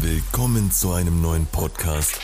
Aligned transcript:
Willkommen 0.00 0.70
zu 0.70 0.92
einem 0.92 1.20
neuen 1.22 1.46
Podcast 1.46 2.16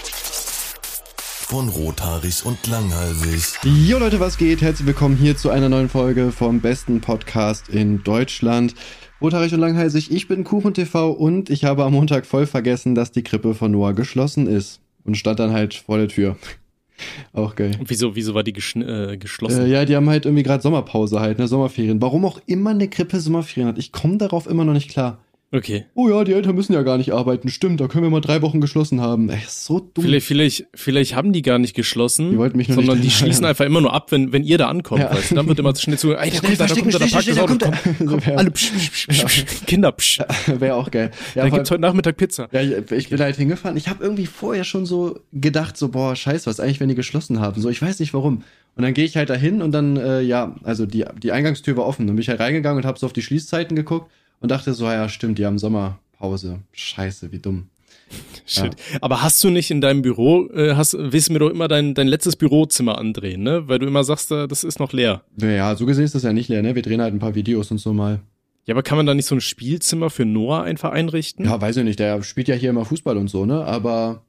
von 1.55 1.69
Rothaarig 1.69 2.45
und 2.45 2.67
Langhalsig. 2.67 3.59
Jo 3.65 3.99
Leute, 3.99 4.21
was 4.21 4.39
geht? 4.39 4.63
Herzlich 4.63 4.87
willkommen 4.87 5.17
hier 5.17 5.37
zu 5.37 5.51
einer 5.51 5.69
neuen 5.69 5.89
Folge 5.89 6.33
vom 6.33 6.61
besten 6.61 7.01
Podcast 7.01 7.69
in 7.69 8.03
Deutschland. 8.03 8.75
Rothaarig 9.21 9.53
und 9.55 9.61
Langhalsig, 9.61 10.11
ich 10.11 10.29
bin 10.29 10.45
Kuchen 10.45 10.75
TV 10.75 11.11
und 11.11 11.51
ich 11.51 11.65
habe 11.65 11.85
am 11.85 11.93
Montag 11.93 12.27
voll 12.27 12.47
vergessen, 12.47 12.95
dass 12.95 13.13
die 13.13 13.23
Krippe 13.23 13.55
von 13.55 13.71
Noah 13.71 13.93
geschlossen 13.93 14.47
ist. 14.47 14.81
Und 15.05 15.17
stand 15.17 15.39
dann 15.39 15.53
halt 15.53 15.75
vor 15.75 15.99
der 15.99 16.09
Tür. 16.09 16.37
Auch 17.33 17.55
geil. 17.57 17.77
Und 17.79 17.91
wieso, 17.91 18.15
wieso 18.17 18.35
war 18.35 18.43
die 18.43 18.53
äh, 18.53 19.17
geschlossen? 19.17 19.67
Äh, 19.67 19.69
ja, 19.69 19.85
die 19.85 19.97
haben 19.97 20.09
halt 20.09 20.25
irgendwie 20.25 20.43
gerade 20.43 20.63
Sommerpause 20.63 21.21
halt, 21.21 21.39
ne, 21.39 21.49
Sommerferien. 21.49 22.01
Warum 22.01 22.25
auch 22.25 22.41
immer 22.47 22.71
eine 22.71 22.89
Krippe 22.89 23.21
Sommerferien 23.21 23.69
hat, 23.69 23.79
ich 23.79 23.93
komme 23.93 24.17
darauf 24.17 24.47
immer 24.47 24.65
noch 24.65 24.73
nicht 24.73 24.91
klar. 24.91 25.19
Okay. 25.55 25.85
Oh 25.95 26.09
ja, 26.09 26.25
die 26.25 26.33
Eltern 26.33 26.57
müssen 26.57 26.73
ja 26.73 26.83
gar 26.83 26.99
nicht 26.99 27.13
arbeiten. 27.13 27.49
Stimmt, 27.49 27.81
da 27.81 27.87
können 27.87 28.03
wir 28.03 28.11
mal 28.11 28.21
drei 28.21 28.43
Wochen 28.43 28.61
geschlossen 28.61 29.01
haben. 29.01 29.29
Ey, 29.31 29.39
so 29.47 29.79
dumm. 29.79 30.03
Vielleicht, 30.05 30.27
vielleicht, 30.27 30.67
vielleicht 30.75 31.15
haben 31.15 31.33
die 31.33 31.43
gar 31.43 31.61
nicht 31.61 31.75
geschlossen, 31.75 32.33
Die 32.33 32.39
wollten 32.39 32.57
mich 32.57 32.69
noch 32.69 32.75
sondern 32.75 32.99
nicht 32.99 33.07
die 33.07 33.11
schließen 33.25 33.45
einfach 33.45 33.65
immer 33.65 33.81
nur 33.81 33.93
ab, 33.93 34.11
wenn, 34.11 34.33
wenn 34.33 34.43
ihr 34.43 34.59
da 34.59 34.69
ankommt. 34.69 35.03
Ja. 35.03 35.13
Weißt? 35.15 35.37
Dann 35.37 35.47
wird 35.47 35.61
immer 35.61 35.75
schnell 35.77 35.97
zu, 35.97 36.13
ey, 36.17 36.31
da 36.31 36.41
kommt 36.41 36.59
er, 36.61 36.67
da 36.67 36.75
kommt 36.75 36.95
er, 36.95 37.01
ist 37.03 37.23
schnell, 37.23 37.39
out, 37.39 37.49
schnell, 37.51 37.59
komm, 37.59 37.59
da 37.59 38.07
kommt 38.11 38.25
komm, 38.25 38.37
alle, 38.37 38.51
psch, 38.51 38.73
psch, 38.73 39.07
psch, 39.07 39.25
psch, 39.25 39.45
Kinder, 39.67 39.93
psch. 39.93 40.21
Wäre 40.59 40.75
auch 40.75 40.91
geil. 40.91 41.13
Ja, 41.37 41.45
Da 41.45 41.49
vor- 41.51 41.59
gibt's 41.59 41.71
heute 41.71 41.83
Nachmittag 41.83 42.17
Pizza. 42.17 42.49
Ja, 42.51 42.61
ich, 42.61 43.09
bin 43.11 43.21
halt 43.21 43.37
hingefahren. 43.37 43.77
Ich 43.77 43.89
habe 43.89 44.03
irgendwie 44.03 44.27
vorher 44.27 44.65
schon 44.65 44.87
so 44.87 45.21
gedacht, 45.33 45.77
so, 45.77 45.89
boah, 45.89 46.17
scheiße, 46.17 46.47
was 46.47 46.59
eigentlich, 46.59 46.81
wenn 46.81 46.89
die 46.89 46.97
geschlossen 46.97 47.39
haben? 47.41 47.61
So, 47.61 47.69
ich 47.69 47.81
weiß 47.81 48.01
nicht 48.01 48.13
warum. 48.13 48.43
Und 48.77 48.83
dann 48.83 48.93
gehe 48.93 49.05
ich 49.05 49.17
halt 49.17 49.31
dahin 49.31 49.63
und 49.63 49.71
dann, 49.71 49.97
äh, 49.97 50.21
ja, 50.21 50.57
also 50.65 50.85
die, 50.85 51.05
die 51.23 51.31
Eingangstür 51.31 51.77
war 51.77 51.87
offen. 51.87 52.09
Dann 52.09 52.17
bin 52.17 52.23
ich 52.23 52.29
halt 52.29 52.41
reingegangen 52.41 52.79
und 52.83 52.87
habe 52.89 52.99
so 52.99 53.07
auf 53.07 53.13
die 53.13 53.23
Schließzeiten 53.23 53.77
geguckt 53.77 54.11
und 54.45 54.51
dachte 54.51 54.75
so, 54.75 54.85
ja, 54.85 55.09
stimmt, 55.09 55.39
die 55.39 55.47
haben 55.47 55.59
Sommerpause. 55.59 56.61
Scheiße, 56.73 57.33
wie 57.33 57.39
dumm. 57.39 57.69
Shit. 58.47 58.77
Aber 59.01 59.23
hast 59.23 59.43
du 59.43 59.49
nicht 59.49 59.71
in 59.71 59.81
deinem 59.81 60.03
Büro, 60.03 60.51
äh, 60.51 60.75
hast, 60.75 60.95
willst 60.99 61.31
du 61.31 61.33
mir 61.33 61.39
doch 61.39 61.49
immer 61.49 61.67
dein, 61.67 61.95
dein 61.95 62.09
letztes 62.09 62.37
Bürozimmer 62.37 62.99
andrehen, 62.99 63.43
ne? 63.43 63.69
Weil 63.69 63.79
du 63.79 63.87
immer 63.87 64.05
sagst, 64.05 64.31
da, 64.31 64.47
das 64.47 64.63
ist 64.63 64.79
noch 64.79 64.93
leer. 64.93 65.23
Naja, 65.35 65.75
so 65.77 65.87
gesehen 65.87 66.05
ist 66.05 66.15
das 66.15 66.25
ja 66.25 66.35
nicht 66.35 66.51
leer, 66.51 66.61
ne? 66.61 66.75
Wir 66.75 66.83
drehen 66.83 67.01
halt 67.01 67.15
ein 67.15 67.21
paar 67.21 67.35
Videos 67.35 67.71
und 67.71 67.79
so 67.79 67.95
mal. 67.95 68.21
Ja, 68.67 68.75
aber 68.75 68.83
kann 68.83 68.99
man 68.99 69.07
da 69.07 69.15
nicht 69.15 69.25
so 69.25 69.35
ein 69.35 69.41
Spielzimmer 69.41 70.11
für 70.11 70.27
Noah 70.27 70.63
einfach 70.63 70.93
einrichten? 70.93 71.47
Ja, 71.47 71.59
weiß 71.59 71.79
ich 71.79 71.85
nicht, 71.85 71.99
der 71.99 72.23
spielt 72.23 72.49
ja 72.49 72.55
hier 72.55 72.69
immer 72.69 72.85
Fußball 72.85 73.17
und 73.17 73.29
so, 73.29 73.47
ne? 73.47 73.65
Aber 73.65 74.27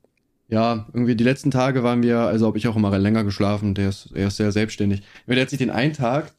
ja, 0.47 0.87
irgendwie 0.93 1.17
die 1.17 1.25
letzten 1.25 1.51
Tage 1.51 1.83
waren 1.83 2.03
wir, 2.03 2.19
also 2.19 2.47
habe 2.47 2.57
ich 2.57 2.69
auch 2.69 2.77
immer 2.77 2.97
länger 2.97 3.25
geschlafen, 3.25 3.73
der 3.75 3.89
ist, 3.89 4.11
er 4.15 4.27
ist 4.27 4.37
sehr 4.37 4.53
selbstständig. 4.53 5.01
Der 5.27 5.41
hat 5.41 5.49
sich 5.49 5.59
den 5.59 5.71
einen 5.71 5.91
Tag, 5.91 6.31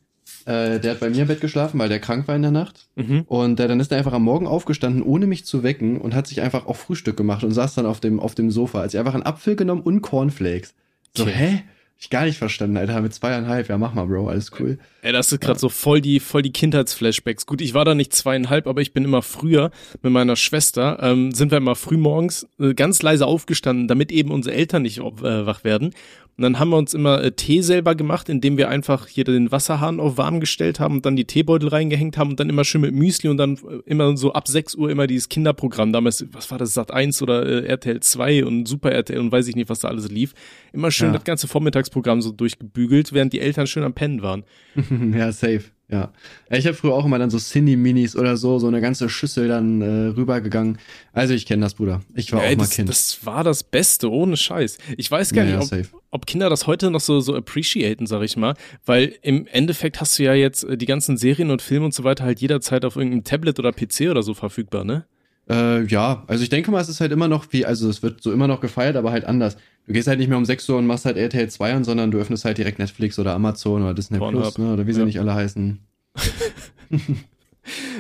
äh, 0.46 0.80
der 0.80 0.92
hat 0.92 1.00
bei 1.00 1.10
mir 1.10 1.22
im 1.22 1.28
Bett 1.28 1.40
geschlafen, 1.40 1.78
weil 1.78 1.88
der 1.88 2.00
krank 2.00 2.26
war 2.28 2.34
in 2.36 2.42
der 2.42 2.50
Nacht. 2.50 2.88
Mhm. 2.94 3.22
Und 3.26 3.60
äh, 3.60 3.68
dann 3.68 3.78
ist 3.80 3.92
er 3.92 3.98
einfach 3.98 4.12
am 4.14 4.22
Morgen 4.22 4.46
aufgestanden, 4.46 5.02
ohne 5.02 5.26
mich 5.26 5.44
zu 5.44 5.62
wecken 5.62 6.00
und 6.00 6.14
hat 6.14 6.26
sich 6.26 6.40
einfach 6.40 6.66
auch 6.66 6.76
Frühstück 6.76 7.16
gemacht 7.16 7.44
und 7.44 7.50
saß 7.52 7.74
dann 7.74 7.84
auf 7.86 8.00
dem, 8.00 8.18
auf 8.20 8.34
dem 8.34 8.50
Sofa. 8.50 8.80
Also 8.80 8.98
einfach 8.98 9.14
einen 9.14 9.24
Apfel 9.24 9.56
genommen 9.56 9.82
und 9.82 10.00
Cornflakes. 10.00 10.74
So, 11.16 11.24
Okay. 11.24 11.32
hä? 11.34 11.62
Ich 11.98 12.10
gar 12.10 12.26
nicht 12.26 12.36
verstanden, 12.36 12.76
Alter, 12.76 13.00
mit 13.00 13.14
zweieinhalb. 13.14 13.68
Ja, 13.70 13.78
mach 13.78 13.94
mal, 13.94 14.04
Bro, 14.04 14.28
alles 14.28 14.50
cool. 14.60 14.78
Ey, 15.00 15.12
das 15.12 15.32
ist 15.32 15.40
gerade 15.40 15.58
so 15.58 15.70
voll 15.70 16.02
die, 16.02 16.20
voll 16.20 16.42
die 16.42 16.52
Kindheitsflashbacks. 16.52 17.46
Gut, 17.46 17.62
ich 17.62 17.72
war 17.72 17.86
da 17.86 17.94
nicht 17.94 18.12
zweieinhalb, 18.12 18.66
aber 18.66 18.82
ich 18.82 18.92
bin 18.92 19.04
immer 19.04 19.22
früher 19.22 19.70
mit 20.02 20.12
meiner 20.12 20.36
Schwester, 20.36 20.98
ähm, 21.00 21.32
sind 21.32 21.50
wir 21.50 21.58
immer 21.58 21.74
früh 21.74 21.96
morgens 21.96 22.46
äh, 22.60 22.74
ganz 22.74 23.00
leise 23.00 23.26
aufgestanden, 23.26 23.88
damit 23.88 24.12
eben 24.12 24.30
unsere 24.30 24.54
Eltern 24.54 24.82
nicht 24.82 24.98
äh, 24.98 25.46
wach 25.46 25.64
werden. 25.64 25.94
Und 26.38 26.42
dann 26.42 26.58
haben 26.58 26.68
wir 26.68 26.76
uns 26.76 26.92
immer 26.92 27.24
äh, 27.24 27.32
Tee 27.32 27.62
selber 27.62 27.94
gemacht, 27.94 28.28
indem 28.28 28.58
wir 28.58 28.68
einfach 28.68 29.06
hier 29.06 29.24
den 29.24 29.50
Wasserhahn 29.52 30.00
auf 30.00 30.18
warm 30.18 30.38
gestellt 30.38 30.80
haben 30.80 30.96
und 30.96 31.06
dann 31.06 31.16
die 31.16 31.24
Teebeutel 31.24 31.70
reingehängt 31.70 32.18
haben 32.18 32.28
und 32.30 32.40
dann 32.40 32.50
immer 32.50 32.64
schön 32.64 32.82
mit 32.82 32.92
Müsli 32.94 33.30
und 33.30 33.38
dann 33.38 33.54
äh, 33.54 33.78
immer 33.86 34.14
so 34.18 34.34
ab 34.34 34.46
6 34.46 34.74
Uhr 34.74 34.90
immer 34.90 35.06
dieses 35.06 35.30
Kinderprogramm, 35.30 35.94
damals, 35.94 36.26
was 36.32 36.50
war 36.50 36.58
das, 36.58 36.74
Sat 36.74 36.90
1 36.90 37.22
oder 37.22 37.46
äh, 37.46 37.66
RTL 37.66 38.00
2 38.00 38.44
und 38.44 38.68
Super 38.68 38.92
RTL 38.92 39.18
und 39.18 39.32
weiß 39.32 39.48
ich 39.48 39.56
nicht, 39.56 39.70
was 39.70 39.80
da 39.80 39.88
alles 39.88 40.10
lief. 40.10 40.34
Immer 40.74 40.90
schön 40.90 41.08
Ja. 41.08 41.14
das 41.14 41.24
ganze 41.24 41.48
Vormittagsprogramm 41.86 42.22
so 42.22 42.32
durchgebügelt, 42.32 43.12
während 43.12 43.32
die 43.32 43.40
Eltern 43.40 43.66
schön 43.66 43.82
am 43.84 43.94
Pennen 43.94 44.22
waren. 44.22 44.44
ja, 45.14 45.32
safe. 45.32 45.64
Ja. 45.88 46.12
ja 46.50 46.56
ich 46.56 46.66
habe 46.66 46.74
früher 46.74 46.94
auch 46.94 47.04
immer 47.04 47.18
dann 47.18 47.30
so 47.30 47.38
Cindy-Minis 47.38 48.16
oder 48.16 48.36
so, 48.36 48.58
so 48.58 48.66
eine 48.66 48.80
ganze 48.80 49.08
Schüssel 49.08 49.48
dann 49.48 49.80
äh, 49.80 50.08
rübergegangen. 50.16 50.78
Also 51.12 51.34
ich 51.34 51.46
kenne 51.46 51.62
das, 51.62 51.74
Bruder. 51.74 52.02
Ich 52.14 52.32
war 52.32 52.42
Ey, 52.42 52.54
auch 52.54 52.58
mal 52.58 52.64
das, 52.64 52.70
Kind. 52.70 52.88
das 52.88 53.24
war 53.24 53.44
das 53.44 53.62
Beste, 53.62 54.10
ohne 54.10 54.36
Scheiß. 54.36 54.78
Ich 54.96 55.10
weiß 55.10 55.32
gar 55.32 55.44
Ja, 55.44 55.50
ja, 55.52 55.56
nicht, 55.58 55.72
ob, 55.72 55.78
safe. 55.78 55.88
ob 56.10 56.26
Kinder 56.26 56.50
das 56.50 56.66
heute 56.66 56.90
noch 56.90 57.00
so, 57.00 57.20
so 57.20 57.34
appreciaten, 57.36 58.06
sag 58.06 58.22
ich 58.22 58.36
mal. 58.36 58.54
Weil 58.84 59.14
im 59.22 59.46
Endeffekt 59.46 60.00
hast 60.00 60.18
du 60.18 60.24
ja 60.24 60.34
jetzt 60.34 60.64
äh, 60.64 60.76
die 60.76 60.86
ganzen 60.86 61.16
Serien 61.16 61.50
und 61.50 61.62
Filme 61.62 61.84
und 61.86 61.94
so 61.94 62.02
weiter 62.04 62.24
halt 62.24 62.40
jederzeit 62.40 62.84
auf 62.84 62.96
irgendeinem 62.96 63.24
Tablet 63.24 63.58
oder 63.60 63.72
PC 63.72 64.10
oder 64.10 64.22
so 64.22 64.34
verfügbar, 64.34 64.84
ne? 64.84 65.06
Äh, 65.48 65.84
ja, 65.86 66.24
also 66.26 66.42
ich 66.42 66.48
denke 66.48 66.70
mal, 66.70 66.80
es 66.80 66.88
ist 66.88 67.00
halt 67.00 67.12
immer 67.12 67.28
noch 67.28 67.46
wie, 67.50 67.64
also 67.64 67.88
es 67.88 68.02
wird 68.02 68.22
so 68.22 68.32
immer 68.32 68.48
noch 68.48 68.60
gefeiert, 68.60 68.96
aber 68.96 69.12
halt 69.12 69.24
anders. 69.24 69.56
Du 69.86 69.92
gehst 69.92 70.08
halt 70.08 70.18
nicht 70.18 70.28
mehr 70.28 70.38
um 70.38 70.44
6 70.44 70.68
Uhr 70.68 70.78
und 70.78 70.86
machst 70.86 71.04
halt 71.04 71.16
RTL 71.16 71.48
2 71.48 71.74
an, 71.74 71.84
sondern 71.84 72.10
du 72.10 72.18
öffnest 72.18 72.44
halt 72.44 72.58
direkt 72.58 72.78
Netflix 72.80 73.18
oder 73.18 73.34
Amazon 73.34 73.82
oder 73.82 73.94
Disney 73.94 74.18
Pornhub. 74.18 74.42
Plus, 74.42 74.58
ne, 74.58 74.72
oder 74.72 74.86
wie 74.86 74.92
sie 74.92 75.00
Ja. 75.00 75.06
nicht 75.06 75.20
alle 75.20 75.34
heißen. 75.34 75.78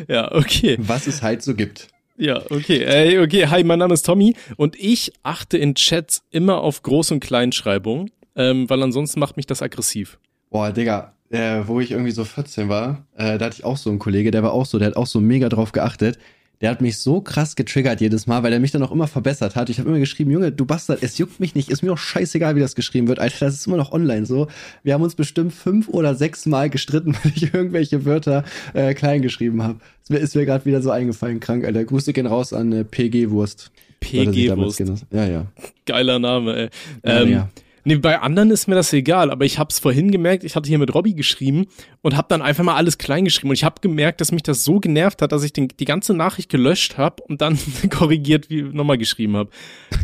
Ja, 0.08 0.32
okay. 0.32 0.76
Was 0.78 1.06
es 1.06 1.22
halt 1.22 1.42
so 1.42 1.54
gibt. 1.54 1.88
Ja, 2.16 2.40
okay. 2.50 2.82
Ey, 2.84 3.18
okay, 3.18 3.46
hi, 3.48 3.64
mein 3.64 3.78
Name 3.78 3.94
ist 3.94 4.06
Tommy 4.06 4.36
und 4.56 4.76
ich 4.78 5.12
achte 5.22 5.58
in 5.58 5.74
Chats 5.74 6.22
immer 6.30 6.60
auf 6.60 6.82
Groß- 6.82 7.12
und 7.12 7.20
Kleinschreibung, 7.20 8.10
ähm, 8.36 8.70
weil 8.70 8.82
ansonsten 8.82 9.20
macht 9.20 9.36
mich 9.36 9.46
das 9.46 9.62
aggressiv. 9.62 10.18
Boah, 10.50 10.70
Digga, 10.72 11.12
äh, 11.30 11.62
wo 11.66 11.80
ich 11.80 11.90
irgendwie 11.90 12.12
so 12.12 12.24
14 12.24 12.68
war, 12.68 13.04
äh, 13.16 13.36
da 13.38 13.46
hatte 13.46 13.56
ich 13.58 13.64
auch 13.64 13.76
so 13.76 13.90
einen 13.90 13.98
Kollege, 13.98 14.30
der 14.30 14.42
war 14.42 14.52
auch 14.52 14.64
so, 14.66 14.78
der 14.78 14.88
hat 14.88 14.96
auch 14.96 15.06
so 15.06 15.20
mega 15.20 15.48
drauf 15.48 15.72
geachtet. 15.72 16.18
Der 16.60 16.70
hat 16.70 16.80
mich 16.80 16.98
so 16.98 17.20
krass 17.20 17.54
getriggert 17.54 18.00
jedes 18.00 18.26
Mal, 18.26 18.42
weil 18.42 18.52
er 18.52 18.60
mich 18.60 18.70
dann 18.70 18.82
auch 18.82 18.90
immer 18.90 19.06
verbessert 19.08 19.56
hat. 19.56 19.68
Ich 19.68 19.78
habe 19.78 19.88
immer 19.90 19.98
geschrieben, 19.98 20.30
Junge, 20.30 20.52
du 20.52 20.64
Bastard, 20.64 21.02
es 21.02 21.18
juckt 21.18 21.38
mich 21.38 21.54
nicht, 21.54 21.70
ist 21.70 21.82
mir 21.82 21.92
auch 21.92 21.98
scheißegal, 21.98 22.56
wie 22.56 22.60
das 22.60 22.74
geschrieben 22.74 23.08
wird. 23.08 23.18
Alter, 23.18 23.44
das 23.44 23.54
ist 23.54 23.66
immer 23.66 23.76
noch 23.76 23.92
online 23.92 24.24
so. 24.24 24.48
Wir 24.82 24.94
haben 24.94 25.02
uns 25.02 25.14
bestimmt 25.14 25.52
fünf 25.52 25.88
oder 25.88 26.14
sechs 26.14 26.46
Mal 26.46 26.70
gestritten, 26.70 27.14
weil 27.22 27.32
ich 27.34 27.54
irgendwelche 27.54 28.04
Wörter 28.04 28.44
äh, 28.72 28.94
klein 28.94 29.22
geschrieben 29.22 29.62
habe. 29.62 29.80
Ist 30.02 30.10
mir, 30.10 30.18
ist 30.18 30.34
mir 30.34 30.46
gerade 30.46 30.64
wieder 30.64 30.80
so 30.80 30.90
eingefallen, 30.90 31.40
krank, 31.40 31.64
Alter. 31.64 31.84
Grüße 31.84 32.12
gehen 32.12 32.26
raus 32.26 32.52
an 32.52 32.72
äh, 32.72 32.84
PG 32.84 33.30
Wurst. 33.30 33.70
PG-Wurst. 34.00 34.78
kennen. 34.78 35.00
Ja, 35.10 35.26
ja. 35.26 35.46
Geiler 35.84 36.18
Name, 36.18 36.56
ey. 36.56 36.68
Ja, 37.04 37.22
Ähm, 37.22 37.30
ja. 37.30 37.48
Nee, 37.86 37.98
bei 37.98 38.18
anderen 38.18 38.50
ist 38.50 38.66
mir 38.66 38.74
das 38.74 38.92
egal, 38.92 39.30
aber 39.30 39.44
ich 39.44 39.60
hab's 39.60 39.78
vorhin 39.78 40.10
gemerkt, 40.10 40.42
ich 40.42 40.56
hatte 40.56 40.68
hier 40.68 40.80
mit 40.80 40.92
Robby 40.92 41.14
geschrieben 41.14 41.66
und 42.02 42.16
hab 42.16 42.28
dann 42.28 42.42
einfach 42.42 42.64
mal 42.64 42.74
alles 42.74 42.98
klein 42.98 43.24
geschrieben 43.24 43.50
und 43.50 43.54
ich 43.54 43.62
hab 43.62 43.80
gemerkt, 43.80 44.20
dass 44.20 44.32
mich 44.32 44.42
das 44.42 44.64
so 44.64 44.80
genervt 44.80 45.22
hat, 45.22 45.30
dass 45.30 45.44
ich 45.44 45.52
den, 45.52 45.68
die 45.68 45.84
ganze 45.84 46.12
Nachricht 46.12 46.50
gelöscht 46.50 46.98
hab 46.98 47.20
und 47.20 47.40
dann 47.40 47.56
korrigiert 47.90 48.50
wie 48.50 48.62
nochmal 48.62 48.98
geschrieben 48.98 49.36
hab. 49.36 49.50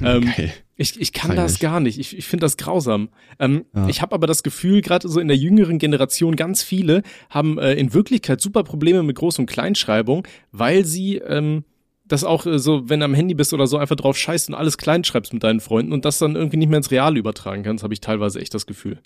Ähm, 0.04 0.32
ich, 0.76 1.00
ich 1.00 1.12
kann 1.12 1.32
Feier 1.32 1.42
das 1.42 1.58
gar 1.60 1.78
nicht. 1.78 1.98
Ich, 1.98 2.16
ich 2.16 2.26
finde 2.26 2.44
das 2.44 2.56
grausam. 2.56 3.10
Ähm, 3.38 3.66
Ja. 3.74 3.88
Ich 3.88 4.02
habe 4.02 4.14
aber 4.14 4.26
das 4.26 4.42
Gefühl, 4.42 4.80
gerade 4.80 5.08
so 5.08 5.20
in 5.20 5.28
der 5.28 5.36
jüngeren 5.36 5.78
Generation, 5.78 6.34
ganz 6.34 6.62
viele 6.62 7.02
haben 7.30 7.58
äh, 7.58 7.74
in 7.74 7.94
Wirklichkeit 7.94 8.40
super 8.40 8.64
Probleme 8.64 9.02
mit 9.02 9.16
Groß- 9.16 9.38
und 9.38 9.46
Kleinschreibung, 9.46 10.26
weil 10.50 10.84
sie 10.84 11.16
ähm, 11.16 11.64
das 12.12 12.24
auch 12.24 12.46
äh, 12.46 12.58
so, 12.58 12.88
wenn 12.88 13.00
du 13.00 13.06
am 13.06 13.14
Handy 13.14 13.34
bist 13.34 13.52
oder 13.52 13.66
so, 13.66 13.78
einfach 13.78 13.96
drauf 13.96 14.16
scheißt 14.16 14.48
und 14.48 14.54
alles 14.54 14.78
klein 14.78 15.04
schreibst 15.04 15.32
mit 15.32 15.42
deinen 15.42 15.60
Freunden 15.60 15.92
und 15.92 16.04
das 16.04 16.18
dann 16.18 16.36
irgendwie 16.36 16.58
nicht 16.58 16.68
mehr 16.68 16.78
ins 16.78 16.90
Reale 16.90 17.18
übertragen 17.18 17.62
kannst, 17.62 17.82
habe 17.82 17.94
ich 17.94 18.00
teilweise 18.00 18.40
echt 18.40 18.54
das 18.54 18.66
Gefühl. 18.66 18.98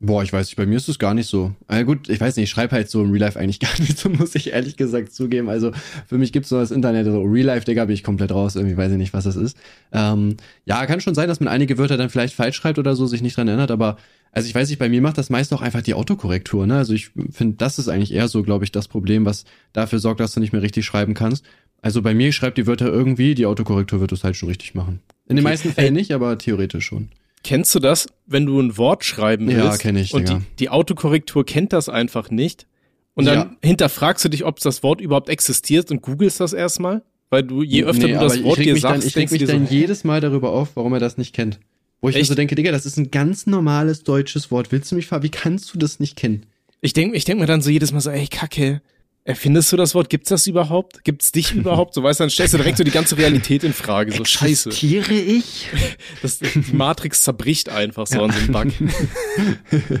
Boah, 0.00 0.22
ich 0.22 0.32
weiß 0.32 0.48
nicht, 0.48 0.56
bei 0.56 0.66
mir 0.66 0.76
ist 0.76 0.88
es 0.88 0.98
gar 0.98 1.14
nicht 1.14 1.28
so. 1.28 1.52
Na 1.68 1.82
gut, 1.82 2.08
ich 2.08 2.20
weiß 2.20 2.36
nicht, 2.36 2.44
ich 2.44 2.50
schreibe 2.50 2.72
halt 2.72 2.90
so 2.90 3.02
im 3.02 3.10
Real 3.10 3.20
Life 3.20 3.38
eigentlich 3.38 3.60
gar 3.60 3.78
nicht 3.78 3.98
so, 3.98 4.08
muss 4.08 4.34
ich 4.34 4.52
ehrlich 4.52 4.76
gesagt 4.76 5.12
zugeben. 5.12 5.48
Also 5.48 5.70
für 6.06 6.18
mich 6.18 6.32
gibt's 6.32 6.48
so 6.48 6.58
das 6.58 6.70
Internet, 6.70 7.06
so 7.06 7.22
Real 7.22 7.46
Life, 7.46 7.64
Digga, 7.64 7.84
bin 7.84 7.94
ich 7.94 8.02
komplett 8.02 8.32
raus, 8.32 8.56
irgendwie 8.56 8.76
weiß 8.76 8.92
ich 8.92 8.98
nicht, 8.98 9.12
was 9.12 9.24
das 9.24 9.36
ist. 9.36 9.56
Ähm, 9.92 10.36
ja, 10.64 10.84
kann 10.86 11.00
schon 11.00 11.14
sein, 11.14 11.28
dass 11.28 11.40
man 11.40 11.48
einige 11.48 11.78
Wörter 11.78 11.96
dann 11.96 12.10
vielleicht 12.10 12.34
falsch 12.34 12.56
schreibt 12.56 12.78
oder 12.78 12.96
so, 12.96 13.06
sich 13.06 13.22
nicht 13.22 13.36
dran 13.36 13.48
erinnert, 13.48 13.70
aber 13.70 13.96
also 14.34 14.48
ich 14.48 14.54
weiß 14.54 14.68
nicht, 14.68 14.80
bei 14.80 14.88
mir 14.88 15.00
macht 15.00 15.16
das 15.16 15.30
meist 15.30 15.52
auch 15.54 15.62
einfach 15.62 15.80
die 15.80 15.94
Autokorrektur, 15.94 16.66
ne? 16.66 16.76
Also 16.76 16.92
ich 16.92 17.12
finde, 17.30 17.56
das 17.56 17.78
ist 17.78 17.86
eigentlich 17.86 18.12
eher 18.12 18.26
so, 18.26 18.42
glaube 18.42 18.64
ich, 18.64 18.72
das 18.72 18.88
Problem, 18.88 19.24
was 19.24 19.44
dafür 19.72 20.00
sorgt, 20.00 20.18
dass 20.18 20.32
du 20.32 20.40
nicht 20.40 20.52
mehr 20.52 20.60
richtig 20.62 20.84
schreiben 20.84 21.14
kannst. 21.14 21.44
Also 21.84 22.00
bei 22.00 22.14
mir 22.14 22.32
schreibt 22.32 22.56
die 22.56 22.66
Wörter 22.66 22.86
irgendwie, 22.86 23.34
die 23.34 23.44
Autokorrektur 23.44 24.00
wird 24.00 24.10
es 24.10 24.24
halt 24.24 24.36
schon 24.36 24.48
richtig 24.48 24.74
machen. 24.74 25.00
In 25.28 25.36
den 25.36 25.44
Okay. 25.44 25.52
meisten 25.52 25.70
Fällen 25.72 25.92
nicht, 25.92 26.12
aber 26.12 26.38
theoretisch 26.38 26.86
schon. 26.86 27.10
Kennst 27.42 27.74
du 27.74 27.78
das, 27.78 28.06
wenn 28.24 28.46
du 28.46 28.58
ein 28.58 28.78
Wort 28.78 29.04
schreiben 29.04 29.48
willst? 29.48 29.58
Ja, 29.58 29.76
kenn 29.76 29.96
ich, 29.96 30.14
Und 30.14 30.30
die, 30.30 30.38
die 30.60 30.70
Autokorrektur 30.70 31.44
kennt 31.44 31.74
das 31.74 31.90
einfach 31.90 32.30
nicht. 32.30 32.66
Und 33.12 33.26
dann 33.26 33.34
Ja. 33.36 33.56
hinterfragst 33.62 34.24
du 34.24 34.30
dich, 34.30 34.46
ob 34.46 34.60
das 34.60 34.82
Wort 34.82 35.02
überhaupt 35.02 35.28
existiert 35.28 35.90
und 35.90 36.00
googelst 36.00 36.40
das 36.40 36.54
erstmal. 36.54 37.02
Weil 37.28 37.42
du, 37.42 37.62
je 37.62 37.84
öfter 37.84 38.08
du 38.08 38.14
aber 38.16 38.28
das 38.28 38.42
Wort 38.42 38.58
dir 38.60 38.76
sagst, 38.78 39.02
dann, 39.02 39.06
ich 39.06 39.16
reg 39.16 39.28
du 39.28 39.34
mich 39.34 39.40
dir 39.40 39.48
dann 39.48 39.66
so, 39.66 39.74
jedes 39.74 40.04
Mal 40.04 40.22
darüber 40.22 40.52
auf, 40.52 40.76
warum 40.76 40.94
er 40.94 41.00
das 41.00 41.18
nicht 41.18 41.34
kennt. 41.34 41.60
Wo 42.00 42.08
ich 42.08 42.14
mir 42.14 42.20
Echt? 42.22 42.28
so 42.30 42.34
denke, 42.34 42.54
Digga, 42.54 42.72
das 42.72 42.86
ist 42.86 42.96
ein 42.96 43.10
ganz 43.10 43.46
normales 43.46 44.04
deutsches 44.04 44.50
Wort. 44.50 44.72
Willst 44.72 44.90
du 44.90 44.94
mich 44.94 45.06
fragen, 45.06 45.22
wie 45.22 45.30
kannst 45.30 45.74
du 45.74 45.78
das 45.78 46.00
nicht 46.00 46.16
kennen? 46.16 46.46
Ich 46.80 46.94
denke 46.94 47.14
ich 47.14 47.26
denk 47.26 47.40
mir 47.40 47.46
dann 47.46 47.60
so 47.60 47.68
jedes 47.68 47.92
Mal 47.92 48.00
so, 48.00 48.08
ey, 48.10 48.26
Kacke, 48.26 48.80
erfindest 49.24 49.72
du 49.72 49.76
das 49.76 49.94
Wort? 49.94 50.10
Gibt's 50.10 50.28
das 50.28 50.46
überhaupt? 50.46 51.02
Gibt's 51.04 51.32
dich 51.32 51.52
überhaupt? 51.54 51.94
So 51.94 52.02
weißt 52.02 52.20
du, 52.20 52.24
dann 52.24 52.30
stellst 52.30 52.54
du 52.54 52.58
direkt 52.58 52.78
so 52.78 52.84
die 52.84 52.90
ganze 52.90 53.18
Realität 53.18 53.64
in 53.64 53.72
Frage. 53.72 54.12
So 54.12 54.24
scheiße. 54.24 54.68
Existiere 54.70 55.14
ich? 55.14 55.68
Das, 56.22 56.38
die 56.38 56.64
Matrix 56.72 57.22
zerbricht 57.22 57.68
einfach 57.68 58.06
so 58.06 58.22
an 58.22 58.30
so 58.30 58.38
einem 58.38 58.52
Bug. 58.52 60.00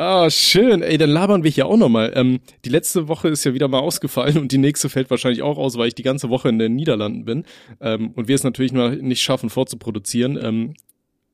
Ah, 0.00 0.30
schön. 0.30 0.82
Ey, 0.82 0.96
dann 0.96 1.10
labern 1.10 1.42
wir 1.42 1.50
hier 1.50 1.66
auch 1.66 1.76
nochmal. 1.76 2.12
Ähm, 2.14 2.38
die 2.64 2.68
letzte 2.68 3.08
Woche 3.08 3.26
ist 3.30 3.42
ja 3.42 3.52
wieder 3.52 3.66
mal 3.66 3.80
ausgefallen 3.80 4.38
und 4.38 4.52
die 4.52 4.58
nächste 4.58 4.88
fällt 4.88 5.10
wahrscheinlich 5.10 5.42
auch 5.42 5.58
aus, 5.58 5.76
weil 5.76 5.88
ich 5.88 5.96
die 5.96 6.04
ganze 6.04 6.28
Woche 6.28 6.48
in 6.48 6.60
den 6.60 6.76
Niederlanden 6.76 7.24
bin. 7.24 7.44
Ähm, 7.80 8.12
und 8.14 8.28
wir 8.28 8.36
es 8.36 8.44
natürlich 8.44 8.70
noch 8.70 8.90
nicht 8.90 9.22
schaffen, 9.22 9.50
vorzuproduzieren. 9.50 10.38
Ähm, 10.40 10.74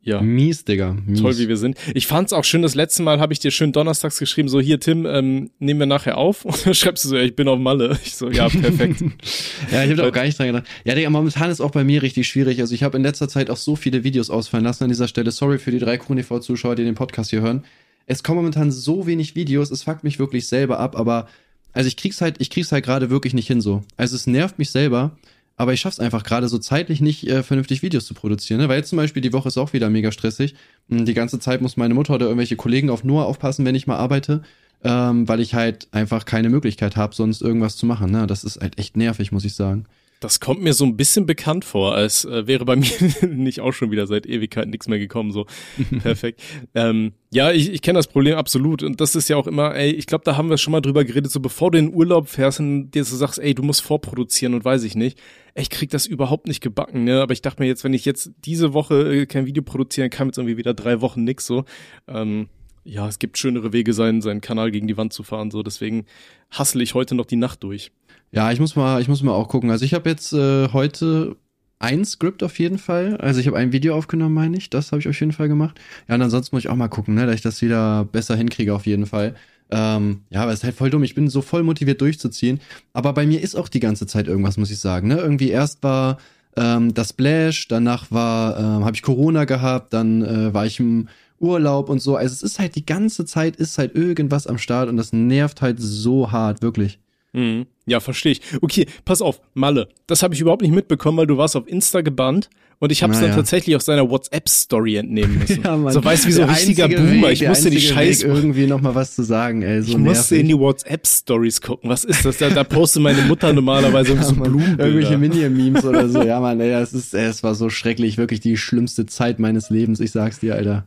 ja. 0.04 0.20
Mies, 0.20 0.64
Digga. 0.64 0.96
Mies. 1.06 1.20
Toll, 1.20 1.38
wie 1.38 1.48
wir 1.48 1.56
sind. 1.56 1.76
Ich 1.94 2.06
fand's 2.06 2.32
auch 2.32 2.44
schön, 2.44 2.62
das 2.62 2.74
letzte 2.74 3.02
Mal 3.02 3.20
habe 3.20 3.32
ich 3.32 3.38
dir 3.38 3.50
schön 3.50 3.72
donnerstags 3.72 4.18
geschrieben, 4.18 4.48
so 4.48 4.60
hier, 4.60 4.78
Tim, 4.78 5.06
ähm, 5.06 5.50
nehmen 5.58 5.80
wir 5.80 5.86
nachher 5.86 6.18
auf. 6.18 6.44
Und 6.44 6.66
dann 6.66 6.74
schreibst 6.74 7.04
du 7.04 7.08
so, 7.08 7.16
ja, 7.16 7.22
ich 7.22 7.34
bin 7.34 7.48
auf 7.48 7.58
Malle. 7.58 7.98
Ich 8.04 8.16
so, 8.16 8.30
ja, 8.30 8.48
perfekt. 8.48 9.00
ja, 9.72 9.82
ich 9.82 9.90
habe 9.90 9.96
da 9.96 10.08
auch 10.08 10.12
gar 10.12 10.24
nicht 10.24 10.38
dran 10.38 10.48
gedacht. 10.48 10.66
Ja, 10.84 10.94
Digga, 10.94 11.10
momentan 11.10 11.50
ist 11.50 11.60
auch 11.60 11.70
bei 11.70 11.84
mir 11.84 12.02
richtig 12.02 12.28
schwierig. 12.28 12.60
Also 12.60 12.74
ich 12.74 12.82
habe 12.82 12.96
in 12.96 13.02
letzter 13.02 13.28
Zeit 13.28 13.50
auch 13.50 13.56
so 13.56 13.76
viele 13.76 14.04
Videos 14.04 14.30
ausfallen 14.30 14.64
lassen 14.64 14.84
an 14.84 14.90
dieser 14.90 15.08
Stelle. 15.08 15.30
Sorry 15.30 15.58
für 15.58 15.70
die 15.70 15.78
drei 15.78 15.96
KronTV-Zuschauer, 15.96 16.76
die 16.76 16.84
den 16.84 16.94
Podcast 16.94 17.30
hier 17.30 17.40
hören. 17.40 17.64
Es 18.06 18.22
kommen 18.22 18.36
momentan 18.36 18.70
so 18.70 19.06
wenig 19.06 19.34
Videos, 19.34 19.70
es 19.70 19.82
fuckt 19.82 20.04
mich 20.04 20.18
wirklich 20.18 20.46
selber 20.46 20.78
ab, 20.78 20.96
aber 20.98 21.26
also 21.72 21.88
ich 21.88 21.96
krieg's 21.96 22.20
halt, 22.20 22.36
ich 22.38 22.50
krieg's 22.50 22.70
halt 22.70 22.84
gerade 22.84 23.10
wirklich 23.10 23.34
nicht 23.34 23.46
hin 23.46 23.60
so. 23.60 23.82
Also 23.96 24.14
es 24.14 24.26
nervt 24.26 24.58
mich 24.58 24.70
selber 24.70 25.16
aber 25.56 25.72
ich 25.72 25.80
schaff's 25.80 26.00
einfach 26.00 26.24
gerade 26.24 26.48
so 26.48 26.58
zeitlich 26.58 27.00
nicht, 27.00 27.28
äh, 27.28 27.42
vernünftig 27.42 27.82
Videos 27.82 28.06
zu 28.06 28.14
produzieren. 28.14 28.60
Ne? 28.60 28.68
Weil 28.68 28.78
jetzt 28.78 28.88
zum 28.88 28.96
Beispiel 28.96 29.22
die 29.22 29.32
Woche 29.32 29.48
ist 29.48 29.58
auch 29.58 29.72
wieder 29.72 29.88
mega 29.88 30.10
stressig. 30.10 30.54
Hm, 30.88 31.04
die 31.04 31.14
ganze 31.14 31.38
Zeit 31.38 31.60
muss 31.60 31.76
meine 31.76 31.94
Mutter 31.94 32.14
oder 32.14 32.26
irgendwelche 32.26 32.56
Kollegen 32.56 32.90
auf 32.90 33.04
Noah 33.04 33.26
aufpassen, 33.26 33.64
wenn 33.64 33.74
ich 33.74 33.86
mal 33.86 33.96
arbeite, 33.96 34.42
ähm, 34.82 35.28
weil 35.28 35.40
ich 35.40 35.54
halt 35.54 35.88
einfach 35.92 36.24
keine 36.24 36.48
Möglichkeit 36.48 36.96
habe, 36.96 37.14
sonst 37.14 37.40
irgendwas 37.40 37.76
zu 37.76 37.86
machen. 37.86 38.10
Ne? 38.10 38.26
Das 38.26 38.42
ist 38.42 38.60
halt 38.60 38.78
echt 38.78 38.96
nervig, 38.96 39.30
muss 39.30 39.44
ich 39.44 39.54
sagen. 39.54 39.86
Das 40.24 40.40
kommt 40.40 40.62
mir 40.62 40.72
so 40.72 40.86
ein 40.86 40.96
bisschen 40.96 41.26
bekannt 41.26 41.66
vor, 41.66 41.94
als 41.94 42.24
äh, 42.24 42.46
wäre 42.46 42.64
bei 42.64 42.76
mir 42.76 42.88
nicht 43.28 43.60
auch 43.60 43.72
schon 43.72 43.90
wieder 43.90 44.06
seit 44.06 44.24
Ewigkeiten 44.24 44.70
nichts 44.70 44.88
mehr 44.88 44.98
gekommen. 44.98 45.32
So 45.32 45.44
perfekt. 46.02 46.42
ähm, 46.74 47.12
ja, 47.30 47.52
ich, 47.52 47.70
ich 47.70 47.82
kenne 47.82 47.98
das 47.98 48.06
Problem 48.06 48.36
absolut 48.36 48.82
und 48.82 49.02
das 49.02 49.14
ist 49.16 49.28
ja 49.28 49.36
auch 49.36 49.46
immer, 49.46 49.74
ey, 49.74 49.90
ich 49.90 50.06
glaube, 50.06 50.24
da 50.24 50.38
haben 50.38 50.48
wir 50.48 50.56
schon 50.56 50.72
mal 50.72 50.80
drüber 50.80 51.04
geredet, 51.04 51.30
so 51.30 51.40
bevor 51.40 51.70
du 51.70 51.78
in 51.78 51.88
den 51.88 51.94
Urlaub 51.94 52.28
fährst 52.28 52.58
und 52.58 52.92
dir 52.92 53.04
so 53.04 53.16
sagst, 53.16 53.38
ey, 53.38 53.54
du 53.54 53.62
musst 53.62 53.82
vorproduzieren 53.82 54.54
und 54.54 54.64
weiß 54.64 54.84
ich 54.84 54.94
nicht. 54.94 55.20
Ich 55.54 55.68
krieg 55.68 55.90
das 55.90 56.06
überhaupt 56.06 56.48
nicht 56.48 56.62
gebacken, 56.62 57.04
ne? 57.04 57.20
Aber 57.20 57.34
ich 57.34 57.42
dachte 57.42 57.62
mir 57.62 57.68
jetzt, 57.68 57.84
wenn 57.84 57.92
ich 57.92 58.06
jetzt 58.06 58.30
diese 58.46 58.72
Woche 58.72 59.14
äh, 59.14 59.26
kein 59.26 59.44
Video 59.44 59.62
produzieren 59.62 60.08
kann, 60.08 60.28
jetzt 60.28 60.38
irgendwie 60.38 60.56
wieder 60.56 60.72
drei 60.72 61.02
Wochen 61.02 61.24
nix 61.24 61.44
so. 61.44 61.64
Ähm, 62.08 62.48
ja, 62.84 63.08
es 63.08 63.18
gibt 63.18 63.38
schönere 63.38 63.72
Wege, 63.72 63.92
seinen, 63.94 64.20
seinen 64.20 64.40
Kanal 64.40 64.70
gegen 64.70 64.86
die 64.86 64.96
Wand 64.96 65.12
zu 65.12 65.22
fahren. 65.22 65.50
So, 65.50 65.62
deswegen 65.62 66.04
hassle 66.50 66.82
ich 66.82 66.94
heute 66.94 67.14
noch 67.14 67.26
die 67.26 67.36
Nacht 67.36 67.62
durch. 67.62 67.92
Ja, 68.34 68.50
ich 68.50 68.58
muss 68.58 68.74
mal, 68.74 69.00
ich 69.00 69.06
muss 69.06 69.22
mal 69.22 69.32
auch 69.32 69.46
gucken. 69.48 69.70
Also 69.70 69.84
ich 69.84 69.94
habe 69.94 70.10
jetzt 70.10 70.32
äh, 70.32 70.68
heute 70.72 71.36
ein 71.78 72.04
Skript 72.04 72.42
auf 72.42 72.58
jeden 72.58 72.78
Fall. 72.78 73.16
Also 73.18 73.38
ich 73.38 73.46
habe 73.46 73.56
ein 73.56 73.70
Video 73.70 73.94
aufgenommen, 73.94 74.34
meine 74.34 74.56
ich. 74.56 74.70
Das 74.70 74.90
habe 74.90 75.00
ich 75.00 75.08
auf 75.08 75.18
jeden 75.20 75.30
Fall 75.30 75.46
gemacht. 75.46 75.78
Ja, 76.08 76.16
und 76.16 76.22
ansonsten 76.22 76.56
muss 76.56 76.64
ich 76.64 76.68
auch 76.68 76.74
mal 76.74 76.88
gucken, 76.88 77.14
ne, 77.14 77.26
dass 77.26 77.36
ich 77.36 77.42
das 77.42 77.62
wieder 77.62 78.04
besser 78.06 78.34
hinkriege 78.34 78.74
auf 78.74 78.86
jeden 78.86 79.06
Fall. 79.06 79.36
Ähm, 79.70 80.22
ja, 80.30 80.42
aber 80.42 80.50
es 80.52 80.60
ist 80.60 80.64
halt 80.64 80.74
voll 80.74 80.90
dumm. 80.90 81.04
Ich 81.04 81.14
bin 81.14 81.28
so 81.28 81.42
voll 81.42 81.62
motiviert 81.62 82.00
durchzuziehen. 82.00 82.60
Aber 82.92 83.12
bei 83.12 83.24
mir 83.24 83.40
ist 83.40 83.54
auch 83.54 83.68
die 83.68 83.80
ganze 83.80 84.06
Zeit 84.08 84.26
irgendwas, 84.26 84.56
muss 84.56 84.72
ich 84.72 84.80
sagen. 84.80 85.06
Ne? 85.06 85.16
Irgendwie 85.16 85.50
erst 85.50 85.84
war 85.84 86.18
ähm, 86.56 86.92
das 86.92 87.10
Splash, 87.10 87.68
danach 87.68 88.10
war, 88.10 88.58
ähm, 88.58 88.84
habe 88.84 88.96
ich 88.96 89.02
Corona 89.02 89.44
gehabt, 89.44 89.92
dann 89.92 90.22
äh, 90.22 90.52
war 90.52 90.66
ich 90.66 90.80
im 90.80 91.08
Urlaub 91.38 91.88
und 91.88 92.00
so. 92.00 92.16
Also 92.16 92.32
es 92.32 92.42
ist 92.42 92.58
halt 92.58 92.74
die 92.74 92.86
ganze 92.86 93.26
Zeit 93.26 93.54
ist 93.56 93.78
halt 93.78 93.94
irgendwas 93.94 94.48
am 94.48 94.58
Start 94.58 94.88
und 94.88 94.96
das 94.96 95.12
nervt 95.12 95.62
halt 95.62 95.76
so 95.78 96.32
hart, 96.32 96.62
wirklich. 96.62 96.98
Mhm. 97.34 97.66
Ja, 97.86 98.00
verstehe 98.00 98.32
ich. 98.32 98.40
Okay, 98.62 98.86
pass 99.04 99.20
auf, 99.20 99.40
Malle. 99.52 99.88
Das 100.06 100.22
habe 100.22 100.34
ich 100.34 100.40
überhaupt 100.40 100.62
nicht 100.62 100.74
mitbekommen, 100.74 101.18
weil 101.18 101.26
du 101.26 101.36
warst 101.36 101.54
auf 101.56 101.68
Insta 101.68 102.00
gebannt 102.00 102.48
und 102.78 102.92
ich 102.92 103.02
habe 103.02 103.12
es 103.12 103.18
naja. 103.18 103.28
dann 103.28 103.38
tatsächlich 103.40 103.76
aus 103.76 103.84
seiner 103.84 104.08
WhatsApp-Story 104.08 104.96
entnehmen 104.96 105.38
müssen. 105.40 105.62
ja, 105.62 105.76
Mann. 105.76 105.92
So 105.92 106.02
weißt 106.02 106.24
du, 106.24 106.28
wie 106.28 106.32
so 106.32 106.42
ein 106.42 106.50
richtiger 106.50 106.88
Boomer. 106.88 107.28
Weg, 107.28 107.42
ich 107.42 107.48
musste 107.48 107.70
die 107.70 107.80
Scheiße 107.80 108.26
irgendwie 108.26 108.66
noch 108.66 108.80
mal 108.80 108.94
was 108.94 109.14
zu 109.14 109.22
sagen. 109.22 109.62
Ey, 109.62 109.82
so 109.82 109.88
ich 109.90 109.96
nervig. 109.98 110.16
musste 110.16 110.36
in 110.36 110.48
die 110.48 110.58
WhatsApp-Stories 110.58 111.60
gucken. 111.60 111.90
Was 111.90 112.04
ist 112.04 112.24
das? 112.24 112.38
Da, 112.38 112.50
da 112.50 112.64
postet 112.64 113.02
meine 113.02 113.22
Mutter 113.22 113.52
normalerweise 113.52 114.14
ja, 114.14 114.22
so 114.22 114.34
Blumen. 114.34 114.78
Irgendwelche 114.78 115.18
Minion-Memes 115.18 115.84
oder 115.84 116.08
so. 116.08 116.22
Ja, 116.22 116.40
Mann, 116.40 116.60
ey, 116.60 116.70
es 116.70 116.94
ist, 116.94 117.14
ey, 117.14 117.26
es 117.26 117.42
war 117.42 117.54
so 117.54 117.68
schrecklich. 117.68 118.16
Wirklich 118.16 118.40
die 118.40 118.56
schlimmste 118.56 119.06
Zeit 119.06 119.38
meines 119.38 119.70
Lebens. 119.70 120.00
Ich 120.00 120.12
sag's 120.12 120.40
dir, 120.40 120.54
Alter. 120.54 120.86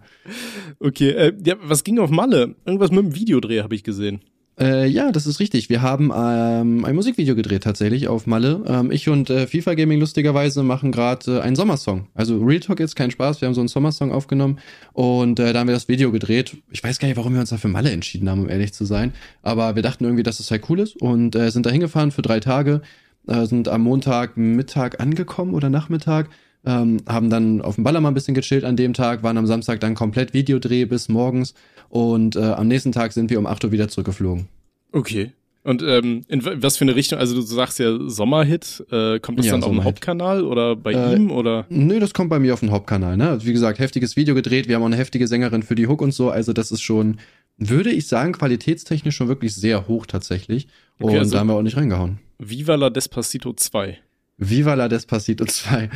Okay, 0.79 1.09
äh, 1.09 1.33
ja, 1.45 1.55
was 1.61 1.83
ging 1.83 1.99
auf 1.99 2.09
Malle? 2.09 2.55
Irgendwas 2.65 2.91
mit 2.91 2.99
dem 2.99 3.15
Videodreh 3.15 3.61
habe 3.61 3.75
ich 3.75 3.83
gesehen. 3.83 4.21
Äh, 4.59 4.87
ja, 4.87 5.11
das 5.11 5.27
ist 5.27 5.39
richtig. 5.39 5.69
Wir 5.69 5.83
haben 5.83 6.11
ähm, 6.15 6.83
ein 6.83 6.95
Musikvideo 6.95 7.35
gedreht 7.35 7.63
tatsächlich 7.63 8.07
auf 8.07 8.25
Malle. 8.25 8.63
Ähm, 8.65 8.91
ich 8.91 9.07
und 9.07 9.29
äh, 9.29 9.45
FIFA 9.45 9.75
Gaming 9.75 9.99
lustigerweise 9.99 10.63
machen 10.63 10.91
gerade 10.91 11.37
äh, 11.37 11.41
einen 11.41 11.55
Sommersong. 11.55 12.07
Also 12.15 12.39
Real 12.39 12.59
Talk 12.59 12.79
jetzt 12.79 12.95
kein 12.95 13.11
Spaß. 13.11 13.39
Wir 13.41 13.47
haben 13.47 13.53
so 13.53 13.61
einen 13.61 13.67
Sommersong 13.67 14.11
aufgenommen 14.11 14.57
und 14.93 15.39
äh, 15.39 15.53
da 15.53 15.59
haben 15.59 15.67
wir 15.67 15.75
das 15.75 15.87
Video 15.87 16.11
gedreht. 16.11 16.57
Ich 16.71 16.83
weiß 16.83 16.97
gar 16.97 17.07
nicht, 17.07 17.17
warum 17.17 17.33
wir 17.33 17.39
uns 17.39 17.51
da 17.51 17.57
für 17.57 17.67
Malle 17.67 17.91
entschieden 17.91 18.29
haben, 18.29 18.41
um 18.41 18.49
ehrlich 18.49 18.73
zu 18.73 18.85
sein. 18.85 19.13
Aber 19.43 19.75
wir 19.75 19.83
dachten 19.83 20.05
irgendwie, 20.05 20.23
dass 20.23 20.39
es 20.39 20.47
das 20.47 20.51
halt 20.51 20.67
cool 20.69 20.79
ist 20.79 20.99
und 20.99 21.35
äh, 21.35 21.51
sind 21.51 21.67
da 21.67 21.69
hingefahren 21.69 22.09
für 22.09 22.23
drei 22.23 22.39
Tage. 22.39 22.81
Äh, 23.27 23.45
sind 23.45 23.67
am 23.67 23.81
Montag 23.81 24.37
Mittag 24.37 24.99
angekommen 24.99 25.53
oder 25.53 25.69
Nachmittag 25.69 26.29
ähm, 26.67 26.97
haben 27.07 27.29
dann 27.29 27.61
auf 27.61 27.75
dem 27.75 27.85
Ballermann 27.85 28.11
ein 28.11 28.13
bisschen 28.13 28.35
gechillt 28.35 28.65
an 28.65 28.75
dem 28.75 28.93
Tag, 28.93 29.23
waren 29.23 29.37
am 29.37 29.47
Samstag 29.47 29.79
dann 29.79 29.95
komplett 29.95 30.33
Videodreh 30.33 30.85
bis 30.85 31.07
morgens 31.07 31.53
und 31.89 32.35
äh, 32.35 32.41
am 32.41 32.67
nächsten 32.67 32.91
Tag 32.91 33.13
sind 33.13 33.29
wir 33.29 33.39
um 33.39 33.47
8 33.47 33.63
Uhr 33.63 33.71
wieder 33.71 33.87
zurückgeflogen. 33.87 34.47
Okay. 34.91 35.31
Und 35.63 35.83
ähm, 35.83 36.23
in 36.29 36.45
was 36.45 36.77
für 36.77 36.85
eine 36.85 36.95
Richtung, 36.95 37.19
also 37.19 37.35
du 37.35 37.41
sagst 37.41 37.79
ja 37.79 37.97
Sommerhit, 38.07 38.85
äh, 38.89 39.19
kommt 39.19 39.39
das 39.39 39.47
ja, 39.47 39.53
dann 39.53 39.63
auf 39.63 39.69
dem 39.69 39.83
Hauptkanal 39.83 40.43
oder 40.43 40.75
bei 40.77 40.93
äh, 40.93 41.15
ihm 41.15 41.29
oder? 41.31 41.65
Nö, 41.69 41.99
das 41.99 42.13
kommt 42.13 42.29
bei 42.29 42.39
mir 42.39 42.53
auf 42.53 42.61
dem 42.61 42.71
Hauptkanal, 42.71 43.17
ne? 43.17 43.39
Wie 43.41 43.51
gesagt, 43.51 43.79
heftiges 43.79 44.15
Video 44.15 44.33
gedreht, 44.33 44.67
wir 44.67 44.75
haben 44.75 44.83
auch 44.83 44.87
eine 44.87 44.95
heftige 44.95 45.27
Sängerin 45.27 45.63
für 45.63 45.75
die 45.75 45.87
Hook 45.87 46.01
und 46.01 46.13
so, 46.13 46.29
also 46.29 46.53
das 46.53 46.71
ist 46.71 46.81
schon, 46.81 47.17
würde 47.57 47.91
ich 47.91 48.07
sagen, 48.07 48.31
qualitätstechnisch 48.31 49.15
schon 49.15 49.27
wirklich 49.27 49.55
sehr 49.55 49.89
hoch 49.89 50.05
tatsächlich. 50.05 50.67
Okay, 50.99 51.13
und 51.13 51.19
also 51.19 51.33
da 51.33 51.39
haben 51.39 51.47
wir 51.47 51.55
auch 51.55 51.61
nicht 51.61 51.75
reingehauen. 51.75 52.19
Viva 52.39 52.75
la 52.75 52.89
Despacito 52.89 53.51
2. 53.51 53.97
Viva 54.37 54.75
la 54.75 54.87
Despacito 54.87 55.45
2. 55.45 55.89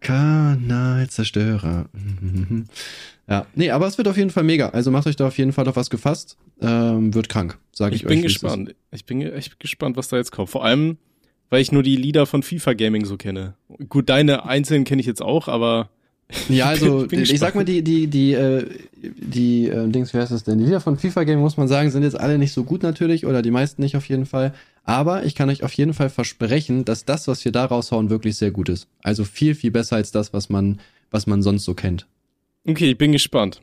Kanalzerstörer. 0.00 1.86
ja, 3.28 3.46
nee, 3.54 3.70
aber 3.70 3.86
es 3.86 3.98
wird 3.98 4.08
auf 4.08 4.16
jeden 4.16 4.30
Fall 4.30 4.44
mega. 4.44 4.70
Also 4.70 4.90
macht 4.90 5.06
euch 5.06 5.16
da 5.16 5.26
auf 5.26 5.36
jeden 5.36 5.52
Fall 5.52 5.68
auf 5.68 5.76
was 5.76 5.90
gefasst. 5.90 6.38
Ähm, 6.60 7.12
wird 7.12 7.28
krank, 7.28 7.58
sage 7.72 7.94
ich, 7.94 8.02
ich 8.02 8.06
euch. 8.06 8.14
Bin 8.14 8.22
gespannt. 8.22 8.74
Ich 8.92 9.04
bin 9.04 9.20
echt 9.20 9.60
gespannt, 9.60 9.96
was 9.96 10.08
da 10.08 10.16
jetzt 10.16 10.32
kommt. 10.32 10.48
Vor 10.48 10.64
allem, 10.64 10.96
weil 11.50 11.60
ich 11.60 11.70
nur 11.70 11.82
die 11.82 11.96
Lieder 11.96 12.24
von 12.24 12.42
FIFA 12.42 12.72
Gaming 12.72 13.04
so 13.04 13.18
kenne. 13.18 13.54
Gut, 13.88 14.08
deine 14.08 14.46
einzelnen 14.46 14.84
kenne 14.84 15.00
ich 15.00 15.06
jetzt 15.06 15.22
auch, 15.22 15.46
aber 15.46 15.90
ja, 16.48 16.66
also 16.66 17.06
ich, 17.10 17.32
ich, 17.32 17.38
sag 17.38 17.54
mal, 17.54 17.64
die, 17.64 17.82
die, 17.82 18.06
die, 18.06 18.32
äh, 18.32 18.66
die, 19.02 19.68
äh, 19.68 19.88
Dings, 19.88 20.12
wie 20.14 20.18
heißt 20.18 20.32
das 20.32 20.44
denn? 20.44 20.58
Die 20.58 20.64
Lieder 20.64 20.80
von 20.80 20.98
FIFA 20.98 21.24
Gaming, 21.24 21.42
muss 21.42 21.56
man 21.56 21.68
sagen, 21.68 21.90
sind 21.90 22.02
jetzt 22.02 22.18
alle 22.18 22.38
nicht 22.38 22.52
so 22.52 22.64
gut 22.64 22.82
natürlich, 22.82 23.26
oder 23.26 23.42
die 23.42 23.50
meisten 23.50 23.82
nicht 23.82 23.96
auf 23.96 24.08
jeden 24.08 24.26
Fall. 24.26 24.54
Aber 24.86 25.24
ich 25.24 25.34
kann 25.34 25.50
euch 25.50 25.64
auf 25.64 25.72
jeden 25.72 25.94
Fall 25.94 26.08
versprechen, 26.08 26.84
dass 26.84 27.04
das, 27.04 27.26
was 27.26 27.44
wir 27.44 27.50
da 27.50 27.64
raushauen, 27.64 28.08
wirklich 28.08 28.36
sehr 28.36 28.52
gut 28.52 28.68
ist. 28.68 28.86
Also 29.02 29.24
viel, 29.24 29.56
viel 29.56 29.72
besser 29.72 29.96
als 29.96 30.12
das, 30.12 30.32
was 30.32 30.48
man, 30.48 30.80
was 31.10 31.26
man 31.26 31.42
sonst 31.42 31.64
so 31.64 31.74
kennt. 31.74 32.06
Okay, 32.66 32.92
ich 32.92 32.98
bin 32.98 33.10
gespannt. 33.10 33.62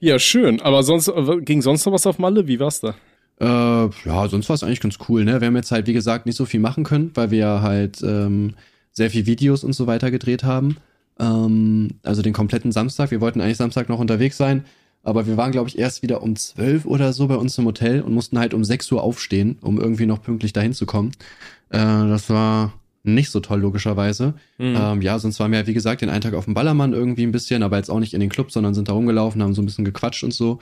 Ja, 0.00 0.18
schön. 0.18 0.60
Aber 0.60 0.82
sonst, 0.82 1.06
äh, 1.06 1.40
ging 1.42 1.62
sonst 1.62 1.86
noch 1.86 1.92
was 1.92 2.06
auf 2.06 2.18
Malle? 2.18 2.48
Wie 2.48 2.58
war's 2.58 2.80
da? 2.80 2.96
Äh, 3.40 3.90
ja, 4.04 4.28
sonst 4.28 4.48
war 4.48 4.54
es 4.54 4.64
eigentlich 4.64 4.80
ganz 4.80 4.98
cool, 5.08 5.24
ne? 5.24 5.40
Wir 5.40 5.46
haben 5.46 5.56
jetzt 5.56 5.70
halt, 5.70 5.86
wie 5.86 5.92
gesagt, 5.92 6.26
nicht 6.26 6.36
so 6.36 6.46
viel 6.46 6.60
machen 6.60 6.82
können, 6.82 7.12
weil 7.14 7.30
wir 7.30 7.62
halt 7.62 8.02
ähm, 8.02 8.54
sehr 8.90 9.10
viel 9.10 9.26
Videos 9.26 9.62
und 9.62 9.72
so 9.72 9.86
weiter 9.86 10.10
gedreht 10.10 10.42
haben. 10.42 10.78
Ähm, 11.20 11.90
also 12.02 12.22
den 12.22 12.32
kompletten 12.32 12.72
Samstag. 12.72 13.12
Wir 13.12 13.20
wollten 13.20 13.40
eigentlich 13.40 13.56
Samstag 13.56 13.88
noch 13.88 14.00
unterwegs 14.00 14.36
sein. 14.36 14.64
Aber 15.02 15.26
wir 15.26 15.36
waren, 15.36 15.52
glaube 15.52 15.68
ich, 15.68 15.78
erst 15.78 16.02
wieder 16.02 16.22
um 16.22 16.36
zwölf 16.36 16.84
oder 16.84 17.12
so 17.12 17.26
bei 17.26 17.36
uns 17.36 17.56
im 17.58 17.64
Hotel 17.64 18.02
und 18.02 18.12
mussten 18.12 18.38
halt 18.38 18.52
um 18.52 18.64
sechs 18.64 18.90
Uhr 18.92 19.02
aufstehen, 19.02 19.58
um 19.62 19.80
irgendwie 19.80 20.06
noch 20.06 20.22
pünktlich 20.22 20.52
dahin 20.52 20.74
zu 20.74 20.84
kommen. 20.84 21.12
Äh, 21.70 21.78
das 21.78 22.28
war 22.28 22.74
nicht 23.02 23.30
so 23.30 23.40
toll, 23.40 23.60
logischerweise. 23.60 24.34
Mhm. 24.58 24.76
Ähm, 24.78 25.02
ja, 25.02 25.18
sonst 25.18 25.40
waren 25.40 25.52
wir, 25.52 25.66
wie 25.66 25.74
gesagt, 25.74 26.02
den 26.02 26.10
einen 26.10 26.20
Tag 26.20 26.34
auf 26.34 26.44
dem 26.44 26.54
Ballermann 26.54 26.92
irgendwie 26.92 27.22
ein 27.22 27.32
bisschen, 27.32 27.62
aber 27.62 27.78
jetzt 27.78 27.90
auch 27.90 28.00
nicht 28.00 28.12
in 28.12 28.20
den 28.20 28.28
Club, 28.28 28.52
sondern 28.52 28.74
sind 28.74 28.88
da 28.88 28.92
rumgelaufen, 28.92 29.42
haben 29.42 29.54
so 29.54 29.62
ein 29.62 29.66
bisschen 29.66 29.86
gequatscht 29.86 30.22
und 30.22 30.34
so. 30.34 30.58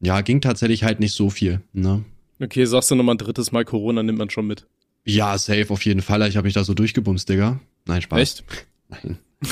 Ja, 0.00 0.20
ging 0.20 0.40
tatsächlich 0.40 0.82
halt 0.82 1.00
nicht 1.00 1.14
so 1.14 1.30
viel, 1.30 1.60
ne? 1.72 2.04
Okay, 2.40 2.64
sagst 2.66 2.90
du 2.90 2.96
nochmal 2.96 3.14
ein 3.14 3.18
drittes 3.18 3.52
Mal 3.52 3.64
Corona 3.64 4.02
nimmt 4.02 4.18
man 4.18 4.30
schon 4.30 4.46
mit. 4.46 4.66
Ja, 5.04 5.38
safe 5.38 5.70
auf 5.70 5.84
jeden 5.84 6.02
Fall. 6.02 6.26
Ich 6.28 6.36
habe 6.36 6.46
mich 6.46 6.54
da 6.54 6.64
so 6.64 6.74
durchgebumst, 6.74 7.28
Digga. 7.28 7.60
Nein, 7.86 8.02
Spaß. 8.02 8.20
Echt? 8.20 8.44
Nein. 8.88 9.18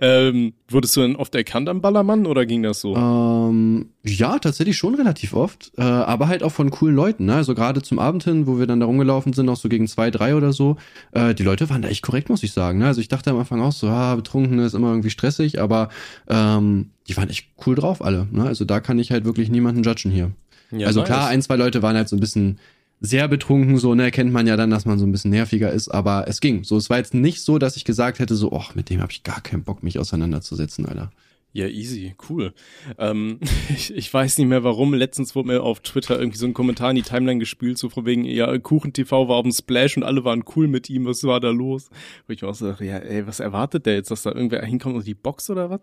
Ähm, 0.00 0.54
wurdest 0.68 0.96
du 0.96 1.00
denn 1.00 1.16
oft 1.16 1.34
erkannt 1.34 1.68
am 1.68 1.80
Ballermann 1.80 2.26
oder 2.26 2.46
ging 2.46 2.62
das 2.62 2.80
so? 2.80 2.96
Ähm, 2.96 3.90
ja, 4.04 4.38
tatsächlich 4.38 4.76
schon 4.76 4.94
relativ 4.94 5.34
oft, 5.34 5.72
äh, 5.76 5.82
aber 5.82 6.28
halt 6.28 6.42
auch 6.42 6.52
von 6.52 6.70
coolen 6.70 6.94
Leuten. 6.94 7.26
Ne? 7.26 7.34
Also 7.34 7.54
gerade 7.54 7.82
zum 7.82 7.98
Abend 7.98 8.24
hin, 8.24 8.46
wo 8.46 8.58
wir 8.58 8.66
dann 8.66 8.80
da 8.80 8.86
rumgelaufen 8.86 9.32
sind, 9.32 9.48
auch 9.48 9.56
so 9.56 9.68
gegen 9.68 9.86
zwei, 9.88 10.10
drei 10.10 10.34
oder 10.34 10.52
so, 10.52 10.76
äh, 11.12 11.34
die 11.34 11.42
Leute 11.42 11.68
waren 11.70 11.82
da 11.82 11.88
echt 11.88 12.02
korrekt, 12.02 12.28
muss 12.28 12.42
ich 12.42 12.52
sagen. 12.52 12.78
Ne? 12.78 12.86
Also 12.86 13.00
ich 13.00 13.08
dachte 13.08 13.30
am 13.30 13.38
Anfang 13.38 13.60
auch 13.60 13.72
so, 13.72 13.88
ah, 13.88 14.14
betrunken 14.16 14.58
ist 14.58 14.74
immer 14.74 14.90
irgendwie 14.90 15.10
stressig, 15.10 15.60
aber 15.60 15.88
ähm, 16.28 16.90
die 17.08 17.16
waren 17.16 17.30
echt 17.30 17.48
cool 17.66 17.74
drauf 17.74 18.04
alle. 18.04 18.26
Ne? 18.30 18.44
Also 18.44 18.64
da 18.64 18.80
kann 18.80 18.98
ich 18.98 19.10
halt 19.10 19.24
wirklich 19.24 19.50
niemanden 19.50 19.82
judgen 19.82 20.10
hier. 20.10 20.32
Ja, 20.70 20.86
also 20.86 21.00
nice. 21.00 21.08
klar, 21.08 21.28
ein, 21.28 21.42
zwei 21.42 21.56
Leute 21.56 21.82
waren 21.82 21.96
halt 21.96 22.08
so 22.08 22.16
ein 22.16 22.20
bisschen 22.20 22.58
sehr 23.00 23.28
betrunken, 23.28 23.78
so, 23.78 23.94
ne, 23.94 24.10
kennt 24.10 24.32
man 24.32 24.46
ja 24.46 24.56
dann, 24.56 24.70
dass 24.70 24.84
man 24.84 24.98
so 24.98 25.06
ein 25.06 25.12
bisschen 25.12 25.30
nerviger 25.30 25.70
ist, 25.70 25.88
aber 25.88 26.26
es 26.28 26.40
ging. 26.40 26.64
So, 26.64 26.76
es 26.76 26.90
war 26.90 26.98
jetzt 26.98 27.14
nicht 27.14 27.42
so, 27.42 27.58
dass 27.58 27.76
ich 27.76 27.84
gesagt 27.84 28.18
hätte, 28.18 28.34
so, 28.34 28.52
ach, 28.52 28.74
mit 28.74 28.90
dem 28.90 29.00
habe 29.00 29.12
ich 29.12 29.22
gar 29.22 29.40
keinen 29.40 29.62
Bock, 29.62 29.82
mich 29.82 29.98
auseinanderzusetzen, 29.98 30.86
Alter. 30.86 31.10
Ja, 31.52 31.66
easy, 31.66 32.14
cool. 32.28 32.52
Ähm, 32.98 33.40
ich, 33.70 33.94
ich 33.94 34.12
weiß 34.12 34.38
nicht 34.38 34.48
mehr 34.48 34.64
warum. 34.64 34.92
Letztens 34.94 35.34
wurde 35.34 35.48
mir 35.48 35.62
auf 35.62 35.80
Twitter 35.80 36.18
irgendwie 36.18 36.38
so 36.38 36.46
ein 36.46 36.54
Kommentar 36.54 36.90
in 36.90 36.96
die 36.96 37.02
Timeline 37.02 37.40
gespült, 37.40 37.78
so 37.78 37.88
von 37.88 38.04
wegen, 38.04 38.24
ja, 38.24 38.58
KuchenTV 38.58 39.10
war 39.10 39.36
auf 39.36 39.44
dem 39.44 39.52
Splash 39.52 39.96
und 39.96 40.02
alle 40.02 40.24
waren 40.24 40.44
cool 40.56 40.68
mit 40.68 40.90
ihm, 40.90 41.06
was 41.06 41.24
war 41.24 41.40
da 41.40 41.50
los? 41.50 41.88
Wo 42.26 42.32
ich 42.32 42.42
mir 42.42 42.48
auch 42.48 42.54
so 42.54 42.68
dachte, 42.68 42.84
ja, 42.84 42.98
ey, 42.98 43.26
was 43.26 43.40
erwartet 43.40 43.86
der 43.86 43.94
jetzt, 43.94 44.10
dass 44.10 44.22
da 44.22 44.32
irgendwer 44.32 44.62
hinkommt 44.64 44.96
und 44.96 45.06
die 45.06 45.14
Box 45.14 45.48
oder 45.48 45.70
was? 45.70 45.80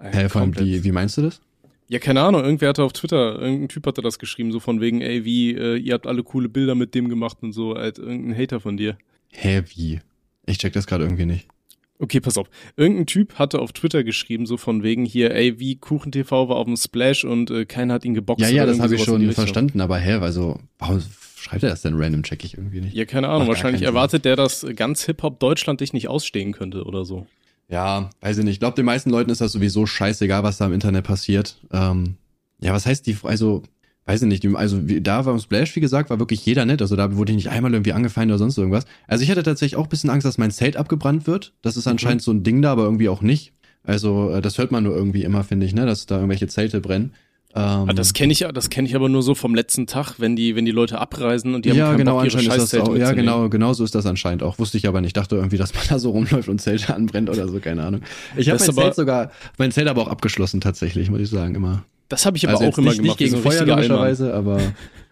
Hä, 0.00 0.28
hey, 0.28 0.30
wie, 0.58 0.84
wie 0.84 0.92
meinst 0.92 1.16
du 1.16 1.22
das? 1.22 1.40
Ja, 1.88 1.98
keine 2.00 2.22
Ahnung, 2.22 2.42
irgendwer 2.42 2.70
hatte 2.70 2.82
auf 2.82 2.92
Twitter, 2.92 3.40
irgendein 3.40 3.68
Typ 3.68 3.86
hatte 3.86 4.02
das 4.02 4.18
geschrieben, 4.18 4.50
so 4.50 4.58
von 4.58 4.80
wegen, 4.80 5.00
ey, 5.00 5.24
wie, 5.24 5.52
äh, 5.52 5.76
ihr 5.76 5.94
habt 5.94 6.06
alle 6.06 6.24
coole 6.24 6.48
Bilder 6.48 6.74
mit 6.74 6.94
dem 6.94 7.08
gemacht 7.08 7.38
und 7.42 7.52
so, 7.52 7.76
halt 7.76 7.98
irgendein 7.98 8.36
Hater 8.36 8.58
von 8.58 8.76
dir. 8.76 8.98
Hä, 9.30 9.62
wie? 9.74 10.00
Ich 10.46 10.58
check 10.58 10.72
das 10.72 10.86
gerade 10.86 11.04
irgendwie 11.04 11.26
nicht. 11.26 11.46
Okay, 11.98 12.20
pass 12.20 12.36
auf. 12.36 12.50
Irgendein 12.76 13.06
Typ 13.06 13.38
hatte 13.38 13.60
auf 13.60 13.72
Twitter 13.72 14.04
geschrieben, 14.04 14.46
so 14.46 14.56
von 14.56 14.82
wegen 14.82 15.04
hier, 15.04 15.30
ey, 15.30 15.58
wie 15.58 15.76
KuchenTV 15.76 16.30
war 16.30 16.56
auf 16.56 16.66
dem 16.66 16.76
Splash 16.76 17.24
und 17.24 17.50
äh, 17.50 17.64
keiner 17.64 17.94
hat 17.94 18.04
ihn 18.04 18.14
geboxt. 18.14 18.42
Ja, 18.42 18.48
ja, 18.48 18.66
das 18.66 18.80
habe 18.80 18.94
ich 18.96 19.04
schon 19.04 19.30
verstanden, 19.32 19.80
aber 19.80 19.96
hä, 19.98 20.14
also, 20.14 20.58
warum 20.78 21.02
schreibt 21.36 21.62
er 21.62 21.70
das 21.70 21.82
denn 21.82 21.94
random? 21.94 22.22
Check 22.22 22.44
ich 22.44 22.54
irgendwie 22.54 22.80
nicht. 22.80 22.94
Ja, 22.94 23.04
keine 23.04 23.28
Ahnung, 23.28 23.48
wahrscheinlich 23.48 23.82
erwartet 23.82 24.24
der, 24.24 24.36
dass 24.36 24.66
ganz 24.74 25.04
Hip-Hop 25.04 25.40
Deutschland 25.40 25.80
dich 25.80 25.92
nicht 25.92 26.08
ausstehen 26.08 26.52
könnte 26.52 26.84
oder 26.84 27.04
so. 27.04 27.26
Ja, 27.68 28.10
weiß 28.20 28.38
ich 28.38 28.44
nicht. 28.44 28.54
Ich 28.54 28.60
glaube, 28.60 28.76
den 28.76 28.84
meisten 28.84 29.10
Leuten 29.10 29.30
ist 29.30 29.40
das 29.40 29.52
sowieso 29.52 29.86
scheißegal, 29.86 30.42
was 30.42 30.58
da 30.58 30.66
im 30.66 30.72
Internet 30.72 31.04
passiert. 31.04 31.60
Ähm, 31.72 32.16
ja, 32.60 32.72
was 32.72 32.86
heißt 32.86 33.06
die, 33.06 33.16
also, 33.24 33.62
weiß 34.04 34.22
ich 34.22 34.28
nicht, 34.28 34.46
also 34.56 34.88
wie, 34.88 35.00
da 35.00 35.24
war 35.26 35.32
im 35.32 35.40
Splash, 35.40 35.74
wie 35.74 35.80
gesagt, 35.80 36.10
war 36.10 36.20
wirklich 36.20 36.46
jeder 36.46 36.64
nett. 36.64 36.80
Also 36.80 36.94
da 36.94 37.16
wurde 37.16 37.32
ich 37.32 37.36
nicht 37.36 37.50
einmal 37.50 37.72
irgendwie 37.72 37.92
angefeindet 37.92 38.34
oder 38.34 38.38
sonst 38.38 38.56
irgendwas. 38.56 38.84
Also 39.08 39.24
ich 39.24 39.30
hatte 39.30 39.42
tatsächlich 39.42 39.76
auch 39.76 39.84
ein 39.84 39.88
bisschen 39.88 40.10
Angst, 40.10 40.24
dass 40.24 40.38
mein 40.38 40.52
Zelt 40.52 40.76
abgebrannt 40.76 41.26
wird. 41.26 41.54
Das 41.62 41.76
ist 41.76 41.88
anscheinend 41.88 42.22
mhm. 42.22 42.24
so 42.24 42.30
ein 42.32 42.42
Ding 42.44 42.62
da, 42.62 42.72
aber 42.72 42.84
irgendwie 42.84 43.08
auch 43.08 43.20
nicht. 43.20 43.52
Also 43.82 44.30
äh, 44.30 44.40
das 44.40 44.58
hört 44.58 44.70
man 44.70 44.84
nur 44.84 44.94
irgendwie 44.94 45.24
immer, 45.24 45.42
finde 45.42 45.66
ich, 45.66 45.74
ne, 45.74 45.86
dass 45.86 46.06
da 46.06 46.16
irgendwelche 46.16 46.48
Zelte 46.48 46.80
brennen. 46.80 47.12
Ähm, 47.56 47.88
ah, 47.88 47.92
das 47.94 48.12
kenne 48.12 48.34
ich, 48.34 48.46
das 48.52 48.68
kenne 48.68 48.86
ich 48.86 48.94
aber 48.94 49.08
nur 49.08 49.22
so 49.22 49.34
vom 49.34 49.54
letzten 49.54 49.86
Tag, 49.86 50.16
wenn 50.18 50.36
die, 50.36 50.56
wenn 50.56 50.66
die 50.66 50.72
Leute 50.72 50.98
abreisen 50.98 51.54
und 51.54 51.64
die 51.64 51.70
haben 51.70 51.78
ja, 51.78 51.86
keinen 51.86 51.98
genau, 51.98 52.14
Bock, 52.16 52.24
anscheinend 52.24 52.54
ist 52.54 52.72
das 52.74 52.80
auch, 52.80 52.94
ja, 52.94 53.12
genau, 53.12 53.48
genau 53.48 53.72
so 53.72 53.82
ist 53.82 53.94
das 53.94 54.04
anscheinend 54.04 54.42
auch. 54.42 54.58
Wusste 54.58 54.76
ich 54.76 54.86
aber 54.86 55.00
nicht. 55.00 55.16
Dachte 55.16 55.36
irgendwie, 55.36 55.56
dass 55.56 55.72
man 55.72 55.84
da 55.88 55.98
so 55.98 56.10
rumläuft 56.10 56.50
und 56.50 56.60
Zelte 56.60 56.94
anbrennt 56.94 57.30
oder 57.30 57.48
so, 57.48 57.58
keine 57.58 57.84
Ahnung. 57.84 58.02
Ich 58.36 58.50
habe 58.50 58.62
mein 58.62 58.74
Zelt 58.74 58.94
sogar, 58.94 59.30
mein 59.56 59.72
Zelt 59.72 59.88
aber 59.88 60.02
auch 60.02 60.08
abgeschlossen 60.08 60.60
tatsächlich, 60.60 61.08
muss 61.08 61.20
ich 61.20 61.30
sagen, 61.30 61.54
immer. 61.54 61.84
Das 62.08 62.26
habe 62.26 62.36
ich 62.36 62.46
aber 62.46 62.58
also 62.58 62.70
auch 62.70 62.78
immer 62.78 62.90
nicht, 62.90 62.98
gemacht. 62.98 63.20
Nicht 63.20 63.30
gegen 63.30 63.42
so 63.42 63.48
Feuer 63.48 63.64
logischerweise, 63.64 64.34
aber 64.34 64.60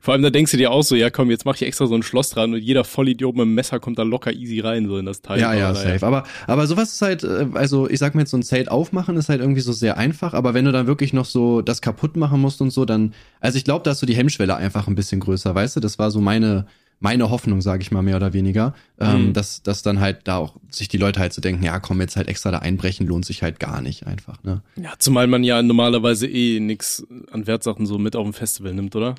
Vor 0.00 0.14
allem, 0.14 0.22
da 0.22 0.30
denkst 0.30 0.52
du 0.52 0.56
dir 0.56 0.70
auch 0.70 0.82
so, 0.82 0.94
ja 0.94 1.10
komm, 1.10 1.30
jetzt 1.30 1.44
mach 1.44 1.54
ich 1.54 1.62
extra 1.62 1.86
so 1.86 1.94
ein 1.94 2.02
Schloss 2.02 2.30
dran 2.30 2.54
und 2.54 2.60
jeder 2.60 2.84
Vollidiot 2.84 3.34
mit 3.34 3.44
dem 3.44 3.54
Messer 3.54 3.80
kommt 3.80 3.98
da 3.98 4.02
locker 4.02 4.32
easy 4.32 4.60
rein, 4.60 4.86
so 4.86 4.98
in 4.98 5.06
das 5.06 5.22
Teil. 5.22 5.40
Ja, 5.40 5.54
ja, 5.54 5.74
safe. 5.74 6.06
Aber, 6.06 6.24
aber 6.46 6.66
sowas 6.66 6.92
ist 6.92 7.02
halt, 7.02 7.24
äh, 7.24 7.46
also 7.54 7.88
ich 7.88 7.98
sag 7.98 8.14
mir 8.14 8.22
jetzt, 8.22 8.30
so 8.30 8.36
ein 8.36 8.42
Zelt 8.42 8.70
aufmachen 8.70 9.16
ist 9.16 9.28
halt 9.28 9.40
irgendwie 9.40 9.60
so 9.60 9.72
sehr 9.72 9.98
einfach, 9.98 10.34
aber 10.34 10.54
wenn 10.54 10.64
du 10.64 10.72
dann 10.72 10.86
wirklich 10.86 11.12
noch 11.12 11.24
so 11.24 11.62
das 11.62 11.80
kaputt 11.80 12.16
machen 12.16 12.40
musst 12.40 12.60
und 12.60 12.70
so, 12.70 12.84
dann, 12.84 13.14
also 13.40 13.58
ich 13.58 13.64
glaube, 13.64 13.84
da 13.84 13.92
ist 13.92 14.00
so 14.00 14.06
die 14.06 14.16
Hemmschwelle 14.16 14.56
einfach 14.56 14.86
ein 14.88 14.94
bisschen 14.94 15.20
größer, 15.20 15.54
weißt 15.54 15.76
du? 15.76 15.80
Das 15.80 15.98
war 15.98 16.10
so 16.10 16.20
meine, 16.20 16.66
meine 17.02 17.30
Hoffnung, 17.30 17.60
sage 17.60 17.82
ich 17.82 17.90
mal 17.90 18.02
mehr 18.02 18.16
oder 18.16 18.32
weniger, 18.32 18.74
ähm, 19.00 19.26
mhm. 19.26 19.32
dass, 19.32 19.62
dass 19.62 19.82
dann 19.82 19.98
halt 19.98 20.20
da 20.24 20.36
auch 20.36 20.54
sich 20.70 20.86
die 20.86 20.98
Leute 20.98 21.18
halt 21.18 21.32
so 21.32 21.42
denken, 21.42 21.64
ja, 21.64 21.80
komm, 21.80 22.00
jetzt 22.00 22.16
halt 22.16 22.28
extra 22.28 22.52
da 22.52 22.58
einbrechen, 22.60 23.08
lohnt 23.08 23.24
sich 23.24 23.42
halt 23.42 23.58
gar 23.58 23.80
nicht 23.82 24.06
einfach, 24.06 24.42
ne? 24.44 24.62
Ja, 24.76 24.92
zumal 24.98 25.26
man 25.26 25.42
ja 25.42 25.60
normalerweise 25.62 26.28
eh 26.28 26.60
nix 26.60 27.04
an 27.32 27.48
Wertsachen 27.48 27.86
so 27.86 27.98
mit 27.98 28.14
auf 28.14 28.24
dem 28.24 28.32
Festival 28.32 28.72
nimmt, 28.72 28.94
oder? 28.94 29.16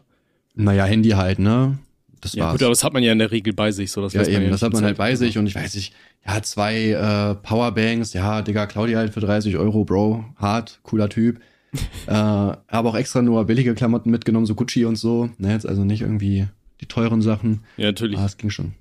Naja, 0.56 0.86
Handy 0.86 1.10
halt, 1.10 1.40
ne? 1.40 1.78
Das 2.22 2.34
ja, 2.34 2.46
war's. 2.46 2.54
gut, 2.54 2.62
aber 2.64 2.70
das 2.70 2.84
hat 2.84 2.94
man 2.94 3.04
ja 3.04 3.12
in 3.12 3.20
der 3.20 3.32
Regel 3.32 3.54
bei 3.54 3.72
sich, 3.72 3.92
so 3.92 4.02
das 4.02 4.14
Ja, 4.14 4.26
eben, 4.26 4.46
ja 4.46 4.50
das 4.50 4.62
hat 4.62 4.72
man 4.72 4.84
halt 4.84 4.98
bei 4.98 5.16
sich 5.16 5.38
und 5.38 5.46
ich 5.46 5.56
weiß 5.56 5.76
nicht, 5.76 5.94
ja, 6.26 6.42
zwei 6.42 6.92
äh, 6.92 7.36
Powerbanks, 7.36 8.14
ja, 8.14 8.42
Digga, 8.42 8.66
Claudia 8.66 9.00
halt 9.00 9.14
für 9.14 9.20
30 9.20 9.58
Euro, 9.58 9.84
Bro, 9.84 10.24
hart, 10.38 10.80
cooler 10.84 11.10
Typ. 11.10 11.42
äh, 12.08 12.14
habe 12.14 12.90
auch 12.90 12.96
extra 12.96 13.22
nur 13.22 13.44
billige 13.46 13.74
Klamotten 13.74 14.10
mitgenommen, 14.10 14.46
so 14.46 14.56
Gucci 14.56 14.86
und 14.86 14.96
so, 14.96 15.30
ne, 15.38 15.52
jetzt 15.52 15.68
also 15.68 15.84
nicht 15.84 16.02
irgendwie 16.02 16.48
die 16.80 16.86
teuren 16.86 17.22
Sachen. 17.22 17.64
Ja, 17.78 17.88
natürlich. 17.88 18.20
Ah, 18.20 18.26
es 18.26 18.38
ging 18.38 18.52
schon. 18.52 18.74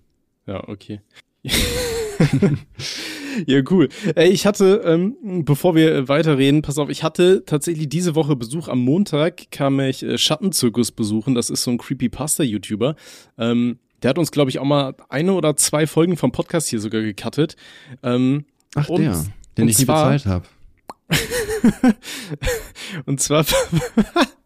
Ja, 0.47 0.69
okay. 0.69 1.01
ja, 3.47 3.63
cool. 3.71 3.89
Ey, 4.15 4.31
ich 4.31 4.47
hatte, 4.47 4.83
ähm, 4.85 5.45
bevor 5.45 5.75
wir 5.75 6.09
weiterreden, 6.09 6.63
pass 6.63 6.79
auf, 6.79 6.89
ich 6.89 7.03
hatte 7.03 7.45
tatsächlich 7.45 7.89
diese 7.89 8.15
Woche 8.15 8.37
Besuch. 8.37 8.69
Am 8.69 8.81
Montag 8.81 9.51
kam 9.51 9.81
ich 9.81 10.03
äh, 10.03 10.19
Schattenzirkus 10.19 10.93
besuchen. 10.93 11.35
Das 11.35 11.51
ist 11.51 11.63
so 11.63 11.71
ein 11.71 11.79
Creepypasta-YouTuber. 11.79 12.97
Ähm, 13.39 13.79
der 14.03 14.11
hat 14.11 14.19
uns, 14.19 14.31
glaube 14.31 14.51
ich, 14.51 14.59
auch 14.59 14.65
mal 14.65 14.95
eine 15.09 15.35
oder 15.35 15.57
zwei 15.57 15.87
Folgen 15.87 16.17
vom 16.17 16.33
Podcast 16.33 16.69
hier 16.69 16.81
sogar 16.81 17.03
gecuttet. 17.03 17.57
Ähm, 18.03 18.45
Ach, 18.75 18.89
und, 18.89 19.03
der, 19.03 19.25
den 19.57 19.69
ich 19.69 19.79
nie 19.79 19.85
bezahlt 19.85 20.27
habe. 20.27 20.47
und 23.07 23.21
zwar 23.21 23.45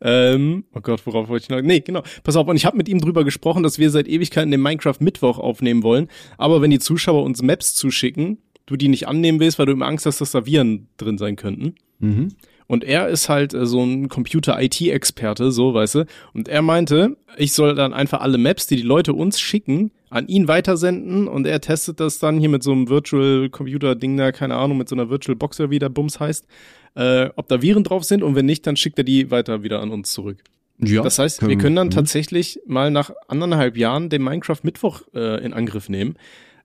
ähm, 0.00 0.64
oh 0.74 0.80
Gott, 0.80 1.04
worauf 1.06 1.28
wollte 1.28 1.44
ich 1.44 1.50
noch? 1.50 1.60
Nee, 1.60 1.80
genau. 1.80 2.02
Pass 2.24 2.36
auf, 2.36 2.46
und 2.48 2.56
ich 2.56 2.64
habe 2.64 2.76
mit 2.76 2.88
ihm 2.88 3.00
drüber 3.00 3.24
gesprochen, 3.24 3.62
dass 3.62 3.78
wir 3.78 3.90
seit 3.90 4.08
Ewigkeiten 4.08 4.50
den 4.50 4.62
Minecraft 4.62 4.96
Mittwoch 5.00 5.38
aufnehmen 5.38 5.82
wollen. 5.82 6.08
Aber 6.38 6.62
wenn 6.62 6.70
die 6.70 6.78
Zuschauer 6.78 7.22
uns 7.22 7.42
Maps 7.42 7.74
zuschicken, 7.74 8.38
du 8.66 8.76
die 8.76 8.88
nicht 8.88 9.08
annehmen 9.08 9.40
willst, 9.40 9.58
weil 9.58 9.66
du 9.66 9.72
immer 9.72 9.86
Angst 9.86 10.06
hast, 10.06 10.20
dass 10.20 10.32
da 10.32 10.46
Viren 10.46 10.88
drin 10.96 11.18
sein 11.18 11.36
könnten. 11.36 11.74
Mhm. 11.98 12.28
Und 12.66 12.84
er 12.84 13.08
ist 13.08 13.28
halt 13.28 13.52
äh, 13.52 13.66
so 13.66 13.82
ein 13.82 14.08
Computer-IT-Experte, 14.08 15.52
so, 15.52 15.74
weißt 15.74 15.96
du. 15.96 16.06
Und 16.32 16.48
er 16.48 16.62
meinte, 16.62 17.16
ich 17.36 17.52
soll 17.52 17.74
dann 17.74 17.92
einfach 17.92 18.20
alle 18.20 18.38
Maps, 18.38 18.66
die 18.66 18.76
die 18.76 18.82
Leute 18.82 19.12
uns 19.12 19.38
schicken, 19.38 19.90
an 20.08 20.28
ihn 20.28 20.48
weitersenden 20.48 21.26
und 21.26 21.46
er 21.46 21.60
testet 21.60 21.98
das 21.98 22.18
dann 22.18 22.38
hier 22.38 22.50
mit 22.50 22.62
so 22.62 22.72
einem 22.72 22.88
Virtual 22.88 23.48
Computer 23.48 23.94
Ding 23.94 24.16
da, 24.16 24.30
keine 24.30 24.56
Ahnung, 24.56 24.76
mit 24.76 24.88
so 24.88 24.94
einer 24.94 25.08
Virtual 25.08 25.36
Boxer, 25.36 25.70
wie 25.70 25.78
der 25.78 25.88
Bums 25.88 26.20
heißt 26.20 26.46
äh, 26.94 27.30
ob 27.36 27.48
da 27.48 27.62
Viren 27.62 27.84
drauf 27.84 28.04
sind 28.04 28.22
und 28.22 28.34
wenn 28.34 28.46
nicht, 28.46 28.66
dann 28.66 28.76
schickt 28.76 28.98
er 28.98 29.04
die 29.04 29.30
weiter 29.30 29.62
wieder 29.62 29.80
an 29.80 29.90
uns 29.90 30.12
zurück. 30.12 30.38
Ja, 30.78 31.02
das 31.02 31.18
heißt, 31.18 31.46
wir 31.46 31.56
können 31.58 31.76
dann 31.76 31.88
mhm. 31.88 31.92
tatsächlich 31.92 32.60
mal 32.66 32.90
nach 32.90 33.12
anderthalb 33.28 33.76
Jahren 33.76 34.08
den 34.08 34.22
Minecraft 34.22 34.58
Mittwoch 34.62 35.02
äh, 35.14 35.44
in 35.44 35.52
Angriff 35.52 35.88
nehmen. 35.88 36.16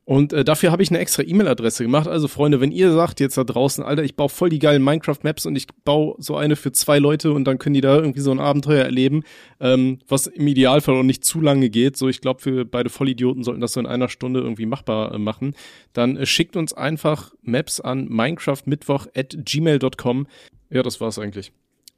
Und 0.07 0.31
äh, 0.31 0.45
dafür 0.45 0.71
habe 0.71 0.81
ich 0.81 0.89
eine 0.89 0.99
extra 0.99 1.21
E-Mail-Adresse 1.21 1.83
gemacht. 1.83 2.07
Also 2.07 2.29
Freunde, 2.29 2.61
wenn 2.61 2.71
ihr 2.71 2.93
sagt 2.93 3.19
jetzt 3.19 3.37
da 3.37 3.43
draußen, 3.43 3.83
Alter, 3.83 4.05
ich 4.05 4.15
baue 4.15 4.29
voll 4.29 4.49
die 4.49 4.57
geilen 4.57 4.81
Minecraft-Maps 4.81 5.45
und 5.45 5.57
ich 5.57 5.67
baue 5.83 6.15
so 6.17 6.37
eine 6.37 6.55
für 6.55 6.71
zwei 6.71 6.97
Leute 6.97 7.33
und 7.33 7.43
dann 7.43 7.59
können 7.59 7.73
die 7.73 7.81
da 7.81 7.93
irgendwie 7.97 8.21
so 8.21 8.31
ein 8.31 8.39
Abenteuer 8.39 8.85
erleben, 8.85 9.23
ähm, 9.59 9.99
was 10.07 10.27
im 10.27 10.47
Idealfall 10.47 10.95
auch 10.95 11.03
nicht 11.03 11.25
zu 11.25 11.41
lange 11.41 11.69
geht. 11.69 11.97
So, 11.97 12.07
ich 12.07 12.21
glaube, 12.21 12.39
für 12.39 12.63
beide 12.63 12.89
Vollidioten 12.89 13.43
sollten 13.43 13.59
das 13.59 13.73
so 13.73 13.81
in 13.81 13.85
einer 13.85 14.07
Stunde 14.07 14.39
irgendwie 14.39 14.65
machbar 14.65 15.13
äh, 15.13 15.17
machen. 15.17 15.55
Dann 15.91 16.15
äh, 16.15 16.25
schickt 16.25 16.55
uns 16.55 16.71
einfach 16.71 17.33
Maps 17.41 17.81
an 17.81 18.07
minecraftmittwoch 18.07 19.07
at 19.13 19.35
gmail.com. 19.43 20.27
Ja, 20.69 20.83
das 20.83 21.01
war's 21.01 21.19
eigentlich. 21.19 21.51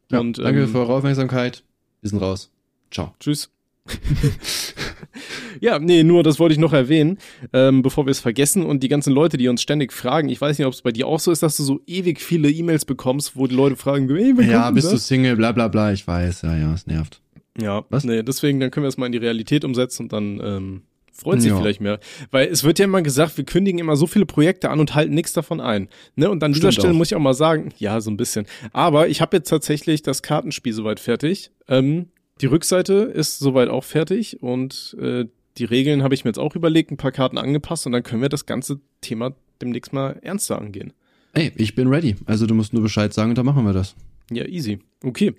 Ja, 0.10 0.20
und, 0.20 0.40
danke 0.40 0.64
ähm, 0.64 0.68
für 0.70 0.80
eure 0.80 0.96
Aufmerksamkeit. 0.96 1.64
Wir 2.02 2.10
sind 2.10 2.20
raus. 2.20 2.50
Ciao. 2.90 3.14
Tschüss. 3.20 3.52
ja, 5.60 5.80
nee, 5.80 6.04
nur 6.04 6.24
das 6.24 6.40
wollte 6.40 6.54
ich 6.54 6.60
noch 6.60 6.74
erwähnen, 6.74 7.18
ähm, 7.54 7.82
bevor 7.82 8.06
wir 8.06 8.12
es 8.12 8.20
vergessen. 8.20 8.66
Und 8.66 8.84
die 8.84 8.88
ganzen 8.88 9.14
Leute, 9.14 9.38
die 9.38 9.48
uns 9.48 9.62
ständig 9.62 9.94
fragen, 9.94 10.30
ich 10.30 10.40
weiß 10.40 10.58
nicht, 10.58 10.68
ob 10.68 10.74
es 10.74 10.82
bei 10.82 10.92
dir 10.92 11.08
auch 11.08 11.20
so 11.20 11.32
ist, 11.32 11.44
dass 11.44 11.58
du 11.58 11.64
so 11.64 11.82
ewig 11.88 12.22
viele 12.22 12.50
E-Mails 12.50 12.86
bekommst, 12.86 13.36
wo 13.36 13.48
die 13.48 13.56
Leute 13.56 13.76
fragen, 13.76 14.10
ey, 14.16 14.34
ja, 14.50 14.72
bist 14.72 14.88
das? 14.88 14.94
du 14.94 15.00
Single, 15.00 15.36
bla 15.36 15.52
bla 15.52 15.68
bla, 15.68 15.92
ich 15.92 16.06
weiß, 16.08 16.44
ja, 16.44 16.58
ja, 16.58 16.74
es 16.74 16.88
nervt. 16.88 17.22
Ja, 17.62 17.84
was? 17.90 18.04
Nee, 18.04 18.24
deswegen, 18.24 18.60
dann 18.60 18.72
können 18.72 18.84
wir 18.84 18.90
es 18.90 18.98
mal 18.98 19.08
in 19.08 19.12
die 19.12 19.18
Realität 19.18 19.66
umsetzen 19.66 20.04
und 20.04 20.14
dann 20.14 20.40
ähm, 20.42 20.82
freut 21.20 21.42
sich 21.42 21.52
ja. 21.52 21.58
vielleicht 21.58 21.82
mehr. 21.82 22.00
Weil 22.32 22.48
es 22.48 22.64
wird 22.64 22.80
ja 22.80 22.86
immer 22.86 23.02
gesagt, 23.02 23.38
wir 23.38 23.46
kündigen 23.46 23.80
immer 23.80 23.96
so 23.96 24.08
viele 24.08 24.26
Projekte 24.26 24.70
an 24.70 24.80
und 24.80 24.96
halten 24.96 25.14
nichts 25.14 25.34
davon 25.34 25.60
ein. 25.60 25.90
Ne? 26.16 26.30
Und 26.30 26.44
an 26.44 26.54
Stimmt 26.54 26.64
dieser 26.64 26.72
Stelle 26.72 26.94
auch. 26.94 26.98
muss 26.98 27.12
ich 27.12 27.16
auch 27.16 27.22
mal 27.22 27.34
sagen, 27.34 27.70
ja, 27.78 28.00
so 28.02 28.10
ein 28.10 28.18
bisschen. 28.18 28.46
Aber 28.72 29.08
ich 29.08 29.22
habe 29.22 29.38
jetzt 29.38 29.50
tatsächlich 29.50 30.02
das 30.02 30.22
Kartenspiel 30.22 30.74
soweit 30.74 31.00
fertig. 31.00 31.52
Ähm, 31.68 32.08
die 32.42 32.46
Rückseite 32.46 32.94
ist 32.94 33.40
soweit 33.40 33.70
auch 33.70 33.84
fertig 33.84 34.42
und 34.42 34.96
äh, 35.00 35.26
die 35.58 35.66
Regeln 35.66 36.04
habe 36.04 36.14
ich 36.14 36.24
mir 36.24 36.30
jetzt 36.30 36.40
auch 36.40 36.56
überlegt, 36.56 36.92
ein 36.92 36.98
paar 36.98 37.12
Karten 37.12 37.38
angepasst 37.38 37.86
und 37.86 37.92
dann 37.92 38.04
können 38.04 38.22
wir 38.22 38.30
das 38.30 38.46
ganze 38.46 38.80
Thema 39.02 39.36
demnächst 39.62 39.92
mal 39.92 40.18
ernster 40.22 40.58
angehen. 40.60 40.94
Ey, 41.34 41.52
ich 41.56 41.76
bin 41.76 41.88
ready. 41.88 42.16
Also 42.26 42.48
du 42.48 42.56
musst 42.56 42.74
nur 42.74 42.82
Bescheid 42.82 43.14
sagen 43.14 43.32
und 43.32 43.38
dann 43.38 43.46
machen 43.46 43.66
wir 43.66 43.74
das. 43.74 43.96
Ja, 44.32 44.46
easy. 44.46 44.80
Okay. 45.04 45.36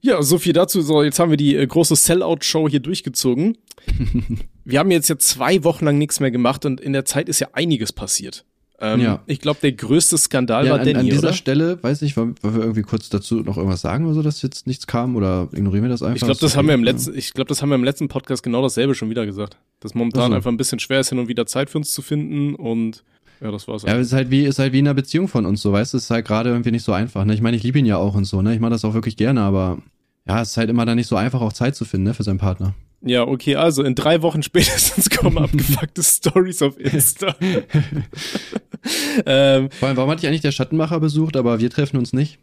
Ja, 0.00 0.22
so 0.22 0.38
viel 0.38 0.52
dazu. 0.52 0.82
So, 0.82 1.02
jetzt 1.02 1.18
haben 1.18 1.30
wir 1.30 1.38
die 1.38 1.56
äh, 1.56 1.66
große 1.66 1.96
Sellout-Show 1.96 2.68
hier 2.68 2.80
durchgezogen. 2.80 3.56
wir 4.64 4.78
haben 4.78 4.90
jetzt 4.90 5.08
ja 5.08 5.18
zwei 5.18 5.64
Wochen 5.64 5.86
lang 5.86 5.98
nichts 5.98 6.20
mehr 6.20 6.30
gemacht 6.30 6.66
und 6.66 6.80
in 6.80 6.92
der 6.92 7.06
Zeit 7.06 7.28
ist 7.28 7.40
ja 7.40 7.48
einiges 7.52 7.92
passiert. 7.92 8.44
Ähm, 8.80 9.00
ja. 9.00 9.22
Ich 9.26 9.40
glaube, 9.40 9.60
der 9.62 9.72
größte 9.72 10.18
Skandal 10.18 10.66
ja, 10.66 10.72
war 10.72 10.80
an, 10.80 10.86
Danny, 10.86 10.98
An 10.98 11.06
dieser 11.06 11.28
oder? 11.28 11.32
Stelle, 11.32 11.82
weiß 11.82 12.02
nicht, 12.02 12.16
wollen, 12.16 12.34
wir 12.42 12.60
irgendwie 12.60 12.82
kurz 12.82 13.08
dazu 13.08 13.36
noch 13.36 13.56
irgendwas 13.56 13.80
sagen 13.80 14.04
oder 14.04 14.14
so, 14.14 14.22
dass 14.22 14.42
jetzt 14.42 14.66
nichts 14.66 14.86
kam 14.86 15.14
oder 15.14 15.48
ignorieren 15.52 15.84
wir 15.84 15.90
das 15.90 16.02
einfach? 16.02 16.16
Ich 16.16 16.22
glaube, 16.22 16.40
das 16.40 16.56
haben 16.56 16.66
wir 16.66 16.74
im 16.74 16.82
letzten, 16.82 17.16
ich 17.16 17.32
glaube, 17.32 17.48
das 17.48 17.62
haben 17.62 17.68
wir 17.68 17.76
im 17.76 17.84
letzten 17.84 18.08
Podcast 18.08 18.42
genau 18.42 18.62
dasselbe 18.62 18.94
schon 18.94 19.10
wieder 19.10 19.26
gesagt. 19.26 19.56
Dass 19.80 19.94
momentan 19.94 20.24
also. 20.24 20.34
einfach 20.34 20.50
ein 20.50 20.56
bisschen 20.56 20.80
schwer 20.80 21.00
ist, 21.00 21.10
hin 21.10 21.18
und 21.18 21.28
wieder 21.28 21.46
Zeit 21.46 21.70
für 21.70 21.78
uns 21.78 21.92
zu 21.92 22.02
finden 22.02 22.56
und 22.56 23.04
ja, 23.40 23.50
das 23.50 23.68
war's. 23.68 23.82
Ja, 23.82 23.96
es 23.96 24.08
ist 24.08 24.12
halt 24.12 24.30
wie, 24.30 24.44
ist 24.44 24.58
halt 24.58 24.72
wie 24.72 24.78
in 24.78 24.86
einer 24.86 24.94
Beziehung 24.94 25.28
von 25.28 25.46
uns 25.46 25.62
so, 25.62 25.72
weißt 25.72 25.92
du, 25.92 25.98
es 25.98 26.04
ist 26.04 26.10
halt 26.10 26.26
gerade 26.26 26.50
irgendwie 26.50 26.70
nicht 26.70 26.84
so 26.84 26.92
einfach. 26.92 27.24
Ne? 27.24 27.34
Ich 27.34 27.42
meine, 27.42 27.56
ich 27.56 27.62
liebe 27.62 27.78
ihn 27.78 27.86
ja 27.86 27.96
auch 27.96 28.14
und 28.14 28.24
so, 28.24 28.42
ne? 28.42 28.54
Ich 28.54 28.60
mache 28.60 28.70
das 28.70 28.84
auch 28.84 28.94
wirklich 28.94 29.16
gerne, 29.16 29.42
aber 29.42 29.78
ja, 30.26 30.40
es 30.40 30.50
ist 30.50 30.56
halt 30.56 30.70
immer 30.70 30.86
dann 30.86 30.96
nicht 30.96 31.08
so 31.08 31.16
einfach, 31.16 31.40
auch 31.40 31.52
Zeit 31.52 31.76
zu 31.76 31.84
finden, 31.84 32.08
ne, 32.08 32.14
für 32.14 32.22
seinen 32.22 32.38
Partner. 32.38 32.74
Ja, 33.04 33.26
okay, 33.26 33.56
also 33.56 33.82
in 33.82 33.94
drei 33.94 34.22
Wochen 34.22 34.42
spätestens 34.42 35.10
kommen 35.10 35.38
abgefuckte 35.38 36.02
Stories 36.04 36.62
auf 36.62 36.78
Insta. 36.78 37.36
ähm, 39.26 39.70
Vor 39.70 39.88
allem, 39.88 39.96
warum 39.96 40.10
hatte 40.10 40.22
ich 40.22 40.28
eigentlich 40.28 40.40
der 40.40 40.52
Schattenmacher 40.52 41.00
besucht, 41.00 41.36
aber 41.36 41.60
wir 41.60 41.70
treffen 41.70 41.98
uns 41.98 42.12
nicht? 42.12 42.38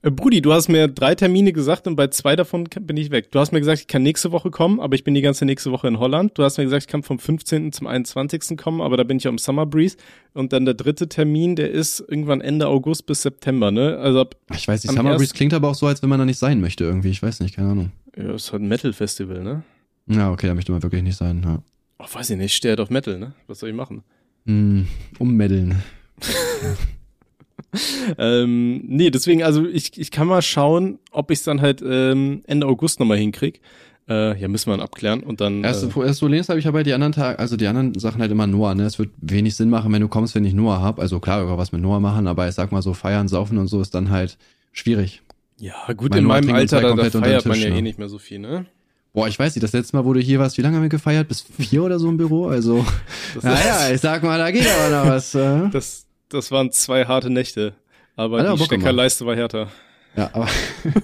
Äh, 0.00 0.10
Brudi, 0.10 0.40
du 0.40 0.52
hast 0.52 0.68
mir 0.68 0.88
drei 0.88 1.14
Termine 1.14 1.52
gesagt 1.52 1.86
und 1.86 1.96
bei 1.96 2.06
zwei 2.08 2.36
davon 2.36 2.64
bin 2.80 2.96
ich 2.96 3.10
weg. 3.10 3.32
Du 3.32 3.38
hast 3.38 3.52
mir 3.52 3.58
gesagt, 3.58 3.80
ich 3.80 3.86
kann 3.86 4.02
nächste 4.02 4.32
Woche 4.32 4.50
kommen, 4.50 4.80
aber 4.80 4.94
ich 4.94 5.04
bin 5.04 5.14
die 5.14 5.20
ganze 5.20 5.44
nächste 5.44 5.72
Woche 5.72 5.88
in 5.88 5.98
Holland. 5.98 6.38
Du 6.38 6.44
hast 6.44 6.56
mir 6.56 6.64
gesagt, 6.64 6.84
ich 6.84 6.88
kann 6.88 7.02
vom 7.02 7.18
15. 7.18 7.72
zum 7.72 7.86
21. 7.86 8.56
kommen, 8.56 8.80
aber 8.80 8.96
da 8.96 9.02
bin 9.02 9.16
ich 9.16 9.26
am 9.26 9.38
Summer 9.38 9.66
Breeze. 9.66 9.96
Und 10.34 10.52
dann 10.52 10.64
der 10.64 10.74
dritte 10.74 11.08
Termin, 11.08 11.56
der 11.56 11.70
ist 11.70 12.00
irgendwann 12.00 12.40
Ende 12.40 12.68
August 12.68 13.06
bis 13.06 13.22
September, 13.22 13.70
ne? 13.70 13.98
Also 13.98 14.20
ab, 14.20 14.36
Ich 14.54 14.68
weiß 14.68 14.84
nicht, 14.84 14.94
Summer 14.94 15.16
Breeze 15.16 15.34
klingt 15.34 15.52
aber 15.52 15.68
auch 15.68 15.74
so, 15.74 15.86
als 15.86 16.00
wenn 16.02 16.08
man 16.08 16.18
da 16.18 16.24
nicht 16.24 16.38
sein 16.38 16.60
möchte 16.60 16.84
irgendwie. 16.84 17.10
Ich 17.10 17.22
weiß 17.22 17.40
nicht, 17.40 17.56
keine 17.56 17.70
Ahnung. 17.70 17.92
Ja, 18.16 18.34
ist 18.34 18.52
halt 18.52 18.62
ein 18.62 18.68
Metal-Festival, 18.68 19.42
ne? 19.42 19.62
Ja, 20.08 20.30
okay, 20.30 20.46
da 20.46 20.54
möchte 20.54 20.72
man 20.72 20.82
wirklich 20.82 21.02
nicht 21.02 21.16
sein, 21.16 21.42
ja. 21.44 21.62
Oh, 21.98 22.04
weiß 22.10 22.30
ich 22.30 22.36
nicht, 22.36 22.46
ich 22.46 22.56
stehe 22.56 22.72
halt 22.72 22.80
auf 22.80 22.90
Metal, 22.90 23.18
ne? 23.18 23.34
Was 23.46 23.58
soll 23.58 23.70
ich 23.70 23.74
machen? 23.74 24.02
Mm, 24.44 24.82
ummeddeln. 25.18 25.82
ähm, 28.18 28.82
nee, 28.86 29.10
deswegen, 29.10 29.42
also 29.42 29.66
ich, 29.66 29.98
ich 29.98 30.10
kann 30.10 30.26
mal 30.26 30.42
schauen, 30.42 30.98
ob 31.10 31.30
ich 31.30 31.40
es 31.40 31.44
dann 31.44 31.60
halt 31.60 31.82
ähm, 31.86 32.42
Ende 32.46 32.66
August 32.66 33.00
nochmal 33.00 33.18
hinkrieg. 33.18 33.60
Äh, 34.08 34.40
ja, 34.40 34.48
müssen 34.48 34.70
wir 34.70 34.76
dann 34.76 34.84
abklären 34.84 35.22
und 35.22 35.42
dann. 35.42 35.62
Erste, 35.64 35.86
äh, 35.86 36.06
das 36.06 36.18
Problem 36.18 36.40
ist, 36.40 36.48
habe 36.48 36.58
ich 36.58 36.66
aber 36.66 36.82
die 36.82 36.94
anderen 36.94 37.12
Tage, 37.12 37.38
also 37.38 37.58
die 37.58 37.66
anderen 37.66 37.98
Sachen 37.98 38.22
halt 38.22 38.30
immer 38.30 38.46
Noah, 38.46 38.74
ne? 38.74 38.84
Es 38.84 38.98
wird 38.98 39.10
wenig 39.20 39.54
Sinn 39.54 39.68
machen, 39.68 39.92
wenn 39.92 40.00
du 40.00 40.08
kommst, 40.08 40.34
wenn 40.34 40.46
ich 40.46 40.54
Noah 40.54 40.80
hab. 40.80 40.98
Also 40.98 41.20
klar, 41.20 41.42
über 41.42 41.58
was 41.58 41.72
mit 41.72 41.82
Noah 41.82 42.00
machen, 42.00 42.26
aber 42.26 42.48
ich 42.48 42.54
sag 42.54 42.72
mal 42.72 42.80
so, 42.80 42.94
feiern, 42.94 43.28
saufen 43.28 43.58
und 43.58 43.66
so 43.66 43.82
ist 43.82 43.94
dann 43.94 44.08
halt 44.08 44.38
schwierig. 44.72 45.20
Ja, 45.58 45.92
gut, 45.94 46.12
mein 46.12 46.20
in 46.20 46.24
meinem 46.24 46.54
Alter, 46.54 46.80
da, 46.80 46.94
da 46.94 47.10
feiert 47.10 47.44
man 47.44 47.60
ja 47.60 47.68
ne? 47.68 47.78
eh 47.78 47.82
nicht 47.82 47.98
mehr 47.98 48.08
so 48.08 48.18
viel, 48.18 48.38
ne? 48.38 48.64
Boah, 49.12 49.26
ich 49.26 49.38
weiß 49.38 49.54
nicht, 49.54 49.62
das 49.62 49.72
letzte 49.72 49.96
Mal, 49.96 50.04
wo 50.04 50.12
du 50.12 50.20
hier 50.20 50.38
warst, 50.38 50.58
wie 50.58 50.62
lange 50.62 50.76
haben 50.76 50.82
wir 50.82 50.88
gefeiert? 50.88 51.28
Bis 51.28 51.40
vier 51.40 51.82
oder 51.82 51.98
so 51.98 52.08
im 52.08 52.16
Büro? 52.16 52.46
Also, 52.46 52.84
naja, 53.42 53.90
ich 53.92 54.00
sag 54.00 54.22
mal, 54.22 54.38
da 54.38 54.50
geht 54.50 54.66
aber 54.66 55.04
noch 55.04 55.10
was. 55.10 55.34
Äh? 55.34 55.68
Das, 55.70 56.06
das 56.28 56.50
waren 56.50 56.70
zwei 56.72 57.04
harte 57.04 57.30
Nächte. 57.30 57.74
Aber 58.16 58.38
Alter, 58.38 58.56
die 58.56 58.64
Steckerleiste 58.64 59.24
war 59.26 59.36
härter. 59.36 59.68
Ja, 60.16 60.30
aber, 60.32 60.48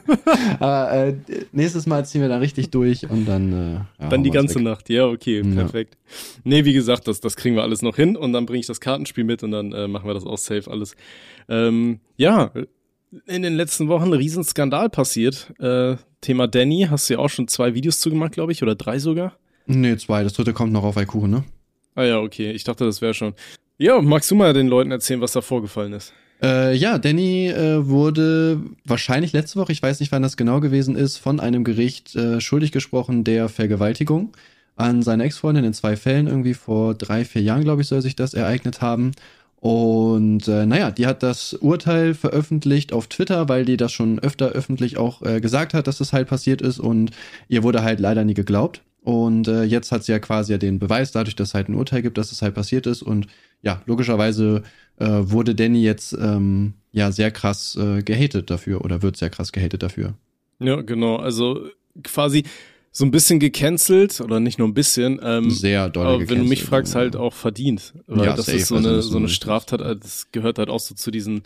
aber 0.58 0.92
äh, 0.92 1.14
nächstes 1.52 1.87
Mal 1.87 2.04
ziehen 2.04 2.20
wir 2.20 2.28
dann 2.28 2.40
richtig 2.40 2.70
durch 2.70 3.08
und 3.08 3.26
dann. 3.26 3.52
Äh, 3.52 4.02
ja, 4.02 4.08
dann 4.08 4.25
die 4.25 4.30
ganze 4.30 4.56
weg. 4.56 4.64
Nacht, 4.64 4.90
ja, 4.90 5.06
okay, 5.06 5.42
perfekt. 5.42 5.96
Ja. 5.96 6.40
Nee, 6.44 6.64
wie 6.64 6.73
gesagt, 6.73 7.06
das, 7.06 7.20
das 7.20 7.37
kriegen 7.37 7.54
wir 7.54 7.62
alles 7.62 7.82
noch 7.82 7.94
hin 7.96 8.16
und 8.16 8.32
dann 8.32 8.46
bringe 8.46 8.61
ich 8.61 8.66
das 8.66 8.80
Kartenspiel 8.80 9.25
mit 9.25 9.42
und 9.44 9.52
dann 9.52 9.73
äh, 9.73 9.87
machen 9.87 10.08
wir 10.08 10.14
das 10.14 10.26
auch 10.26 10.38
safe 10.38 10.68
alles. 10.68 10.96
Ähm, 11.49 12.00
ja, 12.16 12.50
in 13.26 13.42
den 13.42 13.54
letzten 13.54 13.88
Wochen 13.88 14.04
ein 14.04 14.12
Riesenskandal 14.12 14.90
passiert. 14.90 15.52
Äh, 15.59 15.97
Thema 16.21 16.47
Danny, 16.49 16.87
hast 16.90 17.09
du 17.09 17.14
ja 17.14 17.18
auch 17.21 17.28
schon 17.28 17.49
zwei 17.49 17.75
Videos 17.75 18.00
zugemacht, 18.00 18.33
glaube 18.33 18.52
ich, 18.52 18.62
oder 18.62 18.75
drei 18.75 18.99
sogar? 18.99 19.37
Nee, 19.66 19.97
zwei. 19.97 20.23
Das 20.23 20.35
dritte 20.35 20.52
kommt 20.52 20.73
noch 20.73 20.85
auf 20.85 20.97
Aikuchen, 20.97 21.30
ne? 21.30 21.44
Ah 21.94 22.04
ja, 22.04 22.21
okay. 22.21 22.52
Ich 22.52 22.64
dachte, 22.64 22.85
das 22.85 23.00
wäre 23.00 23.14
schon. 23.14 23.35
Ja, 23.78 24.00
magst 24.00 24.30
du 24.30 24.35
mal 24.35 24.52
den 24.52 24.68
Leuten 24.68 24.90
erzählen, 24.90 25.21
was 25.21 25.33
da 25.33 25.40
vorgefallen 25.40 25.92
ist? 25.92 26.12
Äh, 26.42 26.75
ja, 26.75 26.99
Danny 26.99 27.49
äh, 27.49 27.87
wurde 27.87 28.61
wahrscheinlich 28.85 29.33
letzte 29.33 29.59
Woche, 29.59 29.73
ich 29.73 29.83
weiß 29.83 30.00
nicht, 30.00 30.12
wann 30.12 30.23
das 30.23 30.37
genau 30.37 30.61
gewesen 30.61 30.97
ist, 30.97 31.16
von 31.16 31.40
einem 31.40 31.64
Gericht 31.64 32.14
äh, 32.16 32.40
schuldig 32.40 32.73
gesprochen 32.73 33.25
der 33.25 33.49
Vergewaltigung 33.49 34.37
an 34.76 35.02
seine 35.02 35.25
Ex-Freundin 35.25 35.64
in 35.64 35.75
zwei 35.75 35.97
Fällen. 35.97 36.26
Irgendwie 36.26 36.54
vor 36.54 36.94
drei, 36.94 37.25
vier 37.25 37.42
Jahren, 37.42 37.64
glaube 37.64 37.83
ich, 37.83 37.88
soll 37.88 38.02
sich 38.02 38.16
das 38.16 38.35
ereignet 38.35 38.80
haben. 38.80 39.12
Und 39.64 40.47
äh, 40.47 40.66
naja, 40.66 40.90
die 40.90 41.06
hat 41.06 41.23
das 41.23 41.54
Urteil 41.54 42.12
veröffentlicht 42.12 42.92
auf 42.92 43.06
Twitter, 43.06 43.49
weil 43.49 43.64
die 43.64 43.78
das 43.78 43.92
schon 43.92 44.18
öfter 44.18 44.50
öffentlich 44.50 44.99
auch 44.99 45.23
äh, 45.23 45.40
gesagt 45.40 45.73
hat, 45.73 45.87
dass 45.87 45.97
das 45.97 46.12
halt 46.12 46.28
passiert 46.28 46.61
ist 46.61 46.78
und 46.78 47.12
ihr 47.49 47.62
wurde 47.62 47.83
halt 47.83 47.99
leider 47.99 48.26
nie 48.26 48.35
geglaubt. 48.35 48.83
Und 49.00 49.49
äh, 49.49 49.62
jetzt 49.62 49.90
hat 49.90 50.04
sie 50.04 50.12
ja 50.12 50.18
quasi 50.18 50.52
ja 50.52 50.59
den 50.59 50.78
Beweis, 50.78 51.12
dadurch, 51.12 51.35
dass 51.35 51.49
es 51.49 51.54
halt 51.54 51.71
ein 51.71 51.76
Urteil 51.76 52.02
gibt, 52.02 52.18
dass 52.18 52.30
es 52.30 52.42
halt 52.42 52.54
passiert 52.54 52.87
ist. 52.87 53.00
Und 53.00 53.26
ja, 53.62 53.80
logischerweise 53.87 54.64
äh, 54.99 55.06
wurde 55.06 55.54
Danny 55.54 55.83
jetzt 55.83 56.12
ähm, 56.12 56.75
ja 56.92 57.11
sehr 57.11 57.30
krass 57.30 57.75
äh, 57.80 58.02
gehatet 58.02 58.50
dafür 58.50 58.85
oder 58.85 59.00
wird 59.00 59.16
sehr 59.16 59.30
krass 59.30 59.50
gehatet 59.50 59.83
dafür. 59.83 60.12
Ja, 60.59 60.83
genau. 60.83 61.16
Also 61.16 61.68
quasi 62.02 62.44
so 62.96 63.04
ein 63.04 63.10
bisschen 63.10 63.40
gecancelt 63.40 64.20
oder 64.20 64.38
nicht 64.38 64.60
nur 64.60 64.68
ein 64.68 64.72
bisschen. 64.72 65.18
Ähm, 65.20 65.50
Sehr 65.50 65.88
doll. 65.88 66.06
Aber 66.06 66.28
wenn 66.30 66.38
du 66.38 66.44
mich 66.44 66.62
fragst, 66.62 66.94
halt 66.94 67.16
auch 67.16 67.34
verdient. 67.34 67.92
Weil 68.06 68.26
ja, 68.26 68.36
das 68.36 68.46
safe, 68.46 68.58
ist 68.58 68.68
so 68.68 68.76
eine, 68.76 68.88
also 68.88 69.10
so 69.10 69.18
eine 69.18 69.28
Straftat, 69.28 69.80
das 69.80 70.28
gehört 70.30 70.58
halt 70.60 70.70
auch 70.70 70.78
so 70.78 70.94
zu 70.94 71.10
diesen 71.10 71.42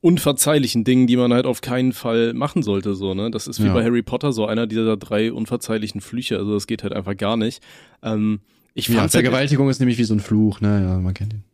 unverzeihlichen 0.00 0.82
Dingen, 0.82 1.06
die 1.06 1.16
man 1.16 1.32
halt 1.32 1.46
auf 1.46 1.60
keinen 1.60 1.92
Fall 1.92 2.34
machen 2.34 2.64
sollte, 2.64 2.96
so, 2.96 3.14
ne? 3.14 3.30
Das 3.30 3.46
ist 3.46 3.62
wie 3.62 3.66
ja. 3.66 3.74
bei 3.74 3.84
Harry 3.84 4.02
Potter 4.02 4.32
so 4.32 4.46
einer 4.46 4.66
dieser 4.66 4.96
drei 4.96 5.32
unverzeihlichen 5.32 6.00
Flüche, 6.00 6.36
also 6.36 6.54
das 6.54 6.66
geht 6.66 6.82
halt 6.82 6.92
einfach 6.92 7.16
gar 7.16 7.36
nicht. 7.36 7.62
Ähm, 8.02 8.40
ich 8.74 8.88
ja, 8.88 9.00
halt 9.00 9.12
Vergewaltigung 9.12 9.66
halt, 9.66 9.72
ist 9.72 9.80
nämlich 9.80 9.98
wie 9.98 10.04
so 10.04 10.14
ein 10.14 10.20
Fluch, 10.20 10.60
ne? 10.60 10.82
Ja, 10.82 10.98
man 10.98 11.14
kennt 11.14 11.32
ihn. 11.32 11.44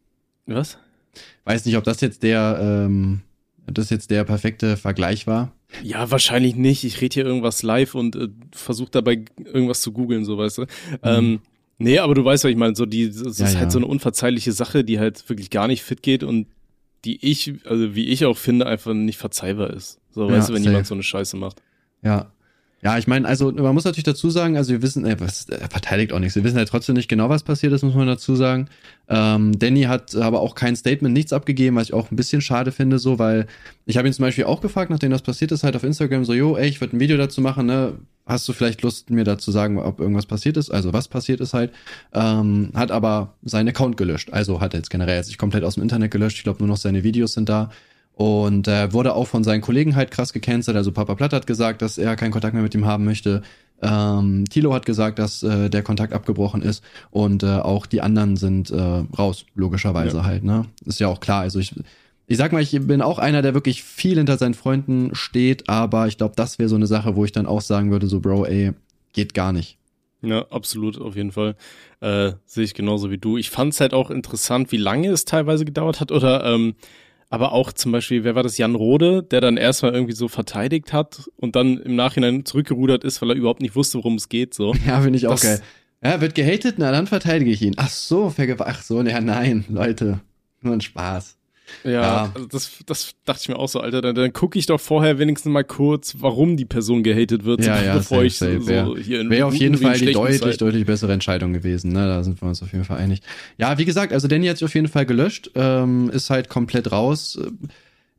Was? 0.46 0.78
Weiß 1.44 1.66
nicht, 1.66 1.76
ob 1.76 1.84
das 1.84 2.00
jetzt 2.00 2.22
der, 2.22 2.58
ähm, 2.60 3.20
ob 3.66 3.74
das 3.74 3.90
jetzt 3.90 4.10
der 4.10 4.24
perfekte 4.24 4.78
Vergleich 4.78 5.26
war. 5.26 5.52
Ja, 5.82 6.10
wahrscheinlich 6.10 6.56
nicht. 6.56 6.84
Ich 6.84 7.00
rede 7.00 7.14
hier 7.14 7.26
irgendwas 7.26 7.62
live 7.62 7.94
und 7.94 8.16
äh, 8.16 8.28
versuche 8.52 8.90
dabei 8.90 9.24
irgendwas 9.44 9.82
zu 9.82 9.92
googeln, 9.92 10.24
so 10.24 10.38
weißt 10.38 10.58
du. 10.58 10.62
Mhm. 10.62 10.68
Ähm, 11.02 11.40
nee, 11.78 11.98
aber 11.98 12.14
du 12.14 12.24
weißt, 12.24 12.44
was 12.44 12.50
ich 12.50 12.56
meine. 12.56 12.74
So 12.74 12.86
die, 12.86 13.08
das 13.08 13.38
ja, 13.38 13.46
ist 13.46 13.58
halt 13.58 13.72
so 13.72 13.78
eine 13.78 13.86
unverzeihliche 13.86 14.52
Sache, 14.52 14.84
die 14.84 14.98
halt 14.98 15.28
wirklich 15.28 15.50
gar 15.50 15.66
nicht 15.66 15.82
fit 15.82 16.02
geht 16.02 16.22
und 16.22 16.46
die 17.04 17.24
ich, 17.24 17.54
also 17.64 17.94
wie 17.94 18.06
ich 18.06 18.24
auch 18.24 18.36
finde, 18.36 18.66
einfach 18.66 18.94
nicht 18.94 19.18
verzeihbar 19.18 19.70
ist. 19.70 20.00
So, 20.10 20.28
ja, 20.28 20.36
weißt 20.36 20.48
du, 20.48 20.54
wenn 20.54 20.62
safe. 20.62 20.70
jemand 20.70 20.86
so 20.86 20.94
eine 20.94 21.02
Scheiße 21.02 21.36
macht. 21.36 21.62
Ja. 22.02 22.32
Ja, 22.84 22.98
ich 22.98 23.06
meine, 23.06 23.26
also 23.26 23.50
man 23.50 23.72
muss 23.72 23.84
natürlich 23.84 24.04
dazu 24.04 24.28
sagen, 24.28 24.58
also 24.58 24.72
wir 24.72 24.82
wissen, 24.82 25.06
äh, 25.06 25.18
was 25.18 25.48
äh, 25.48 25.58
verteidigt 25.70 26.12
auch 26.12 26.18
nichts. 26.18 26.36
Wir 26.36 26.44
wissen 26.44 26.58
ja 26.58 26.66
trotzdem 26.66 26.96
nicht 26.96 27.08
genau, 27.08 27.30
was 27.30 27.42
passiert 27.42 27.72
ist, 27.72 27.82
muss 27.82 27.94
man 27.94 28.06
dazu 28.06 28.36
sagen. 28.36 28.68
Ähm, 29.08 29.58
Danny 29.58 29.84
hat 29.84 30.14
aber 30.14 30.40
auch 30.40 30.54
kein 30.54 30.76
Statement, 30.76 31.14
nichts 31.14 31.32
abgegeben, 31.32 31.76
was 31.76 31.84
ich 31.84 31.94
auch 31.94 32.10
ein 32.10 32.16
bisschen 32.16 32.42
schade 32.42 32.72
finde, 32.72 32.98
so, 32.98 33.18
weil 33.18 33.46
ich 33.86 33.96
habe 33.96 34.06
ihn 34.06 34.12
zum 34.12 34.24
Beispiel 34.24 34.44
auch 34.44 34.60
gefragt, 34.60 34.90
nachdem 34.90 35.10
das 35.10 35.22
passiert 35.22 35.50
ist, 35.50 35.64
halt 35.64 35.76
auf 35.76 35.82
Instagram 35.82 36.26
so, 36.26 36.34
jo, 36.34 36.58
ey, 36.58 36.68
ich 36.68 36.82
würde 36.82 36.94
ein 36.94 37.00
Video 37.00 37.16
dazu 37.16 37.40
machen, 37.40 37.64
ne? 37.64 37.94
Hast 38.26 38.46
du 38.48 38.52
vielleicht 38.52 38.82
Lust, 38.82 39.08
mir 39.10 39.24
dazu 39.24 39.50
sagen, 39.50 39.78
ob 39.78 40.00
irgendwas 40.00 40.26
passiert 40.26 40.58
ist? 40.58 40.70
Also 40.70 40.92
was 40.92 41.08
passiert 41.08 41.40
ist 41.40 41.52
halt. 41.52 41.72
Ähm, 42.12 42.70
hat 42.74 42.90
aber 42.90 43.34
seinen 43.42 43.68
Account 43.68 43.98
gelöscht. 43.98 44.32
Also 44.32 44.60
hat 44.60 44.72
er 44.74 44.78
jetzt 44.78 44.88
generell 44.88 45.22
sich 45.24 45.36
komplett 45.36 45.62
aus 45.62 45.74
dem 45.74 45.82
Internet 45.82 46.10
gelöscht. 46.10 46.38
Ich 46.38 46.44
glaube, 46.44 46.60
nur 46.60 46.68
noch 46.68 46.78
seine 46.78 47.02
Videos 47.02 47.34
sind 47.34 47.50
da. 47.50 47.70
Und 48.14 48.68
äh, 48.68 48.92
wurde 48.92 49.14
auch 49.14 49.26
von 49.26 49.42
seinen 49.42 49.60
Kollegen 49.60 49.96
halt 49.96 50.10
krass 50.12 50.32
gecancelt. 50.32 50.76
Also 50.76 50.92
Papa 50.92 51.16
Platt 51.16 51.32
hat 51.32 51.46
gesagt, 51.46 51.82
dass 51.82 51.98
er 51.98 52.14
keinen 52.14 52.30
Kontakt 52.30 52.54
mehr 52.54 52.62
mit 52.62 52.74
ihm 52.74 52.86
haben 52.86 53.04
möchte. 53.04 53.42
Ähm, 53.82 54.44
Tilo 54.48 54.72
hat 54.72 54.86
gesagt, 54.86 55.18
dass 55.18 55.42
äh, 55.42 55.68
der 55.68 55.82
Kontakt 55.82 56.12
abgebrochen 56.12 56.62
ist. 56.62 56.84
Und 57.10 57.42
äh, 57.42 57.56
auch 57.56 57.86
die 57.86 58.00
anderen 58.00 58.36
sind 58.36 58.70
äh, 58.70 59.02
raus, 59.18 59.46
logischerweise 59.54 60.18
ja. 60.18 60.24
halt. 60.24 60.44
Ne? 60.44 60.66
Ist 60.84 61.00
ja 61.00 61.08
auch 61.08 61.18
klar. 61.18 61.40
Also 61.40 61.58
ich, 61.58 61.74
ich 62.28 62.36
sag 62.36 62.52
mal, 62.52 62.62
ich 62.62 62.70
bin 62.86 63.02
auch 63.02 63.18
einer, 63.18 63.42
der 63.42 63.52
wirklich 63.52 63.82
viel 63.82 64.16
hinter 64.16 64.38
seinen 64.38 64.54
Freunden 64.54 65.14
steht. 65.14 65.68
Aber 65.68 66.06
ich 66.06 66.16
glaube, 66.16 66.34
das 66.36 66.60
wäre 66.60 66.68
so 66.68 66.76
eine 66.76 66.86
Sache, 66.86 67.16
wo 67.16 67.24
ich 67.24 67.32
dann 67.32 67.46
auch 67.46 67.62
sagen 67.62 67.90
würde, 67.90 68.06
so 68.06 68.20
Bro, 68.20 68.46
ey, 68.46 68.72
geht 69.12 69.34
gar 69.34 69.52
nicht. 69.52 69.76
Ja, 70.22 70.46
absolut, 70.50 71.00
auf 71.00 71.16
jeden 71.16 71.32
Fall. 71.32 71.56
Äh, 72.00 72.32
Sehe 72.46 72.64
ich 72.64 72.74
genauso 72.74 73.10
wie 73.10 73.18
du. 73.18 73.36
Ich 73.36 73.50
fand 73.50 73.74
es 73.74 73.80
halt 73.80 73.92
auch 73.92 74.10
interessant, 74.10 74.72
wie 74.72 74.76
lange 74.76 75.08
es 75.08 75.24
teilweise 75.24 75.64
gedauert 75.64 76.00
hat 76.00 76.12
oder 76.12 76.44
ähm, 76.44 76.74
aber 77.34 77.52
auch 77.52 77.72
zum 77.72 77.92
Beispiel, 77.92 78.24
wer 78.24 78.34
war 78.34 78.42
das? 78.42 78.58
Jan 78.58 78.74
Rode, 78.74 79.22
der 79.22 79.40
dann 79.40 79.56
erstmal 79.56 79.92
irgendwie 79.92 80.14
so 80.14 80.28
verteidigt 80.28 80.92
hat 80.92 81.28
und 81.36 81.56
dann 81.56 81.78
im 81.78 81.96
Nachhinein 81.96 82.44
zurückgerudert 82.44 83.04
ist, 83.04 83.20
weil 83.20 83.30
er 83.30 83.36
überhaupt 83.36 83.60
nicht 83.60 83.74
wusste, 83.74 83.98
worum 83.98 84.14
es 84.14 84.28
geht. 84.28 84.54
So. 84.54 84.72
Ja, 84.86 85.00
finde 85.00 85.16
ich 85.16 85.26
auch 85.26 85.32
das, 85.32 85.42
geil. 85.42 85.60
Ja, 86.02 86.20
wird 86.20 86.34
gehatet, 86.34 86.76
na 86.78 86.92
dann 86.92 87.06
verteidige 87.06 87.50
ich 87.50 87.62
ihn. 87.62 87.74
Ach 87.76 87.88
so, 87.88 88.30
vergewaltigt. 88.30 88.78
Ach 88.78 88.82
so, 88.82 89.02
ja, 89.02 89.20
nein, 89.20 89.64
Leute. 89.68 90.20
Nur 90.60 90.74
ein 90.74 90.80
Spaß. 90.80 91.36
Ja, 91.82 91.90
ja. 91.90 92.32
Also 92.34 92.46
das, 92.46 92.70
das 92.86 93.14
dachte 93.24 93.40
ich 93.42 93.48
mir 93.48 93.56
auch 93.56 93.68
so, 93.68 93.80
Alter. 93.80 94.02
Dann, 94.02 94.14
dann 94.14 94.32
gucke 94.32 94.58
ich 94.58 94.66
doch 94.66 94.80
vorher 94.80 95.18
wenigstens 95.18 95.50
mal 95.50 95.64
kurz, 95.64 96.16
warum 96.18 96.56
die 96.56 96.64
Person 96.64 97.02
gehatet 97.02 97.44
wird, 97.44 97.64
ja, 97.64 97.82
ja, 97.82 97.94
bevor 97.94 98.18
safe, 98.18 98.26
ich 98.26 98.36
safe, 98.36 98.60
so, 98.60 98.94
so 98.94 98.96
hier 98.96 99.20
in 99.20 99.30
Wäre 99.30 99.46
auf 99.46 99.54
jeden 99.54 99.78
Fall 99.78 99.98
die 99.98 100.12
deutlich, 100.12 100.40
Zeit. 100.40 100.60
deutlich 100.60 100.86
bessere 100.86 101.12
Entscheidung 101.12 101.52
gewesen. 101.52 101.92
Ne? 101.92 102.06
Da 102.06 102.22
sind 102.22 102.40
wir 102.40 102.48
uns 102.48 102.62
auf 102.62 102.72
jeden 102.72 102.84
Fall 102.84 102.98
einig. 102.98 103.22
Ja, 103.58 103.78
wie 103.78 103.84
gesagt, 103.84 104.12
also 104.12 104.28
Danny 104.28 104.46
hat 104.46 104.58
sich 104.58 104.64
auf 104.64 104.74
jeden 104.74 104.88
Fall 104.88 105.06
gelöscht, 105.06 105.50
ähm, 105.54 106.10
ist 106.10 106.30
halt 106.30 106.48
komplett 106.48 106.92
raus 106.92 107.38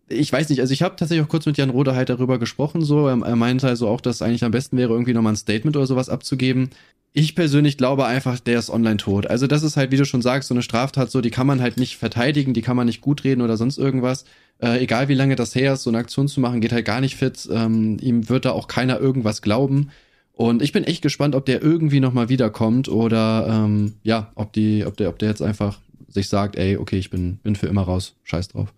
ich 0.07 0.31
weiß 0.31 0.49
nicht, 0.49 0.59
also 0.61 0.71
ich 0.73 0.81
habe 0.81 0.95
tatsächlich 0.95 1.25
auch 1.25 1.29
kurz 1.29 1.45
mit 1.45 1.57
Jan 1.57 1.69
Rode 1.69 1.95
halt 1.95 2.09
darüber 2.09 2.37
gesprochen, 2.37 2.81
so. 2.81 3.07
Er, 3.07 3.19
er 3.21 3.35
meinte 3.35 3.67
also 3.67 3.87
auch, 3.87 4.01
dass 4.01 4.21
eigentlich 4.21 4.43
am 4.43 4.51
besten 4.51 4.77
wäre, 4.77 4.93
irgendwie 4.93 5.13
nochmal 5.13 5.33
ein 5.33 5.37
Statement 5.37 5.75
oder 5.75 5.87
sowas 5.87 6.09
abzugeben. 6.09 6.69
Ich 7.13 7.33
persönlich 7.33 7.77
glaube 7.77 8.05
einfach, 8.05 8.39
der 8.39 8.59
ist 8.59 8.69
online 8.69 8.97
tot. 8.97 9.27
Also 9.27 9.47
das 9.47 9.63
ist 9.63 9.77
halt, 9.77 9.91
wie 9.91 9.97
du 9.97 10.05
schon 10.05 10.21
sagst, 10.21 10.49
so 10.49 10.53
eine 10.53 10.61
Straftat, 10.61 11.09
so 11.09 11.21
die 11.21 11.31
kann 11.31 11.47
man 11.47 11.61
halt 11.61 11.77
nicht 11.77 11.97
verteidigen, 11.97 12.53
die 12.53 12.61
kann 12.61 12.75
man 12.75 12.87
nicht 12.87 13.01
gut 13.01 13.23
reden 13.23 13.41
oder 13.41 13.57
sonst 13.57 13.77
irgendwas. 13.77 14.25
Äh, 14.61 14.83
egal 14.83 15.07
wie 15.07 15.13
lange 15.13 15.35
das 15.35 15.55
her 15.55 15.73
ist, 15.73 15.83
so 15.83 15.89
eine 15.89 15.97
Aktion 15.97 16.27
zu 16.27 16.41
machen, 16.41 16.61
geht 16.61 16.73
halt 16.73 16.85
gar 16.85 17.01
nicht 17.01 17.15
fit. 17.15 17.47
Ähm, 17.51 17.97
ihm 18.01 18.29
wird 18.29 18.45
da 18.45 18.51
auch 18.51 18.67
keiner 18.67 18.99
irgendwas 18.99 19.41
glauben. 19.41 19.91
Und 20.33 20.61
ich 20.61 20.73
bin 20.73 20.83
echt 20.83 21.01
gespannt, 21.01 21.33
ob 21.33 21.45
der 21.45 21.61
irgendwie 21.61 22.01
nochmal 22.01 22.27
wiederkommt 22.27 22.89
oder 22.89 23.47
ähm, 23.49 23.93
ja, 24.03 24.31
ob 24.35 24.51
die, 24.51 24.85
ob 24.85 24.97
der, 24.97 25.09
ob 25.09 25.17
der 25.17 25.29
jetzt 25.29 25.41
einfach 25.41 25.79
sich 26.09 26.27
sagt, 26.27 26.57
ey, 26.57 26.75
okay, 26.77 26.97
ich 26.97 27.09
bin, 27.09 27.37
bin 27.37 27.55
für 27.55 27.67
immer 27.67 27.83
raus, 27.83 28.15
scheiß 28.23 28.49
drauf. 28.49 28.73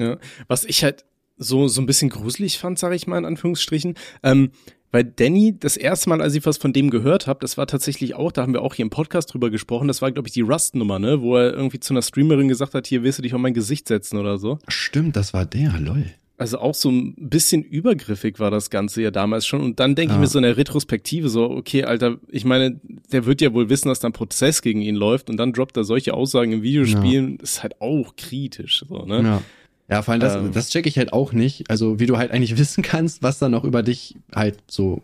Ja, 0.00 0.18
was 0.48 0.64
ich 0.64 0.84
halt 0.84 1.04
so, 1.38 1.68
so 1.68 1.80
ein 1.80 1.86
bisschen 1.86 2.08
gruselig 2.08 2.58
fand, 2.58 2.78
sage 2.78 2.94
ich 2.94 3.06
mal 3.06 3.18
in 3.18 3.24
Anführungsstrichen, 3.24 3.94
ähm, 4.22 4.50
bei 4.90 5.02
Danny, 5.02 5.54
das 5.58 5.76
erste 5.76 6.08
Mal, 6.08 6.22
als 6.22 6.34
ich 6.34 6.46
was 6.46 6.56
von 6.56 6.72
dem 6.72 6.90
gehört 6.90 7.26
habe, 7.26 7.40
das 7.40 7.58
war 7.58 7.66
tatsächlich 7.66 8.14
auch, 8.14 8.32
da 8.32 8.42
haben 8.42 8.54
wir 8.54 8.62
auch 8.62 8.74
hier 8.74 8.84
im 8.84 8.90
Podcast 8.90 9.32
drüber 9.32 9.50
gesprochen, 9.50 9.88
das 9.88 10.00
war, 10.00 10.12
glaube 10.12 10.28
ich, 10.28 10.32
die 10.32 10.40
Rust-Nummer, 10.42 10.98
ne? 10.98 11.20
Wo 11.20 11.36
er 11.36 11.52
irgendwie 11.52 11.80
zu 11.80 11.92
einer 11.92 12.02
Streamerin 12.02 12.48
gesagt 12.48 12.74
hat, 12.74 12.86
hier 12.86 13.02
willst 13.02 13.18
du 13.18 13.22
dich 13.22 13.34
auf 13.34 13.40
mein 13.40 13.52
Gesicht 13.52 13.88
setzen 13.88 14.16
oder 14.16 14.38
so. 14.38 14.58
Stimmt, 14.68 15.16
das 15.16 15.34
war 15.34 15.44
der, 15.44 15.78
lol. 15.78 16.06
Also 16.38 16.58
auch 16.58 16.74
so 16.74 16.90
ein 16.90 17.14
bisschen 17.16 17.62
übergriffig 17.62 18.38
war 18.38 18.50
das 18.50 18.68
Ganze 18.68 19.00
ja 19.00 19.10
damals 19.10 19.46
schon. 19.46 19.62
Und 19.62 19.80
dann 19.80 19.94
denke 19.94 20.12
ja. 20.12 20.16
ich 20.16 20.20
mir 20.20 20.26
so 20.26 20.38
in 20.38 20.42
der 20.42 20.58
Retrospektive 20.58 21.30
so, 21.30 21.50
okay, 21.50 21.84
Alter, 21.84 22.18
ich 22.28 22.44
meine, 22.44 22.78
der 23.10 23.24
wird 23.24 23.40
ja 23.40 23.54
wohl 23.54 23.70
wissen, 23.70 23.88
dass 23.88 24.00
da 24.00 24.08
ein 24.08 24.12
Prozess 24.12 24.60
gegen 24.60 24.82
ihn 24.82 24.96
läuft 24.96 25.30
und 25.30 25.38
dann 25.38 25.54
droppt 25.54 25.78
er 25.78 25.84
solche 25.84 26.12
Aussagen 26.12 26.52
im 26.52 26.62
Videospielen, 26.62 27.36
ja. 27.36 27.42
ist 27.42 27.62
halt 27.62 27.80
auch 27.80 28.16
kritisch, 28.16 28.84
so, 28.86 29.06
ne? 29.06 29.22
Ja. 29.22 29.42
Ja, 29.88 30.02
vor 30.02 30.12
allem 30.12 30.20
das, 30.20 30.34
ähm, 30.34 30.52
das 30.52 30.70
check 30.70 30.86
ich 30.86 30.98
halt 30.98 31.12
auch 31.12 31.32
nicht. 31.32 31.70
Also 31.70 32.00
wie 32.00 32.06
du 32.06 32.16
halt 32.18 32.30
eigentlich 32.30 32.58
wissen 32.58 32.82
kannst, 32.82 33.22
was 33.22 33.38
da 33.38 33.48
noch 33.48 33.64
über 33.64 33.82
dich 33.82 34.16
halt 34.34 34.58
so, 34.66 35.02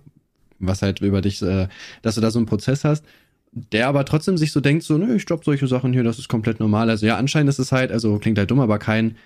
was 0.59 0.83
halt 0.83 1.01
über 1.01 1.21
dich, 1.21 1.42
äh, 1.42 1.68
dass 2.03 2.16
du 2.16 2.21
da 2.21 2.31
so 2.31 2.38
einen 2.38 2.47
Prozess 2.47 2.85
hast, 2.85 3.05
der 3.53 3.88
aber 3.88 4.05
trotzdem 4.05 4.37
sich 4.37 4.53
so 4.53 4.61
denkt, 4.61 4.83
so, 4.83 4.97
nö, 4.97 5.14
ich 5.14 5.27
dropp 5.27 5.45
solche 5.45 5.66
Sachen 5.66 5.92
hier, 5.92 6.05
das 6.05 6.18
ist 6.18 6.29
komplett 6.29 6.59
normal. 6.59 6.88
Also 6.88 7.07
ja, 7.07 7.16
anscheinend 7.16 7.51
ist 7.51 7.59
es 7.59 7.71
halt, 7.71 7.92
also 7.92 8.18
klingt 8.18 8.38
halt 8.38 8.51
dumm, 8.51 8.61
aber 8.61 8.79
kein 8.79 9.16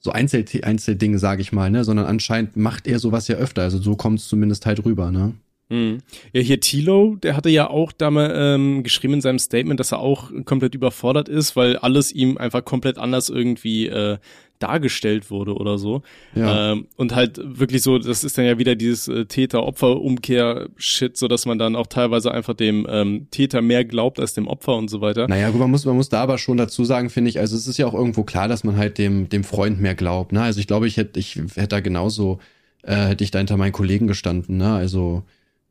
so 0.00 0.12
Einzel 0.12 0.44
Einzelding, 0.62 1.18
sage 1.18 1.42
ich 1.42 1.52
mal, 1.52 1.70
ne, 1.70 1.84
sondern 1.84 2.06
anscheinend 2.06 2.56
macht 2.56 2.86
er 2.86 2.98
sowas 2.98 3.28
ja 3.28 3.36
öfter. 3.36 3.62
Also 3.62 3.78
so 3.78 3.96
kommt 3.96 4.20
es 4.20 4.28
zumindest 4.28 4.66
halt 4.66 4.84
rüber, 4.84 5.10
ne. 5.10 5.34
Hm. 5.68 5.98
Ja, 6.32 6.42
hier 6.42 6.60
Tilo, 6.60 7.16
der 7.16 7.36
hatte 7.36 7.48
ja 7.48 7.68
auch 7.68 7.90
da 7.90 8.12
mal 8.12 8.32
ähm, 8.36 8.84
geschrieben 8.84 9.14
in 9.14 9.20
seinem 9.20 9.40
Statement, 9.40 9.80
dass 9.80 9.90
er 9.90 9.98
auch 9.98 10.30
komplett 10.44 10.76
überfordert 10.76 11.28
ist, 11.28 11.56
weil 11.56 11.76
alles 11.76 12.12
ihm 12.12 12.38
einfach 12.38 12.64
komplett 12.64 12.98
anders 12.98 13.28
irgendwie 13.28 13.88
äh, 13.88 14.18
dargestellt 14.58 15.30
wurde 15.30 15.54
oder 15.54 15.78
so. 15.78 16.02
Ja. 16.34 16.72
Ähm, 16.72 16.86
und 16.96 17.14
halt 17.14 17.40
wirklich 17.42 17.82
so, 17.82 17.98
das 17.98 18.24
ist 18.24 18.38
dann 18.38 18.44
ja 18.44 18.58
wieder 18.58 18.74
dieses 18.74 19.08
äh, 19.08 19.26
Täter-Opfer-Umkehr-Shit, 19.26 21.16
so 21.16 21.28
dass 21.28 21.46
man 21.46 21.58
dann 21.58 21.76
auch 21.76 21.86
teilweise 21.86 22.32
einfach 22.32 22.54
dem 22.54 22.86
ähm, 22.88 23.28
Täter 23.30 23.62
mehr 23.62 23.84
glaubt 23.84 24.20
als 24.20 24.34
dem 24.34 24.48
Opfer 24.48 24.76
und 24.76 24.88
so 24.88 25.00
weiter. 25.00 25.28
Naja, 25.28 25.50
gut, 25.50 25.60
man 25.60 25.70
muss, 25.70 25.84
man 25.84 25.96
muss 25.96 26.08
da 26.08 26.22
aber 26.22 26.38
schon 26.38 26.56
dazu 26.56 26.84
sagen, 26.84 27.10
finde 27.10 27.30
ich, 27.30 27.38
also 27.38 27.56
es 27.56 27.66
ist 27.66 27.78
ja 27.78 27.86
auch 27.86 27.94
irgendwo 27.94 28.24
klar, 28.24 28.48
dass 28.48 28.64
man 28.64 28.76
halt 28.76 28.98
dem, 28.98 29.28
dem 29.28 29.44
Freund 29.44 29.80
mehr 29.80 29.94
glaubt. 29.94 30.32
Ne? 30.32 30.42
Also 30.42 30.60
ich 30.60 30.66
glaube, 30.66 30.86
ich 30.86 30.96
hätte, 30.96 31.18
ich 31.18 31.36
hätte 31.36 31.68
da 31.68 31.80
genauso, 31.80 32.38
äh, 32.82 32.94
hätte 32.94 33.24
ich 33.24 33.30
da 33.30 33.38
hinter 33.38 33.56
meinen 33.56 33.72
Kollegen 33.72 34.06
gestanden, 34.06 34.56
ne? 34.56 34.74
Also 34.74 35.24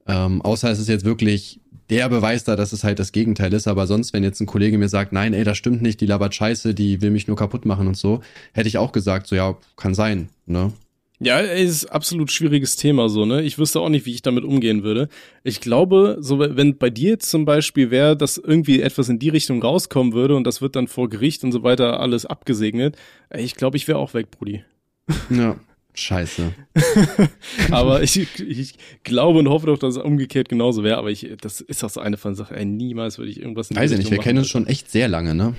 ähm, 0.07 0.41
außer 0.41 0.69
es 0.69 0.79
ist 0.79 0.89
jetzt 0.89 1.05
wirklich 1.05 1.59
der 1.89 2.09
Beweis 2.09 2.43
da, 2.43 2.55
dass 2.55 2.73
es 2.73 2.83
halt 2.83 2.99
das 2.99 3.11
Gegenteil 3.11 3.53
ist. 3.53 3.67
Aber 3.67 3.87
sonst, 3.87 4.13
wenn 4.13 4.23
jetzt 4.23 4.39
ein 4.41 4.47
Kollege 4.47 4.77
mir 4.77 4.89
sagt, 4.89 5.13
nein, 5.13 5.33
ey, 5.33 5.43
das 5.43 5.57
stimmt 5.57 5.81
nicht, 5.81 6.01
die 6.01 6.05
labert 6.05 6.35
scheiße, 6.35 6.73
die 6.73 7.01
will 7.01 7.11
mich 7.11 7.27
nur 7.27 7.37
kaputt 7.37 7.65
machen 7.65 7.87
und 7.87 7.97
so, 7.97 8.21
hätte 8.53 8.67
ich 8.67 8.77
auch 8.77 8.91
gesagt, 8.91 9.27
so 9.27 9.35
ja, 9.35 9.57
kann 9.75 9.93
sein, 9.93 10.29
ne? 10.45 10.73
Ja, 11.19 11.39
ist 11.39 11.85
absolut 11.85 12.29
schwieriges 12.29 12.75
Thema 12.75 13.07
so, 13.07 13.25
ne? 13.25 13.41
Ich 13.41 13.57
wüsste 13.57 13.79
auch 13.79 13.87
nicht, 13.87 14.05
wie 14.05 14.11
ich 14.11 14.21
damit 14.21 14.43
umgehen 14.43 14.83
würde. 14.83 15.07
Ich 15.43 15.61
glaube, 15.61 16.17
so 16.19 16.39
wenn 16.39 16.77
bei 16.77 16.89
dir 16.89 17.19
zum 17.19 17.45
Beispiel 17.45 17.89
wäre, 17.89 18.17
dass 18.17 18.37
irgendwie 18.37 18.81
etwas 18.81 19.07
in 19.07 19.17
die 19.17 19.29
Richtung 19.29 19.61
rauskommen 19.61 20.11
würde 20.11 20.35
und 20.35 20.43
das 20.45 20.61
wird 20.61 20.75
dann 20.75 20.87
vor 20.87 21.09
Gericht 21.09 21.45
und 21.45 21.53
so 21.53 21.63
weiter 21.63 22.01
alles 22.01 22.25
abgesegnet, 22.25 22.97
ich 23.33 23.55
glaube, 23.55 23.77
ich 23.77 23.87
wäre 23.87 23.97
auch 23.97 24.13
weg, 24.13 24.29
Brudi. 24.31 24.63
Ja. 25.29 25.55
Scheiße. 25.95 26.53
aber 27.71 28.03
ich, 28.03 28.39
ich 28.39 28.75
glaube 29.03 29.39
und 29.39 29.49
hoffe 29.49 29.67
doch, 29.67 29.77
dass 29.77 29.95
es 29.95 30.01
umgekehrt 30.01 30.49
genauso 30.49 30.83
wäre. 30.83 30.97
Aber 30.97 31.09
ich, 31.09 31.29
das 31.41 31.61
ist 31.61 31.83
auch 31.83 31.89
so 31.89 31.99
eine 32.01 32.17
von 32.17 32.35
Sachen. 32.35 32.55
Ey, 32.55 32.65
niemals 32.65 33.17
würde 33.17 33.31
ich 33.31 33.39
irgendwas 33.39 33.71
in 33.71 33.77
Weiß 33.77 33.91
ich 33.91 33.97
nicht, 33.97 34.11
wir 34.11 34.19
kennen 34.19 34.39
uns 34.39 34.49
schon 34.49 34.67
echt 34.67 34.91
sehr 34.91 35.07
lange, 35.07 35.33
ne? 35.33 35.55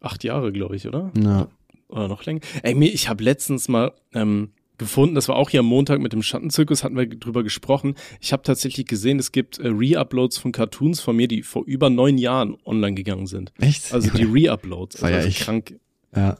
Acht 0.00 0.24
Jahre, 0.24 0.52
glaube 0.52 0.76
ich, 0.76 0.86
oder? 0.86 1.10
Ja. 1.20 1.48
Oder 1.88 2.08
noch 2.08 2.24
länger. 2.24 2.40
Ey, 2.62 2.74
mir, 2.74 2.92
ich 2.92 3.08
habe 3.08 3.22
letztens 3.22 3.68
mal 3.68 3.92
ähm, 4.12 4.50
gefunden, 4.78 5.14
das 5.14 5.28
war 5.28 5.36
auch 5.36 5.50
hier 5.50 5.60
am 5.60 5.66
Montag 5.66 6.00
mit 6.00 6.12
dem 6.12 6.22
Schattenzirkus, 6.22 6.84
hatten 6.84 6.96
wir 6.96 7.06
drüber 7.06 7.42
gesprochen. 7.42 7.94
Ich 8.20 8.32
habe 8.32 8.42
tatsächlich 8.42 8.86
gesehen, 8.86 9.18
es 9.18 9.32
gibt 9.32 9.58
äh, 9.58 9.68
Re-Uploads 9.68 10.38
von 10.38 10.52
Cartoons 10.52 11.00
von 11.00 11.16
mir, 11.16 11.28
die 11.28 11.42
vor 11.42 11.64
über 11.64 11.90
neun 11.90 12.18
Jahren 12.18 12.56
online 12.64 12.94
gegangen 12.94 13.26
sind. 13.26 13.52
Echt? 13.60 13.92
Also 13.92 14.10
die 14.10 14.24
Re-Uploads. 14.24 15.02
Also, 15.02 15.16
also 15.16 15.44
krank. 15.44 15.78
Ja. 16.14 16.38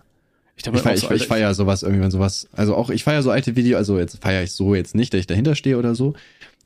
Ich, 0.56 0.66
ich, 0.66 0.80
feier, 0.80 0.94
ich, 0.94 1.10
ich 1.10 1.26
feier 1.26 1.52
sowas 1.54 1.82
irgendwie, 1.82 2.02
wenn 2.02 2.10
sowas, 2.10 2.48
also 2.52 2.76
auch, 2.76 2.90
ich 2.90 3.04
feier 3.04 3.22
so 3.22 3.30
alte 3.30 3.56
Videos, 3.56 3.78
also 3.78 3.98
jetzt 3.98 4.18
feier 4.22 4.42
ich 4.42 4.52
so 4.52 4.74
jetzt 4.74 4.94
nicht, 4.94 5.12
dass 5.12 5.20
ich 5.20 5.26
dahinter 5.26 5.54
stehe 5.54 5.78
oder 5.78 5.94
so. 5.94 6.14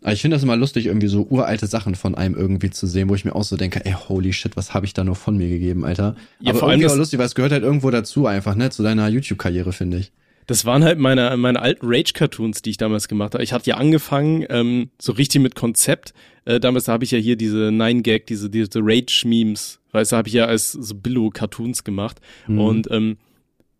Aber 0.03 0.12
ich 0.12 0.20
finde 0.20 0.37
das 0.37 0.44
immer 0.44 0.57
lustig, 0.57 0.87
irgendwie 0.87 1.09
so 1.09 1.27
uralte 1.29 1.66
Sachen 1.66 1.94
von 1.96 2.14
einem 2.14 2.37
irgendwie 2.37 2.70
zu 2.70 2.87
sehen, 2.87 3.09
wo 3.09 3.14
ich 3.14 3.24
mir 3.24 3.35
auch 3.35 3.42
so 3.42 3.57
denke, 3.57 3.85
ey, 3.85 3.92
holy 3.92 4.33
shit, 4.33 4.57
was 4.57 4.72
habe 4.72 4.87
ich 4.87 4.94
da 4.94 5.03
nur 5.03 5.16
von 5.16 5.37
mir 5.37 5.48
gegeben, 5.48 5.85
Alter. 5.85 6.14
Ja, 6.38 6.51
Aber 6.51 6.61
vor 6.61 6.70
allem 6.70 6.85
auch 6.87 6.96
lustig, 6.96 7.18
weil 7.18 7.27
es 7.27 7.35
gehört 7.35 7.53
halt 7.53 7.64
irgendwo 7.64 7.90
dazu 7.90 8.27
einfach, 8.27 8.55
ne, 8.55 8.70
zu 8.70 8.83
deiner 8.83 9.09
YouTube-Karriere, 9.09 9.72
finde 9.72 9.98
ich. 9.98 10.12
Das 10.46 10.64
waren 10.64 10.83
halt 10.83 10.98
meine, 10.98 11.37
meine 11.37 11.61
alten 11.61 11.87
Rage-Cartoons, 11.87 12.62
die 12.62 12.70
ich 12.70 12.77
damals 12.79 13.09
gemacht 13.09 13.35
habe. 13.35 13.44
Ich 13.44 13.53
hatte 13.53 13.68
ja 13.68 13.77
angefangen, 13.77 14.46
ähm, 14.48 14.88
so 15.01 15.12
richtig 15.12 15.42
mit 15.42 15.55
Konzept. 15.57 16.14
Äh, 16.46 16.61
damals 16.61 16.88
habe 16.88 17.05
ich 17.05 17.11
ja 17.11 17.18
hier 17.18 17.37
diese 17.37 17.70
Nine-Gag, 17.70 18.27
diese, 18.27 18.48
diese 18.48 18.81
Rage-Memes, 18.81 19.81
weißt 19.92 20.12
du, 20.12 20.16
habe 20.16 20.29
ich 20.29 20.35
ja 20.35 20.46
als 20.46 20.72
so 20.72 20.94
Billo-Cartoons 20.94 21.85
gemacht. 21.85 22.20
Mhm. 22.46 22.61
Und 22.61 22.90
ähm, 22.90 23.18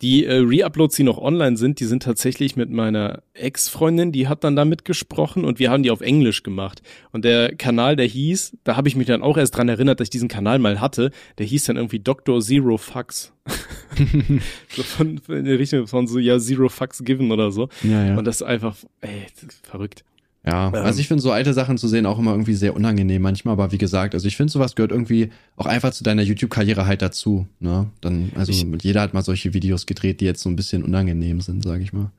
die 0.01 0.25
äh, 0.25 0.39
Re-Uploads, 0.39 0.95
die 0.97 1.03
noch 1.03 1.19
online 1.19 1.57
sind, 1.57 1.81
die 1.81 1.85
sind 1.85 2.03
tatsächlich 2.03 2.55
mit 2.55 2.71
meiner 2.71 3.23
Ex-Freundin, 3.35 4.13
die 4.13 4.29
hat 4.29 4.45
dann 4.45 4.55
da 4.55 4.65
mitgesprochen 4.65 5.45
und 5.45 5.59
wir 5.59 5.71
haben 5.71 5.83
die 5.83 5.91
auf 5.91 6.01
Englisch 6.01 6.43
gemacht. 6.43 6.83
Und 7.11 7.25
der 7.25 7.57
Kanal, 7.57 7.97
der 7.97 8.07
hieß, 8.07 8.59
da 8.63 8.77
habe 8.77 8.89
ich 8.89 8.95
mich 8.95 9.09
dann 9.09 9.23
auch 9.23 9.37
erst 9.37 9.57
dran 9.57 9.69
erinnert, 9.69 9.99
dass 9.99 10.07
ich 10.07 10.11
diesen 10.11 10.29
Kanal 10.29 10.61
mal 10.61 10.81
hatte, 10.81 11.11
der 11.39 11.47
hieß 11.47 11.65
dann 11.65 11.77
irgendwie 11.77 11.99
Dr. 11.99 12.41
Zero 12.41 12.77
Fucks. 12.77 13.33
so 14.69 14.83
von, 14.83 15.21
in 15.29 15.45
der 15.45 15.59
Richtung 15.59 15.87
von 15.87 16.07
so, 16.07 16.19
ja, 16.19 16.39
Zero 16.39 16.69
Fucks 16.69 17.03
given 17.05 17.33
oder 17.33 17.51
so. 17.51 17.69
Ja, 17.83 18.07
ja. 18.07 18.17
Und 18.17 18.25
das 18.25 18.37
ist 18.37 18.47
einfach, 18.47 18.77
ey, 19.01 19.27
verrückt. 19.63 20.05
Ja, 20.46 20.68
ähm, 20.68 20.74
also 20.74 21.01
ich 21.01 21.09
finde 21.09 21.22
so 21.22 21.33
alte 21.33 21.53
Sachen 21.53 21.79
zu 21.79 21.88
sehen 21.88 22.07
auch 22.07 22.18
immer 22.18 22.31
irgendwie 22.31 22.55
sehr 22.55 22.74
unangenehm 22.74 23.22
manchmal, 23.22 23.53
aber 23.53 23.72
wie 23.72 23.79
gesagt, 23.79 24.14
also 24.14 24.27
ich 24.29 24.37
finde 24.37 24.53
sowas 24.53 24.74
gehört 24.74 24.92
irgendwie 24.92 25.31
auch 25.57 25.66
einfach 25.66 25.92
zu 25.92 26.05
deiner 26.05 26.22
YouTube-Karriere 26.22 26.87
halt 26.87 27.03
dazu, 27.03 27.46
ne? 27.61 27.90
Dann, 28.01 28.33
also 28.35 28.53
ich, 28.53 28.64
jeder 28.83 29.01
hat 29.01 29.14
mal 29.14 29.22
solche 29.22 29.53
Videos 29.53 29.87
gedreht, 29.87 30.20
die 30.20 30.24
jetzt 30.24 30.42
so 30.42 30.48
ein 30.48 30.57
bisschen 30.57 30.85
unangenehm 30.85 31.40
sind, 31.40 31.64
sag 31.64 31.81
ich 31.81 31.92
mal. 31.92 32.11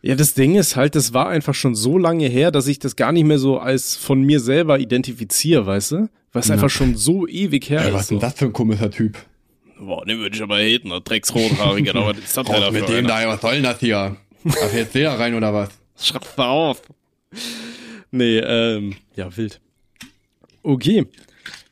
Ja, 0.00 0.14
das 0.14 0.34
Ding 0.34 0.54
ist 0.54 0.76
halt, 0.76 0.94
das 0.94 1.12
war 1.12 1.28
einfach 1.28 1.54
schon 1.54 1.74
so 1.74 1.98
lange 1.98 2.26
her, 2.26 2.50
dass 2.50 2.68
ich 2.68 2.78
das 2.78 2.94
gar 2.94 3.10
nicht 3.12 3.24
mehr 3.24 3.38
so 3.38 3.58
als 3.58 3.96
von 3.96 4.22
mir 4.22 4.38
selber 4.38 4.78
identifiziere, 4.78 5.66
weißt 5.66 5.92
du? 5.92 6.08
Weil 6.32 6.42
es 6.42 6.48
ja. 6.48 6.54
einfach 6.54 6.70
schon 6.70 6.94
so 6.96 7.26
ewig 7.26 7.68
her 7.68 7.80
ja, 7.80 7.88
ist. 7.88 7.94
Was 7.94 8.02
ist 8.02 8.10
denn 8.10 8.20
das 8.20 8.34
für 8.34 8.44
ein 8.44 8.52
komischer 8.52 8.90
Typ? 8.90 9.18
Boah, 9.80 10.04
den 10.04 10.18
würde 10.18 10.36
ich 10.36 10.42
aber 10.42 10.58
haten, 10.58 10.90
der 10.90 11.00
Drecksrothaarige, 11.00 11.90
aber 11.94 12.10
was 12.10 12.18
ist 12.18 12.36
das 12.36 12.46
denn 12.46 12.72
mit 12.72 12.88
dem 12.88 13.06
da, 13.06 13.26
was 13.26 13.40
soll 13.40 13.54
denn 13.54 13.64
das 13.64 13.80
hier? 13.80 14.16
Darf 14.44 14.74
jetzt 14.74 14.94
der 14.94 15.18
rein 15.18 15.34
oder 15.34 15.52
was? 15.52 15.70
Schreib's 16.00 16.34
da 16.36 16.48
auf. 16.48 16.82
Nee, 18.10 18.38
ähm, 18.38 18.94
ja, 19.16 19.36
wild. 19.36 19.60
Okay. 20.62 21.06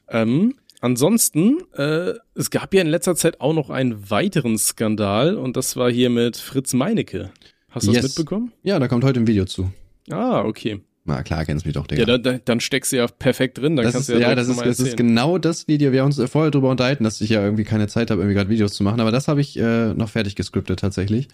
Ähm, 0.09 0.55
ansonsten, 0.81 1.59
äh, 1.73 2.12
es 2.35 2.51
gab 2.51 2.75
ja 2.75 2.83
in 2.83 2.88
letzter 2.88 3.16
Zeit 3.16 3.40
auch 3.40 3.55
noch 3.55 3.71
einen 3.71 4.11
weiteren 4.11 4.59
Skandal 4.59 5.37
und 5.37 5.57
das 5.57 5.77
war 5.77 5.90
hier 5.90 6.11
mit 6.11 6.37
Fritz 6.37 6.75
Meinecke. 6.75 7.31
Hast 7.71 7.87
du 7.87 7.92
yes. 7.92 8.03
das 8.03 8.11
mitbekommen? 8.11 8.53
Ja, 8.62 8.79
da 8.79 8.88
kommt 8.88 9.05
heute 9.05 9.21
ein 9.21 9.27
Video 9.27 9.47
zu. 9.47 9.73
Ah, 10.11 10.42
okay. 10.42 10.81
Na 11.05 11.23
klar, 11.23 11.45
kennst 11.45 11.64
mich 11.64 11.75
doch, 11.75 11.87
Digga. 11.87 12.05
Ja, 12.05 12.19
dann, 12.19 12.40
dann 12.45 12.61
steckst 12.61 12.92
du 12.92 12.97
ja 12.97 13.07
perfekt 13.07 13.59
drin, 13.59 13.77
dann 13.77 13.85
das 13.85 13.95
kannst 13.95 14.09
ist, 14.09 14.16
du 14.16 14.21
ja, 14.21 14.31
ja 14.31 14.35
das 14.35 14.49
ist, 14.49 14.61
das 14.61 14.81
ist 14.81 14.97
genau 14.97 15.38
das 15.38 15.69
Video. 15.69 15.92
Wir 15.92 16.01
haben 16.01 16.12
uns 16.12 16.31
vorher 16.31 16.51
drüber 16.51 16.69
unterhalten, 16.69 17.05
dass 17.05 17.21
ich 17.21 17.31
ja 17.31 17.42
irgendwie 17.42 17.64
keine 17.64 17.87
Zeit 17.87 18.11
habe, 18.11 18.23
irgendwie 18.23 18.35
gerade 18.35 18.51
Videos 18.51 18.73
zu 18.73 18.83
machen, 18.83 19.01
aber 19.01 19.12
das 19.12 19.29
habe 19.29 19.40
ich 19.40 19.57
äh, 19.57 19.95
noch 19.95 20.09
fertig 20.09 20.35
gescriptet 20.35 20.81
tatsächlich. 20.81 21.29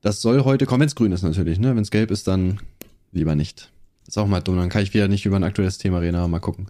Das 0.00 0.20
soll 0.20 0.42
heute 0.44 0.66
kommen, 0.66 0.80
wenn 0.80 0.88
es 0.88 0.96
grün 0.96 1.12
ist 1.12 1.22
natürlich, 1.22 1.60
ne? 1.60 1.76
Wenn 1.76 1.82
es 1.82 1.92
gelb 1.92 2.10
ist, 2.10 2.26
dann 2.26 2.58
lieber 3.12 3.34
nicht. 3.34 3.70
Ist 4.06 4.18
auch 4.18 4.26
mal 4.26 4.40
dumm, 4.40 4.56
dann 4.56 4.68
kann 4.68 4.82
ich 4.82 4.94
wieder 4.94 5.08
nicht 5.08 5.24
über 5.26 5.36
ein 5.36 5.44
aktuelles 5.44 5.78
Thema 5.78 5.98
reden, 5.98 6.16
aber 6.16 6.28
mal 6.28 6.40
gucken. 6.40 6.66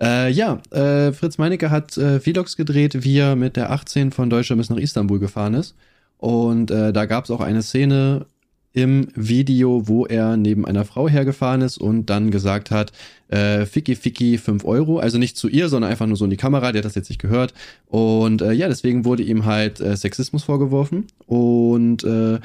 Äh, 0.00 0.30
ja, 0.32 0.60
äh, 0.70 1.12
Fritz 1.12 1.38
Meinecke 1.38 1.70
hat 1.70 1.96
äh, 1.96 2.18
Vlogs 2.18 2.56
gedreht, 2.56 3.04
wie 3.04 3.18
er 3.18 3.36
mit 3.36 3.56
der 3.56 3.70
18 3.70 4.10
von 4.10 4.28
Deutschland 4.28 4.60
bis 4.60 4.68
nach 4.68 4.76
Istanbul 4.76 5.20
gefahren 5.20 5.54
ist. 5.54 5.76
Und 6.18 6.70
äh, 6.70 6.92
da 6.92 7.06
gab 7.06 7.24
es 7.24 7.30
auch 7.30 7.40
eine 7.40 7.62
Szene 7.62 8.26
im 8.72 9.08
Video, 9.14 9.86
wo 9.86 10.06
er 10.06 10.36
neben 10.36 10.64
einer 10.64 10.84
Frau 10.84 11.08
hergefahren 11.08 11.60
ist 11.60 11.78
und 11.78 12.06
dann 12.06 12.30
gesagt 12.30 12.70
hat, 12.70 12.92
äh, 13.28 13.66
Ficky 13.66 13.94
Ficky 13.94 14.38
5 14.38 14.64
Euro. 14.64 14.98
Also 14.98 15.18
nicht 15.18 15.36
zu 15.36 15.48
ihr, 15.48 15.68
sondern 15.68 15.90
einfach 15.90 16.06
nur 16.06 16.16
so 16.16 16.24
in 16.24 16.30
die 16.30 16.36
Kamera, 16.36 16.72
der 16.72 16.80
hat 16.80 16.86
das 16.86 16.94
jetzt 16.94 17.10
nicht 17.10 17.20
gehört. 17.20 17.52
Und 17.86 18.40
äh, 18.40 18.52
ja, 18.52 18.68
deswegen 18.68 19.04
wurde 19.04 19.22
ihm 19.22 19.44
halt 19.44 19.80
äh, 19.80 19.96
Sexismus 19.96 20.44
vorgeworfen. 20.44 21.06
Und 21.26 22.04
äh, 22.04 22.38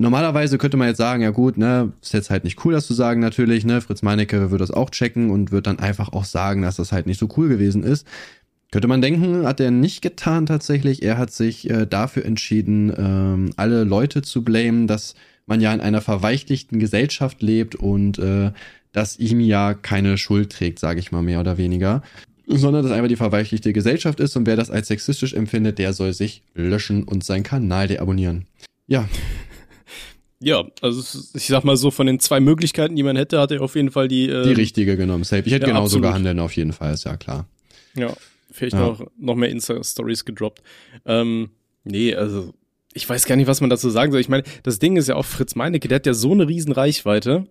Normalerweise 0.00 0.58
könnte 0.58 0.76
man 0.76 0.86
jetzt 0.86 0.98
sagen, 0.98 1.22
ja 1.22 1.30
gut, 1.30 1.58
ne, 1.58 1.92
ist 2.00 2.14
jetzt 2.14 2.30
halt 2.30 2.44
nicht 2.44 2.64
cool, 2.64 2.72
das 2.72 2.86
zu 2.86 2.94
sagen 2.94 3.20
natürlich, 3.20 3.64
ne, 3.64 3.80
Fritz 3.80 4.02
Meinecke 4.02 4.52
wird 4.52 4.60
das 4.60 4.70
auch 4.70 4.90
checken 4.90 5.30
und 5.30 5.50
wird 5.50 5.66
dann 5.66 5.80
einfach 5.80 6.12
auch 6.12 6.24
sagen, 6.24 6.62
dass 6.62 6.76
das 6.76 6.92
halt 6.92 7.06
nicht 7.06 7.18
so 7.18 7.28
cool 7.36 7.48
gewesen 7.48 7.82
ist. 7.82 8.06
Könnte 8.70 8.86
man 8.86 9.02
denken, 9.02 9.44
hat 9.44 9.58
er 9.58 9.72
nicht 9.72 10.00
getan 10.00 10.46
tatsächlich. 10.46 11.02
Er 11.02 11.18
hat 11.18 11.32
sich 11.32 11.68
äh, 11.68 11.84
dafür 11.84 12.24
entschieden, 12.24 12.92
ähm, 12.96 13.50
alle 13.56 13.82
Leute 13.82 14.22
zu 14.22 14.44
blamen, 14.44 14.86
dass 14.86 15.16
man 15.46 15.60
ja 15.60 15.74
in 15.74 15.80
einer 15.80 16.00
verweichlichten 16.00 16.78
Gesellschaft 16.78 17.42
lebt 17.42 17.74
und 17.74 18.20
äh, 18.20 18.52
dass 18.92 19.18
ihm 19.18 19.40
ja 19.40 19.74
keine 19.74 20.16
Schuld 20.16 20.52
trägt, 20.52 20.78
sage 20.78 21.00
ich 21.00 21.10
mal 21.10 21.22
mehr 21.22 21.40
oder 21.40 21.58
weniger 21.58 22.02
sondern 22.50 22.82
dass 22.82 22.92
einfach 22.92 23.08
die 23.08 23.16
verweichlichte 23.16 23.74
Gesellschaft 23.74 24.20
ist 24.20 24.34
und 24.34 24.46
wer 24.46 24.56
das 24.56 24.70
als 24.70 24.88
sexistisch 24.88 25.34
empfindet, 25.34 25.78
der 25.78 25.92
soll 25.92 26.14
sich 26.14 26.42
löschen 26.54 27.02
und 27.04 27.22
seinen 27.22 27.42
Kanal 27.42 27.88
deabonnieren. 27.88 28.46
Ja, 28.86 29.06
Ja, 30.40 30.64
also 30.82 31.00
ich 31.34 31.46
sag 31.46 31.64
mal 31.64 31.76
so, 31.76 31.90
von 31.90 32.06
den 32.06 32.20
zwei 32.20 32.38
Möglichkeiten, 32.38 32.94
die 32.94 33.02
man 33.02 33.16
hätte, 33.16 33.40
hat 33.40 33.50
er 33.50 33.60
auf 33.60 33.74
jeden 33.74 33.90
Fall 33.90 34.06
die. 34.08 34.28
Äh, 34.28 34.44
die 34.44 34.52
richtige 34.52 34.96
genommen. 34.96 35.24
Safe. 35.24 35.42
Ich 35.44 35.52
hätte 35.52 35.62
ja, 35.66 35.72
genauso 35.72 35.96
absolut. 35.96 36.04
gehandelt, 36.04 36.38
auf 36.38 36.52
jeden 36.52 36.72
Fall, 36.72 36.94
ist 36.94 37.04
ja 37.04 37.16
klar. 37.16 37.46
Ja, 37.96 38.12
vielleicht 38.52 38.74
Ja. 38.74 38.80
noch, 38.80 39.06
noch 39.18 39.34
mehr 39.34 39.48
Insta-Stories 39.50 40.24
gedroppt. 40.24 40.62
Ähm, 41.06 41.50
nee, 41.84 42.14
also 42.14 42.54
ich 42.94 43.08
weiß 43.08 43.26
gar 43.26 43.36
nicht, 43.36 43.48
was 43.48 43.60
man 43.60 43.70
dazu 43.70 43.90
sagen 43.90 44.12
soll. 44.12 44.20
Ich 44.20 44.28
meine, 44.28 44.44
das 44.62 44.78
Ding 44.78 44.96
ist 44.96 45.08
ja 45.08 45.16
auch 45.16 45.24
Fritz 45.24 45.54
Meinecke, 45.56 45.88
der 45.88 45.96
hat 45.96 46.06
ja 46.06 46.14
so 46.14 46.32
eine 46.32 46.46
riesen 46.48 46.72
Reichweite. 46.72 47.46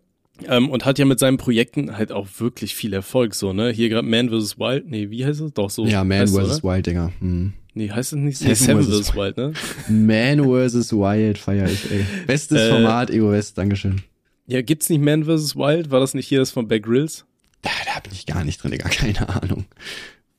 Ähm, 0.48 0.70
und 0.70 0.86
hat 0.86 1.00
ja 1.00 1.06
mit 1.06 1.18
seinen 1.18 1.38
Projekten 1.38 1.98
halt 1.98 2.12
auch 2.12 2.28
wirklich 2.38 2.76
viel 2.76 2.94
Erfolg, 2.94 3.34
so, 3.34 3.54
ne? 3.54 3.72
Hier 3.72 3.90
gerade 3.90 4.08
Man 4.08 4.30
vs. 4.30 4.60
Wild, 4.60 4.88
nee, 4.88 5.10
wie 5.10 5.26
heißt 5.26 5.42
es? 5.42 5.52
Doch, 5.54 5.72
so. 5.72 5.84
ja, 5.88 6.04
Man 6.04 6.28
vs. 6.28 6.64
Wild, 6.64 6.86
Digga. 6.86 7.12
Hm. 7.20 7.54
Nee, 7.78 7.92
heißt 7.92 8.14
es 8.14 8.20
nicht? 8.20 8.38
Seven 8.38 8.56
Seven 8.56 8.84
vs. 8.84 9.16
Wild, 9.16 9.38
ne? 9.38 9.54
Man 9.88 10.44
vs. 10.44 10.92
Wild 10.94 11.38
feier 11.38 11.68
ich, 11.70 11.92
ey. 11.92 12.06
Bestes 12.28 12.60
Äh, 12.60 12.70
Format, 12.72 13.10
Ego 13.12 13.32
West, 13.32 13.58
Dankeschön. 13.58 14.02
Ja, 14.48 14.62
gibt's 14.62 14.90
nicht 14.90 15.02
Man 15.02 15.26
vs. 15.26 15.56
Wild? 15.56 15.92
War 15.92 16.00
das 16.00 16.14
nicht 16.14 16.28
hier 16.28 16.40
das 16.40 16.52
von 16.52 16.68
Bear 16.68 16.80
Grylls? 16.80 17.26
Da, 17.62 17.70
da 17.94 18.00
bin 18.00 18.12
ich 18.14 18.26
gar 18.26 18.44
nicht 18.44 18.62
drin, 18.64 18.72
Digga. 18.72 18.90
Keine 18.90 19.28
Ahnung. 19.30 19.66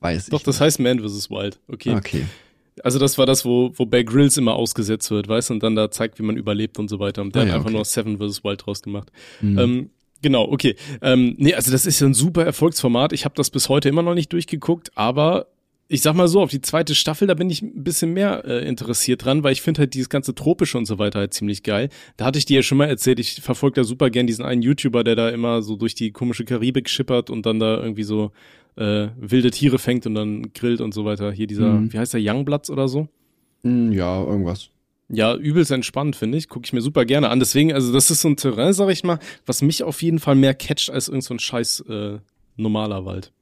Weiß 0.00 0.26
Doch, 0.26 0.38
ich. 0.40 0.44
das 0.44 0.60
heißt 0.60 0.80
Man 0.80 0.98
vs. 1.00 1.30
Wild. 1.30 1.58
Okay. 1.68 1.94
Okay. 1.94 2.24
Also 2.84 2.98
das 2.98 3.18
war 3.18 3.26
das, 3.26 3.44
wo, 3.44 3.72
wo 3.76 3.86
Bear 3.86 4.04
Grylls 4.04 4.36
immer 4.36 4.54
ausgesetzt 4.54 5.10
wird, 5.10 5.26
weißt 5.28 5.50
du, 5.50 5.54
und 5.54 5.62
dann 5.62 5.74
da 5.74 5.90
zeigt, 5.90 6.18
wie 6.18 6.22
man 6.22 6.36
überlebt 6.36 6.78
und 6.78 6.88
so 6.88 6.98
weiter. 7.00 7.22
Und 7.22 7.34
der 7.34 7.42
Ah, 7.42 7.44
hat 7.44 7.48
ja, 7.48 7.54
einfach 7.56 7.66
okay. 7.70 7.74
nur 7.76 7.84
Seven 7.84 8.18
vs. 8.18 8.44
Wild 8.44 8.64
draus 8.66 8.82
gemacht. 8.82 9.10
Hm. 9.40 9.58
Ähm, 9.58 9.90
genau, 10.22 10.44
okay. 10.50 10.76
Ähm, 11.02 11.34
nee, 11.38 11.54
also 11.54 11.70
das 11.72 11.86
ist 11.86 11.98
ja 12.00 12.06
ein 12.06 12.14
super 12.14 12.44
Erfolgsformat. 12.44 13.12
Ich 13.12 13.24
habe 13.24 13.34
das 13.36 13.50
bis 13.50 13.68
heute 13.68 13.88
immer 13.88 14.02
noch 14.02 14.14
nicht 14.14 14.32
durchgeguckt, 14.32 14.92
aber 14.96 15.48
ich 15.88 16.02
sag 16.02 16.14
mal 16.14 16.28
so, 16.28 16.40
auf 16.42 16.50
die 16.50 16.60
zweite 16.60 16.94
Staffel, 16.94 17.26
da 17.26 17.34
bin 17.34 17.48
ich 17.48 17.62
ein 17.62 17.82
bisschen 17.82 18.12
mehr 18.12 18.44
äh, 18.44 18.66
interessiert 18.68 19.24
dran, 19.24 19.42
weil 19.42 19.52
ich 19.52 19.62
finde 19.62 19.80
halt 19.80 19.94
dieses 19.94 20.10
ganze 20.10 20.34
Tropische 20.34 20.76
und 20.76 20.84
so 20.86 20.98
weiter 20.98 21.20
halt 21.20 21.32
ziemlich 21.34 21.62
geil. 21.62 21.88
Da 22.18 22.26
hatte 22.26 22.38
ich 22.38 22.44
dir 22.44 22.56
ja 22.56 22.62
schon 22.62 22.76
mal 22.78 22.88
erzählt, 22.88 23.18
ich 23.18 23.40
verfolge 23.40 23.76
da 23.80 23.84
super 23.84 24.10
gern 24.10 24.26
diesen 24.26 24.44
einen 24.44 24.60
YouTuber, 24.62 25.02
der 25.02 25.16
da 25.16 25.30
immer 25.30 25.62
so 25.62 25.76
durch 25.76 25.94
die 25.94 26.10
komische 26.12 26.44
Karibik 26.44 26.90
schippert 26.90 27.30
und 27.30 27.46
dann 27.46 27.58
da 27.58 27.78
irgendwie 27.80 28.02
so 28.02 28.32
äh, 28.76 29.08
wilde 29.18 29.50
Tiere 29.50 29.78
fängt 29.78 30.06
und 30.06 30.14
dann 30.14 30.52
grillt 30.52 30.80
und 30.82 30.92
so 30.92 31.04
weiter. 31.06 31.32
Hier 31.32 31.46
dieser, 31.46 31.68
Mhm. 31.70 31.92
wie 31.92 31.98
heißt 31.98 32.12
der, 32.14 32.20
Youngblatts 32.22 32.70
oder 32.70 32.86
so? 32.86 33.08
Hm, 33.64 33.90
ja, 33.92 34.22
irgendwas. 34.22 34.68
Ja, 35.10 35.34
übelst 35.34 35.70
entspannt, 35.72 36.16
finde 36.16 36.36
ich. 36.36 36.48
Gucke 36.50 36.66
ich 36.66 36.74
mir 36.74 36.82
super 36.82 37.06
gerne 37.06 37.30
an. 37.30 37.38
Deswegen, 37.38 37.72
also 37.72 37.94
das 37.94 38.10
ist 38.10 38.20
so 38.20 38.28
ein 38.28 38.36
Terrain, 38.36 38.74
sag 38.74 38.90
ich 38.90 39.04
mal, 39.04 39.18
was 39.46 39.62
mich 39.62 39.82
auf 39.82 40.02
jeden 40.02 40.18
Fall 40.18 40.34
mehr 40.34 40.52
catcht 40.52 40.90
als 40.90 41.08
irgend 41.08 41.24
so 41.24 41.32
ein 41.32 41.38
scheiß 41.38 41.80
äh, 41.88 42.18
normaler 42.56 43.06
Wald. 43.06 43.32